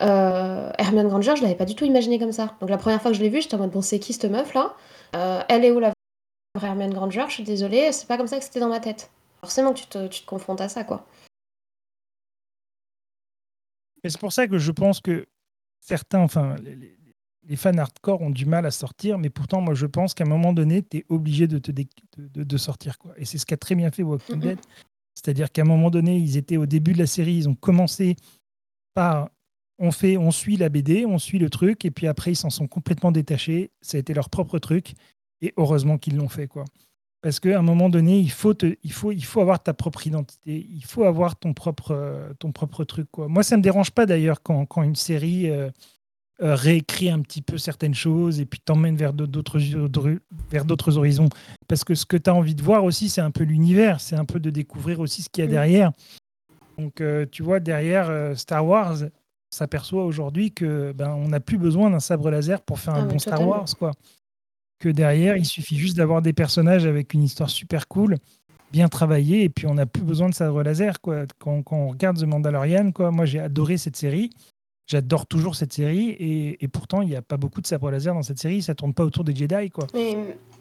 Euh, 0.00 0.70
Hermione 0.78 1.08
Granger, 1.08 1.36
je 1.36 1.42
l'avais 1.42 1.54
pas 1.54 1.66
du 1.66 1.74
tout 1.74 1.84
imaginé 1.84 2.18
comme 2.18 2.32
ça. 2.32 2.56
Donc 2.60 2.70
la 2.70 2.78
première 2.78 3.00
fois 3.00 3.10
que 3.10 3.16
je 3.16 3.22
l'ai 3.22 3.28
vue, 3.28 3.42
j'étais 3.42 3.54
en 3.54 3.58
mode, 3.58 3.70
bon, 3.70 3.82
c'est 3.82 3.98
qui 3.98 4.14
cette 4.14 4.30
meuf 4.30 4.54
là? 4.54 4.74
Euh, 5.14 5.42
Elle 5.48 5.64
est 5.64 5.70
où 5.70 5.80
la 5.80 5.92
vraie 6.56 6.68
Hermione 6.68 6.94
Granger? 6.94 7.24
Je 7.28 7.34
suis 7.34 7.44
désolée, 7.44 7.92
c'est 7.92 8.08
pas 8.08 8.16
comme 8.16 8.26
ça 8.26 8.38
que 8.38 8.44
c'était 8.44 8.60
dans 8.60 8.68
ma 8.68 8.80
tête. 8.80 9.10
Forcément 9.42 9.74
que 9.74 9.80
tu 9.80 9.86
te, 9.86 10.06
tu 10.08 10.22
te 10.22 10.26
confrontes 10.26 10.62
à 10.62 10.68
ça, 10.68 10.82
quoi. 10.82 11.04
c'est 14.02 14.18
pour 14.18 14.32
ça 14.32 14.48
que 14.48 14.58
je 14.58 14.72
pense 14.72 15.00
que 15.00 15.26
certains, 15.80 16.20
enfin, 16.20 16.56
les, 16.62 16.96
les 17.48 17.56
fans 17.56 17.76
hardcore 17.76 18.22
ont 18.22 18.30
du 18.30 18.46
mal 18.46 18.66
à 18.66 18.70
sortir, 18.70 19.18
mais 19.18 19.30
pourtant, 19.30 19.60
moi, 19.60 19.74
je 19.74 19.86
pense 19.86 20.14
qu'à 20.14 20.24
un 20.24 20.28
moment 20.28 20.52
donné, 20.52 20.82
tu 20.82 20.98
es 20.98 21.06
obligé 21.08 21.46
de, 21.46 21.58
te 21.58 21.72
de, 22.16 22.56
sortir. 22.56 22.98
Quoi. 22.98 23.12
Et 23.16 23.24
c'est 23.24 23.38
ce 23.38 23.46
qu'a 23.46 23.56
très 23.56 23.74
bien 23.74 23.90
fait 23.90 24.02
Walking 24.02 24.40
Dead. 24.40 24.58
C'est-à-dire 25.14 25.50
qu'à 25.52 25.62
un 25.62 25.66
moment 25.66 25.90
donné, 25.90 26.16
ils 26.16 26.36
étaient 26.36 26.56
au 26.56 26.66
début 26.66 26.92
de 26.92 26.98
la 26.98 27.06
série, 27.06 27.34
ils 27.34 27.48
ont 27.48 27.54
commencé 27.54 28.16
par 28.94 29.28
on 29.78 29.90
fait, 29.90 30.16
on 30.16 30.30
suit 30.30 30.56
la 30.56 30.68
BD, 30.68 31.04
on 31.04 31.18
suit 31.18 31.38
le 31.38 31.50
truc, 31.50 31.84
et 31.84 31.90
puis 31.90 32.06
après, 32.06 32.32
ils 32.32 32.36
s'en 32.36 32.50
sont 32.50 32.68
complètement 32.68 33.10
détachés. 33.10 33.72
Ça 33.80 33.96
a 33.96 34.00
été 34.00 34.14
leur 34.14 34.30
propre 34.30 34.58
truc, 34.58 34.94
et 35.40 35.52
heureusement 35.56 35.98
qu'ils 35.98 36.16
l'ont 36.16 36.28
fait. 36.28 36.46
quoi. 36.46 36.64
Parce 37.22 37.40
qu'à 37.40 37.58
un 37.58 37.62
moment 37.62 37.88
donné, 37.88 38.18
il 38.18 38.30
faut, 38.30 38.54
il, 38.82 38.92
faut, 38.92 39.10
il 39.10 39.24
faut 39.24 39.40
avoir 39.40 39.62
ta 39.62 39.74
propre 39.74 40.06
identité, 40.06 40.66
il 40.70 40.84
faut 40.84 41.04
avoir 41.04 41.36
ton 41.36 41.54
propre, 41.54 42.32
ton 42.38 42.52
propre 42.52 42.84
truc. 42.84 43.08
Quoi. 43.10 43.28
Moi, 43.28 43.42
ça 43.42 43.56
ne 43.56 43.60
me 43.60 43.62
dérange 43.62 43.90
pas 43.90 44.06
d'ailleurs 44.06 44.42
quand, 44.42 44.66
quand 44.66 44.82
une 44.82 44.96
série. 44.96 45.50
Euh, 45.50 45.70
euh, 46.42 46.56
réécrit 46.56 47.10
un 47.10 47.20
petit 47.20 47.42
peu 47.42 47.58
certaines 47.58 47.94
choses 47.94 48.40
et 48.40 48.44
puis 48.44 48.58
t'emmène 48.58 48.96
vers 48.96 49.12
d'autres 49.12 49.60
vers 50.50 50.64
d'autres 50.64 50.98
horizons. 50.98 51.28
Parce 51.68 51.84
que 51.84 51.94
ce 51.94 52.04
que 52.04 52.16
tu 52.16 52.28
as 52.28 52.34
envie 52.34 52.56
de 52.56 52.62
voir 52.62 52.82
aussi, 52.82 53.08
c'est 53.08 53.20
un 53.20 53.30
peu 53.30 53.44
l'univers, 53.44 54.00
c'est 54.00 54.16
un 54.16 54.24
peu 54.24 54.40
de 54.40 54.50
découvrir 54.50 54.98
aussi 54.98 55.22
ce 55.22 55.28
qu'il 55.28 55.44
y 55.44 55.46
a 55.46 55.48
mm. 55.48 55.52
derrière. 55.52 55.92
Donc, 56.76 57.00
euh, 57.00 57.24
tu 57.30 57.44
vois, 57.44 57.60
derrière 57.60 58.10
euh, 58.10 58.34
Star 58.34 58.66
Wars, 58.66 59.04
on 59.04 59.56
s'aperçoit 59.56 60.04
aujourd'hui 60.04 60.50
que 60.50 60.90
ben, 60.90 61.10
on 61.10 61.28
n'a 61.28 61.38
plus 61.38 61.56
besoin 61.56 61.88
d'un 61.88 62.00
sabre 62.00 62.30
laser 62.30 62.62
pour 62.62 62.80
faire 62.80 62.94
un 62.94 63.04
ah, 63.04 63.06
bon 63.06 63.18
Star 63.20 63.46
Wars, 63.46 63.68
quoi. 63.78 63.92
Que 64.80 64.88
derrière, 64.88 65.36
il 65.36 65.44
suffit 65.44 65.76
juste 65.76 65.96
d'avoir 65.96 66.20
des 66.20 66.32
personnages 66.32 66.84
avec 66.84 67.14
une 67.14 67.22
histoire 67.22 67.48
super 67.48 67.86
cool, 67.86 68.16
bien 68.72 68.88
travaillée, 68.88 69.44
et 69.44 69.48
puis 69.48 69.68
on 69.68 69.74
n'a 69.74 69.86
plus 69.86 70.02
besoin 70.02 70.28
de 70.28 70.34
sabre 70.34 70.64
laser, 70.64 71.00
quoi. 71.00 71.26
Quand, 71.38 71.62
quand 71.62 71.76
on 71.76 71.88
regarde 71.90 72.18
The 72.18 72.24
Mandalorian, 72.24 72.90
quoi, 72.90 73.12
moi 73.12 73.24
j'ai 73.24 73.38
adoré 73.38 73.78
cette 73.78 73.96
série. 73.96 74.30
J'adore 74.86 75.26
toujours 75.26 75.56
cette 75.56 75.72
série 75.72 76.10
et, 76.60 76.68
pourtant 76.68 77.00
il 77.00 77.08
n'y 77.08 77.16
a 77.16 77.22
pas 77.22 77.38
beaucoup 77.38 77.62
de 77.62 77.66
sabre 77.66 77.90
laser 77.90 78.12
dans 78.12 78.22
cette 78.22 78.38
série, 78.38 78.60
ça 78.60 78.74
tourne 78.74 78.92
pas 78.92 79.04
autour 79.04 79.24
des 79.24 79.34
Jedi 79.34 79.70
quoi. 79.70 79.86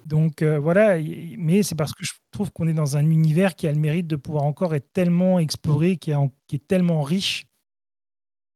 Donc 0.05 0.41
euh, 0.41 0.59
voilà, 0.59 0.97
mais 1.38 1.61
c'est 1.63 1.76
parce 1.76 1.93
que 1.93 2.05
je 2.05 2.13
trouve 2.32 2.51
qu'on 2.51 2.67
est 2.67 2.74
dans 2.74 2.95
un 2.95 3.09
univers 3.09 3.55
qui 3.55 3.67
a 3.67 3.71
le 3.71 3.80
mérite 3.80 4.07
de 4.07 4.15
pouvoir 4.15 4.43
encore 4.43 4.76
être 4.76 4.91
tellement 4.93 5.39
exploré, 5.39 5.97
qui, 5.97 6.11
est 6.11 6.67
tellement 6.67 7.01
riche 7.01 7.45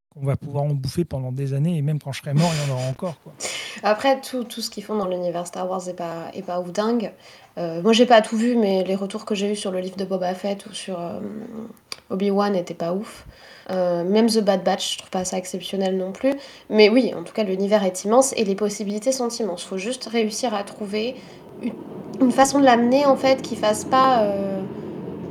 qu'on 0.10 0.26
va 0.26 0.38
pouvoir 0.38 0.64
en 0.64 0.74
bouffer 0.74 1.04
pendant 1.04 1.34
des 1.34 1.54
années 1.54 1.78
et 1.78 1.82
même 1.82 2.00
quand 2.00 2.14
je 2.14 2.22
serai 2.22 2.34
mort, 2.34 2.52
il 2.54 2.70
y 2.70 2.72
en 2.72 2.76
aura 2.76 2.88
encore 2.88 3.20
quoi. 3.22 3.34
Après 3.84 4.22
tout, 4.22 4.46
tout 4.46 4.62
ce 4.62 4.70
qu'ils 4.70 4.84
font 4.84 4.96
dans 4.96 5.08
l'univers 5.08 5.48
Star 5.48 5.70
Wars 5.70 5.88
est 5.90 5.94
pas 5.94 6.32
est 6.34 6.44
pas 6.44 6.62
ouf 6.62 6.72
dingue. 6.72 7.12
Euh, 7.58 7.82
moi 7.82 7.92
j'ai 7.92 8.06
pas 8.06 8.22
tout 8.22 8.38
vu, 8.38 8.56
mais 8.56 8.86
les 8.86 8.96
retours 8.96 9.26
que 9.26 9.36
j'ai 9.36 9.52
eu 9.52 9.56
sur 9.56 9.72
le 9.72 9.80
livre 9.80 9.98
de 9.98 10.06
Boba 10.06 10.34
Fett 10.34 10.66
ou 10.66 10.74
sur 10.74 11.00
euh, 11.00 11.20
Obi-Wan 12.10 12.54
n'étaient 12.54 12.74
pas 12.74 12.94
ouf. 12.94 13.26
Euh, 13.70 14.04
même 14.04 14.28
The 14.28 14.40
Bad 14.40 14.64
Batch, 14.64 14.94
je 14.94 14.98
trouve 15.00 15.10
pas 15.10 15.26
ça 15.26 15.38
exceptionnel 15.38 15.98
non 15.98 16.12
plus. 16.12 16.34
Mais 16.70 16.90
oui, 16.90 17.14
en 17.16 17.24
tout 17.24 17.34
cas, 17.34 17.44
l'univers 17.44 17.84
est 17.84 18.06
immense 18.06 18.34
et 18.38 18.46
les 18.46 18.56
possibilités 18.56 19.12
sont 19.12 19.30
immenses. 19.30 19.64
Il 19.64 19.68
faut 19.68 19.78
juste 19.78 20.06
réussir 20.06 20.54
à 20.54 20.64
trouver 20.64 21.16
une, 22.22 22.32
façon 22.32 22.60
de 22.60 22.66
l'amener, 22.66 23.06
en 23.06 23.16
fait, 23.16 23.42
qui 23.42 23.56
fasse 23.56 23.86
pas... 23.86 24.24
Euh, 24.24 24.62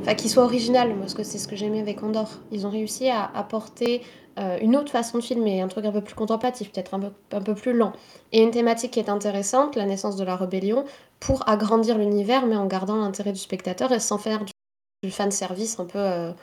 enfin, 0.01 0.13
qui 0.13 0.29
soit 0.29 0.43
original. 0.43 0.93
Moi, 0.95 1.07
que 1.15 1.23
c'est 1.23 1.37
ce 1.37 1.47
que 1.47 1.55
j'aimais 1.55 1.79
avec 1.79 2.03
Andorre. 2.03 2.39
Ils 2.51 2.67
ont 2.67 2.69
réussi 2.69 3.09
à 3.09 3.31
apporter 3.33 4.01
euh, 4.37 4.57
une 4.61 4.75
autre 4.75 4.91
façon 4.91 5.17
de 5.17 5.23
filmer, 5.23 5.61
un 5.61 5.67
truc 5.67 5.85
un 5.85 5.91
peu 5.91 6.01
plus 6.01 6.15
contemplatif, 6.15 6.71
peut-être 6.71 6.93
un 6.93 7.41
peu, 7.41 7.55
plus 7.55 7.73
lent. 7.73 7.93
Et 8.33 8.43
une 8.43 8.51
thématique 8.51 8.91
qui 8.91 8.99
est 8.99 9.09
intéressante, 9.09 9.75
la 9.75 9.85
naissance 9.85 10.15
de 10.15 10.23
la 10.23 10.35
rébellion, 10.35 10.85
pour 11.19 11.49
agrandir 11.49 11.97
l'univers, 11.97 12.45
mais 12.45 12.55
en 12.55 12.67
gardant 12.67 12.97
l'intérêt 12.97 13.31
du 13.31 13.39
spectateur 13.39 13.91
et 13.91 13.99
sans 13.99 14.19
faire 14.19 14.45
du, 15.01 15.09
fan 15.09 15.31
service 15.31 15.79
un 15.79 15.85
peu. 15.85 16.33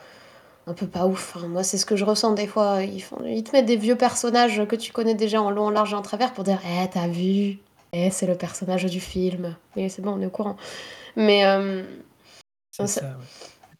Un 0.67 0.73
peu 0.73 0.87
pas 0.87 1.05
ouf. 1.05 1.37
moi, 1.47 1.63
c'est 1.63 1.77
ce 1.77 1.85
que 1.85 1.95
je 1.95 2.05
ressens 2.05 2.33
des 2.33 2.47
fois. 2.47 2.83
Ils, 2.83 3.01
font, 3.01 3.23
ils 3.25 3.43
te 3.43 3.51
mettent 3.51 3.65
des 3.65 3.77
vieux 3.77 3.95
personnages 3.95 4.65
que 4.67 4.75
tu 4.75 4.91
connais 4.91 5.15
déjà 5.15 5.41
en 5.41 5.51
long, 5.51 5.67
en 5.67 5.69
large 5.69 5.93
et 5.93 5.95
en 5.95 6.01
travers 6.01 6.33
pour 6.33 6.43
dire 6.43 6.59
Eh, 6.65 6.87
t'as 6.89 7.07
vu? 7.07 7.59
Eh, 7.93 8.09
c'est 8.09 8.27
le 8.27 8.35
personnage 8.35 8.85
du 8.85 8.99
film. 8.99 9.55
Mais 9.75 9.89
c'est 9.89 10.01
bon, 10.01 10.13
on 10.13 10.21
est 10.21 10.25
au 10.25 10.31
courant. 10.31 10.57
Mais. 11.15 11.45
Euh, 11.45 11.83
ça, 12.71 13.17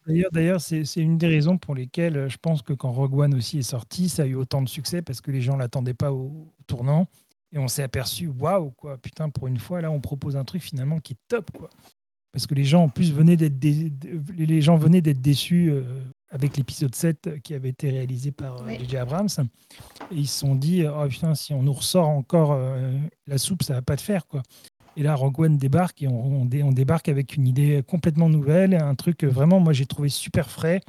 D'ailleurs, 0.06 0.30
d'ailleurs, 0.32 0.60
c'est 0.60 0.84
une 0.96 1.18
des 1.18 1.26
raisons 1.26 1.58
pour 1.58 1.74
lesquelles 1.74 2.16
euh, 2.16 2.28
je 2.28 2.38
pense 2.40 2.62
que 2.62 2.72
quand 2.72 2.92
Rogue 2.92 3.18
One 3.18 3.34
aussi 3.34 3.58
est 3.58 3.62
sorti, 3.62 4.08
ça 4.08 4.22
a 4.22 4.26
eu 4.26 4.36
autant 4.36 4.62
de 4.62 4.68
succès 4.68 5.02
parce 5.02 5.20
que 5.20 5.32
les 5.32 5.40
gens 5.42 5.56
l'attendaient 5.56 5.94
pas 5.94 6.12
au 6.12 6.46
tournant 6.68 7.08
et 7.52 7.58
on 7.58 7.66
s'est 7.66 7.82
aperçu, 7.82 8.28
waouh, 8.28 8.70
quoi, 8.70 8.98
putain, 8.98 9.30
pour 9.30 9.48
une 9.48 9.58
fois, 9.58 9.80
là, 9.80 9.90
on 9.90 10.00
propose 10.00 10.36
un 10.36 10.44
truc 10.44 10.62
finalement 10.62 11.00
qui 11.00 11.14
est 11.14 11.18
top, 11.28 11.50
quoi. 11.56 11.70
Parce 12.32 12.46
que 12.46 12.54
les 12.54 12.64
gens, 12.64 12.84
en 12.84 12.88
plus, 12.88 13.12
venaient 13.12 13.36
d'être 13.36 13.56
les 14.36 14.60
gens 14.60 14.76
venaient 14.76 15.00
d'être 15.00 15.22
déçus 15.22 15.70
euh, 15.70 15.82
avec 16.30 16.56
l'épisode 16.56 16.94
7 16.94 17.40
qui 17.42 17.54
avait 17.54 17.68
été 17.68 17.90
réalisé 17.90 18.32
par 18.32 18.68
J.J. 18.68 18.96
Abrams. 18.96 19.28
Et 20.10 20.16
ils 20.16 20.26
se 20.26 20.40
sont 20.40 20.54
dit, 20.54 20.84
oh 20.86 21.06
putain, 21.08 21.34
si 21.34 21.54
on 21.54 21.62
nous 21.62 21.72
ressort 21.72 22.08
encore 22.08 22.58
la 23.26 23.38
soupe, 23.38 23.62
ça 23.62 23.74
va 23.74 23.82
pas 23.82 23.96
te 23.96 24.02
faire, 24.02 24.26
quoi. 24.26 24.42
Et 24.96 25.02
là, 25.02 25.14
Rogue 25.14 25.40
One 25.40 25.58
débarque 25.58 26.02
et 26.02 26.08
on, 26.08 26.42
on, 26.42 26.72
débarque 26.72 27.08
avec 27.08 27.36
une 27.36 27.46
idée 27.46 27.82
complètement 27.86 28.30
nouvelle, 28.30 28.74
un 28.74 28.94
truc 28.94 29.24
vraiment, 29.24 29.60
moi, 29.60 29.74
j'ai 29.74 29.84
trouvé 29.84 30.08
super 30.08 30.50
frais. 30.50 30.80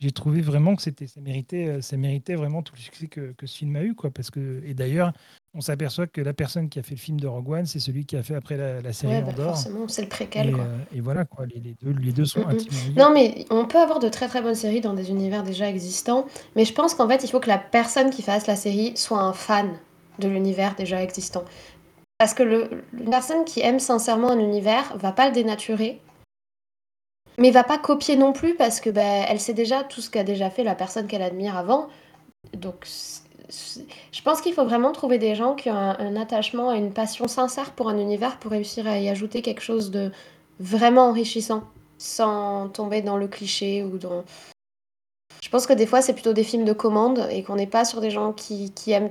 J'ai 0.00 0.10
trouvé 0.10 0.42
vraiment 0.42 0.76
que 0.76 0.82
c'était, 0.82 1.06
ça 1.06 1.20
méritait, 1.20 1.68
euh, 1.68 1.80
ça 1.80 1.96
méritait 1.96 2.34
vraiment 2.34 2.62
tout 2.62 2.74
le 2.74 2.80
succès 2.80 3.06
que, 3.06 3.32
que 3.32 3.46
ce 3.46 3.58
film 3.58 3.76
a 3.76 3.84
eu, 3.84 3.94
quoi. 3.94 4.10
Parce 4.10 4.30
que, 4.30 4.60
et 4.66 4.74
d'ailleurs, 4.74 5.12
on 5.54 5.60
s'aperçoit 5.60 6.06
que 6.06 6.20
la 6.20 6.32
personne 6.32 6.68
qui 6.68 6.78
a 6.78 6.82
fait 6.82 6.94
le 6.94 7.00
film 7.00 7.20
de 7.20 7.26
Rogue 7.28 7.50
One, 7.50 7.66
c'est 7.66 7.78
celui 7.78 8.06
qui 8.06 8.16
a 8.16 8.22
fait 8.22 8.34
après 8.34 8.56
la, 8.56 8.92
série 8.92 9.14
ouais, 9.14 9.22
bah 9.22 9.32
Forcément, 9.44 9.86
c'est 9.86 10.02
le 10.02 10.08
préquel. 10.08 10.50
Et, 10.50 10.54
euh, 10.54 10.78
et 10.94 11.00
voilà, 11.00 11.24
quoi, 11.24 11.44
les, 11.46 11.60
les, 11.60 11.74
deux, 11.82 11.92
les 11.92 12.12
deux 12.12 12.24
sont 12.24 12.46
intimement 12.46 12.94
Non, 12.96 13.12
mais 13.12 13.44
on 13.50 13.66
peut 13.66 13.78
avoir 13.78 13.98
de 13.98 14.08
très 14.08 14.28
très 14.28 14.40
bonnes 14.40 14.54
séries 14.54 14.80
dans 14.80 14.94
des 14.94 15.10
univers 15.10 15.42
déjà 15.42 15.68
existants, 15.68 16.26
mais 16.56 16.64
je 16.64 16.72
pense 16.72 16.94
qu'en 16.94 17.08
fait, 17.08 17.22
il 17.22 17.28
faut 17.28 17.40
que 17.40 17.48
la 17.48 17.58
personne 17.58 18.10
qui 18.10 18.22
fasse 18.22 18.46
la 18.46 18.56
série 18.56 18.96
soit 18.96 19.20
un 19.20 19.34
fan 19.34 19.78
de 20.18 20.28
l'univers 20.28 20.74
déjà 20.74 21.02
existant. 21.02 21.44
Parce 22.18 22.34
que 22.34 22.42
le, 22.42 22.84
une 22.98 23.10
personne 23.10 23.44
qui 23.44 23.60
aime 23.60 23.78
sincèrement 23.80 24.30
un 24.30 24.38
univers 24.38 24.96
va 24.96 25.12
pas 25.12 25.26
le 25.26 25.34
dénaturer, 25.34 26.00
mais 27.38 27.50
va 27.50 27.64
pas 27.64 27.78
copier 27.78 28.16
non 28.16 28.32
plus 28.32 28.54
parce 28.54 28.80
que 28.80 28.90
ben, 28.90 29.24
elle 29.28 29.40
sait 29.40 29.54
déjà 29.54 29.84
tout 29.84 30.00
ce 30.00 30.08
qu'a 30.08 30.24
déjà 30.24 30.48
fait 30.48 30.64
la 30.64 30.74
personne 30.74 31.06
qu'elle 31.06 31.22
admire 31.22 31.56
avant. 31.56 31.88
Donc 32.54 32.86
je 33.50 34.22
pense 34.22 34.40
qu'il 34.40 34.54
faut 34.54 34.64
vraiment 34.64 34.92
trouver 34.92 35.18
des 35.18 35.34
gens 35.34 35.54
qui 35.54 35.70
ont 35.70 35.74
un, 35.74 36.16
attachement 36.16 36.72
et 36.72 36.78
une 36.78 36.92
passion 36.92 37.28
sincère 37.28 37.72
pour 37.72 37.88
un 37.88 37.98
univers 37.98 38.38
pour 38.38 38.50
réussir 38.50 38.86
à 38.86 38.98
y 38.98 39.08
ajouter 39.08 39.42
quelque 39.42 39.62
chose 39.62 39.90
de 39.90 40.10
vraiment 40.60 41.08
enrichissant 41.08 41.64
sans 41.98 42.68
tomber 42.68 43.02
dans 43.02 43.16
le 43.16 43.28
cliché 43.28 43.82
ou 43.82 43.98
dans... 43.98 44.24
Je 45.42 45.48
pense 45.48 45.66
que 45.66 45.72
des 45.72 45.86
fois 45.86 46.02
c'est 46.02 46.12
plutôt 46.12 46.32
des 46.32 46.44
films 46.44 46.64
de 46.64 46.72
commande 46.72 47.26
et 47.30 47.42
qu'on 47.42 47.56
n'est 47.56 47.66
pas 47.66 47.84
sur 47.84 48.00
des 48.00 48.10
gens 48.10 48.32
qui, 48.32 48.72
qui 48.72 48.92
aiment 48.92 49.10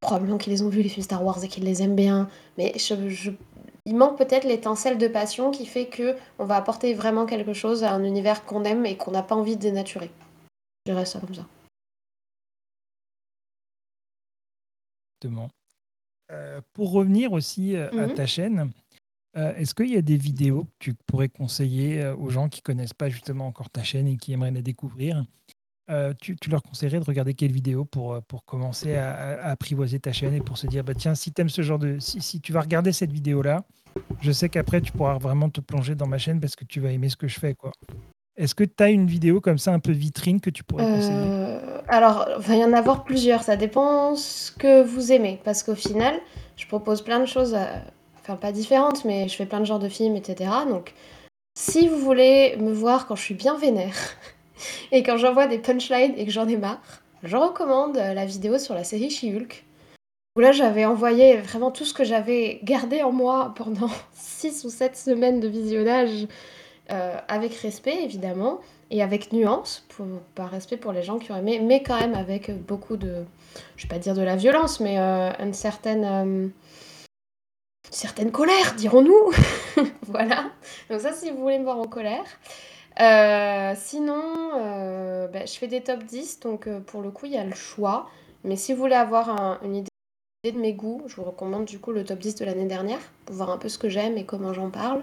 probablement 0.00 0.38
qu'ils 0.38 0.52
les 0.52 0.62
ont 0.62 0.68
vus, 0.68 0.82
les 0.82 0.88
films 0.88 1.04
Star 1.04 1.24
Wars, 1.24 1.42
et 1.42 1.48
qu'ils 1.48 1.64
les 1.64 1.82
aiment 1.82 1.96
bien. 1.96 2.28
Mais 2.58 2.72
je, 2.76 2.94
il 3.86 3.96
manque 3.96 4.18
peut-être 4.18 4.44
l'étincelle 4.44 4.98
de 4.98 5.08
passion 5.08 5.50
qui 5.50 5.66
fait 5.66 5.86
que 5.86 6.16
on 6.38 6.44
va 6.44 6.56
apporter 6.56 6.94
vraiment 6.94 7.26
quelque 7.26 7.52
chose 7.52 7.84
à 7.84 7.92
un 7.92 8.04
univers 8.04 8.44
qu'on 8.44 8.64
aime 8.64 8.86
et 8.86 8.96
qu'on 8.96 9.10
n'a 9.10 9.22
pas 9.22 9.34
envie 9.34 9.56
de 9.56 9.62
dénaturer. 9.62 10.10
Je 10.86 10.92
dirais 10.92 11.06
ça 11.06 11.20
comme 11.20 11.34
ça. 11.34 11.46
Exactement. 15.26 15.50
Euh, 16.32 16.60
pour 16.72 16.90
revenir 16.90 17.32
aussi 17.32 17.76
euh, 17.76 17.88
à 17.92 18.08
mhm. 18.08 18.14
ta 18.14 18.26
chaîne, 18.26 18.70
euh, 19.36 19.54
est-ce 19.54 19.74
qu'il 19.74 19.90
y 19.90 19.96
a 19.96 20.02
des 20.02 20.16
vidéos 20.16 20.64
que 20.64 20.70
tu 20.90 20.94
pourrais 21.06 21.28
conseiller 21.28 22.04
aux 22.08 22.30
gens 22.30 22.48
qui 22.48 22.62
connaissent 22.62 22.94
pas 22.94 23.08
justement 23.08 23.46
encore 23.46 23.70
ta 23.70 23.84
chaîne 23.84 24.08
et 24.08 24.16
qui 24.16 24.32
aimeraient 24.32 24.50
la 24.50 24.62
découvrir 24.62 25.24
euh, 25.88 26.12
tu, 26.20 26.36
leur 26.50 26.64
conseillerais 26.64 26.98
de 26.98 27.04
regarder 27.04 27.34
quelle 27.34 27.52
vidéo 27.52 27.84
pour, 27.84 28.20
pour 28.24 28.44
commencer 28.44 28.96
à, 28.96 29.44
apprivoiser 29.44 30.00
ta 30.00 30.12
chaîne 30.12 30.34
et 30.34 30.40
pour 30.40 30.58
se 30.58 30.66
dire 30.66 30.82
bah 30.82 30.94
tiens 30.94 31.14
si 31.14 31.32
aimes 31.38 31.48
ce 31.48 31.62
genre 31.62 31.78
de 31.78 32.00
si, 32.00 32.20
si, 32.20 32.40
tu 32.40 32.52
vas 32.52 32.62
regarder 32.62 32.92
cette 32.92 33.12
vidéo 33.12 33.40
là 33.40 33.62
je 34.20 34.32
sais 34.32 34.48
qu'après 34.48 34.80
tu 34.80 34.90
pourras 34.90 35.16
vraiment 35.18 35.48
te 35.48 35.60
plonger 35.60 35.94
dans 35.94 36.08
ma 36.08 36.18
chaîne 36.18 36.40
parce 36.40 36.56
que 36.56 36.64
tu 36.64 36.80
vas 36.80 36.90
aimer 36.90 37.08
ce 37.08 37.16
que 37.16 37.28
je 37.28 37.38
fais 37.38 37.54
quoi 37.54 37.70
est-ce 38.36 38.54
que 38.54 38.64
tu 38.64 38.82
as 38.82 38.90
une 38.90 39.06
vidéo 39.06 39.40
comme 39.40 39.58
ça 39.58 39.72
un 39.72 39.78
peu 39.78 39.92
vitrine 39.92 40.40
que 40.40 40.50
tu 40.50 40.64
pourrais 40.64 40.84
conseiller? 40.84 41.75
Alors 41.88 42.26
il 42.38 42.42
va 42.42 42.54
y 42.56 42.64
en 42.64 42.72
avoir 42.72 43.04
plusieurs 43.04 43.42
ça 43.42 43.56
dépend 43.56 44.16
ce 44.16 44.50
que 44.52 44.82
vous 44.82 45.12
aimez. 45.12 45.40
Parce 45.44 45.62
qu'au 45.62 45.74
final 45.74 46.14
je 46.56 46.66
propose 46.66 47.02
plein 47.02 47.20
de 47.20 47.26
choses 47.26 47.56
enfin 48.20 48.36
pas 48.36 48.52
différentes 48.52 49.04
mais 49.04 49.28
je 49.28 49.36
fais 49.36 49.46
plein 49.46 49.60
de 49.60 49.66
genres 49.66 49.78
de 49.78 49.88
films 49.88 50.16
etc 50.16 50.50
donc 50.68 50.94
si 51.58 51.88
vous 51.88 51.98
voulez 51.98 52.54
me 52.58 52.70
voir 52.70 53.06
quand 53.06 53.16
je 53.16 53.22
suis 53.22 53.34
bien 53.34 53.56
vénère 53.56 53.96
et 54.92 55.02
quand 55.02 55.16
j'envoie 55.16 55.46
des 55.46 55.58
punchlines 55.58 56.14
et 56.16 56.26
que 56.26 56.30
j'en 56.30 56.46
ai 56.46 56.56
marre, 56.56 56.80
je 57.22 57.36
recommande 57.36 57.96
la 57.96 58.24
vidéo 58.26 58.58
sur 58.58 58.74
la 58.74 58.84
série 58.84 59.10
She-Hulk. 59.10 59.64
Où 60.36 60.40
là, 60.40 60.52
j'avais 60.52 60.84
envoyé 60.84 61.38
vraiment 61.38 61.70
tout 61.70 61.86
ce 61.86 61.94
que 61.94 62.04
j'avais 62.04 62.60
gardé 62.62 63.02
en 63.02 63.10
moi 63.10 63.54
pendant 63.56 63.88
6 64.12 64.64
ou 64.64 64.68
7 64.68 64.96
semaines 64.96 65.40
de 65.40 65.48
visionnage, 65.48 66.26
euh, 66.92 67.16
avec 67.28 67.54
respect 67.54 68.04
évidemment, 68.04 68.60
et 68.90 69.02
avec 69.02 69.32
nuance, 69.32 69.84
pour, 69.88 70.06
par 70.34 70.50
respect 70.50 70.76
pour 70.76 70.92
les 70.92 71.02
gens 71.02 71.18
qui 71.18 71.32
ont 71.32 71.36
aimé, 71.36 71.60
mais 71.60 71.82
quand 71.82 71.98
même 71.98 72.14
avec 72.14 72.50
beaucoup 72.66 72.96
de, 72.96 73.24
je 73.76 73.82
vais 73.84 73.88
pas 73.88 73.98
dire 73.98 74.14
de 74.14 74.22
la 74.22 74.36
violence, 74.36 74.80
mais 74.80 74.98
euh, 74.98 75.30
une 75.40 75.54
certaine, 75.54 76.04
euh, 76.04 76.48
certaine 77.90 78.30
colère, 78.30 78.74
dirons-nous. 78.76 79.32
voilà. 80.02 80.50
Donc 80.90 81.00
ça, 81.00 81.12
si 81.12 81.30
vous 81.30 81.38
voulez 81.38 81.58
me 81.58 81.64
voir 81.64 81.78
en 81.78 81.86
colère. 81.86 82.24
Euh, 83.00 83.74
sinon, 83.76 84.22
euh, 84.54 85.28
bah, 85.28 85.44
je 85.44 85.52
fais 85.52 85.68
des 85.68 85.82
top 85.82 86.04
10, 86.04 86.40
donc 86.40 86.68
pour 86.86 87.02
le 87.02 87.10
coup, 87.10 87.26
il 87.26 87.32
y 87.32 87.38
a 87.38 87.44
le 87.44 87.54
choix. 87.54 88.08
Mais 88.44 88.56
si 88.56 88.72
vous 88.72 88.80
voulez 88.80 88.94
avoir 88.94 89.60
une 89.64 89.76
idée 89.76 89.90
de 90.44 90.58
mes 90.58 90.72
goûts, 90.72 91.02
je 91.06 91.16
vous 91.16 91.24
recommande 91.24 91.64
du 91.64 91.80
coup 91.80 91.90
le 91.90 92.04
top 92.04 92.20
10 92.20 92.36
de 92.36 92.44
l'année 92.44 92.66
dernière, 92.66 93.00
pour 93.24 93.34
voir 93.34 93.50
un 93.50 93.58
peu 93.58 93.68
ce 93.68 93.78
que 93.78 93.88
j'aime 93.88 94.16
et 94.16 94.24
comment 94.24 94.52
j'en 94.52 94.70
parle. 94.70 95.02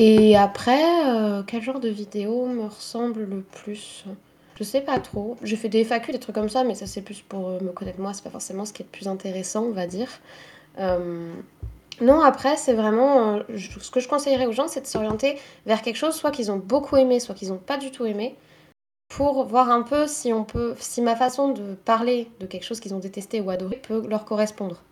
Et 0.00 0.36
après, 0.36 0.80
quel 1.48 1.60
genre 1.60 1.80
de 1.80 1.88
vidéo 1.88 2.46
me 2.46 2.66
ressemble 2.66 3.24
le 3.24 3.42
plus? 3.42 4.04
Je 4.54 4.62
sais 4.62 4.80
pas 4.80 5.00
trop. 5.00 5.36
J'ai 5.42 5.56
fait 5.56 5.68
des 5.68 5.82
FAQ, 5.82 6.12
des 6.12 6.20
trucs 6.20 6.36
comme 6.36 6.48
ça, 6.48 6.62
mais 6.62 6.76
ça 6.76 6.86
c'est 6.86 7.02
plus 7.02 7.20
pour 7.20 7.60
me 7.60 7.72
connaître 7.72 8.00
moi, 8.00 8.12
c'est 8.12 8.22
pas 8.22 8.30
forcément 8.30 8.64
ce 8.64 8.72
qui 8.72 8.82
est 8.82 8.86
le 8.86 8.90
plus 8.90 9.08
intéressant, 9.08 9.64
on 9.64 9.72
va 9.72 9.88
dire. 9.88 10.08
Non, 12.00 12.20
après, 12.20 12.56
c'est 12.56 12.74
vraiment. 12.74 13.36
Euh, 13.36 13.42
ce 13.56 13.90
que 13.90 14.00
je 14.00 14.08
conseillerais 14.08 14.46
aux 14.46 14.52
gens, 14.52 14.68
c'est 14.68 14.80
de 14.80 14.86
s'orienter 14.86 15.38
vers 15.66 15.82
quelque 15.82 15.96
chose, 15.96 16.14
soit 16.14 16.30
qu'ils 16.30 16.50
ont 16.52 16.56
beaucoup 16.56 16.96
aimé, 16.96 17.18
soit 17.18 17.34
qu'ils 17.34 17.48
n'ont 17.48 17.58
pas 17.58 17.76
du 17.76 17.90
tout 17.90 18.04
aimé, 18.04 18.36
pour 19.08 19.44
voir 19.44 19.70
un 19.70 19.82
peu 19.82 20.06
si 20.06 20.32
on 20.32 20.44
peut, 20.44 20.74
si 20.78 21.02
ma 21.02 21.16
façon 21.16 21.48
de 21.48 21.74
parler 21.74 22.30
de 22.40 22.46
quelque 22.46 22.64
chose 22.64 22.78
qu'ils 22.78 22.94
ont 22.94 23.00
détesté 23.00 23.40
ou 23.40 23.50
adoré 23.50 23.76
peut 23.76 24.06
leur 24.06 24.24
correspondre. 24.24 24.82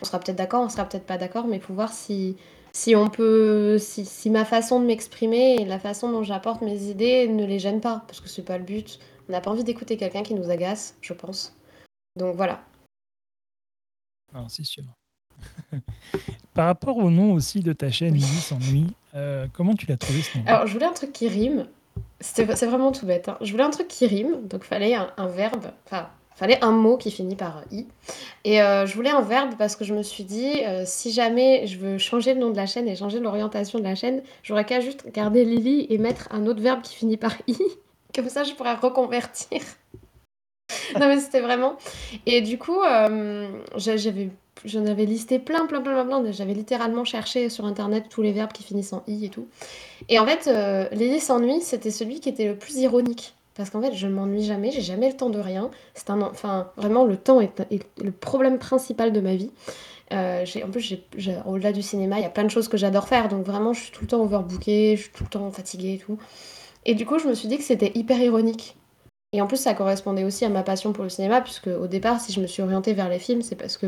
On 0.00 0.04
sera 0.04 0.20
peut-être 0.20 0.36
d'accord, 0.36 0.62
on 0.62 0.68
sera 0.68 0.84
peut-être 0.84 1.06
pas 1.06 1.18
d'accord, 1.18 1.46
mais 1.46 1.58
pour 1.58 1.74
voir 1.74 1.92
si, 1.92 2.36
si 2.74 2.96
on 2.96 3.08
peut, 3.08 3.78
si, 3.78 4.04
si 4.04 4.30
ma 4.30 4.44
façon 4.44 4.80
de 4.80 4.86
m'exprimer 4.86 5.54
et 5.54 5.64
la 5.64 5.78
façon 5.78 6.10
dont 6.10 6.22
j'apporte 6.22 6.60
mes 6.60 6.90
idées 6.90 7.28
ne 7.28 7.46
les 7.46 7.58
gêne 7.58 7.80
pas, 7.80 8.04
parce 8.06 8.20
que 8.20 8.28
c'est 8.28 8.42
pas 8.42 8.58
le 8.58 8.64
but. 8.64 8.98
On 9.28 9.32
n'a 9.32 9.40
pas 9.40 9.50
envie 9.50 9.64
d'écouter 9.64 9.96
quelqu'un 9.96 10.22
qui 10.22 10.34
nous 10.34 10.50
agace, 10.50 10.96
je 11.00 11.14
pense. 11.14 11.56
Donc 12.16 12.36
voilà. 12.36 12.62
Non, 14.34 14.48
c'est 14.48 14.64
sûr. 14.64 14.84
Par 16.54 16.66
rapport 16.66 16.96
au 16.98 17.10
nom 17.10 17.32
aussi 17.32 17.60
de 17.60 17.72
ta 17.72 17.90
chaîne, 17.90 18.14
Lily 18.14 18.26
s'ennuie, 18.26 18.92
euh, 19.14 19.46
comment 19.52 19.74
tu 19.74 19.86
l'as 19.86 19.96
trouvé 19.96 20.22
ce 20.22 20.38
nom? 20.38 20.44
Alors, 20.46 20.66
je 20.66 20.72
voulais 20.72 20.86
un 20.86 20.92
truc 20.92 21.12
qui 21.12 21.28
rime. 21.28 21.66
C'est 22.20 22.44
vraiment 22.44 22.90
tout 22.90 23.06
bête. 23.06 23.28
Hein. 23.28 23.38
Je 23.40 23.50
voulais 23.52 23.64
un 23.64 23.70
truc 23.70 23.88
qui 23.88 24.06
rime, 24.06 24.46
donc 24.48 24.64
fallait 24.64 24.94
un, 24.94 25.26
verbe, 25.28 25.66
enfin, 25.86 26.08
fallait 26.34 26.62
un 26.62 26.72
mot 26.72 26.96
qui 26.96 27.10
finit 27.10 27.36
par 27.36 27.62
i. 27.70 27.86
Et 28.44 28.62
euh, 28.62 28.86
je 28.86 28.94
voulais 28.94 29.10
un 29.10 29.20
verbe 29.20 29.54
parce 29.58 29.76
que 29.76 29.84
je 29.84 29.94
me 29.94 30.02
suis 30.02 30.24
dit, 30.24 30.64
euh, 30.64 30.82
si 30.86 31.12
jamais 31.12 31.66
je 31.66 31.78
veux 31.78 31.98
changer 31.98 32.34
le 32.34 32.40
nom 32.40 32.50
de 32.50 32.56
la 32.56 32.66
chaîne 32.66 32.88
et 32.88 32.96
changer 32.96 33.20
l'orientation 33.20 33.78
de 33.78 33.84
la 33.84 33.94
chaîne, 33.94 34.22
j'aurais 34.42 34.64
qu'à 34.64 34.80
juste 34.80 35.10
garder 35.12 35.44
Lily 35.44 35.86
et 35.90 35.98
mettre 35.98 36.28
un 36.30 36.46
autre 36.46 36.60
verbe 36.60 36.82
qui 36.82 36.94
finit 36.94 37.16
par 37.16 37.34
i. 37.46 37.56
Comme 38.14 38.28
ça, 38.28 38.44
je 38.44 38.52
pourrais 38.52 38.74
reconvertir. 38.74 39.60
non 41.00 41.08
mais 41.08 41.18
c'était 41.18 41.40
vraiment. 41.40 41.76
Et 42.26 42.40
du 42.40 42.58
coup, 42.58 42.80
j'avais 43.76 44.30
J'en 44.64 44.86
avais 44.86 45.04
listé 45.04 45.38
plein, 45.38 45.66
plein, 45.66 45.82
plein, 45.82 46.04
plein, 46.04 46.32
J'avais 46.32 46.54
littéralement 46.54 47.04
cherché 47.04 47.50
sur 47.50 47.66
internet 47.66 48.06
tous 48.08 48.22
les 48.22 48.32
verbes 48.32 48.52
qui 48.52 48.62
finissent 48.62 48.92
en 48.92 49.02
i 49.06 49.26
et 49.26 49.28
tout. 49.28 49.46
Et 50.08 50.18
en 50.18 50.26
fait, 50.26 50.46
euh, 50.46 50.88
Lily 50.92 51.20
s'ennuie, 51.20 51.60
c'était 51.60 51.90
celui 51.90 52.20
qui 52.20 52.28
était 52.28 52.46
le 52.46 52.56
plus 52.56 52.76
ironique. 52.76 53.34
Parce 53.54 53.70
qu'en 53.70 53.80
fait, 53.80 53.94
je 53.94 54.06
ne 54.06 54.12
m'ennuie 54.12 54.42
jamais, 54.42 54.72
j'ai 54.72 54.80
jamais 54.80 55.08
le 55.08 55.16
temps 55.16 55.30
de 55.30 55.38
rien. 55.38 55.70
C'est 55.94 56.10
un, 56.10 56.20
enfin, 56.22 56.72
vraiment, 56.76 57.04
le 57.04 57.16
temps 57.16 57.40
est, 57.40 57.52
le 58.02 58.10
problème 58.10 58.58
principal 58.58 59.12
de 59.12 59.20
ma 59.20 59.36
vie. 59.36 59.50
en 60.10 60.70
plus, 60.72 60.96
au-delà 61.46 61.72
du 61.72 61.82
cinéma, 61.82 62.18
il 62.18 62.22
y 62.22 62.26
a 62.26 62.30
plein 62.30 62.42
de 62.42 62.48
choses 62.48 62.68
que 62.68 62.76
j'adore 62.76 63.06
faire. 63.06 63.28
Donc 63.28 63.46
vraiment, 63.46 63.72
je 63.72 63.82
suis 63.82 63.92
tout 63.92 64.02
le 64.02 64.08
temps 64.08 64.22
overbookée, 64.22 64.96
je 64.96 65.02
suis 65.02 65.12
tout 65.12 65.22
le 65.24 65.30
temps 65.30 65.50
fatiguée 65.52 65.94
et 65.94 65.98
tout. 65.98 66.18
Et 66.84 66.94
du 66.94 67.06
coup, 67.06 67.18
je 67.18 67.28
me 67.28 67.34
suis 67.34 67.46
dit 67.48 67.56
que 67.56 67.62
c'était 67.62 67.92
hyper 67.94 68.18
ironique. 68.18 68.76
Et 69.32 69.40
en 69.40 69.46
plus, 69.46 69.56
ça 69.56 69.74
correspondait 69.74 70.24
aussi 70.24 70.44
à 70.44 70.48
ma 70.48 70.62
passion 70.62 70.92
pour 70.92 71.04
le 71.04 71.10
cinéma, 71.10 71.40
puisque 71.40 71.68
au 71.68 71.86
départ, 71.86 72.20
si 72.20 72.32
je 72.32 72.40
me 72.40 72.46
suis 72.46 72.62
orientée 72.62 72.92
vers 72.92 73.08
les 73.08 73.18
films, 73.18 73.42
c'est 73.42 73.56
parce 73.56 73.76
que 73.76 73.86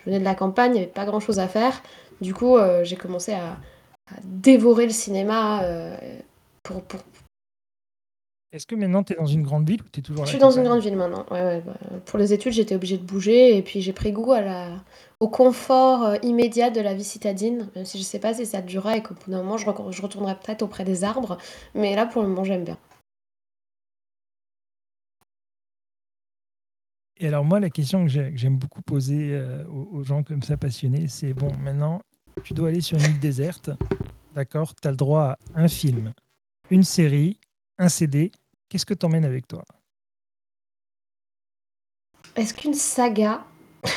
je 0.00 0.04
venais 0.04 0.18
de 0.18 0.24
la 0.24 0.34
campagne, 0.34 0.72
il 0.72 0.74
n'y 0.74 0.80
avait 0.80 0.86
pas 0.88 1.04
grand-chose 1.04 1.38
à 1.38 1.48
faire. 1.48 1.82
Du 2.20 2.34
coup, 2.34 2.56
j'ai 2.82 2.96
commencé 2.96 3.32
à, 3.32 3.56
dévorer 4.22 4.84
le 4.84 4.92
cinéma 4.92 5.62
pour, 6.62 6.82
pour, 6.82 7.00
est-ce 8.54 8.68
que 8.68 8.76
maintenant 8.76 9.02
tu 9.02 9.12
es 9.12 9.16
dans 9.16 9.26
une 9.26 9.42
grande 9.42 9.68
ville 9.68 9.82
ou 9.82 9.88
tu 9.90 9.98
es 9.98 10.02
toujours 10.02 10.24
Je 10.24 10.30
suis 10.30 10.38
dans 10.38 10.52
une 10.52 10.62
grande 10.62 10.80
ville 10.80 10.94
maintenant. 10.96 11.26
Ouais, 11.32 11.60
bah, 11.66 11.74
pour 12.06 12.20
les 12.20 12.32
études, 12.32 12.52
j'étais 12.52 12.76
obligée 12.76 12.98
de 12.98 13.02
bouger 13.02 13.56
et 13.56 13.62
puis 13.62 13.80
j'ai 13.80 13.92
pris 13.92 14.12
goût 14.12 14.30
à 14.30 14.40
la... 14.40 14.68
au 15.18 15.28
confort 15.28 16.04
euh, 16.04 16.16
immédiat 16.22 16.70
de 16.70 16.80
la 16.80 16.94
vie 16.94 17.02
citadine. 17.02 17.68
Même 17.74 17.84
si 17.84 17.98
je 17.98 18.04
sais 18.04 18.20
pas 18.20 18.32
si 18.32 18.46
ça 18.46 18.62
durera 18.62 18.96
et 18.96 19.02
qu'au 19.02 19.14
bout 19.14 19.28
d'un 19.32 19.42
moment, 19.42 19.56
je, 19.56 19.66
je 19.90 20.02
retournerai 20.02 20.36
peut-être 20.36 20.62
auprès 20.62 20.84
des 20.84 21.02
arbres. 21.02 21.36
Mais 21.74 21.96
là, 21.96 22.06
pour 22.06 22.22
le 22.22 22.28
moment, 22.28 22.44
j'aime 22.44 22.62
bien. 22.62 22.78
Et 27.16 27.26
alors, 27.26 27.44
moi, 27.44 27.58
la 27.58 27.70
question 27.70 28.06
que 28.06 28.10
j'aime 28.36 28.56
beaucoup 28.56 28.82
poser 28.82 29.30
euh, 29.32 29.64
aux, 29.66 30.04
gens 30.04 30.22
comme 30.22 30.42
ça 30.42 30.56
passionnés, 30.56 31.08
c'est 31.08 31.34
bon, 31.34 31.52
maintenant, 31.60 32.02
tu 32.44 32.54
dois 32.54 32.68
aller 32.68 32.80
sur 32.80 32.98
une 32.98 33.04
île 33.04 33.20
déserte. 33.20 33.70
D'accord? 34.32 34.76
Tu 34.80 34.86
as 34.86 34.92
le 34.92 34.96
droit 34.96 35.22
à 35.22 35.38
un 35.56 35.68
film, 35.68 36.12
une 36.70 36.84
série, 36.84 37.40
un 37.78 37.88
CD 37.88 38.30
Qu'est-ce 38.68 38.86
que 38.86 38.94
tu 38.94 39.06
emmènes 39.06 39.24
avec 39.24 39.46
toi? 39.46 39.64
Est-ce 42.36 42.52
qu'une 42.54 42.74
saga, 42.74 43.44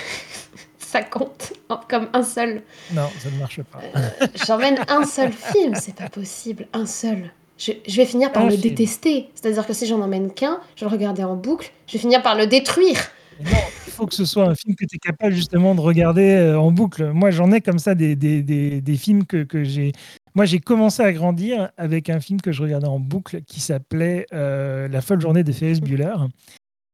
ça 0.77 1.01
compte 1.01 1.53
comme 1.89 2.09
un 2.13 2.23
seul? 2.23 2.61
Non, 2.93 3.09
ça 3.19 3.31
ne 3.31 3.39
marche 3.39 3.61
pas. 3.63 3.79
Euh, 3.95 4.27
j'emmène 4.45 4.79
un 4.87 5.05
seul 5.05 5.31
film, 5.31 5.73
c'est 5.75 5.95
pas 5.95 6.09
possible, 6.09 6.67
un 6.73 6.85
seul. 6.85 7.31
Je, 7.57 7.71
vais 7.95 8.05
finir 8.05 8.31
par 8.31 8.45
le 8.47 8.55
détester. 8.55 9.29
C'est-à-dire 9.33 9.65
que 9.65 9.73
si 9.73 9.87
j'en 9.87 10.01
emmène 10.01 10.31
qu'un, 10.31 10.59
je 10.75 10.85
vais 10.85 10.91
le 10.91 10.95
regarder 10.95 11.23
en 11.23 11.35
boucle, 11.35 11.71
je 11.87 11.93
vais 11.93 11.99
finir 11.99 12.21
par 12.21 12.35
le 12.35 12.45
détruire. 12.45 12.99
Non, 13.43 13.51
il 13.87 13.93
faut 13.93 14.05
que 14.05 14.13
ce 14.13 14.25
soit 14.25 14.45
un 14.45 14.55
film 14.55 14.75
que 14.75 14.85
tu 14.85 14.95
es 14.95 14.99
capable 14.99 15.33
justement 15.33 15.73
de 15.73 15.81
regarder 15.81 16.35
euh, 16.35 16.59
en 16.59 16.71
boucle. 16.71 17.11
Moi, 17.11 17.31
j'en 17.31 17.51
ai 17.51 17.61
comme 17.61 17.79
ça 17.79 17.95
des, 17.95 18.15
des, 18.15 18.41
des, 18.43 18.95
films 18.95 19.25
que, 19.25 19.43
que 19.43 19.63
j'ai 19.63 19.93
moi, 20.37 20.45
j'ai 20.45 20.59
commencé 20.59 21.01
à 21.01 21.11
grandir 21.13 21.71
avec 21.77 22.11
un 22.11 22.19
film 22.19 22.39
que 22.39 22.51
je 22.51 22.61
regardais 22.61 22.85
en 22.85 22.99
boucle 22.99 23.41
qui 23.41 23.59
s'appelait 23.59 24.27
euh, 24.33 24.87
La 24.87 25.01
folle 25.01 25.19
journée 25.19 25.43
de 25.43 25.51
Ferris 25.51 25.81
Bueller. 25.81 26.13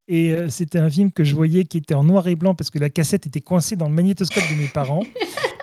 Et 0.08 0.32
euh, 0.32 0.48
c'était 0.48 0.80
un 0.80 0.90
film 0.90 1.12
que 1.12 1.26
je 1.26 1.36
voyais 1.36 1.66
qui 1.66 1.78
était 1.78 1.94
en 1.94 2.06
noir 2.06 2.30
et 2.30 2.38
blanc 2.38 2.56
parce 2.56 2.70
que 2.70 2.80
la 2.80 2.90
cassette 2.90 3.28
était 3.28 3.42
coincée 3.42 3.76
dans 3.76 3.90
le 3.90 3.96
magnétoscope 3.96 4.46
de 4.50 4.56
mes 4.56 4.70
parents. 4.70 5.04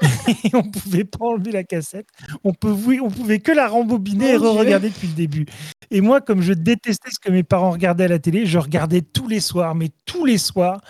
et 0.44 0.54
on 0.54 0.62
pouvait 0.62 1.04
pas 1.04 1.24
enlever 1.24 1.52
la 1.52 1.64
cassette. 1.64 2.06
On 2.44 2.52
pouvait, 2.52 3.00
on 3.00 3.08
pouvait 3.08 3.38
que 3.38 3.50
la 3.50 3.66
rembobiner 3.66 4.32
et 4.32 4.36
re-regarder 4.36 4.90
depuis 4.90 5.08
le 5.08 5.14
début. 5.14 5.46
Et 5.90 6.02
moi, 6.02 6.20
comme 6.20 6.42
je 6.42 6.52
détestais 6.52 7.08
ce 7.10 7.18
que 7.18 7.32
mes 7.32 7.44
parents 7.44 7.70
regardaient 7.70 8.04
à 8.04 8.08
la 8.08 8.18
télé, 8.18 8.44
je 8.44 8.58
regardais 8.58 9.00
tous 9.00 9.26
les 9.26 9.40
soirs, 9.40 9.74
mais 9.74 9.88
tous 10.04 10.26
les 10.26 10.36
soirs, 10.36 10.82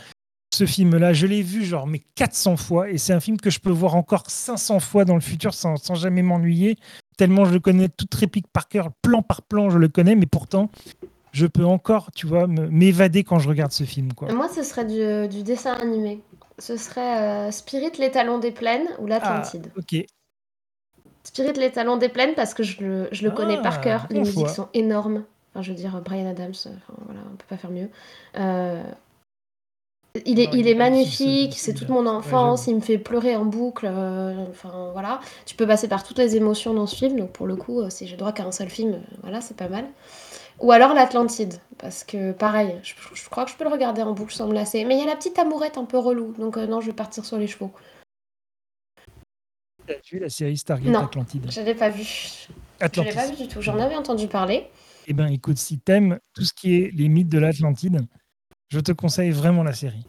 ce 0.61 0.67
film-là. 0.67 1.13
Je 1.13 1.27
l'ai 1.27 1.43
vu 1.43 1.65
genre 1.65 1.87
mais 1.87 2.03
400 2.17 2.57
fois 2.57 2.91
et 2.91 2.99
c'est 2.99 3.13
un 3.13 3.21
film 3.21 3.39
que 3.39 3.51
je 3.51 3.61
peux 3.61 3.71
voir 3.71 3.95
encore 3.97 4.25
500 4.29 4.81
fois 4.81 5.05
dans 5.05 5.15
le 5.15 5.21
futur 5.21 5.55
sans, 5.55 5.95
jamais 5.95 6.23
m'ennuyer, 6.23 6.77
tellement 7.17 7.45
je 7.47 7.53
le 7.53 7.61
connais 7.61 7.89
toute 7.89 8.15
réplique 8.15 8.47
par 8.49 8.69
cœur, 8.69 8.91
plan 9.03 9.23
par 9.23 9.43
plan, 9.43 9.71
je 9.71 9.79
le 9.79 9.89
connais, 9.89 10.17
mais 10.17 10.27
pourtant 10.27 10.71
je 11.33 11.47
peux 11.47 11.65
encore, 11.65 12.11
tu 12.13 12.27
vois, 12.27 12.49
m'évader 12.49 13.23
quand 13.23 13.39
je 13.39 13.49
regarde 13.49 13.71
ce 13.71 13.85
film. 13.85 14.13
Quoi. 14.15 14.33
Moi, 14.33 14.49
ce 14.49 14.65
serait 14.65 14.85
du, 14.85 15.43
dessin 15.45 15.75
animé. 15.75 16.21
Ce 16.59 16.77
serait 16.77 17.23
euh, 17.23 17.51
Spirit, 17.53 17.93
les 18.01 18.11
talons 18.11 18.39
des 18.39 18.51
plaines 18.51 18.89
ou 18.99 19.07
l'Atlantide. 19.07 19.71
Ah, 19.77 19.79
ok. 19.79 20.07
Spirit, 21.23 21.53
les 21.53 21.71
talons 21.71 21.99
des 21.99 22.09
plaines 22.09 22.35
parce 22.35 22.53
que 22.53 22.65
je 22.65 22.83
le, 22.83 23.09
je 23.13 23.23
le 23.23 23.31
connais 23.31 23.63
par 23.63 23.77
ah, 23.77 23.79
cœur. 23.79 24.07
Les 24.11 24.19
musiques 24.19 24.49
sont 24.49 24.69
énormes. 24.75 25.23
Enfin, 25.53 25.63
je 25.63 25.71
veux 25.71 25.77
dire, 25.77 26.01
Brian 26.05 26.29
Adams, 26.29 26.51
enfin, 26.51 26.95
voilà, 27.07 27.21
on 27.33 27.37
peut 27.37 27.47
pas 27.49 27.57
faire 27.57 27.71
mieux. 27.71 27.91
Euh, 28.37 28.83
il 30.27 30.41
est, 30.41 30.49
il 30.55 30.67
est 30.67 30.75
magnifique, 30.75 31.55
c'est 31.57 31.75
toute 31.75 31.89
mon 31.89 32.07
enfance, 32.07 32.67
il 32.67 32.77
me 32.77 32.81
fait 32.81 32.99
pleurer 32.99 33.37
en 33.37 33.45
boucle. 33.45 33.87
Euh, 33.89 34.47
enfin 34.51 34.91
voilà, 34.93 35.21
tu 35.47 35.55
peux 35.55 35.67
passer 35.67 35.89
par 35.89 36.03
toutes 36.03 36.19
les 36.19 36.37
émotions 36.37 36.75
dans 36.75 36.87
ce 36.87 36.97
film, 36.97 37.19
donc 37.19 37.31
pour 37.31 37.47
le 37.47 37.57
coup, 37.57 37.81
euh, 37.81 37.91
si 37.91 38.07
j'ai 38.07 38.17
droit 38.17 38.33
qu'à 38.33 38.45
un 38.45 38.53
seul 38.53 38.69
film, 38.69 38.95
euh, 38.95 39.17
voilà, 39.23 39.41
c'est 39.41 39.57
pas 39.57 39.69
mal. 39.69 39.87
Ou 40.59 40.73
alors 40.73 40.95
l'Atlantide, 40.95 41.61
parce 41.79 42.05
que 42.05 42.33
pareil, 42.33 42.75
je, 42.83 42.95
crois 43.29 43.45
que 43.45 43.51
je 43.51 43.57
peux 43.57 43.65
le 43.65 43.71
regarder 43.71 44.03
en 44.03 44.13
boucle 44.13 44.33
sans 44.35 44.47
me 44.47 44.53
lasser. 44.53 44.85
Mais 44.85 44.97
il 44.97 45.01
y 45.01 45.03
a 45.03 45.07
la 45.07 45.17
petite 45.17 45.39
amourette 45.39 45.79
un 45.79 45.85
peu 45.85 45.97
relou, 45.97 46.35
donc 46.39 46.57
non, 46.57 46.81
je 46.81 46.87
vais 46.87 46.93
partir 46.93 47.25
sur 47.25 47.39
les 47.39 47.47
chevaux. 47.47 47.73
Tu 49.87 49.95
as 49.95 49.99
vu 50.13 50.19
la 50.19 50.29
série 50.29 50.59
Stargate 50.59 50.93
non, 50.93 51.05
Atlantide? 51.05 51.51
Je 51.51 51.63
l'ai 51.63 51.75
pas 51.75 51.89
vu. 51.89 52.03
Je 52.03 53.01
l'ai 53.01 53.13
pas 53.13 53.27
vu 53.29 53.37
du 53.37 53.49
tout. 53.49 53.63
J'en 53.63 53.79
avais 53.79 53.97
entendu 53.97 54.27
parler. 54.27 54.67
Eh 55.07 55.15
ben, 55.15 55.29
écoute, 55.29 55.57
si 55.57 55.79
t'aimes 55.79 56.19
tout 56.35 56.45
ce 56.45 56.53
qui 56.53 56.77
est 56.77 56.91
les 56.95 57.09
mythes 57.09 57.31
de 57.31 57.39
l'Atlantide, 57.39 58.07
je 58.71 58.81
te 58.81 58.93
conseille 58.93 59.31
vraiment 59.31 59.63
la 59.63 59.75
série. 59.75 60.07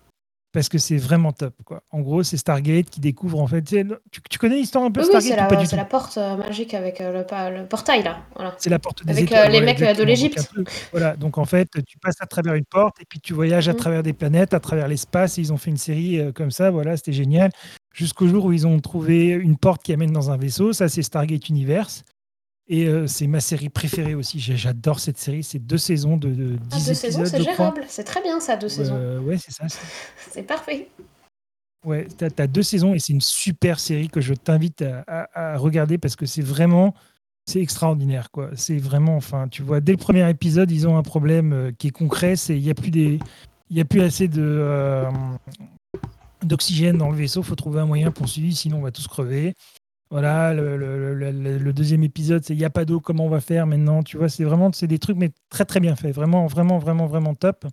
Parce 0.53 0.68
que 0.68 0.78
c'est 0.78 0.97
vraiment 0.97 1.32
top. 1.32 1.53
Quoi. 1.64 1.82
En 1.91 2.01
gros, 2.01 2.24
c'est 2.24 2.36
Stargate 2.36 2.89
qui 2.89 2.99
découvre 2.99 3.39
en 3.39 3.47
fait. 3.47 3.62
Tu, 3.62 4.38
connais 4.38 4.57
l'histoire 4.57 4.84
un 4.84 4.91
peu 4.91 5.01
Stargate 5.01 5.49
Oui, 5.49 5.66
c'est 5.66 5.78
la, 5.78 5.86
porte 5.86 6.18
euh, 6.18 6.36
magique 6.36 6.74
avec 6.74 6.99
euh, 6.99 7.24
le, 7.49 7.66
portail 7.66 8.03
là. 8.03 8.18
Voilà. 8.36 8.53
C'est 8.57 8.70
la 8.70 8.78
porte 8.78 9.05
des 9.05 9.14
Avec 9.14 9.32
euh, 9.32 9.47
les 9.47 9.62
mecs 9.62 9.80
de 9.80 10.03
l'Égypte. 10.03 10.51
Voilà, 10.91 11.16
donc 11.16 11.38
en 11.38 11.45
fait, 11.45 11.70
tu 11.88 11.97
passes 11.99 12.20
à 12.20 12.26
travers 12.26 12.55
une 12.55 12.66
porte 12.66 12.99
et 12.99 13.05
puis 13.07 13.22
tu 13.22 13.34
voyages 13.34 13.70
à 13.70 13.72
mhm. 13.72 13.78
travers 13.78 14.03
des 14.03 14.12
planètes, 14.12 14.53
à 14.53 14.59
travers 14.59 14.89
l'espace. 14.89 15.38
Et 15.38 15.41
ils 15.41 15.53
ont 15.53 15.57
fait 15.57 15.72
une 15.72 15.78
série 15.78 16.20
comme 16.34 16.51
ça. 16.51 16.70
Voilà, 16.70 16.97
c'était 16.97 17.14
génial. 17.14 17.51
Jusqu'au 17.93 18.28
jour 18.28 18.43
où 18.43 18.51
ils 18.51 18.68
ont 18.68 18.78
trouvé 18.82 19.30
une 19.30 19.55
porte 19.55 19.82
qui 19.84 19.93
amène 19.93 20.12
dans 20.12 20.32
un 20.32 20.38
vaisseau. 20.38 20.74
Ça, 20.74 20.89
c'est 20.89 21.01
Stargate 21.01 21.47
Universe. 21.47 22.03
Et 22.72 22.88
euh, 22.88 23.05
c'est 23.05 23.28
ma 23.28 23.41
série 23.41 23.67
préférée 23.67 24.15
aussi. 24.15 24.39
J'adore 24.39 25.01
cette 25.01 25.17
série. 25.17 25.43
C'est 25.43 25.59
deux 25.59 25.78
saisons 25.78 26.15
de, 26.15 26.30
de 26.30 26.55
10 26.55 26.59
ah, 26.72 26.88
deux 26.88 26.93
saisons, 26.93 27.26
c'est 27.26 27.43
gérable. 27.43 27.84
C'est 27.89 28.05
très 28.05 28.22
bien 28.22 28.39
ça, 28.39 28.55
deux 28.55 28.69
saisons. 28.69 28.95
Euh, 28.95 29.19
ouais, 29.19 29.38
c'est 29.38 29.51
ça. 29.51 29.65
c'est 30.32 30.43
parfait. 30.47 30.88
Ouais, 31.86 32.07
tu 32.17 32.24
as, 32.24 32.47
deux 32.47 32.63
saisons 32.63 32.93
et 32.93 32.99
c'est 32.99 33.11
une 33.11 33.19
super 33.19 33.78
série 33.78 34.07
que 34.07 34.22
je 34.22 34.34
t'invite 34.34 34.86
à, 35.07 35.57
regarder 35.57 35.97
parce 35.97 36.15
que 36.15 36.26
c'est 36.26 36.41
vraiment 36.41 36.93
c'est 37.45 37.59
extraordinaire 37.59 38.30
quoi. 38.32 38.51
C'est 38.55 38.78
vraiment 38.78 39.17
enfin, 39.17 39.49
tu 39.49 39.63
vois 39.63 39.82
dès 39.82 39.91
le 39.91 39.97
premier 39.97 40.30
épisode, 40.30 40.72
ils 40.72 40.88
ont 40.88 40.95
un 40.95 41.03
problème 41.03 41.51
euh, 41.51 41.72
qui 41.78 41.88
est 41.88 41.91
concret, 41.91 42.38
c'est 42.38 42.55
il 42.55 42.63
y 42.63 42.69
a 42.69 42.76
plus 42.76 42.91
des 42.91 43.19
il 43.69 43.78
y 43.78 43.82
a 43.82 43.86
plus 43.86 44.01
assez 44.01 44.28
de 44.30 45.09
d'oxygène 46.43 46.97
dans 46.97 47.09
le 47.09 47.17
vaisseau, 47.17 47.43
faut 47.43 47.55
trouver 47.55 47.82
un 47.82 47.86
moyen 47.86 48.11
pour 48.11 48.30
suivre 48.30 48.55
sinon 48.55 48.78
on 48.78 48.82
va 48.82 48.91
tous 48.91 49.07
crever. 49.07 49.55
Voilà, 50.12 50.53
le, 50.53 51.72
deuxième 51.72 52.03
épisode, 52.03 52.43
c'est 52.43 52.53
il 52.53 52.59
n'y 52.59 52.66
a 52.66 52.70
pas 52.70 52.84
d'eau, 52.84 52.99
comment 52.99 53.26
on 53.26 53.30
va 53.30 53.39
faire 53.39 53.66
maintenant 53.66 54.03
Tu 54.03 54.18
vois, 54.18 54.28
c'est 54.28 54.43
vraiment 54.43 54.70
c'est 54.74 54.88
des 54.88 54.99
trucs, 54.99 55.16
mais 55.16 55.32
très 55.49 55.64
très 55.64 55.80
bien 55.80 55.95
fait. 55.95 56.12
Vraiment, 56.12 56.47
vraiment, 56.47 56.80
vraiment, 56.80 57.07
vraiment 57.07 57.34
top. 57.34 57.66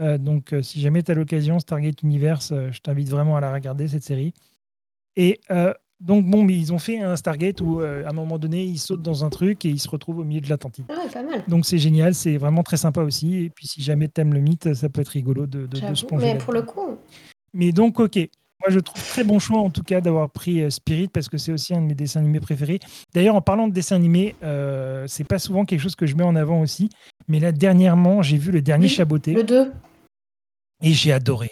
Euh, 0.00 0.16
donc, 0.16 0.52
euh, 0.52 0.62
si 0.62 0.80
jamais 0.80 1.02
tu 1.02 1.12
as 1.12 1.14
l'occasion, 1.14 1.58
Stargate 1.58 2.02
Universe, 2.02 2.50
euh, 2.52 2.70
je 2.72 2.80
t'invite 2.80 3.08
vraiment 3.08 3.36
à 3.36 3.40
la 3.40 3.52
regarder, 3.52 3.88
cette 3.88 4.04
série. 4.04 4.32
Et 5.16 5.40
donc, 5.98 6.26
bon, 6.26 6.44
mais 6.44 6.54
ils 6.54 6.74
ont 6.74 6.78
fait 6.78 7.00
un 7.00 7.16
Stargate 7.16 7.62
où, 7.62 7.80
à 7.80 8.08
un 8.08 8.12
moment 8.12 8.38
donné, 8.38 8.64
ils 8.64 8.78
sautent 8.78 9.02
dans 9.02 9.24
un 9.24 9.30
truc 9.30 9.64
et 9.64 9.70
ils 9.70 9.80
se 9.80 9.88
retrouvent 9.88 10.18
au 10.18 10.24
milieu 10.24 10.42
de 10.42 10.48
l'Atlantique. 10.48 10.84
Ah, 10.90 11.08
pas 11.10 11.22
mal. 11.22 11.42
Donc, 11.48 11.64
c'est 11.64 11.78
génial, 11.78 12.14
c'est 12.14 12.36
vraiment 12.36 12.62
très 12.62 12.76
sympa 12.76 13.00
aussi. 13.00 13.44
Et 13.44 13.50
puis, 13.50 13.66
si 13.66 13.82
jamais 13.82 14.08
tu 14.08 14.20
aimes 14.20 14.34
le 14.34 14.40
mythe, 14.40 14.74
ça 14.74 14.90
peut 14.90 15.00
être 15.00 15.08
rigolo 15.08 15.46
de, 15.46 15.66
de, 15.66 15.88
de 15.88 15.94
se 15.94 16.04
plonger. 16.04 16.34
Mais 16.34 16.38
pour 16.38 16.52
le 16.52 16.62
coup. 16.62 16.98
Mais 17.54 17.72
donc, 17.72 17.98
ok. 17.98 18.18
Moi, 18.60 18.70
je 18.70 18.80
trouve 18.80 19.02
très 19.06 19.22
bon 19.22 19.38
choix, 19.38 19.60
en 19.60 19.70
tout 19.70 19.82
cas, 19.82 20.00
d'avoir 20.00 20.30
pris 20.30 20.62
euh, 20.62 20.70
Spirit, 20.70 21.08
parce 21.08 21.28
que 21.28 21.36
c'est 21.36 21.52
aussi 21.52 21.74
un 21.74 21.82
de 21.82 21.86
mes 21.86 21.94
dessins 21.94 22.20
animés 22.20 22.40
préférés. 22.40 22.80
D'ailleurs, 23.12 23.34
en 23.34 23.42
parlant 23.42 23.68
de 23.68 23.72
dessins 23.72 23.96
animés, 23.96 24.34
euh, 24.42 25.04
c'est 25.06 25.24
pas 25.24 25.38
souvent 25.38 25.64
quelque 25.64 25.80
chose 25.80 25.94
que 25.94 26.06
je 26.06 26.16
mets 26.16 26.24
en 26.24 26.36
avant 26.36 26.62
aussi. 26.62 26.88
Mais 27.28 27.38
là, 27.38 27.52
dernièrement, 27.52 28.22
j'ai 28.22 28.38
vu 28.38 28.52
le 28.52 28.62
dernier 28.62 28.88
Chaboté. 28.88 29.34
Le 29.34 29.44
2. 29.44 29.72
Et 30.82 30.92
j'ai 30.92 31.12
adoré. 31.12 31.50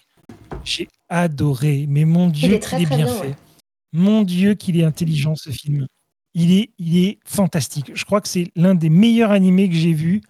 J'ai 0.64 0.88
adoré. 1.10 1.84
Mais 1.88 2.04
mon 2.04 2.28
Dieu, 2.28 2.48
il 2.48 2.82
est, 2.82 2.86
bien, 2.86 3.06
fait. 3.06 3.36
Mon 3.92 4.22
Dieu, 4.22 4.54
qu'il 4.54 4.78
est 4.78 4.84
intelligent, 4.84 5.34
ce 5.36 5.50
film. 5.50 5.86
Il 6.32 6.52
est, 6.52 6.70
il 6.78 7.04
est 7.04 7.18
fantastique. 7.26 7.92
Je 7.94 8.04
crois 8.04 8.20
que 8.20 8.28
c'est 8.28 8.50
l'un 8.56 8.74
des 8.74 8.90
meilleurs 8.90 9.30
animés 9.30 9.68
que 9.68 9.74
j'ai 9.74 9.92
vus 9.92 10.22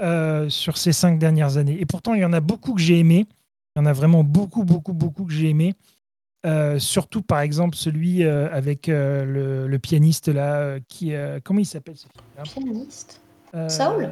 euh, 0.00 0.50
sur 0.50 0.76
ces 0.76 0.92
cinq 0.92 1.18
dernières 1.18 1.56
années. 1.56 1.80
Et 1.80 1.86
pourtant, 1.86 2.14
il 2.14 2.20
y 2.20 2.24
en 2.24 2.32
a 2.32 2.40
beaucoup 2.40 2.74
que 2.74 2.80
j'ai 2.80 2.98
aimé. 2.98 3.26
Il 3.74 3.78
y 3.78 3.82
en 3.82 3.86
a 3.86 3.92
vraiment 3.92 4.24
beaucoup, 4.24 4.64
beaucoup, 4.64 4.92
beaucoup 4.92 5.24
que 5.24 5.32
j'ai 5.32 5.48
aimé. 5.48 5.74
Euh, 6.46 6.78
surtout, 6.78 7.22
par 7.22 7.40
exemple, 7.40 7.76
celui 7.76 8.24
euh, 8.24 8.48
avec 8.52 8.88
euh, 8.88 9.66
le, 9.66 9.78
pianiste 9.78 10.28
là, 10.28 10.78
qui 10.88 11.12
comment 11.44 11.60
il 11.60 11.66
s'appelle 11.66 11.96
ce 11.96 12.06
film 12.06 12.72
Pianiste? 12.72 13.20
Saul? 13.68 14.08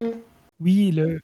Mm. 0.00 0.06
Oui, 0.58 0.90
le, 0.90 1.20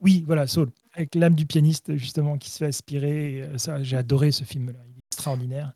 oui, 0.00 0.24
voilà, 0.26 0.46
Saul, 0.46 0.70
avec 0.94 1.14
l'âme 1.14 1.34
du 1.34 1.46
pianiste 1.46 1.96
justement 1.96 2.38
qui 2.38 2.50
se 2.50 2.58
fait 2.58 2.66
aspirer. 2.66 3.48
ça, 3.56 3.82
j'ai 3.82 3.96
adoré 3.96 4.30
ce 4.30 4.44
film-là, 4.44 4.78
il 4.86 4.96
est 4.96 5.00
extraordinaire. 5.12 5.72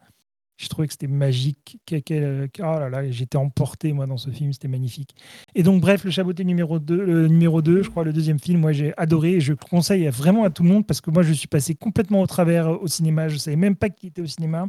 Je 0.62 0.68
trouvais 0.68 0.86
que 0.86 0.92
c'était 0.92 1.08
magique. 1.08 1.78
oh 1.90 2.62
là 2.62 2.88
là, 2.88 3.10
j'étais 3.10 3.36
emporté 3.36 3.92
moi 3.92 4.06
dans 4.06 4.16
ce 4.16 4.30
film, 4.30 4.52
c'était 4.52 4.68
magnifique. 4.68 5.14
Et 5.54 5.62
donc 5.62 5.80
bref, 5.80 6.04
le 6.04 6.10
Chaboté 6.10 6.44
numéro 6.44 6.78
2, 6.78 7.04
le 7.04 7.28
numéro 7.28 7.62
2, 7.62 7.82
je 7.82 7.90
crois 7.90 8.04
le 8.04 8.12
deuxième 8.12 8.38
film, 8.38 8.60
moi 8.60 8.72
j'ai 8.72 8.92
adoré 8.96 9.32
et 9.34 9.40
je 9.40 9.54
conseille 9.54 10.06
vraiment 10.08 10.44
à 10.44 10.50
tout 10.50 10.62
le 10.62 10.68
monde 10.68 10.86
parce 10.86 11.00
que 11.00 11.10
moi 11.10 11.22
je 11.22 11.32
suis 11.32 11.48
passé 11.48 11.74
complètement 11.74 12.20
au 12.20 12.26
travers 12.26 12.80
au 12.80 12.86
cinéma, 12.86 13.28
je 13.28 13.36
savais 13.36 13.56
même 13.56 13.76
pas 13.76 13.90
qu'il 13.90 14.10
était 14.10 14.22
au 14.22 14.26
cinéma. 14.26 14.68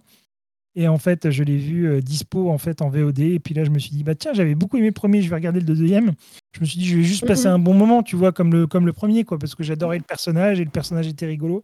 Et 0.76 0.88
en 0.88 0.98
fait, 0.98 1.30
je 1.30 1.44
l'ai 1.44 1.58
vu 1.58 1.88
euh, 1.88 2.02
dispo 2.02 2.50
en 2.50 2.58
fait 2.58 2.82
en 2.82 2.90
VOD. 2.90 3.20
Et 3.20 3.40
puis 3.40 3.54
là, 3.54 3.64
je 3.64 3.70
me 3.70 3.78
suis 3.78 3.92
dit, 3.92 4.04
bah 4.04 4.16
tiens, 4.16 4.34
j'avais 4.34 4.56
beaucoup 4.56 4.78
aimé 4.78 4.88
le 4.88 4.94
premier, 4.94 5.22
je 5.22 5.30
vais 5.30 5.36
regarder 5.36 5.60
le 5.60 5.66
deuxième. 5.66 6.14
Je 6.52 6.62
me 6.62 6.66
suis 6.66 6.80
dit, 6.80 6.88
je 6.88 6.98
vais 6.98 7.04
juste 7.04 7.28
passer 7.28 7.48
mhm. 7.48 7.54
un 7.54 7.60
bon 7.60 7.74
moment, 7.74 8.02
tu 8.02 8.16
vois, 8.16 8.32
comme 8.32 8.52
le, 8.52 8.66
comme 8.66 8.86
le 8.86 8.94
premier, 8.94 9.24
quoi, 9.24 9.38
parce 9.38 9.54
que 9.54 9.64
j'adorais 9.64 10.00
le 10.00 10.04
personnage 10.04 10.60
et 10.60 10.66
le 10.66 10.72
personnage 10.72 11.08
était 11.08 11.28
rigolo. 11.28 11.62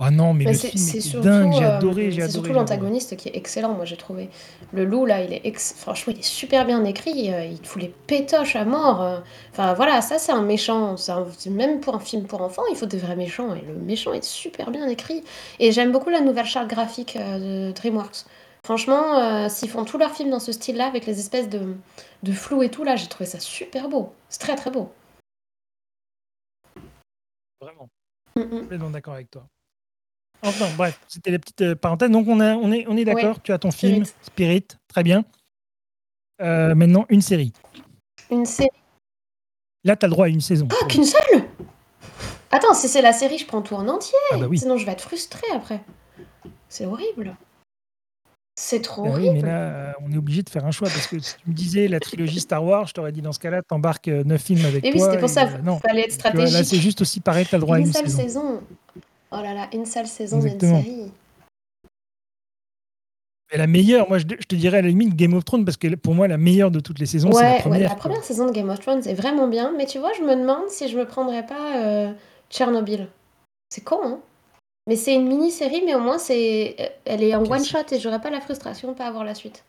Ah 0.00 0.12
non, 0.12 0.32
mais, 0.32 0.44
le 0.44 0.52
film 0.52 1.22
dingue, 1.22 1.52
j'ai 1.52 1.64
adoré, 1.64 2.06
euh, 2.06 2.10
j'ai 2.12 2.20
C'est 2.22 2.30
surtout 2.30 2.52
l'antagoniste 2.52 3.16
qui 3.16 3.28
est 3.28 3.36
excellent, 3.36 3.74
moi 3.74 3.84
j'ai 3.84 3.96
trouvé. 3.96 4.30
Le 4.72 4.84
loup 4.84 5.06
là, 5.06 5.22
il 5.24 5.32
est 5.32 5.58
franchement, 5.58 6.12
il 6.14 6.20
est 6.20 6.22
super 6.22 6.64
bien 6.64 6.84
écrit, 6.84 7.34
euh, 7.34 7.44
il 7.44 7.66
fout 7.66 7.82
les 7.82 7.92
pétoches 8.06 8.54
à 8.54 8.64
mort. 8.64 9.22
Enfin 9.50 9.74
voilà, 9.74 10.00
ça 10.00 10.18
c'est 10.18 10.30
un 10.30 10.42
méchant, 10.42 10.94
même 11.50 11.80
pour 11.80 11.96
un 11.96 12.00
film 12.00 12.26
pour 12.26 12.42
enfants, 12.42 12.62
il 12.70 12.76
faut 12.76 12.86
des 12.86 12.98
vrais 12.98 13.16
méchants 13.16 13.54
et 13.56 13.62
le 13.62 13.74
méchant 13.74 14.12
est 14.12 14.22
super 14.22 14.70
bien 14.70 14.86
écrit. 14.86 15.24
Et 15.58 15.72
j'aime 15.72 15.90
beaucoup 15.90 16.10
la 16.10 16.20
nouvelle 16.20 16.46
charte 16.46 16.68
graphique 16.68 17.16
de 17.18 17.72
DreamWorks. 17.72 18.24
Franchement, 18.64 19.18
euh, 19.18 19.48
s'ils 19.48 19.70
font 19.70 19.84
tous 19.84 19.98
leurs 19.98 20.12
films 20.12 20.30
dans 20.30 20.40
ce 20.40 20.52
style-là, 20.52 20.86
avec 20.86 21.06
les 21.06 21.18
espèces 21.20 21.48
de, 21.48 21.74
de 22.22 22.32
flou 22.32 22.62
et 22.62 22.70
tout, 22.70 22.84
là, 22.84 22.96
j'ai 22.96 23.06
trouvé 23.06 23.24
ça 23.24 23.40
super 23.40 23.88
beau. 23.88 24.12
C'est 24.28 24.40
très 24.40 24.56
très 24.56 24.70
beau. 24.70 24.92
Vraiment. 27.60 27.88
Mm 28.36 28.42
-mm. 28.42 28.60
Complètement 28.60 28.90
d'accord 28.90 29.14
avec 29.14 29.30
toi. 29.30 29.46
Enfin, 30.42 30.66
bref, 30.76 30.98
c'était 31.08 31.30
les 31.30 31.38
petites 31.38 31.62
euh, 31.62 31.74
parenthèses. 31.74 32.10
Donc, 32.10 32.28
on, 32.28 32.40
a, 32.40 32.54
on 32.54 32.70
est, 32.72 32.86
on 32.88 32.96
est 32.96 33.04
d'accord, 33.04 33.42
tu 33.42 33.52
as 33.52 33.58
ton 33.58 33.70
film, 33.70 34.04
Spirit, 34.22 34.66
très 34.86 35.02
bien. 35.02 35.24
Euh, 36.40 36.74
maintenant, 36.74 37.06
une 37.08 37.22
série. 37.22 37.52
Une 38.30 38.46
série. 38.46 38.68
Là, 39.84 39.96
tu 39.96 40.04
as 40.04 40.08
le 40.08 40.12
droit 40.12 40.26
à 40.26 40.28
une 40.28 40.40
saison. 40.40 40.68
Ah, 40.70 40.86
qu'une 40.86 41.04
seule? 41.04 41.44
Attends, 42.50 42.74
si 42.74 42.88
c'est 42.88 43.02
la 43.02 43.12
série, 43.12 43.38
je 43.38 43.46
prends 43.46 43.62
tout 43.62 43.74
en 43.74 43.88
entier. 43.88 44.18
Ah 44.32 44.38
bah 44.38 44.46
oui. 44.48 44.58
Sinon, 44.58 44.76
je 44.76 44.86
vais 44.86 44.92
être 44.92 45.02
frustrée 45.02 45.48
après. 45.54 45.80
C'est 46.68 46.86
horrible. 46.86 47.36
C'est 48.60 48.80
trop 48.80 49.04
bah 49.04 49.12
oui, 49.14 49.30
mais 49.30 49.40
là, 49.40 49.60
euh, 49.60 49.92
on 50.02 50.10
est 50.10 50.16
obligé 50.16 50.42
de 50.42 50.50
faire 50.50 50.66
un 50.66 50.72
choix 50.72 50.88
parce 50.88 51.06
que 51.06 51.20
si 51.20 51.36
tu 51.36 51.48
me 51.48 51.54
disais 51.54 51.86
la 51.86 52.00
trilogie 52.00 52.40
Star 52.40 52.64
Wars, 52.64 52.88
je 52.88 52.92
t'aurais 52.92 53.12
dit 53.12 53.22
dans 53.22 53.30
ce 53.32 53.38
cas-là, 53.38 53.62
t'embarques 53.62 54.08
neuf 54.08 54.42
films 54.42 54.64
avec 54.64 54.84
et 54.84 54.92
oui, 54.92 54.98
c'était 54.98 55.18
pour 55.18 55.28
ça, 55.28 55.44
il 55.44 55.68
euh, 55.68 55.76
fallait 55.76 56.06
être 56.06 56.12
stratégique. 56.12 56.54
là, 56.54 56.64
c'est 56.64 56.78
juste 56.78 57.00
aussi 57.00 57.20
pareil, 57.20 57.46
t'as 57.48 57.56
le 57.56 57.60
droit 57.60 57.76
à 57.76 57.78
une 57.78 57.92
seule 57.92 58.10
saison. 58.10 58.60
Oh 59.30 59.36
là 59.36 59.54
là, 59.54 59.68
une 59.72 59.86
seule 59.86 60.06
saison 60.06 60.40
d'une 60.40 60.60
série. 60.60 61.12
Mais 63.50 63.58
la 63.58 63.66
meilleure, 63.66 64.08
moi 64.08 64.18
je, 64.18 64.24
te 64.26 64.54
dirais 64.54 64.78
à 64.78 64.82
la 64.82 64.88
limite 64.88 65.16
Game 65.16 65.32
of 65.34 65.44
Thrones 65.44 65.64
parce 65.64 65.78
que 65.78 65.94
pour 65.94 66.14
moi 66.14 66.28
la 66.28 66.36
meilleure 66.36 66.70
de 66.70 66.80
toutes 66.80 66.98
les 66.98 67.06
saisons, 67.06 67.32
c'est 67.32 67.42
la 67.42 67.60
première. 67.60 67.80
Ouais, 67.80 67.88
la 67.88 67.94
première 67.94 68.24
saison 68.24 68.46
de 68.46 68.52
Game 68.52 68.68
of 68.68 68.80
Thrones 68.80 69.06
est 69.06 69.14
vraiment 69.14 69.48
bien, 69.48 69.72
mais 69.76 69.86
tu 69.86 69.98
vois, 69.98 70.12
je 70.12 70.22
me 70.22 70.34
demande 70.34 70.68
si 70.68 70.88
je 70.88 70.98
me 70.98 71.06
prendrais 71.06 71.46
pas 71.46 72.12
Tchernobyl. 72.50 73.08
C'est 73.70 73.84
con, 73.84 74.00
hein 74.02 74.20
mais 74.88 74.96
c'est 74.96 75.14
une 75.14 75.28
mini-série, 75.28 75.82
mais 75.84 75.94
au 75.94 76.00
moins 76.00 76.16
c'est, 76.16 76.74
elle 77.04 77.22
est 77.22 77.34
en 77.34 77.44
one 77.44 77.62
shot 77.62 77.92
et 77.92 78.00
j'aurais 78.00 78.22
pas 78.22 78.30
la 78.30 78.40
frustration 78.40 78.92
de 78.92 78.96
pas 78.96 79.06
avoir 79.06 79.22
la 79.22 79.34
suite. 79.34 79.62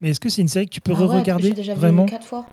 Mais 0.00 0.10
est-ce 0.10 0.18
que 0.18 0.28
c'est 0.28 0.42
une 0.42 0.48
série 0.48 0.66
que 0.66 0.74
tu 0.74 0.80
peux 0.80 0.92
ah 0.92 1.00
re-regarder 1.00 1.48
J'ai 1.48 1.54
déjà 1.54 1.74
vraiment? 1.76 2.06
vu 2.06 2.10
quatre 2.10 2.26
fois. 2.26 2.44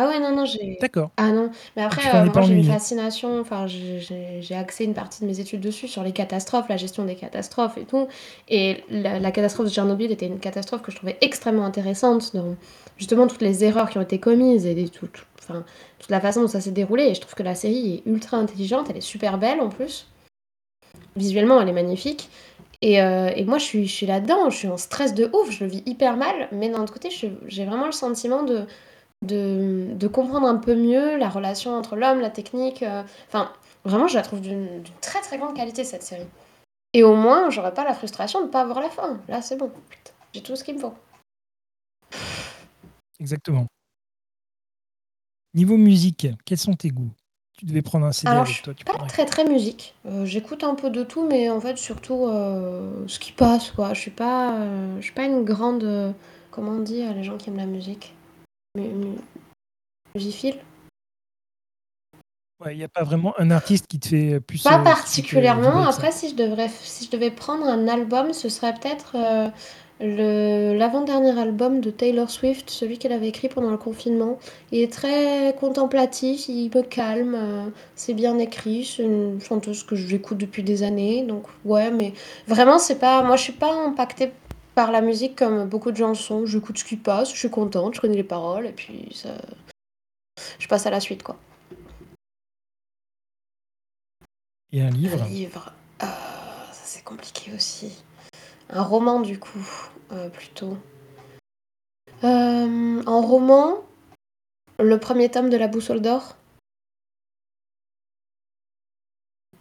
Ah 0.00 0.06
ouais, 0.06 0.20
non, 0.20 0.30
non, 0.30 0.44
j'ai. 0.44 0.78
D'accord. 0.80 1.10
Ah 1.16 1.32
non, 1.32 1.50
mais 1.74 1.82
après, 1.82 2.08
euh, 2.14 2.26
moi 2.32 2.42
j'ai 2.42 2.54
une 2.54 2.62
fascination, 2.62 3.40
enfin, 3.40 3.66
j'ai 3.66 4.54
axé 4.54 4.84
une 4.84 4.94
partie 4.94 5.22
de 5.22 5.26
mes 5.26 5.40
études 5.40 5.60
dessus, 5.60 5.88
sur 5.88 6.04
les 6.04 6.12
catastrophes, 6.12 6.68
la 6.68 6.76
gestion 6.76 7.04
des 7.04 7.16
catastrophes 7.16 7.76
et 7.78 7.84
tout. 7.84 8.06
Et 8.48 8.84
la, 8.90 9.32
catastrophe 9.32 9.66
de 9.66 9.72
Tchernobyl 9.72 10.12
était 10.12 10.26
une 10.26 10.38
catastrophe 10.38 10.82
que 10.82 10.92
je 10.92 10.96
trouvais 10.96 11.18
extrêmement 11.20 11.64
intéressante 11.64 12.32
dans 12.32 12.54
justement 12.96 13.26
toutes 13.26 13.42
les 13.42 13.64
erreurs 13.64 13.90
qui 13.90 13.98
ont 13.98 14.02
été 14.02 14.20
commises 14.20 14.66
et 14.66 14.88
tout, 14.88 15.08
tout, 15.08 15.24
enfin, 15.40 15.64
toute 15.98 16.10
la 16.10 16.20
façon 16.20 16.42
dont 16.42 16.48
ça 16.48 16.60
s'est 16.60 16.70
déroulé. 16.70 17.06
Et 17.06 17.14
je 17.14 17.20
trouve 17.20 17.34
que 17.34 17.42
la 17.42 17.56
série 17.56 17.94
est 18.06 18.08
ultra 18.08 18.36
intelligente, 18.36 18.86
elle 18.90 18.98
est 18.98 19.00
super 19.00 19.36
belle 19.36 19.60
en 19.60 19.68
plus. 19.68 20.06
Visuellement, 21.16 21.60
elle 21.60 21.70
est 21.70 21.72
magnifique. 21.72 22.30
Et, 22.82 23.02
euh, 23.02 23.32
et 23.34 23.44
moi, 23.44 23.58
je 23.58 23.64
suis, 23.64 23.88
je 23.88 23.92
suis 23.92 24.06
là-dedans, 24.06 24.48
je 24.48 24.56
suis 24.56 24.68
en 24.68 24.76
stress 24.76 25.12
de 25.12 25.28
ouf, 25.32 25.50
je 25.50 25.64
le 25.64 25.70
vis 25.70 25.82
hyper 25.86 26.16
mal, 26.16 26.46
mais 26.52 26.68
d'un 26.68 26.82
autre 26.82 26.92
côté, 26.92 27.10
j'ai 27.10 27.64
vraiment 27.64 27.86
le 27.86 27.92
sentiment 27.92 28.44
de, 28.44 28.64
de, 29.22 29.88
de, 29.94 30.08
comprendre 30.08 30.46
un 30.46 30.56
peu 30.56 30.74
mieux 30.74 31.16
la 31.16 31.28
relation 31.28 31.76
entre 31.76 31.96
l'homme, 31.96 32.20
la 32.20 32.30
technique. 32.30 32.82
Euh, 32.82 33.02
enfin, 33.28 33.52
vraiment, 33.84 34.06
je 34.06 34.14
la 34.14 34.22
trouve 34.22 34.40
d'une 34.40 34.82
très 35.00 35.20
très 35.20 35.38
grande 35.38 35.54
qualité, 35.54 35.84
cette 35.84 36.02
série. 36.02 36.26
Et 36.94 37.02
au 37.02 37.14
moins, 37.14 37.50
j'aurais 37.50 37.74
pas 37.74 37.84
la 37.84 37.94
frustration 37.94 38.40
de 38.40 38.46
ne 38.46 38.50
pas 38.50 38.62
avoir 38.62 38.80
la 38.80 38.90
fin. 38.90 39.20
Là, 39.28 39.42
c'est 39.42 39.56
bon. 39.56 39.70
J'ai 40.32 40.42
tout 40.42 40.56
ce 40.56 40.64
qu'il 40.64 40.74
me 40.74 40.80
faut. 40.80 40.94
Exactement. 43.20 43.66
Niveau 45.54 45.76
musique, 45.76 46.28
quels 46.44 46.58
sont 46.58 46.74
tes 46.74 46.90
goûts? 46.90 47.10
Tu 47.58 47.64
devais 47.64 47.82
prendre 47.82 48.06
un 48.06 48.12
CD 48.12 48.30
Alors, 48.30 48.44
avec 48.44 48.62
toi, 48.62 48.72
tu 48.72 48.84
pas 48.84 48.98
très 49.08 49.26
très 49.26 49.44
musique. 49.44 49.94
Euh, 50.06 50.24
j'écoute 50.24 50.62
un 50.62 50.76
peu 50.76 50.90
de 50.90 51.02
tout, 51.02 51.26
mais 51.26 51.50
en 51.50 51.60
fait 51.60 51.76
surtout 51.76 52.26
euh, 52.26 53.02
ce 53.08 53.18
qui 53.18 53.32
passe, 53.32 53.72
quoi. 53.72 53.94
Je 53.94 54.00
suis 54.00 54.12
pas, 54.12 54.54
euh, 54.54 54.96
je 54.98 55.02
suis 55.02 55.12
pas 55.12 55.24
une 55.24 55.42
grande, 55.42 56.14
comment 56.52 56.72
on 56.72 56.80
dit, 56.80 57.02
les 57.02 57.24
gens 57.24 57.36
qui 57.36 57.50
aiment 57.50 57.56
la 57.56 57.66
musique, 57.66 58.14
musifile. 60.14 60.56
Ouais, 62.64 62.74
il 62.74 62.78
y 62.78 62.84
a 62.84 62.88
pas 62.88 63.04
vraiment 63.04 63.34
un 63.38 63.52
artiste 63.52 63.86
qui 63.86 64.00
te 64.00 64.08
fait 64.08 64.40
plus, 64.40 64.64
Pas 64.64 64.80
particulièrement. 64.80 65.86
Après, 65.86 66.10
si 66.10 66.30
je 66.30 66.34
devrais, 66.34 66.68
si 66.68 67.04
je 67.04 67.10
devais 67.10 67.30
prendre 67.30 67.64
un 67.64 67.86
album, 67.86 68.32
ce 68.32 68.48
serait 68.48 68.74
peut-être 68.74 69.16
l'avant-dernier 70.00 71.38
album 71.38 71.80
de 71.80 71.90
Taylor 71.90 72.30
Swift, 72.30 72.70
celui 72.70 72.98
qu'elle 72.98 73.12
avait 73.12 73.28
écrit 73.28 73.48
pendant 73.48 73.70
le 73.70 73.76
confinement. 73.76 74.38
Il 74.70 74.80
est 74.80 74.92
très 74.92 75.54
contemplatif, 75.58 76.48
il 76.48 76.70
me 76.74 76.82
calme, 76.82 77.34
euh, 77.34 77.64
c'est 77.96 78.14
bien 78.14 78.38
écrit, 78.38 78.84
c'est 78.84 79.02
une 79.02 79.40
chanteuse 79.40 79.82
que 79.82 79.96
j'écoute 79.96 80.38
depuis 80.38 80.62
des 80.62 80.82
années, 80.82 81.24
donc 81.24 81.44
ouais, 81.64 81.90
mais 81.90 82.12
vraiment, 82.46 82.78
c'est 82.78 82.98
pas. 82.98 83.22
Moi, 83.22 83.36
je 83.36 83.42
suis 83.42 83.52
pas 83.52 83.72
impactée 83.72 84.30
par 84.78 84.92
la 84.92 85.00
musique 85.00 85.34
comme 85.34 85.68
beaucoup 85.68 85.90
de 85.90 85.96
gens 85.96 86.14
sont. 86.14 86.46
J'écoute 86.46 86.78
ce 86.78 86.84
qui 86.84 86.96
passe, 86.96 87.32
je 87.32 87.36
suis 87.36 87.50
contente, 87.50 87.96
je 87.96 88.00
connais 88.00 88.14
les 88.14 88.22
paroles, 88.22 88.64
et 88.64 88.70
puis 88.70 89.10
ça. 89.12 89.30
Je 90.60 90.68
passe 90.68 90.86
à 90.86 90.90
la 90.90 91.00
suite, 91.00 91.24
quoi. 91.24 91.36
Et 94.70 94.80
un 94.80 94.90
livre 94.90 95.20
Un 95.20 95.26
livre. 95.26 95.72
Euh, 96.00 96.06
ça, 96.06 96.84
c'est 96.84 97.02
compliqué 97.02 97.52
aussi. 97.52 98.04
Un 98.70 98.84
roman, 98.84 99.18
du 99.18 99.40
coup, 99.40 99.68
euh, 100.12 100.28
plutôt. 100.28 100.76
Euh, 102.22 103.02
en 103.04 103.20
roman, 103.20 103.82
le 104.78 104.96
premier 105.00 105.28
tome 105.28 105.50
de 105.50 105.56
La 105.56 105.66
Boussole 105.66 106.02
d'Or. 106.02 106.36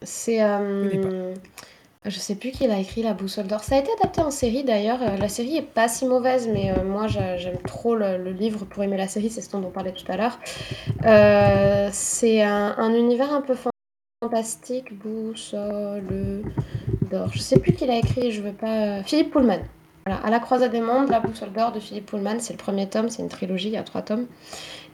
C'est. 0.04 0.44
Euh, 2.08 2.10
je 2.10 2.20
sais 2.20 2.36
plus 2.36 2.52
qui 2.52 2.68
l'a 2.68 2.80
écrit 2.80 3.04
La 3.04 3.14
Boussole 3.14 3.48
d'Or. 3.48 3.64
Ça 3.64 3.76
a 3.76 3.80
été 3.80 3.92
adapté 4.00 4.22
en 4.22 4.32
série 4.32 4.64
d'ailleurs. 4.64 5.00
La 5.20 5.30
série 5.30 5.58
est 5.58 5.62
pas 5.62 5.88
si 5.88 6.06
mauvaise, 6.06 6.48
mais 6.48 6.74
moi 6.84 7.08
j'aime 7.08 7.58
trop 7.66 7.96
le, 7.96 8.32
livre 8.32 8.66
pour 8.66 8.84
aimer 8.84 8.98
la 8.98 9.08
série, 9.08 9.30
c'est 9.30 9.42
ce 9.42 9.52
dont 9.52 9.64
on 9.66 9.72
parlait 9.72 9.94
tout 9.94 10.10
à 10.12 10.18
l'heure. 10.18 10.40
c'est 11.92 12.42
un, 12.42 12.76
un, 12.78 12.94
univers 12.94 13.34
un 13.34 13.42
peu 13.42 13.56
fantastique, 14.24 14.98
boussole 14.98 16.44
d'or. 17.10 17.30
Je 17.34 17.40
sais 17.40 17.60
plus 17.60 17.74
qui 17.74 17.86
l'a 17.86 17.98
écrit, 17.98 18.32
je 18.32 18.42
veux 18.42 18.54
pas. 18.54 19.04
Philippe 19.04 19.32
Pullman. 19.32 19.62
À 20.24 20.30
la 20.30 20.40
croisade 20.40 20.72
des 20.72 20.82
mondes, 20.82 21.10
la 21.10 21.20
boussole 21.20 21.52
d'or 21.52 21.72
de 21.72 21.80
Philippe 21.80 22.06
Pullman, 22.08 22.40
c'est 22.40 22.54
le 22.54 22.58
premier 22.58 22.88
tome, 22.88 23.10
c'est 23.10 23.22
une 23.22 23.30
trilogie, 23.30 23.68
il 23.68 23.74
y 23.74 23.78
a 23.78 23.84
trois 23.84 24.02
tomes. 24.02 24.28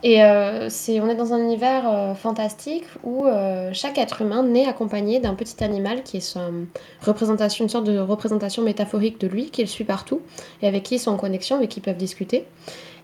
Et 0.03 0.24
euh, 0.24 0.70
on 0.89 1.09
est 1.09 1.16
dans 1.16 1.34
un 1.34 1.39
univers 1.39 1.88
euh, 1.88 2.14
fantastique 2.14 2.84
où 3.03 3.26
euh, 3.26 3.70
chaque 3.72 3.97
être 3.97 4.22
humain 4.22 4.43
naît 4.43 4.68
accompagné 4.68 5.20
d'un 5.20 5.34
petit 5.34 5.64
animal 5.64 6.03
qui 6.03 6.18
est 6.18 6.36
une 6.36 7.70
sorte 7.70 7.86
de 7.86 7.99
représentation 7.99 8.64
métaphorique 8.64 9.20
de 9.22 9.28
lui, 9.28 9.49
qu'il 9.49 9.68
suit 9.70 9.86
partout 9.86 10.22
et 10.61 10.68
avec 10.68 10.84
qui 10.84 10.95
ils 10.95 10.99
sont 10.99 11.11
en 11.11 11.18
connexion, 11.18 11.55
avec 11.55 11.70
qui 11.70 11.80
ils 11.80 11.84
peuvent 11.84 11.95
discuter. 11.95 12.45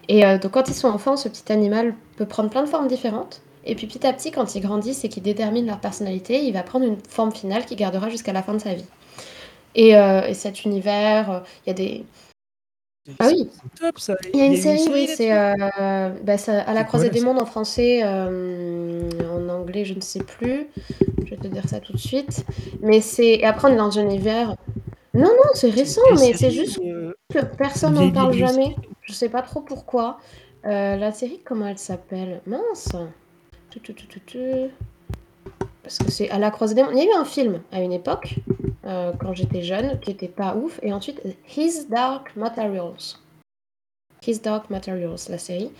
Et 0.10 0.24
donc 0.40 0.52
quand 0.52 0.68
ils 0.68 0.74
sont 0.74 0.88
enfants, 0.88 1.16
ce 1.16 1.30
petit 1.30 1.52
animal 1.54 1.94
peut 2.18 2.26
prendre 2.26 2.50
plein 2.50 2.64
de 2.64 2.68
formes 2.68 2.88
différentes. 2.88 3.42
Et 3.66 3.76
puis 3.76 3.88
petit 3.88 4.06
à 4.08 4.12
petit, 4.12 4.32
quand 4.32 4.56
ils 4.56 4.62
grandissent 4.62 5.06
et 5.06 5.10
qu'ils 5.10 5.24
déterminent 5.24 5.68
leur 5.68 5.80
personnalité, 5.80 6.44
il 6.44 6.54
va 6.54 6.64
prendre 6.64 6.86
une 6.86 6.98
forme 7.08 7.32
finale 7.32 7.66
qu'il 7.66 7.78
gardera 7.78 8.10
jusqu'à 8.10 8.34
la 8.34 8.42
fin 8.42 8.54
de 8.54 8.60
sa 8.60 8.74
vie. 8.74 8.86
Et, 9.76 9.96
euh, 9.96 10.34
cet 10.34 10.66
univers, 10.66 11.32
euh, 11.32 11.40
il 11.66 11.70
y 11.70 11.72
a 11.72 11.74
des... 11.74 12.06
Ah 13.18 13.28
oui, 13.28 13.50
top, 13.80 13.98
ça. 13.98 14.16
il 14.34 14.40
y 14.40 14.44
a 14.44 14.46
une, 14.46 14.56
série, 14.56 14.88
oui, 14.92 15.08
c'est 15.08 15.32
euh, 15.32 16.10
bah, 16.24 16.36
à 16.48 16.74
la 16.74 16.84
croisée 16.84 17.10
des 17.10 17.22
mondes 17.22 17.42
en 17.42 17.46
français, 17.46 18.04
en 18.04 19.50
anglais 19.50 19.84
je 19.84 19.96
ne 19.96 20.02
sais 20.02 20.20
plus, 20.20 20.68
je 21.26 21.32
vais 21.32 21.38
te 21.38 21.48
dire 21.48 21.68
ça 21.68 21.80
tout 21.80 21.94
de 21.94 21.98
suite. 21.98 22.46
Mais 22.82 23.02
c'est 23.02 23.40
et 23.40 23.46
après 23.46 23.70
on 23.70 23.74
est 23.74 23.78
dans 23.78 23.98
un 23.98 24.04
univers. 24.04 24.56
Non 25.16 25.24
non 25.24 25.50
c'est 25.56 25.72
récent, 25.72 26.04
mais 26.20 26.34
c'est 26.34 26.52
juste 26.52 26.80
que 27.34 27.40
personne 27.58 27.96
n'en 27.96 28.12
parle 28.12 28.34
jamais. 28.34 28.76
Je 29.02 29.14
sais 29.14 29.30
pas 29.30 29.42
trop 29.42 29.62
pourquoi. 29.62 30.20
la 30.64 31.12
série 31.12 31.42
comment 31.44 31.66
elle 31.66 31.80
s'appelle? 31.80 32.42
Mince. 32.46 32.90
Parce 35.90 35.98
que 35.98 36.12
c'est 36.12 36.30
à 36.30 36.38
la 36.38 36.52
croisée 36.52 36.76
des 36.76 36.84
mondes. 36.84 36.94
Il 36.94 37.00
y 37.00 37.02
a 37.02 37.06
eu 37.06 37.20
un 37.20 37.26
film 37.26 37.62
à 37.72 37.82
une 37.82 37.92
époque, 37.92 38.36
euh, 38.86 39.12
quand 39.20 39.34
j'étais 39.34 39.64
jeune, 39.64 40.00
qui 40.00 40.12
était 40.12 40.28
pas 40.28 40.56
ouf, 40.56 40.80
et 40.84 40.94
ensuite 40.94 41.20
His 41.58 41.88
Dark 41.90 42.36
Materials. 42.36 43.18
His 44.26 44.40
Dark 44.40 44.70
Materials, 44.70 45.18
la 45.30 45.40
série. 45.40 45.72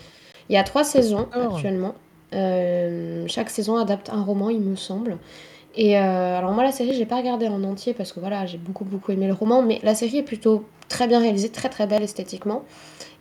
Il 0.50 0.54
y 0.54 0.58
a 0.58 0.64
trois 0.64 0.84
saisons 0.84 1.28
actuellement. 1.32 1.94
Euh, 2.34 3.26
chaque 3.28 3.52
saison 3.52 3.78
adapte 3.78 4.10
un 4.10 4.24
roman, 4.24 4.50
il 4.50 4.62
me 4.62 4.76
semble. 4.76 5.20
Et 5.76 6.00
euh, 6.00 6.38
alors 6.38 6.54
moi 6.54 6.64
la 6.64 6.72
série 6.72 6.96
j'ai 6.96 7.06
pas 7.06 7.18
regardé 7.18 7.48
en 7.48 7.64
entier 7.64 7.94
parce 7.94 8.12
que 8.12 8.20
voilà 8.20 8.48
j'ai 8.48 8.58
beaucoup 8.58 8.86
beaucoup 8.86 9.12
aimé 9.12 9.28
le 9.28 9.34
roman 9.34 9.62
mais 9.62 9.80
la 9.84 9.94
série 9.94 10.18
est 10.18 10.24
plutôt 10.24 10.66
très 10.88 11.08
bien 11.08 11.20
réalisée, 11.20 11.50
très 11.50 11.70
très 11.70 11.86
belle 11.86 12.02
esthétiquement. 12.02 12.64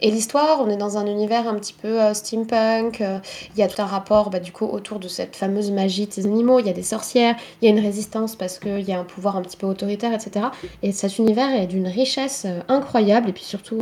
Et 0.00 0.10
l'histoire, 0.10 0.60
on 0.60 0.68
est 0.70 0.76
dans 0.76 0.96
un 0.96 1.06
univers 1.06 1.48
un 1.48 1.54
petit 1.54 1.72
peu 1.72 2.00
euh, 2.00 2.14
steampunk, 2.14 3.00
euh, 3.00 3.18
il 3.54 3.58
y 3.58 3.62
a 3.62 3.68
tout 3.68 3.82
un 3.82 3.86
rapport 3.86 4.30
bah, 4.30 4.38
du 4.38 4.52
coup 4.52 4.64
autour 4.64 5.00
de 5.00 5.08
cette 5.08 5.34
fameuse 5.34 5.72
magie 5.72 6.06
de 6.06 6.12
ces 6.12 6.26
animaux, 6.26 6.60
il 6.60 6.66
y 6.66 6.70
a 6.70 6.72
des 6.72 6.84
sorcières, 6.84 7.34
il 7.60 7.64
y 7.64 7.68
a 7.68 7.74
une 7.74 7.84
résistance 7.84 8.36
parce 8.36 8.60
qu'il 8.60 8.80
y 8.80 8.92
a 8.92 9.00
un 9.00 9.04
pouvoir 9.04 9.36
un 9.36 9.42
petit 9.42 9.56
peu 9.56 9.66
autoritaire, 9.66 10.12
etc. 10.12 10.46
Et 10.82 10.92
cet 10.92 11.18
univers 11.18 11.50
est 11.50 11.66
d'une 11.66 11.88
richesse 11.88 12.46
incroyable 12.68 13.30
et 13.30 13.32
puis 13.32 13.44
surtout 13.44 13.80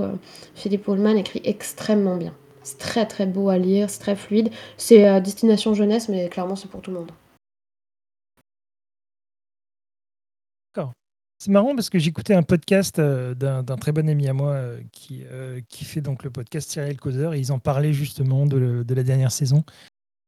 Philippe 0.54 0.84
Pullman 0.84 1.16
écrit 1.16 1.42
extrêmement 1.44 2.16
bien. 2.16 2.32
C'est 2.62 2.78
très 2.78 3.06
très 3.06 3.26
beau 3.26 3.48
à 3.50 3.58
lire, 3.58 3.90
c'est 3.90 4.00
très 4.00 4.16
fluide. 4.16 4.50
C'est 4.76 5.20
destination 5.20 5.74
jeunesse 5.74 6.08
mais 6.08 6.28
clairement 6.28 6.56
c'est 6.56 6.70
pour 6.70 6.80
tout 6.80 6.90
le 6.90 6.98
monde. 6.98 7.10
C'est 11.47 11.53
marrant 11.53 11.76
parce 11.76 11.90
que 11.90 12.01
j'écoutais 12.01 12.34
un 12.34 12.42
podcast 12.42 12.99
euh, 12.99 13.32
d'un 13.36 13.76
très 13.76 13.92
bon 13.92 14.09
ami 14.09 14.26
à 14.26 14.32
moi 14.32 14.51
euh, 14.55 14.80
qui, 14.90 15.22
euh, 15.30 15.61
qui 15.68 15.84
fait 15.84 16.01
donc 16.01 16.24
le 16.24 16.30
podcast 16.30 16.68
Serial 16.68 16.97
Causeur 16.97 17.34
et 17.34 17.38
ils 17.38 17.53
en 17.53 17.61
parlaient 17.61 17.92
justement 17.92 18.47
de, 18.47 18.82
de 18.82 18.94
la 18.97 19.05
dernière 19.05 19.30
saison. 19.30 19.62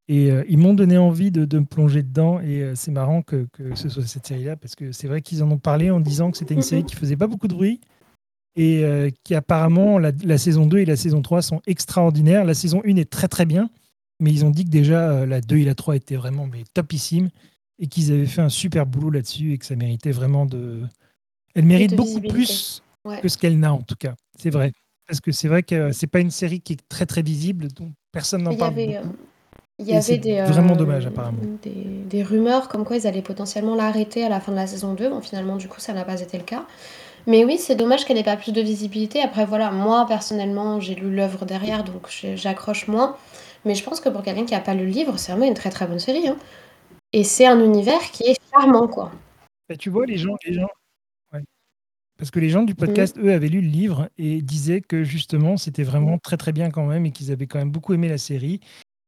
Et 0.06 0.30
ils 0.48 0.58
m'ont 0.58 0.74
donné 0.74 0.96
envie 0.96 1.32
de, 1.32 1.44
de, 1.44 1.58
me 1.58 1.64
plonger 1.64 2.04
dedans 2.04 2.38
et 2.40 2.72
c'est 2.76 2.92
marrant 2.92 3.22
que, 3.22 3.48
que, 3.52 3.74
ce 3.74 3.88
soit 3.88 4.06
cette 4.06 4.28
série-là 4.28 4.54
parce 4.54 4.76
que 4.76 4.92
c'est 4.92 5.08
vrai 5.08 5.22
qu'ils 5.22 5.42
en 5.42 5.50
ont 5.50 5.58
parlé 5.58 5.90
en 5.90 5.98
disant 5.98 6.30
que 6.30 6.38
c'était 6.38 6.54
une 6.54 6.62
série 6.62 6.84
qui 6.84 6.94
faisait 6.94 7.16
pas 7.16 7.26
beaucoup 7.26 7.48
de 7.48 7.54
bruit 7.54 7.80
et 8.54 9.12
qui 9.24 9.34
apparemment 9.34 9.98
la, 9.98 10.12
la, 10.22 10.38
saison 10.38 10.66
2 10.66 10.78
et 10.78 10.84
la 10.84 10.96
saison 10.96 11.20
3 11.20 11.42
sont 11.42 11.60
extraordinaires. 11.66 12.44
La 12.44 12.54
saison 12.54 12.80
1 12.86 12.96
est 12.96 13.10
très 13.10 13.28
très 13.28 13.44
bien, 13.44 13.70
mais 14.20 14.30
ils 14.30 14.44
ont 14.44 14.50
dit 14.50 14.64
que 14.64 14.70
déjà 14.70 15.26
la 15.26 15.40
2 15.40 15.56
et 15.56 15.64
la 15.64 15.74
3 15.74 15.96
étaient 15.96 16.16
vraiment 16.16 16.46
mais 16.46 16.62
topissimes 16.72 17.28
et 17.80 17.88
qu'ils 17.88 18.12
avaient 18.12 18.26
fait 18.26 18.40
un 18.40 18.48
super 18.48 18.86
boulot 18.86 19.10
là-dessus 19.10 19.52
et 19.52 19.58
que 19.58 19.66
ça 19.66 19.74
méritait 19.74 20.12
vraiment 20.12 20.46
de. 20.46 20.84
Elle 21.58 21.64
mérite 21.64 21.96
beaucoup 21.96 22.20
plus 22.20 22.82
que 23.20 23.28
ce 23.28 23.36
qu'elle 23.36 23.58
n'a 23.58 23.72
en 23.72 23.82
tout 23.82 23.96
cas. 23.98 24.14
C'est 24.38 24.50
vrai. 24.50 24.72
Parce 25.08 25.20
que 25.20 25.32
c'est 25.32 25.48
vrai 25.48 25.64
que 25.64 25.90
c'est 25.90 26.06
pas 26.06 26.20
une 26.20 26.30
série 26.30 26.60
qui 26.60 26.74
est 26.74 26.88
très 26.88 27.04
très 27.04 27.22
visible, 27.22 27.66
dont 27.74 27.90
personne 28.12 28.44
n'en 28.44 28.54
parle. 28.54 28.74
Avait, 28.74 29.00
il 29.80 29.88
y 29.88 29.96
avait 29.96 30.18
des, 30.18 30.40
vraiment 30.42 30.76
dommage 30.76 31.06
apparemment. 31.06 31.42
Des, 31.62 31.70
des, 31.70 32.22
rumeurs 32.22 32.68
comme 32.68 32.84
quoi 32.84 32.96
ils 32.96 33.08
allaient 33.08 33.22
potentiellement 33.22 33.74
l'arrêter 33.74 34.24
à 34.24 34.28
la 34.28 34.38
fin 34.38 34.52
de 34.52 34.56
la 34.56 34.68
saison 34.68 34.94
2. 34.94 35.08
Bon, 35.08 35.20
finalement, 35.20 35.56
du 35.56 35.66
coup, 35.66 35.80
ça 35.80 35.92
n'a 35.92 36.04
pas 36.04 36.20
été 36.20 36.38
le 36.38 36.44
cas. 36.44 36.64
Mais 37.26 37.44
oui, 37.44 37.58
c'est 37.58 37.74
dommage 37.74 38.04
qu'elle 38.04 38.16
n'ait 38.16 38.22
pas 38.22 38.36
plus 38.36 38.52
de 38.52 38.60
visibilité. 38.60 39.20
Après, 39.20 39.44
voilà, 39.44 39.72
moi 39.72 40.06
personnellement, 40.06 40.78
j'ai 40.78 40.94
lu 40.94 41.12
l'œuvre 41.12 41.44
derrière, 41.44 41.82
donc 41.82 42.08
j'accroche 42.36 42.86
moins. 42.86 43.16
Mais 43.64 43.74
je 43.74 43.82
pense 43.82 44.00
que 44.00 44.08
pour 44.08 44.22
quelqu'un 44.22 44.44
qui 44.44 44.54
n'a 44.54 44.60
pas 44.60 44.74
lu 44.74 44.84
le 44.84 44.90
livre, 44.90 45.18
c'est 45.18 45.32
vraiment 45.32 45.46
une 45.46 45.54
très 45.54 45.70
très 45.70 45.88
bonne 45.88 45.98
série. 45.98 46.28
Hein. 46.28 46.36
Et 47.12 47.24
c'est 47.24 47.46
un 47.46 47.58
univers 47.64 48.00
qui 48.12 48.24
est 48.24 48.36
charmant, 48.52 48.86
quoi. 48.86 49.10
Bah, 49.68 49.76
tu 49.76 49.90
vois, 49.90 50.06
les 50.06 50.16
gens, 50.16 50.34
les 50.46 50.54
gens, 50.54 50.68
parce 52.18 52.30
que 52.30 52.40
les 52.40 52.50
gens 52.50 52.64
du 52.64 52.74
podcast, 52.74 53.16
mmh. 53.16 53.26
eux, 53.26 53.32
avaient 53.32 53.48
lu 53.48 53.60
le 53.60 53.68
livre 53.68 54.10
et 54.18 54.42
disaient 54.42 54.80
que 54.80 55.04
justement, 55.04 55.56
c'était 55.56 55.84
vraiment 55.84 56.18
très 56.18 56.36
très 56.36 56.52
bien 56.52 56.68
quand 56.70 56.84
même 56.84 57.06
et 57.06 57.12
qu'ils 57.12 57.32
avaient 57.32 57.46
quand 57.46 57.58
même 57.58 57.70
beaucoup 57.70 57.94
aimé 57.94 58.08
la 58.08 58.18
série. 58.18 58.60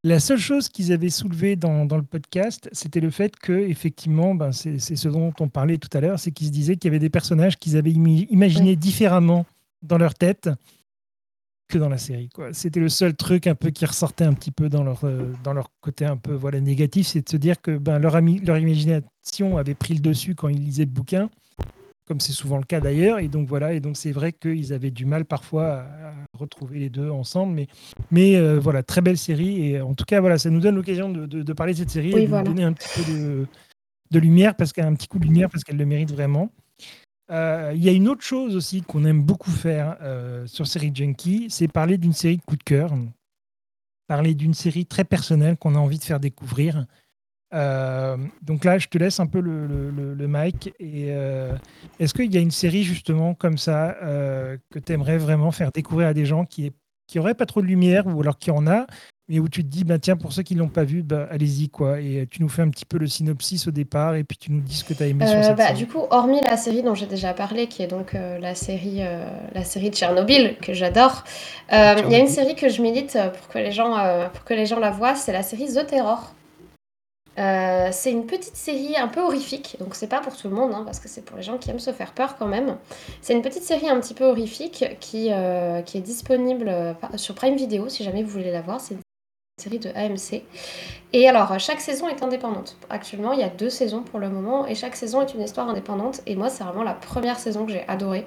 La 0.02 0.18
seule 0.18 0.38
chose 0.38 0.70
qu'ils 0.70 0.92
avaient 0.92 1.10
soulevée 1.10 1.56
dans, 1.56 1.84
dans, 1.84 1.98
le 1.98 2.02
podcast, 2.02 2.70
c'était 2.72 3.00
le 3.00 3.10
fait 3.10 3.36
que, 3.36 3.52
effectivement, 3.52 4.34
ben, 4.34 4.50
c'est 4.50 4.78
ce 4.78 5.08
dont 5.08 5.32
on 5.40 5.48
parlait 5.48 5.76
tout 5.76 5.90
à 5.92 6.00
l'heure, 6.00 6.18
c'est 6.18 6.30
qu'ils 6.30 6.46
se 6.46 6.52
disaient 6.52 6.76
qu'il 6.76 6.88
y 6.88 6.92
avait 6.92 7.00
des 7.00 7.10
personnages 7.10 7.58
qu'ils 7.58 7.76
avaient 7.76 7.92
imaginés 7.92 8.76
différemment 8.76 9.44
dans 9.82 9.98
leur 9.98 10.14
tête 10.14 10.48
que 11.68 11.78
dans 11.78 11.88
la 11.88 11.98
série. 11.98 12.30
C'était 12.52 12.80
le 12.80 12.88
seul 12.88 13.14
truc 13.14 13.46
un 13.46 13.54
peu 13.54 13.70
qui 13.70 13.84
ressortait 13.84 14.24
un 14.24 14.32
petit 14.32 14.50
peu 14.50 14.68
dans 14.68 14.82
leur, 14.82 15.04
euh, 15.04 15.32
dans 15.44 15.52
leur 15.52 15.70
côté 15.80 16.04
un 16.04 16.16
peu 16.16 16.32
voilà, 16.32 16.60
négatif, 16.60 17.08
c'est 17.08 17.22
de 17.22 17.28
se 17.28 17.36
dire 17.36 17.60
que 17.60 17.76
ben, 17.76 17.98
leur, 17.98 18.16
ami, 18.16 18.40
leur 18.40 18.58
imagination 18.58 19.56
avait 19.58 19.74
pris 19.74 19.94
le 19.94 20.00
dessus 20.00 20.34
quand 20.34 20.48
ils 20.48 20.64
lisaient 20.64 20.84
le 20.84 20.90
bouquin, 20.90 21.28
comme 22.10 22.18
c'est 22.18 22.32
souvent 22.32 22.56
le 22.56 22.64
cas 22.64 22.80
d'ailleurs. 22.80 23.20
Et 23.20 23.28
donc 23.28 23.46
voilà, 23.46 23.72
et 23.72 23.78
donc 23.78 23.96
c'est 23.96 24.10
vrai 24.10 24.32
qu'ils 24.32 24.72
avaient 24.72 24.90
du 24.90 25.06
mal 25.06 25.24
parfois 25.24 25.84
à, 25.84 26.12
retrouver 26.36 26.80
les 26.80 26.90
deux 26.90 27.08
ensemble. 27.08 27.54
Mais, 27.54 27.68
mais 28.10 28.34
euh, 28.34 28.58
voilà, 28.58 28.82
très 28.82 29.00
belle 29.00 29.16
série. 29.16 29.64
Et 29.64 29.80
en 29.80 29.94
tout 29.94 30.04
cas, 30.04 30.20
voilà, 30.20 30.36
ça 30.36 30.50
nous 30.50 30.58
donne 30.58 30.74
l'occasion 30.74 31.08
de, 31.08 31.24
de, 31.24 31.52
parler 31.52 31.72
de 31.72 31.78
cette 31.78 31.90
série 31.90 32.10
et 32.10 32.26
de 32.26 32.42
donner 32.42 32.64
un 32.64 32.72
petit 32.72 32.88
peu 32.96 33.12
de, 33.12 33.46
de 34.10 34.18
lumière, 34.18 34.56
parce 34.56 34.72
qu'elle 34.72 34.86
a 34.86 34.88
un 34.88 34.94
petit 34.94 35.06
coup 35.06 35.20
de 35.20 35.24
lumière, 35.24 35.48
parce 35.50 35.62
qu'elle 35.62 35.76
le 35.76 35.86
mérite 35.86 36.10
vraiment. 36.10 36.50
Euh, 37.30 37.70
il 37.76 37.84
y 37.84 37.88
a 37.88 37.92
une 37.92 38.08
autre 38.08 38.24
chose 38.24 38.56
aussi 38.56 38.82
qu'on 38.82 39.04
aime 39.04 39.22
beaucoup 39.22 39.52
faire 39.52 39.96
euh, 40.00 40.48
sur 40.48 40.66
Série 40.66 40.90
Junkie, 40.92 41.46
c'est 41.48 41.68
parler 41.68 41.96
d'une 41.96 42.12
série 42.12 42.38
de 42.38 42.42
coup 42.42 42.56
de 42.56 42.64
cœur, 42.64 42.92
parler 44.08 44.34
d'une 44.34 44.54
série 44.54 44.84
très 44.84 45.04
personnelle 45.04 45.56
qu'on 45.56 45.76
a 45.76 45.78
envie 45.78 46.00
de 46.00 46.04
faire 46.04 46.18
découvrir. 46.18 46.86
Euh, 47.52 48.16
donc 48.42 48.64
là, 48.64 48.78
je 48.78 48.88
te 48.88 48.98
laisse 48.98 49.20
un 49.20 49.26
peu 49.26 49.40
le, 49.40 49.66
le, 49.66 50.14
le 50.14 50.28
mic. 50.28 50.72
Et 50.78 51.08
est-ce 51.98 52.14
qu'il 52.14 52.32
y 52.32 52.38
a 52.38 52.40
une 52.40 52.50
série 52.50 52.82
justement 52.82 53.34
comme 53.34 53.58
ça 53.58 53.96
que 54.00 54.78
tu 54.78 54.92
aimerais 54.92 55.18
vraiment 55.18 55.50
faire 55.50 55.72
découvrir 55.72 56.08
à 56.08 56.14
des 56.14 56.26
gens 56.26 56.44
qui 56.44 56.72
n'auraient 57.14 57.34
pas 57.34 57.46
trop 57.46 57.62
de 57.62 57.66
lumière 57.66 58.06
ou 58.06 58.20
alors 58.20 58.38
qui 58.38 58.50
en 58.50 58.66
a, 58.66 58.86
mais 59.30 59.38
où 59.38 59.48
tu 59.48 59.62
te 59.62 59.68
dis, 59.68 59.84
bah, 59.84 60.00
tiens, 60.00 60.16
pour 60.16 60.32
ceux 60.32 60.42
qui 60.42 60.56
ne 60.56 60.58
l'ont 60.58 60.68
pas 60.68 60.82
vu, 60.82 61.04
bah, 61.04 61.28
allez-y, 61.30 61.68
quoi. 61.68 62.00
Et 62.00 62.26
tu 62.28 62.42
nous 62.42 62.48
fais 62.48 62.62
un 62.62 62.68
petit 62.68 62.84
peu 62.84 62.98
le 62.98 63.06
synopsis 63.06 63.68
au 63.68 63.70
départ, 63.70 64.16
et 64.16 64.24
puis 64.24 64.36
tu 64.36 64.50
nous 64.50 64.60
dis 64.60 64.74
ce 64.74 64.82
que 64.82 64.92
tu 64.92 65.04
as 65.04 65.06
aimé 65.06 65.24
sur 65.24 65.38
euh, 65.38 65.42
cette 65.44 65.56
bah, 65.56 65.68
série. 65.68 65.78
Du 65.78 65.86
coup, 65.86 66.02
hormis 66.10 66.40
la 66.40 66.56
série 66.56 66.82
dont 66.82 66.96
j'ai 66.96 67.06
déjà 67.06 67.32
parlé, 67.32 67.68
qui 67.68 67.84
est 67.84 67.86
donc 67.86 68.16
euh, 68.16 68.40
la, 68.40 68.56
série, 68.56 69.02
euh, 69.02 69.24
la 69.54 69.62
série 69.62 69.90
de 69.90 69.94
Tchernobyl, 69.94 70.56
que 70.60 70.74
j'adore, 70.74 71.22
il 71.70 71.76
y 71.76 72.14
a 72.16 72.18
une 72.18 72.26
série 72.26 72.56
que 72.56 72.68
je 72.68 72.82
milite 72.82 73.16
pour 73.38 73.48
que 73.48 73.58
les 73.58 73.70
gens, 73.70 73.96
pour 74.32 74.42
que 74.42 74.52
les 74.52 74.66
gens 74.66 74.80
la 74.80 74.90
voient, 74.90 75.14
c'est 75.14 75.32
la 75.32 75.44
série 75.44 75.72
The 75.72 75.86
Terror. 75.86 76.34
C'est 77.36 78.10
une 78.10 78.26
petite 78.26 78.56
série 78.56 78.96
un 78.96 79.08
peu 79.08 79.20
horrifique, 79.20 79.76
donc 79.80 79.94
c'est 79.94 80.08
pas 80.08 80.20
pour 80.20 80.36
tout 80.36 80.48
le 80.48 80.54
monde, 80.54 80.72
hein, 80.74 80.82
parce 80.84 81.00
que 81.00 81.08
c'est 81.08 81.24
pour 81.24 81.36
les 81.36 81.42
gens 81.42 81.58
qui 81.58 81.70
aiment 81.70 81.78
se 81.78 81.92
faire 81.92 82.12
peur 82.12 82.36
quand 82.36 82.46
même. 82.46 82.76
C'est 83.22 83.32
une 83.32 83.42
petite 83.42 83.62
série 83.62 83.88
un 83.88 83.98
petit 84.00 84.14
peu 84.14 84.24
horrifique 84.24 84.84
qui, 85.00 85.30
qui 85.86 85.98
est 85.98 86.02
disponible 86.02 86.96
sur 87.16 87.34
Prime 87.34 87.56
Video 87.56 87.88
si 87.88 88.04
jamais 88.04 88.22
vous 88.22 88.30
voulez 88.30 88.52
la 88.52 88.60
voir. 88.60 88.80
C'est 88.80 88.96
série 89.60 89.78
de 89.78 89.90
AMC. 89.90 90.42
Et 91.12 91.28
alors, 91.28 91.58
chaque 91.60 91.80
saison 91.80 92.08
est 92.08 92.22
indépendante. 92.22 92.76
Actuellement, 92.88 93.32
il 93.32 93.40
y 93.40 93.44
a 93.44 93.48
deux 93.48 93.70
saisons 93.70 94.02
pour 94.02 94.18
le 94.18 94.28
moment, 94.28 94.66
et 94.66 94.74
chaque 94.74 94.96
saison 94.96 95.20
est 95.22 95.34
une 95.34 95.42
histoire 95.42 95.68
indépendante. 95.68 96.22
Et 96.26 96.34
moi, 96.34 96.48
c'est 96.48 96.64
vraiment 96.64 96.82
la 96.82 96.94
première 96.94 97.38
saison 97.38 97.66
que 97.66 97.72
j'ai 97.72 97.84
adorée. 97.86 98.26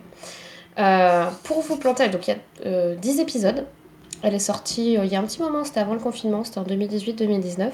Euh, 0.79 1.29
pour 1.43 1.61
vous 1.61 1.77
planter, 1.77 2.09
donc 2.09 2.27
il 2.27 2.31
y 2.31 2.33
a 2.33 2.37
euh, 2.65 2.95
10 2.95 3.19
épisodes. 3.19 3.65
Elle 4.23 4.33
est 4.33 4.39
sortie 4.39 4.97
euh, 4.97 5.05
il 5.05 5.11
y 5.11 5.15
a 5.17 5.19
un 5.19 5.23
petit 5.23 5.41
moment, 5.41 5.65
c'était 5.65 5.81
avant 5.81 5.93
le 5.93 5.99
confinement, 5.99 6.45
c'était 6.45 6.59
en 6.59 6.63
2018-2019. 6.63 7.71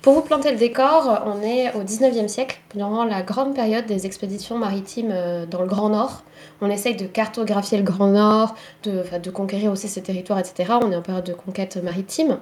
Pour 0.00 0.14
vous 0.14 0.22
planter 0.22 0.50
le 0.50 0.56
décor, 0.56 1.22
on 1.26 1.42
est 1.42 1.72
au 1.74 1.82
19e 1.82 2.28
siècle, 2.28 2.58
durant 2.74 3.04
la 3.04 3.22
grande 3.22 3.54
période 3.54 3.84
des 3.84 4.06
expéditions 4.06 4.58
maritimes 4.58 5.10
euh, 5.12 5.44
dans 5.44 5.60
le 5.60 5.68
Grand 5.68 5.90
Nord. 5.90 6.22
On 6.62 6.70
essaye 6.70 6.96
de 6.96 7.06
cartographier 7.06 7.76
le 7.76 7.84
Grand 7.84 8.08
Nord, 8.08 8.54
de, 8.84 9.30
conquérir 9.30 9.70
aussi 9.70 9.86
ses 9.86 10.02
territoires, 10.02 10.38
etc. 10.38 10.72
On 10.82 10.90
est 10.90 10.96
en 10.96 11.02
période 11.02 11.24
de 11.24 11.34
conquête 11.34 11.76
maritime. 11.76 12.38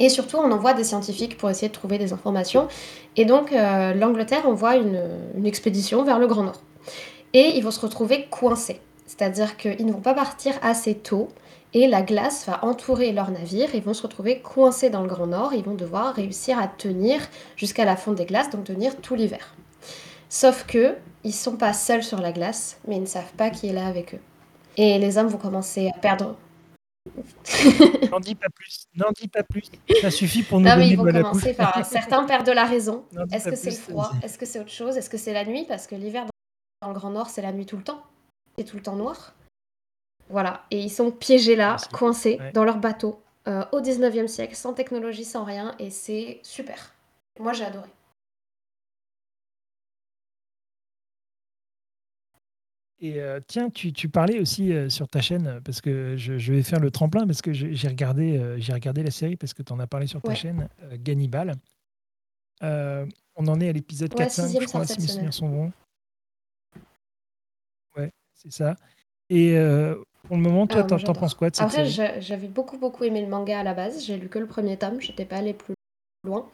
Et 0.00 0.08
surtout, 0.08 0.36
on 0.38 0.50
envoie 0.50 0.74
des 0.74 0.84
scientifiques 0.84 1.36
pour 1.38 1.50
essayer 1.50 1.68
de 1.68 1.72
trouver 1.72 1.98
des 1.98 2.12
informations. 2.12 2.68
Et 3.16 3.24
donc, 3.24 3.52
euh, 3.52 3.94
l'Angleterre 3.94 4.48
envoie 4.48 4.76
une, 4.76 5.46
expédition 5.46 6.02
vers 6.02 6.18
le 6.18 6.26
Grand 6.26 6.42
Nord. 6.42 6.60
Et 7.34 7.56
ils 7.56 7.62
vont 7.62 7.70
se 7.70 7.80
retrouver 7.80 8.26
coincés. 8.30 8.80
C'est-à-dire 9.06 9.56
qu'ils 9.56 9.86
ne 9.86 9.92
vont 9.92 10.00
pas 10.00 10.14
partir 10.14 10.54
assez 10.62 10.94
tôt. 10.94 11.28
Et 11.74 11.86
la 11.86 12.02
glace 12.02 12.46
va 12.46 12.64
entourer 12.64 13.12
leur 13.12 13.30
navire. 13.30 13.74
Ils 13.74 13.82
vont 13.82 13.94
se 13.94 14.02
retrouver 14.02 14.40
coincés 14.40 14.90
dans 14.90 15.02
le 15.02 15.08
Grand 15.08 15.26
Nord. 15.26 15.52
Ils 15.52 15.64
vont 15.64 15.74
devoir 15.74 16.14
réussir 16.14 16.58
à 16.58 16.66
tenir 16.66 17.20
jusqu'à 17.56 17.84
la 17.84 17.96
fonte 17.96 18.16
des 18.16 18.24
glaces, 18.24 18.50
donc 18.50 18.64
tenir 18.64 18.96
tout 19.00 19.14
l'hiver. 19.14 19.54
Sauf 20.30 20.64
que 20.66 20.96
ils 21.24 21.32
sont 21.32 21.56
pas 21.56 21.72
seuls 21.72 22.02
sur 22.02 22.20
la 22.20 22.32
glace, 22.32 22.78
mais 22.86 22.96
ils 22.96 23.02
ne 23.02 23.06
savent 23.06 23.32
pas 23.36 23.50
qui 23.50 23.68
est 23.68 23.72
là 23.72 23.86
avec 23.86 24.14
eux. 24.14 24.20
Et 24.76 24.98
les 24.98 25.18
hommes 25.18 25.28
vont 25.28 25.38
commencer 25.38 25.90
à 25.94 25.98
perdre 25.98 26.36
N'en 28.10 28.20
dis 28.20 28.34
pas 28.34 28.48
plus. 28.54 28.84
N'en 28.94 29.10
dis 29.12 29.28
pas 29.28 29.42
plus. 29.42 29.64
Ça 30.00 30.10
suffit 30.10 30.42
pour 30.42 30.60
nous 30.60 30.68
non, 30.68 30.76
mais 30.76 30.88
ils 30.88 30.96
vont 30.96 31.04
commencer 31.04 31.54
par 31.54 31.84
certains 31.84 32.24
perdent 32.24 32.48
la 32.50 32.64
raison. 32.64 33.04
Est-ce 33.32 33.48
que 33.48 33.56
c'est 33.56 33.70
le 33.70 33.76
froid? 33.76 34.12
Est-ce 34.22 34.38
que 34.38 34.46
c'est 34.46 34.60
autre 34.60 34.70
chose? 34.70 34.96
Est-ce 34.96 35.10
que 35.10 35.18
c'est 35.18 35.32
la 35.32 35.44
nuit? 35.44 35.64
Parce 35.66 35.86
que 35.86 35.94
l'hiver 35.94 36.26
dans 36.82 36.88
le 36.88 36.94
Grand 36.94 37.10
Nord, 37.10 37.30
c'est 37.30 37.42
la 37.42 37.52
nuit 37.52 37.66
tout 37.66 37.76
le 37.76 37.82
temps. 37.82 38.02
C'est 38.56 38.64
tout 38.64 38.76
le 38.76 38.82
temps 38.82 38.96
noir. 38.96 39.34
Voilà. 40.30 40.64
Et 40.70 40.80
ils 40.80 40.90
sont 40.90 41.10
piégés 41.10 41.56
là, 41.56 41.76
coincés 41.92 42.38
dans 42.54 42.64
leur 42.64 42.78
bateau 42.78 43.20
euh, 43.46 43.64
au 43.72 43.80
19e 43.80 44.26
siècle, 44.26 44.54
sans 44.54 44.74
technologie, 44.74 45.24
sans 45.24 45.44
rien. 45.44 45.74
Et 45.78 45.90
c'est 45.90 46.40
super. 46.42 46.94
Moi, 47.38 47.52
j'ai 47.52 47.64
adoré. 47.64 47.88
Et 53.00 53.20
euh, 53.20 53.38
tiens, 53.46 53.70
tu, 53.70 53.92
tu, 53.92 54.08
parlais 54.08 54.40
aussi 54.40 54.72
euh, 54.72 54.88
sur 54.88 55.08
ta 55.08 55.20
chaîne, 55.20 55.60
parce 55.64 55.80
que 55.80 56.16
je, 56.16 56.36
je, 56.36 56.52
vais 56.52 56.64
faire 56.64 56.80
le 56.80 56.90
tremplin, 56.90 57.26
parce 57.26 57.42
que 57.42 57.52
j'ai 57.52 57.88
regardé, 57.88 58.36
euh, 58.38 58.58
j'ai 58.58 58.72
regardé 58.72 59.04
la 59.04 59.12
série, 59.12 59.36
parce 59.36 59.54
que 59.54 59.62
tu 59.62 59.72
en 59.72 59.78
as 59.78 59.86
parlé 59.86 60.08
sur 60.08 60.20
ta 60.20 60.30
ouais. 60.30 60.34
chaîne, 60.34 60.68
Gannibal. 60.94 61.54
On 62.60 63.46
en 63.46 63.60
est 63.60 63.68
à 63.68 63.72
l'épisode 63.72 64.12
Ouais, 64.18 64.26
4-5, 64.26 64.30
sixième 64.30 64.62
je 64.64 64.68
crois, 64.68 64.84
si 64.84 65.00
mes 65.00 65.06
souvenirs 65.06 65.34
sont 65.34 65.48
bons. 65.48 65.72
Ouais, 67.96 68.10
c'est 68.34 68.50
ça. 68.50 68.74
Et 69.30 69.56
pour 70.26 70.36
le 70.36 70.42
moment, 70.42 70.66
toi, 70.66 70.80
Ah, 70.84 70.84
t'en 70.84 71.12
penses 71.14 71.34
quoi 71.34 71.50
de 71.50 71.56
cette 71.56 71.64
Après, 71.64 71.86
j'avais 72.20 72.48
beaucoup, 72.48 72.76
beaucoup 72.78 73.04
aimé 73.04 73.20
le 73.22 73.28
manga 73.28 73.58
à 73.60 73.62
la 73.62 73.74
base. 73.74 74.04
J'ai 74.04 74.16
lu 74.16 74.28
que 74.28 74.38
le 74.38 74.46
premier 74.46 74.76
tome, 74.76 75.00
j'étais 75.00 75.24
pas 75.24 75.36
allée 75.36 75.54
plus 75.54 75.74
loin. 76.26 76.46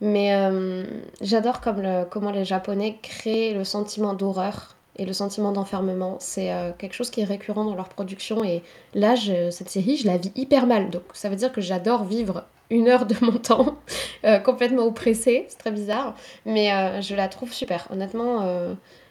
Mais 0.00 0.34
euh, 0.34 0.84
j'adore 1.20 1.60
comme 1.60 1.82
le- 1.82 2.04
comment 2.04 2.30
les 2.30 2.44
Japonais 2.44 2.98
créent 3.02 3.52
le 3.54 3.64
sentiment 3.64 4.14
d'horreur 4.14 4.76
et 4.96 5.04
le 5.04 5.12
sentiment 5.12 5.52
d'enfermement. 5.52 6.16
C'est 6.20 6.52
euh, 6.52 6.70
quelque 6.76 6.94
chose 6.94 7.10
qui 7.10 7.20
est 7.20 7.24
récurrent 7.24 7.64
dans 7.64 7.74
leur 7.74 7.88
production. 7.88 8.42
Et 8.44 8.62
là, 8.94 9.14
je- 9.16 9.50
cette 9.50 9.68
série, 9.70 9.96
je 9.96 10.06
la 10.06 10.16
vis 10.16 10.32
hyper 10.36 10.66
mal. 10.66 10.90
Donc, 10.90 11.02
ça 11.12 11.28
veut 11.28 11.36
dire 11.36 11.52
que 11.52 11.60
j'adore 11.60 12.04
vivre 12.04 12.44
une 12.70 12.88
heure 12.88 13.06
de 13.06 13.16
mon 13.22 13.32
temps 13.38 13.76
euh, 14.24 14.38
complètement 14.38 14.84
oppressée. 14.84 15.46
C'est 15.48 15.58
très 15.58 15.72
bizarre. 15.72 16.14
Mais 16.46 17.02
je 17.02 17.14
la 17.14 17.28
trouve 17.28 17.52
super. 17.52 17.86
Honnêtement, 17.92 18.42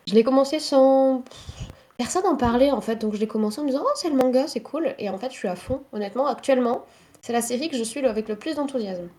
je 0.07 0.13
l'ai 0.15 0.23
commencé 0.23 0.59
sans... 0.59 1.23
Personne 1.97 2.23
n'en 2.23 2.35
parlait 2.35 2.71
en 2.71 2.81
fait, 2.81 2.97
donc 2.97 3.15
je 3.15 3.19
l'ai 3.19 3.27
commencé 3.27 3.59
en 3.59 3.63
me 3.63 3.69
disant 3.69 3.81
Oh, 3.83 3.91
c'est 3.95 4.09
le 4.09 4.15
manga, 4.15 4.47
c'est 4.47 4.61
cool. 4.61 4.93
Et 4.99 5.09
en 5.09 5.17
fait, 5.17 5.31
je 5.31 5.37
suis 5.37 5.47
à 5.47 5.55
fond. 5.55 5.81
Honnêtement, 5.91 6.27
actuellement, 6.27 6.85
c'est 7.21 7.33
la 7.33 7.41
série 7.41 7.69
que 7.69 7.77
je 7.77 7.83
suis 7.83 8.05
avec 8.05 8.29
le 8.29 8.35
plus 8.35 8.55
d'enthousiasme. 8.55 9.09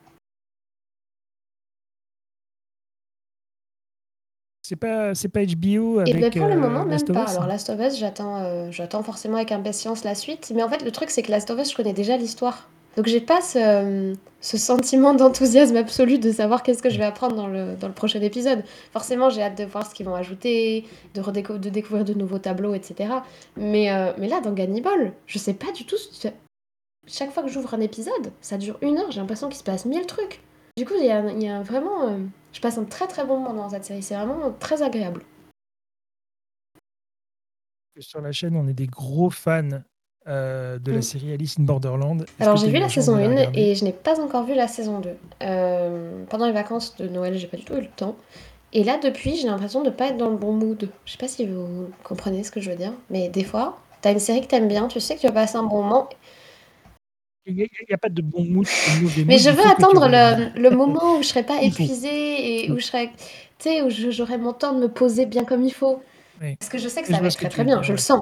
C'est 4.62 4.76
pas, 4.76 5.14
c'est 5.14 5.28
pas 5.28 5.40
HBO 5.44 6.02
Et 6.02 6.12
ben 6.12 6.22
avec 6.22 6.36
pour 6.36 6.46
le 6.46 6.52
euh, 6.52 6.56
moment, 6.56 6.84
même 6.84 7.02
pas. 7.02 7.24
Alors, 7.24 7.46
Last 7.46 7.70
of 7.70 7.80
Us, 7.80 7.98
j'attends 7.98 8.42
euh, 8.42 8.70
j'attends 8.70 9.02
forcément 9.02 9.36
avec 9.38 9.50
impatience 9.50 10.04
la 10.04 10.14
suite. 10.14 10.52
Mais 10.54 10.62
en 10.62 10.68
fait, 10.68 10.84
le 10.84 10.92
truc, 10.92 11.10
c'est 11.10 11.22
que 11.22 11.30
Last 11.30 11.50
of 11.50 11.58
Us, 11.58 11.70
je 11.70 11.76
connais 11.76 11.94
déjà 11.94 12.16
l'histoire. 12.18 12.68
Donc, 12.98 13.06
j'ai 13.06 13.20
pas 13.20 13.40
ce, 13.40 14.16
sentiment 14.40 15.14
d'enthousiasme 15.14 15.76
absolu 15.76 16.18
de 16.18 16.32
savoir 16.32 16.64
qu'est-ce 16.64 16.82
que 16.82 16.90
je 16.90 16.98
vais 16.98 17.04
apprendre 17.04 17.36
dans 17.36 17.46
le, 17.46 17.76
prochain 17.94 18.20
épisode. 18.20 18.64
Forcément, 18.92 19.30
j'ai 19.30 19.40
hâte 19.40 19.56
de 19.56 19.62
voir 19.62 19.88
ce 19.88 19.94
qu'ils 19.94 20.04
vont 20.04 20.16
ajouter, 20.16 20.84
de, 21.14 21.68
découvrir 21.70 22.04
de 22.04 22.14
nouveaux 22.14 22.40
tableaux, 22.40 22.74
etc. 22.74 23.14
Mais, 23.56 23.92
euh, 23.92 24.12
mais 24.18 24.26
là, 24.26 24.40
dans 24.40 24.50
Gannibal, 24.52 25.12
je 25.26 25.38
sais 25.38 25.54
pas 25.54 25.70
du 25.70 25.86
tout. 25.86 25.94
Chaque 27.06 27.30
fois 27.30 27.44
que 27.44 27.48
j'ouvre 27.48 27.72
un 27.72 27.80
épisode, 27.80 28.32
ça 28.40 28.58
dure 28.58 28.78
une 28.82 28.98
heure, 28.98 29.12
j'ai 29.12 29.20
l'impression 29.20 29.46
qu'il 29.46 29.58
se 29.58 29.62
passe 29.62 29.84
mille 29.84 30.06
trucs. 30.06 30.40
Du 30.76 30.84
coup, 30.84 30.94
il 30.98 31.06
y 31.06 31.48
a 31.48 31.62
vraiment. 31.62 32.08
euh, 32.08 32.18
je 32.52 32.60
passe 32.60 32.78
un 32.78 32.84
très 32.84 33.06
très 33.06 33.24
bon 33.24 33.38
moment 33.38 33.62
dans 33.62 33.70
cette 33.70 33.84
série. 33.84 34.02
C'est 34.02 34.16
vraiment 34.16 34.50
très 34.58 34.82
agréable. 34.82 35.22
Sur 38.00 38.20
la 38.20 38.32
chaîne, 38.32 38.56
on 38.56 38.66
est 38.66 38.74
des 38.74 38.88
gros 38.88 39.30
fans 39.30 39.82
euh, 40.28 40.78
de 40.78 40.92
la 40.92 40.98
Mm. 40.98 41.02
série 41.02 41.32
Alice 41.32 41.58
in 41.58 41.62
Borderland. 41.64 42.24
Alors 42.40 42.56
j'ai 42.56 42.68
vu 42.68 42.78
la 42.78 42.88
saison 42.88 43.16
de 43.16 43.20
la 43.20 43.26
1 43.26 43.28
regarder 43.30 43.60
et 43.60 43.74
je 43.74 43.84
n'ai 43.84 43.92
pas 43.92 44.20
encore 44.20 44.44
vu 44.44 44.54
la 44.54 44.68
saison 44.68 45.00
2. 45.00 45.10
Euh, 45.42 46.24
pendant 46.28 46.46
les 46.46 46.52
vacances 46.52 46.96
de 46.96 47.08
Noël, 47.08 47.36
j'ai 47.38 47.46
pas 47.46 47.56
du 47.56 47.64
tout 47.64 47.74
eu 47.74 47.80
le 47.80 47.88
temps. 47.88 48.16
Et 48.74 48.84
là, 48.84 48.98
depuis, 49.02 49.36
j'ai 49.36 49.46
l'impression 49.46 49.82
de 49.82 49.88
pas 49.90 50.08
être 50.08 50.18
dans 50.18 50.28
le 50.28 50.36
bon 50.36 50.52
mood. 50.52 50.88
Je 51.06 51.12
sais 51.12 51.18
pas 51.18 51.28
si 51.28 51.46
vous 51.46 51.88
comprenez 52.04 52.44
ce 52.44 52.50
que 52.50 52.60
je 52.60 52.70
veux 52.70 52.76
dire, 52.76 52.92
mais 53.08 53.28
des 53.30 53.44
fois, 53.44 53.78
t'as 54.02 54.12
une 54.12 54.18
série 54.18 54.42
que 54.42 54.46
t'aimes 54.46 54.68
bien, 54.68 54.88
tu 54.88 55.00
sais 55.00 55.14
que 55.16 55.20
tu 55.20 55.26
vas 55.26 55.32
passer 55.32 55.56
un 55.56 55.62
bon 55.62 55.82
moment, 55.82 56.08
Il 57.46 57.54
n'y 57.54 57.64
a, 57.94 57.96
pas 57.96 58.10
de 58.10 58.20
bon 58.20 58.44
mood, 58.44 58.66
de 58.66 59.24
mais 59.24 59.38
je 59.38 59.48
veux 59.48 59.66
attendre 59.66 60.06
le, 60.08 60.60
le 60.60 60.70
moment 60.70 61.16
où 61.16 61.22
je 61.22 61.28
serai 61.28 61.44
pas 61.44 61.62
épuisée 61.62 62.66
et 62.66 62.70
où 62.70 62.78
je 62.78 62.84
serai, 62.84 63.10
tu 63.58 63.70
sais, 63.70 63.80
où 63.82 63.88
j'aurai 63.88 64.36
mon 64.36 64.52
temps 64.52 64.74
de 64.74 64.80
me 64.80 64.88
poser 64.88 65.24
bien 65.24 65.44
comme 65.44 65.64
il 65.64 65.72
faut. 65.72 66.02
Parce 66.58 66.68
que 66.70 66.76
je 66.78 66.88
sais 66.88 67.00
que 67.02 67.08
ça 67.08 67.18
va 67.20 67.26
être 67.28 67.36
très 67.36 67.48
très 67.48 67.64
bien, 67.64 67.82
je 67.82 67.92
le 67.92 67.98
sens. 67.98 68.20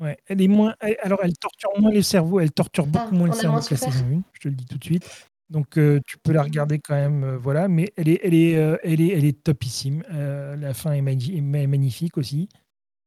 Ouais, 0.00 0.16
elle 0.26 0.40
est 0.42 0.48
moins. 0.48 0.74
elle- 0.80 0.96
alors, 1.02 1.20
elle 1.22 1.36
torture 1.36 1.70
moins 1.78 1.90
les 1.90 2.02
cerveaux, 2.02 2.40
elle 2.40 2.52
torture 2.52 2.86
beaucoup 2.86 3.14
moins 3.14 3.28
le 3.28 3.32
cerveau 3.34 3.58
que 3.60 3.70
la 3.70 3.76
saison 3.76 4.04
1, 4.04 4.22
je 4.32 4.40
te 4.40 4.48
le 4.48 4.54
dis 4.54 4.66
tout 4.66 4.78
de 4.78 4.84
suite. 4.84 5.08
Donc, 5.48 5.78
euh, 5.78 6.00
tu 6.06 6.16
peux 6.18 6.32
la 6.32 6.42
regarder 6.42 6.78
quand 6.80 6.94
même, 6.94 7.22
euh, 7.22 7.38
voilà. 7.38 7.68
Mais 7.68 7.92
elle 7.96 8.08
est, 8.08 8.20
elle 8.24 8.34
est, 8.34 8.56
euh, 8.56 8.76
elle 8.82 9.00
est, 9.00 9.08
elle 9.08 9.24
est 9.24 9.42
topissime. 9.44 10.02
La 10.10 10.74
fin 10.74 10.92
est, 10.92 11.02
magnifique 11.02 12.18
aussi. 12.18 12.48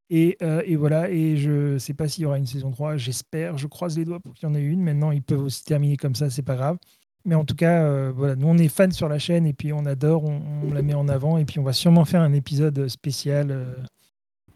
Et, 0.09 0.37
et 0.65 0.75
voilà. 0.75 1.09
Et 1.09 1.37
je 1.37 1.77
sais 1.77 1.93
pas 1.93 2.07
s'il 2.07 2.23
y 2.23 2.25
aura 2.25 2.37
une 2.37 2.47
saison 2.47 2.71
3. 2.71 2.97
J'espère. 2.97 3.57
Je 3.57 3.67
croise 3.67 3.97
les 3.97 4.05
doigts 4.05 4.19
pour 4.19 4.33
qu'il 4.33 4.47
y 4.47 4.51
en 4.51 4.55
ait 4.55 4.61
une. 4.63 4.81
Maintenant, 4.81 5.11
ils 5.11 5.21
peuvent 5.21 5.43
aussi 5.43 5.63
terminer 5.63 5.97
comme 5.97 6.15
ça, 6.15 6.29
c'est 6.29 6.41
pas 6.41 6.55
grave. 6.55 6.77
Mais 7.25 7.35
en 7.35 7.43
tout 7.45 7.55
cas, 7.55 7.83
euh, 7.83 8.11
voilà, 8.15 8.35
nous 8.35 8.47
on 8.47 8.57
est 8.57 8.69
fans 8.69 8.89
sur 8.91 9.09
la 9.09 9.19
chaîne 9.19 9.45
et 9.45 9.53
puis 9.53 9.73
on 9.73 9.85
adore, 9.85 10.23
on, 10.23 10.41
on 10.63 10.73
la 10.73 10.81
met 10.81 10.93
en 10.93 11.09
avant 11.09 11.37
et 11.37 11.43
puis 11.45 11.59
on 11.59 11.63
va 11.63 11.73
sûrement 11.73 12.05
faire 12.05 12.21
un 12.21 12.31
épisode 12.33 12.87
spécial 12.87 13.51
euh, 13.51 13.75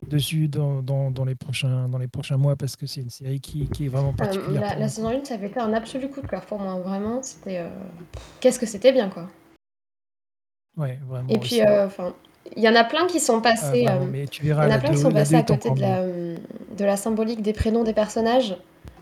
dessus 0.10 0.48
dans, 0.48 0.82
dans, 0.82 1.12
dans 1.12 1.26
les 1.26 1.36
prochains, 1.36 1.88
dans 1.90 1.98
les 1.98 2.08
prochains 2.08 2.38
mois 2.38 2.56
parce 2.56 2.76
que 2.76 2.86
c'est 2.86 3.02
une 3.02 3.10
série 3.10 3.40
qui, 3.40 3.68
qui 3.68 3.86
est 3.86 3.90
vraiment 3.90 4.10
Euh, 4.10 4.14
particulière. 4.18 4.78
la, 4.80 4.88
saison 4.88 5.10
1, 5.10 5.24
ça 5.26 5.34
avait 5.36 5.48
été 5.48 5.60
un 5.60 5.74
absolu 5.74 6.10
coup 6.10 6.22
de 6.22 6.28
cœur 6.28 6.46
pour 6.46 6.60
moi, 6.60 6.76
vraiment. 6.80 7.22
C'était. 7.22 7.60
euh, 7.60 7.70
Qu'est-ce 8.40 8.60
que 8.60 8.66
c'était 8.66 8.92
bien, 8.92 9.10
quoi. 9.10 9.28
Ouais, 10.78 11.00
vraiment. 11.08 11.30
Et 11.30 11.38
puis, 11.40 11.62
euh, 11.62 11.88
il 12.56 12.64
y 12.64 12.68
en 12.70 12.76
a 12.76 12.84
plein 12.84 13.06
qui 13.08 13.20
sont 13.20 13.38
Ah, 13.38 13.42
passés. 13.42 13.84
vraiment, 13.84 14.06
mais 14.06 14.28
tu 14.28 14.44
il 14.44 14.50
y 14.50 14.54
en 14.54 14.70
a 14.70 14.78
plein 14.80 14.92
qui 14.92 14.98
sont 14.98 15.12
passés 15.12 15.36
à 15.36 15.44
côté 15.44 15.70
de 15.72 15.80
la, 15.82 16.04
de 16.06 16.86
la 16.86 16.98
symbolique 16.98 17.42
des 17.42 17.54
prénoms 17.54 17.84
des 17.84 17.94
personnages. 17.94 18.58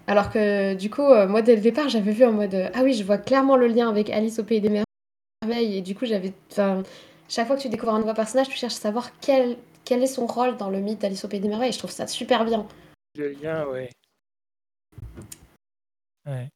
Alors 0.08 0.30
que 0.32 0.74
du 0.74 0.90
coup, 0.90 1.04
moi 1.28 1.42
dès 1.42 1.56
le 1.56 1.62
départ, 1.62 1.88
j'avais 1.88 2.12
vu 2.12 2.26
en 2.26 2.34
mode 2.34 2.70
ah 2.74 2.82
oui, 2.84 2.94
je 2.94 3.04
vois 3.04 3.18
clairement 3.18 3.56
le 3.56 3.68
lien 3.68 3.88
avec 3.88 4.10
Alice 4.10 4.40
au 4.40 4.44
pays 4.44 4.60
des 4.60 4.84
merveilles. 5.44 5.78
Et 5.78 5.82
du 5.82 5.96
coup, 5.96 6.06
j'avais. 6.06 6.34
Chaque 7.30 7.48
fois 7.48 7.56
que 7.56 7.62
tu 7.62 7.70
découvres 7.70 7.94
un 7.94 8.00
nouveau 8.00 8.14
personnage, 8.14 8.50
tu 8.50 8.58
cherches 8.58 8.74
à 8.76 8.80
savoir 8.80 9.12
quel, 9.22 9.56
quel 9.92 10.02
est 10.04 10.08
son 10.08 10.26
rôle 10.26 10.56
dans 10.56 10.70
le 10.70 10.80
mythe 10.80 11.02
d'Alice 11.02 11.26
au 11.26 11.28
pays 11.28 11.42
des 11.42 11.50
merveilles. 11.50 11.74
Je 11.74 11.78
trouve 11.80 11.92
ça 11.92 12.08
super 12.08 12.46
bien. 12.46 12.66
Le 13.18 13.32
lien, 13.34 13.66
ouais. 13.66 13.90
Ouais. 16.26 16.48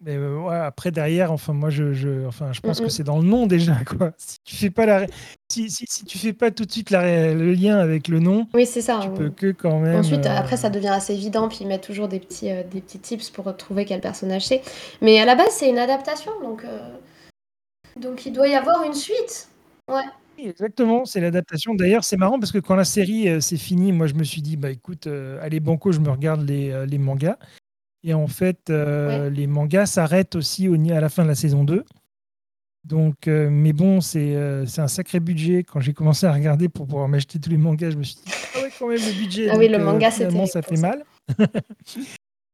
Mais 0.00 0.14
euh, 0.14 0.38
ouais, 0.38 0.54
après 0.54 0.92
derrière, 0.92 1.32
enfin 1.32 1.52
moi 1.52 1.68
je, 1.70 1.94
je, 1.94 2.26
enfin 2.26 2.52
je 2.52 2.60
pense 2.60 2.80
Mm, 2.80 2.84
que 2.84 2.90
c'est 2.90 3.02
dans 3.02 3.16
le 3.18 3.24
nom 3.24 3.48
déjà 3.48 3.74
quoi. 3.84 4.12
Si 4.18 4.36
tu 4.44 4.54
fais 4.54 4.70
pas 4.70 4.86
la, 4.86 4.98
ré- 5.00 5.10
si, 5.50 5.68
si, 5.68 5.84
si 5.88 6.04
tu 6.04 6.16
fais 6.16 6.32
pas 6.32 6.52
tout 6.52 6.64
de 6.64 6.70
suite 6.70 6.90
la 6.90 7.34
le 7.34 7.52
lien 7.54 7.76
avec 7.78 8.06
le 8.06 8.20
nom, 8.20 8.46
Oui, 8.54 8.66
c'est 8.66 8.82
ça. 8.82 9.00
tu 9.02 9.08
on- 9.08 9.14
peux 9.14 9.30
que 9.30 9.50
quand 9.50 9.80
même. 9.80 9.96
Ensuite, 9.96 10.26
euh, 10.26 10.36
après, 10.36 10.56
ça 10.56 10.70
devient 10.70 10.88
assez 10.88 11.12
évident, 11.14 11.48
puis 11.48 11.58
ils 11.62 11.66
mettent 11.66 11.82
toujours 11.82 12.06
des 12.06 12.20
petits, 12.20 12.52
euh, 12.52 12.62
des 12.62 12.80
petits 12.82 13.00
tips 13.00 13.30
pour 13.30 13.56
trouver 13.56 13.84
quel 13.84 14.00
personnage 14.00 14.46
c'est. 14.46 14.62
Mais 15.00 15.18
à 15.18 15.24
la 15.24 15.34
base, 15.34 15.50
c'est 15.50 15.68
une 15.68 15.78
adaptation, 15.78 16.30
donc, 16.40 16.62
euh, 16.64 16.94
donc 17.96 18.26
il 18.26 18.32
doit 18.32 18.46
y 18.46 18.54
avoir 18.54 18.84
une 18.84 18.94
suite. 18.94 19.48
Ouais. 19.90 20.04
Exactement, 20.38 21.04
c'est 21.04 21.20
l'adaptation. 21.20 21.74
D'ailleurs, 21.74 22.04
c'est 22.04 22.16
marrant 22.16 22.38
parce 22.38 22.52
que 22.52 22.58
quand 22.58 22.74
la 22.76 22.84
série 22.84 23.28
euh, 23.28 23.40
s'est 23.40 23.56
finie, 23.56 23.92
moi 23.92 24.06
je 24.06 24.14
me 24.14 24.24
suis 24.24 24.42
dit, 24.42 24.56
bah 24.56 24.70
écoute, 24.70 25.06
euh, 25.06 25.38
allez 25.42 25.60
Banco, 25.60 25.92
je 25.92 26.00
me 26.00 26.10
regarde 26.10 26.42
les, 26.42 26.70
euh, 26.70 26.86
les 26.86 26.98
mangas. 26.98 27.38
Et 28.04 28.14
en 28.14 28.26
fait, 28.28 28.70
euh, 28.70 29.30
les 29.30 29.46
mangas 29.46 29.86
s'arrêtent 29.86 30.36
aussi 30.36 30.68
au, 30.68 30.76
ni- 30.76 30.92
à 30.92 31.00
la 31.00 31.08
fin 31.08 31.22
de 31.24 31.28
la 31.28 31.34
saison 31.34 31.64
2. 31.64 31.84
Donc, 32.84 33.26
euh, 33.26 33.48
mais 33.50 33.72
bon, 33.72 34.00
c'est 34.00 34.36
euh, 34.36 34.64
c'est 34.66 34.80
un 34.80 34.86
sacré 34.86 35.18
budget. 35.18 35.64
Quand 35.64 35.80
j'ai 35.80 35.92
commencé 35.92 36.24
à 36.26 36.32
regarder 36.32 36.68
pour 36.68 36.86
pouvoir 36.86 37.08
m'acheter 37.08 37.40
tous 37.40 37.50
les 37.50 37.56
mangas, 37.56 37.90
je 37.90 37.96
me 37.96 38.04
suis 38.04 38.14
dit, 38.16 38.22
ah 38.54 38.60
ouais, 38.60 38.70
quand 38.78 38.86
même, 38.88 38.98
le 38.98 39.12
budget. 39.18 39.48
Ah 39.50 39.56
oui, 39.58 39.66
Donc, 39.68 39.78
le 39.78 39.84
manga, 39.84 40.10
c'est 40.10 40.16
finalement, 40.18 40.46
terrible 40.46 40.50
ça 40.52 40.62
pour 40.62 40.70
fait 40.70 40.76
ça. 40.76 40.82
mal. 40.82 41.04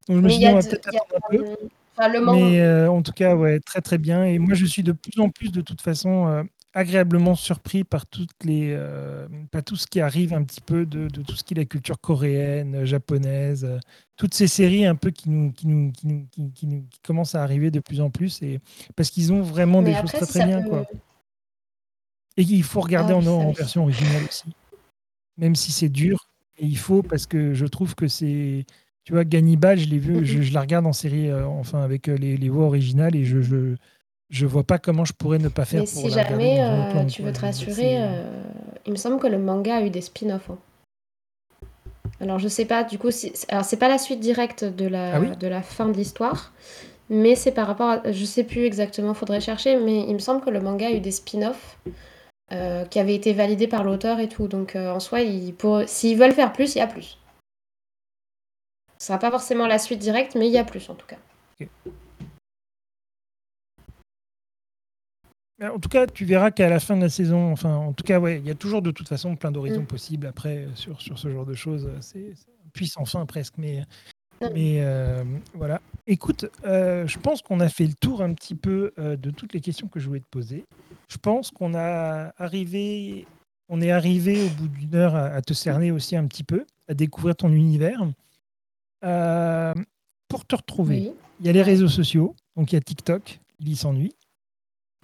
Donc, 0.07 0.17
je 0.17 0.21
me 0.21 0.21
Mais 0.23 0.29
suis 0.29 0.37
il 0.37 0.39
dit, 0.39 0.43
y 0.45 0.47
a 0.47 0.51
on 0.51 0.55
va 0.55 0.61
de- 0.63 0.67
peut-être 0.69 0.89
il 0.91 0.95
y 0.95 0.97
a, 0.97 1.01
attendre 1.01 1.25
un 1.31 1.37
peu. 1.37 1.43
euh, 1.43 1.67
enfin, 1.95 2.09
le 2.11 2.21
manga. 2.21 2.37
Mais 2.39 2.59
euh, 2.61 2.89
en 2.91 3.01
tout 3.03 3.11
cas, 3.11 3.35
ouais, 3.35 3.59
très 3.59 3.81
très 3.81 3.97
bien. 3.99 4.25
Et 4.25 4.39
moi, 4.39 4.55
je 4.55 4.65
suis 4.65 4.81
de 4.81 4.91
plus 4.91 5.21
en 5.21 5.29
plus, 5.29 5.51
de 5.51 5.61
toute 5.61 5.81
façon, 5.81 6.27
euh, 6.27 6.43
agréablement 6.73 7.35
surpris 7.35 7.83
par 7.83 8.07
toutes 8.07 8.43
les, 8.43 8.69
euh, 8.71 9.27
par 9.51 9.63
tout 9.63 9.75
ce 9.75 9.85
qui 9.87 10.01
arrive 10.01 10.33
un 10.33 10.43
petit 10.43 10.61
peu 10.61 10.85
de, 10.85 11.07
de 11.07 11.21
tout 11.21 11.35
ce 11.35 11.43
qui 11.43 11.53
est 11.53 11.57
la 11.57 11.65
culture 11.65 11.99
coréenne, 11.99 12.83
japonaise, 12.85 13.63
euh, 13.63 13.77
toutes 14.17 14.33
ces 14.33 14.47
séries 14.47 14.85
un 14.85 14.95
peu 14.95 15.11
qui 15.11 15.29
nous, 15.29 15.51
qui 15.51 15.67
nous, 15.67 15.91
qui 15.91 16.07
nous, 16.07 16.27
qui, 16.31 16.51
qui 16.51 16.67
nous- 16.67 16.85
commencent 17.03 17.35
à 17.35 17.43
arriver 17.43 17.69
de 17.69 17.79
plus 17.79 18.01
en 18.01 18.09
plus, 18.09 18.41
et 18.41 18.59
parce 18.95 19.09
qu'ils 19.11 19.31
ont 19.31 19.41
vraiment 19.41 19.81
Mais 19.81 19.93
des 19.93 19.99
choses 20.01 20.11
très 20.11 20.25
très 20.25 20.45
bien, 20.45 20.61
peut- 20.63 20.69
quoi. 20.69 20.85
Et 22.37 22.41
il 22.41 22.63
faut 22.63 22.81
regarder 22.81 23.13
Ah 23.13 23.17
en, 23.17 23.51
version 23.51 23.83
originale 23.83 24.23
aussi, 24.27 24.45
même 25.37 25.55
si 25.55 25.71
c'est 25.71 25.89
dur. 25.89 26.27
Et 26.57 26.65
il 26.65 26.77
faut 26.77 27.03
parce 27.03 27.27
que 27.27 27.53
je 27.53 27.65
trouve 27.67 27.93
que 27.93 28.07
c'est, 28.07 28.65
tu 29.03 29.13
vois, 29.13 29.23
Gannibal, 29.25 29.77
je 29.77 29.87
l'ai 29.87 29.99
vu, 29.99 30.25
je, 30.25 30.41
je 30.41 30.53
la 30.53 30.61
regarde 30.61 30.87
en 30.87 30.93
série, 30.93 31.29
euh, 31.29 31.45
enfin 31.45 31.83
avec 31.83 32.07
les, 32.07 32.37
les 32.37 32.49
voix 32.49 32.65
originales, 32.65 33.15
et 33.15 33.25
je, 33.25 33.41
je, 33.41 33.75
je 34.33 34.47
vois 34.47 34.63
pas 34.63 34.79
comment 34.79 35.05
je 35.05 35.13
pourrais 35.13 35.37
ne 35.37 35.47
pas 35.47 35.63
faire 35.63 35.81
Mais 35.81 35.85
pour 35.85 36.01
si 36.01 36.09
la 36.09 36.23
jamais 36.23 36.57
euh, 36.59 37.05
tu 37.05 37.21
veux 37.21 37.31
te 37.31 37.41
rassurer, 37.41 37.75
c'est- 37.75 38.01
euh, 38.01 38.43
il 38.87 38.91
me 38.91 38.97
semble 38.97 39.19
que 39.19 39.27
le 39.27 39.37
manga 39.37 39.75
a 39.77 39.81
eu 39.83 39.91
des 39.91 40.01
spin-offs. 40.01 40.49
hein. 40.49 40.57
Alors 42.19 42.39
je 42.39 42.47
sais 42.47 42.65
pas, 42.65 42.83
du 42.83 42.97
coup, 42.97 43.11
si... 43.11 43.31
alors 43.49 43.63
c'est 43.63 43.77
pas 43.77 43.87
la 43.87 43.99
suite 43.99 44.19
directe 44.19 44.63
de 44.63 44.87
la, 44.87 45.15
Ah 45.15 45.19
oui 45.19 45.29
de 45.37 45.47
la 45.47 45.61
fin 45.61 45.87
de 45.87 45.93
l'histoire, 45.95 46.51
mais 47.09 47.35
c'est 47.35 47.51
par 47.51 47.67
rapport 47.67 47.89
à... 47.89 48.11
Je 48.11 48.25
sais 48.25 48.43
plus 48.43 48.65
exactement, 48.65 49.13
faudrait 49.13 49.39
chercher, 49.39 49.75
mais 49.77 49.99
il 50.07 50.13
me 50.13 50.19
semble 50.19 50.41
que 50.43 50.49
le 50.49 50.61
manga 50.61 50.87
a 50.87 50.91
eu 50.91 50.99
des 50.99 51.11
spin-offs 51.11 51.77
euh, 52.51 52.85
qui 52.85 52.99
avaient 52.99 53.15
été 53.15 53.33
validés 53.33 53.67
par 53.67 53.83
l'auteur 53.83 54.19
et 54.19 54.29
tout. 54.29 54.47
Donc 54.47 54.75
euh, 54.75 54.91
en 54.91 54.99
soi, 54.99 55.19
pour... 55.59 55.83
s'ils 55.85 56.17
veulent 56.17 56.33
faire 56.33 56.53
plus, 56.53 56.73
il 56.73 56.79
y 56.79 56.81
a 56.81 56.87
plus. 56.87 57.19
Ce 58.97 59.07
sera 59.07 59.19
pas 59.19 59.29
forcément 59.29 59.67
la 59.67 59.77
suite 59.77 59.99
directe, 59.99 60.33
mais 60.35 60.47
il 60.47 60.53
y 60.53 60.57
a 60.57 60.63
plus 60.63 60.89
en 60.89 60.95
tout 60.95 61.05
cas. 61.05 61.17
En 65.71 65.79
tout 65.79 65.89
cas, 65.89 66.07
tu 66.07 66.25
verras 66.25 66.51
qu'à 66.51 66.69
la 66.69 66.79
fin 66.79 66.95
de 66.97 67.01
la 67.01 67.09
saison, 67.09 67.51
enfin, 67.51 67.75
en 67.75 67.93
tout 67.93 68.03
cas, 68.03 68.19
ouais, 68.19 68.39
il 68.39 68.45
y 68.45 68.51
a 68.51 68.55
toujours 68.55 68.81
de 68.81 68.91
toute 68.91 69.07
façon 69.07 69.35
plein 69.35 69.51
d'horizons 69.51 69.81
Mm. 69.81 69.87
possibles 69.87 70.27
après 70.27 70.65
euh, 70.65 70.75
sur, 70.75 71.01
sur 71.01 71.17
ce 71.19 71.29
genre 71.29 71.45
de 71.45 71.53
choses. 71.53 71.85
euh, 71.87 71.97
C'est 72.01 72.33
puissant 72.73 73.05
fin 73.05 73.25
presque, 73.25 73.53
mais, 73.57 73.83
Mm. 74.41 74.47
mais 74.53 74.77
euh, 74.81 75.23
voilà. 75.53 75.79
Écoute, 76.07 76.45
euh, 76.65 77.07
je 77.07 77.17
pense 77.19 77.41
qu'on 77.41 77.59
a 77.59 77.69
fait 77.69 77.85
le 77.85 77.93
tour 77.93 78.21
un 78.21 78.33
petit 78.33 78.55
peu 78.55 78.91
euh, 78.99 79.15
de 79.15 79.31
toutes 79.31 79.53
les 79.53 79.61
questions 79.61 79.87
que 79.87 79.99
je 79.99 80.07
voulais 80.07 80.19
te 80.19 80.29
poser. 80.29 80.65
je 81.09 81.17
pense 81.17 81.51
qu'on 81.51 81.75
a 81.75 82.33
arrivé, 82.37 83.25
on 83.69 83.79
est 83.81 83.91
arrivé 83.91 84.43
au 84.43 84.49
bout 84.49 84.67
d'une 84.67 84.95
heure 84.95 85.15
à, 85.15 85.41
te 85.41 85.53
cerner 85.53 85.91
aussi 85.91 86.15
un 86.15 86.25
petit 86.27 86.43
peu, 86.43 86.65
à 86.89 86.93
découvrir 86.93 87.35
ton 87.35 87.51
univers. 87.53 88.01
Euh, 89.05 89.73
pour 90.27 90.45
te 90.45 90.55
retrouver, 90.55 91.11
il 91.39 91.45
y 91.45 91.49
a 91.49 91.51
les 91.51 91.61
réseaux 91.61 91.87
sociaux, 91.87 92.35
donc 92.55 92.71
il 92.71 92.75
y 92.75 92.77
a 92.77 92.81
TikTok, 92.81 93.39
Lily 93.59 93.75
s'ennuie, 93.75 94.15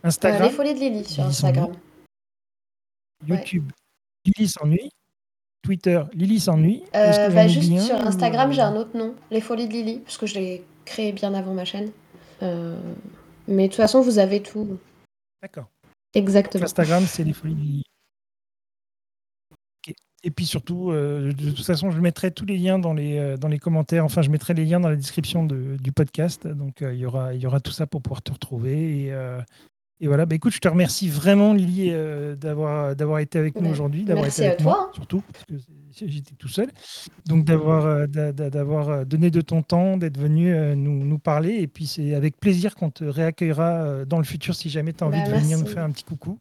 Instagram, 0.03 0.43
les 0.43 0.49
folies 0.49 0.73
de 0.73 0.79
Lily 0.79 1.05
sur 1.05 1.23
Instagram, 1.23 1.73
YouTube, 3.27 3.71
Lily 4.25 4.47
s'ennuie, 4.47 4.91
Twitter, 5.61 6.01
Lily 6.13 6.39
s'ennuie. 6.39 6.83
Euh, 6.95 7.29
bah, 7.29 7.47
juste 7.47 7.79
sur 7.79 7.95
Instagram, 7.95 8.51
j'ai 8.51 8.61
un 8.61 8.75
autre 8.75 8.97
nom, 8.97 9.15
les 9.31 9.41
folies 9.41 9.67
de 9.67 9.73
Lily, 9.73 9.99
parce 9.99 10.17
que 10.17 10.25
je 10.25 10.35
l'ai 10.35 10.65
créé 10.85 11.11
bien 11.11 11.33
avant 11.33 11.53
ma 11.53 11.65
chaîne. 11.65 11.91
Euh, 12.41 12.79
mais 13.47 13.63
de 13.63 13.67
toute 13.67 13.77
façon, 13.77 14.01
vous 14.01 14.19
avez 14.19 14.41
tout. 14.41 14.77
D'accord. 15.41 15.67
Exactement. 16.13 16.63
Instagram, 16.63 17.03
c'est 17.05 17.23
les 17.23 17.33
folies 17.33 17.55
de 17.55 17.59
Lily. 17.59 17.83
Et 20.21 20.31
puis 20.31 20.45
surtout, 20.45 20.91
euh, 20.91 21.31
de 21.31 21.51
toute 21.51 21.65
façon, 21.65 21.91
je 21.91 22.01
mettrai 22.01 22.31
tous 22.31 22.45
les 22.45 22.57
liens 22.57 22.77
dans 22.77 22.93
les, 22.93 23.37
dans 23.37 23.47
les 23.47 23.57
commentaires. 23.57 24.03
Enfin, 24.03 24.21
je 24.21 24.29
mettrai 24.29 24.53
les 24.53 24.65
liens 24.65 24.81
dans 24.81 24.89
la 24.89 24.97
description 24.97 25.45
du 25.45 25.91
podcast. 25.93 26.45
Donc, 26.45 26.81
il 26.81 26.95
y 26.95 27.05
aura, 27.05 27.33
il 27.33 27.41
y 27.41 27.47
aura 27.47 27.61
tout 27.61 27.71
ça 27.71 27.87
pour 27.87 28.01
pouvoir 28.01 28.21
te 28.21 28.31
retrouver. 28.31 29.05
Et, 29.05 29.13
et 30.01 30.07
voilà, 30.07 30.25
bah, 30.25 30.35
écoute, 30.35 30.53
je 30.53 30.59
te 30.59 30.67
remercie 30.67 31.09
vraiment, 31.09 31.53
Lily, 31.53 31.89
euh, 31.91 32.35
d'avoir, 32.35 32.95
d'avoir 32.95 33.19
été 33.19 33.37
avec 33.37 33.59
nous 33.59 33.69
aujourd'hui, 33.69 34.05
d'avoir 34.05 34.27
été 34.27 34.47
avec 34.47 34.61
moi, 34.61 34.91
surtout, 34.93 35.21
parce 35.33 35.43
que 35.45 35.55
j'étais 36.07 36.35
tout 36.35 36.47
seul. 36.47 36.69
Donc, 37.25 37.43
d'avoir, 37.43 37.85
euh, 37.85 38.07
d'avoir 38.07 38.89
euh, 38.89 39.03
donné 39.03 39.29
de 39.29 39.41
ton 39.41 39.61
temps, 39.61 39.97
d'être 39.97 40.17
venu 40.17 40.55
nous, 40.77 41.03
nous 41.03 41.19
parler. 41.19 41.55
Et 41.55 41.67
puis, 41.67 41.85
c'est 41.85 42.13
avec 42.15 42.39
plaisir 42.39 42.75
qu'on 42.75 42.91
te 42.91 43.03
réaccueillera 43.03 44.05
dans 44.05 44.19
le 44.19 44.23
futur 44.23 44.55
si 44.55 44.69
jamais 44.69 44.93
tu 44.93 45.03
as 45.03 45.07
envie 45.07 45.19
bah, 45.19 45.31
de 45.31 45.35
venir 45.37 45.59
nous 45.59 45.65
faire 45.65 45.83
un 45.83 45.91
petit 45.91 46.05
coucou. 46.05 46.39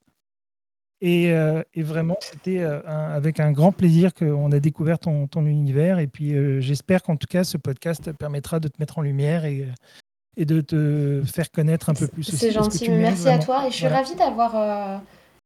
Et, 1.01 1.27
et 1.27 1.83
vraiment, 1.83 2.17
c'était 2.21 2.61
avec 2.61 3.41
un 3.41 3.51
grand 3.51 3.73
plaisir 3.73 4.15
qu'on 4.15 4.53
a 4.53 4.61
découvert 4.61 5.01
ton, 5.01 5.27
ton 5.27 5.47
univers. 5.47 5.99
Et 5.99 6.07
puis, 6.07 6.33
j'espère 6.61 7.03
qu'en 7.03 7.17
tout 7.17 7.29
cas, 7.29 7.43
ce 7.43 7.57
podcast 7.57 8.13
permettra 8.13 8.61
de 8.61 8.69
te 8.69 8.75
mettre 8.79 8.99
en 8.99 9.03
lumière 9.03 9.45
et 9.45 9.67
et 10.39 10.47
de 10.47 10.63
te 10.63 11.23
faire 11.27 11.51
connaître 11.51 11.91
un 11.91 11.95
peu 11.95 12.07
plus. 12.07 12.23
C'est 12.23 12.53
gentil, 12.53 12.89
merci 12.89 13.29
à 13.29 13.39
toi. 13.39 13.67
Et 13.67 13.71
je 13.71 13.77
suis 13.77 13.89
ravie 13.89 14.15
d'avoir 14.15 14.53
euh, 14.55 14.97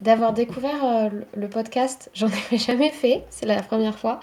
d'avoir 0.03 0.33
découvert 0.33 0.83
euh, 0.83 1.09
le 1.35 1.47
podcast. 1.47 2.11
J'en 2.13 2.27
avais 2.47 2.57
jamais 2.57 2.91
fait, 2.91 3.23
c'est 3.29 3.45
la 3.47 3.63
première 3.63 3.97
fois. 3.97 4.19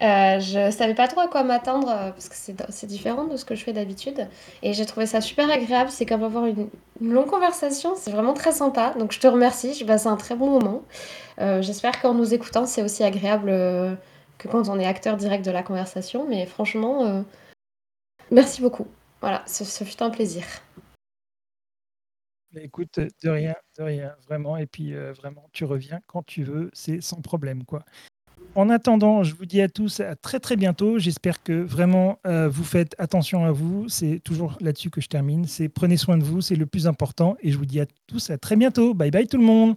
Euh, 0.00 0.40
je 0.40 0.70
savais 0.70 0.94
pas 0.94 1.06
trop 1.06 1.20
à 1.20 1.28
quoi 1.28 1.44
m'attendre 1.44 1.88
euh, 1.88 2.10
parce 2.10 2.28
que 2.28 2.34
c'est 2.34 2.86
différent 2.86 3.24
de 3.24 3.36
ce 3.36 3.44
que 3.44 3.54
je 3.54 3.64
fais 3.64 3.72
d'habitude. 3.72 4.26
Et 4.62 4.72
j'ai 4.72 4.86
trouvé 4.86 5.06
ça 5.06 5.20
super 5.20 5.50
agréable. 5.50 5.90
C'est 5.90 6.06
comme 6.06 6.22
avoir 6.22 6.46
une, 6.46 6.68
longue 7.00 7.26
conversation. 7.26 7.94
C'est 7.96 8.10
vraiment 8.10 8.34
très 8.34 8.52
sympa. 8.52 8.94
Donc 8.98 9.12
je 9.12 9.20
te 9.20 9.26
remercie. 9.26 9.74
J'ai 9.74 9.84
passé 9.84 10.06
un 10.06 10.16
très 10.16 10.36
bon 10.36 10.50
moment. 10.50 10.82
J'espère 11.60 12.00
qu'en 12.00 12.14
nous 12.14 12.34
écoutant, 12.34 12.66
c'est 12.66 12.82
aussi 12.84 13.02
agréable 13.02 13.48
que 14.38 14.46
quand 14.46 14.68
on 14.68 14.78
est 14.78 14.86
acteur 14.86 15.16
direct 15.16 15.44
de 15.44 15.50
la 15.50 15.64
conversation. 15.64 16.24
Mais 16.28 16.46
franchement, 16.46 17.24
merci 18.30 18.62
beaucoup. 18.62 18.86
Voilà, 19.22 19.44
ce, 19.46 19.84
fut 19.84 20.02
un 20.02 20.10
plaisir. 20.10 20.42
Écoute, 22.56 22.98
de 22.98 23.30
rien, 23.30 23.54
de 23.78 23.82
rien, 23.84 24.14
vraiment. 24.26 24.56
Et 24.56 24.66
puis, 24.66 24.94
euh, 24.94 25.12
vraiment, 25.12 25.48
tu 25.52 25.64
reviens 25.64 26.00
quand 26.08 26.24
tu 26.26 26.42
veux, 26.42 26.70
c'est 26.74 27.00
sans 27.00 27.22
problème, 27.22 27.64
quoi. 27.64 27.84
En 28.56 28.68
attendant, 28.68 29.22
je 29.22 29.34
vous 29.34 29.46
dis 29.46 29.62
à 29.62 29.68
tous 29.68 30.00
à 30.00 30.16
très 30.16 30.40
très 30.40 30.56
bientôt. 30.56 30.98
J'espère 30.98 31.42
que 31.42 31.62
vraiment 31.62 32.18
euh, 32.26 32.48
vous 32.48 32.64
faites 32.64 32.94
attention 32.98 33.46
à 33.46 33.52
vous. 33.52 33.88
C'est 33.88 34.20
toujours 34.22 34.58
là-dessus 34.60 34.90
que 34.90 35.00
je 35.00 35.08
termine. 35.08 35.46
C'est 35.46 35.70
prenez 35.70 35.96
soin 35.96 36.18
de 36.18 36.24
vous, 36.24 36.42
c'est 36.42 36.56
le 36.56 36.66
plus 36.66 36.86
important. 36.86 37.36
Et 37.40 37.50
je 37.50 37.56
vous 37.56 37.64
dis 37.64 37.80
à 37.80 37.86
tous 38.08 38.28
à 38.28 38.36
très 38.36 38.56
bientôt. 38.56 38.92
Bye 38.92 39.10
bye 39.10 39.26
tout 39.26 39.38
le 39.38 39.44
monde. 39.44 39.76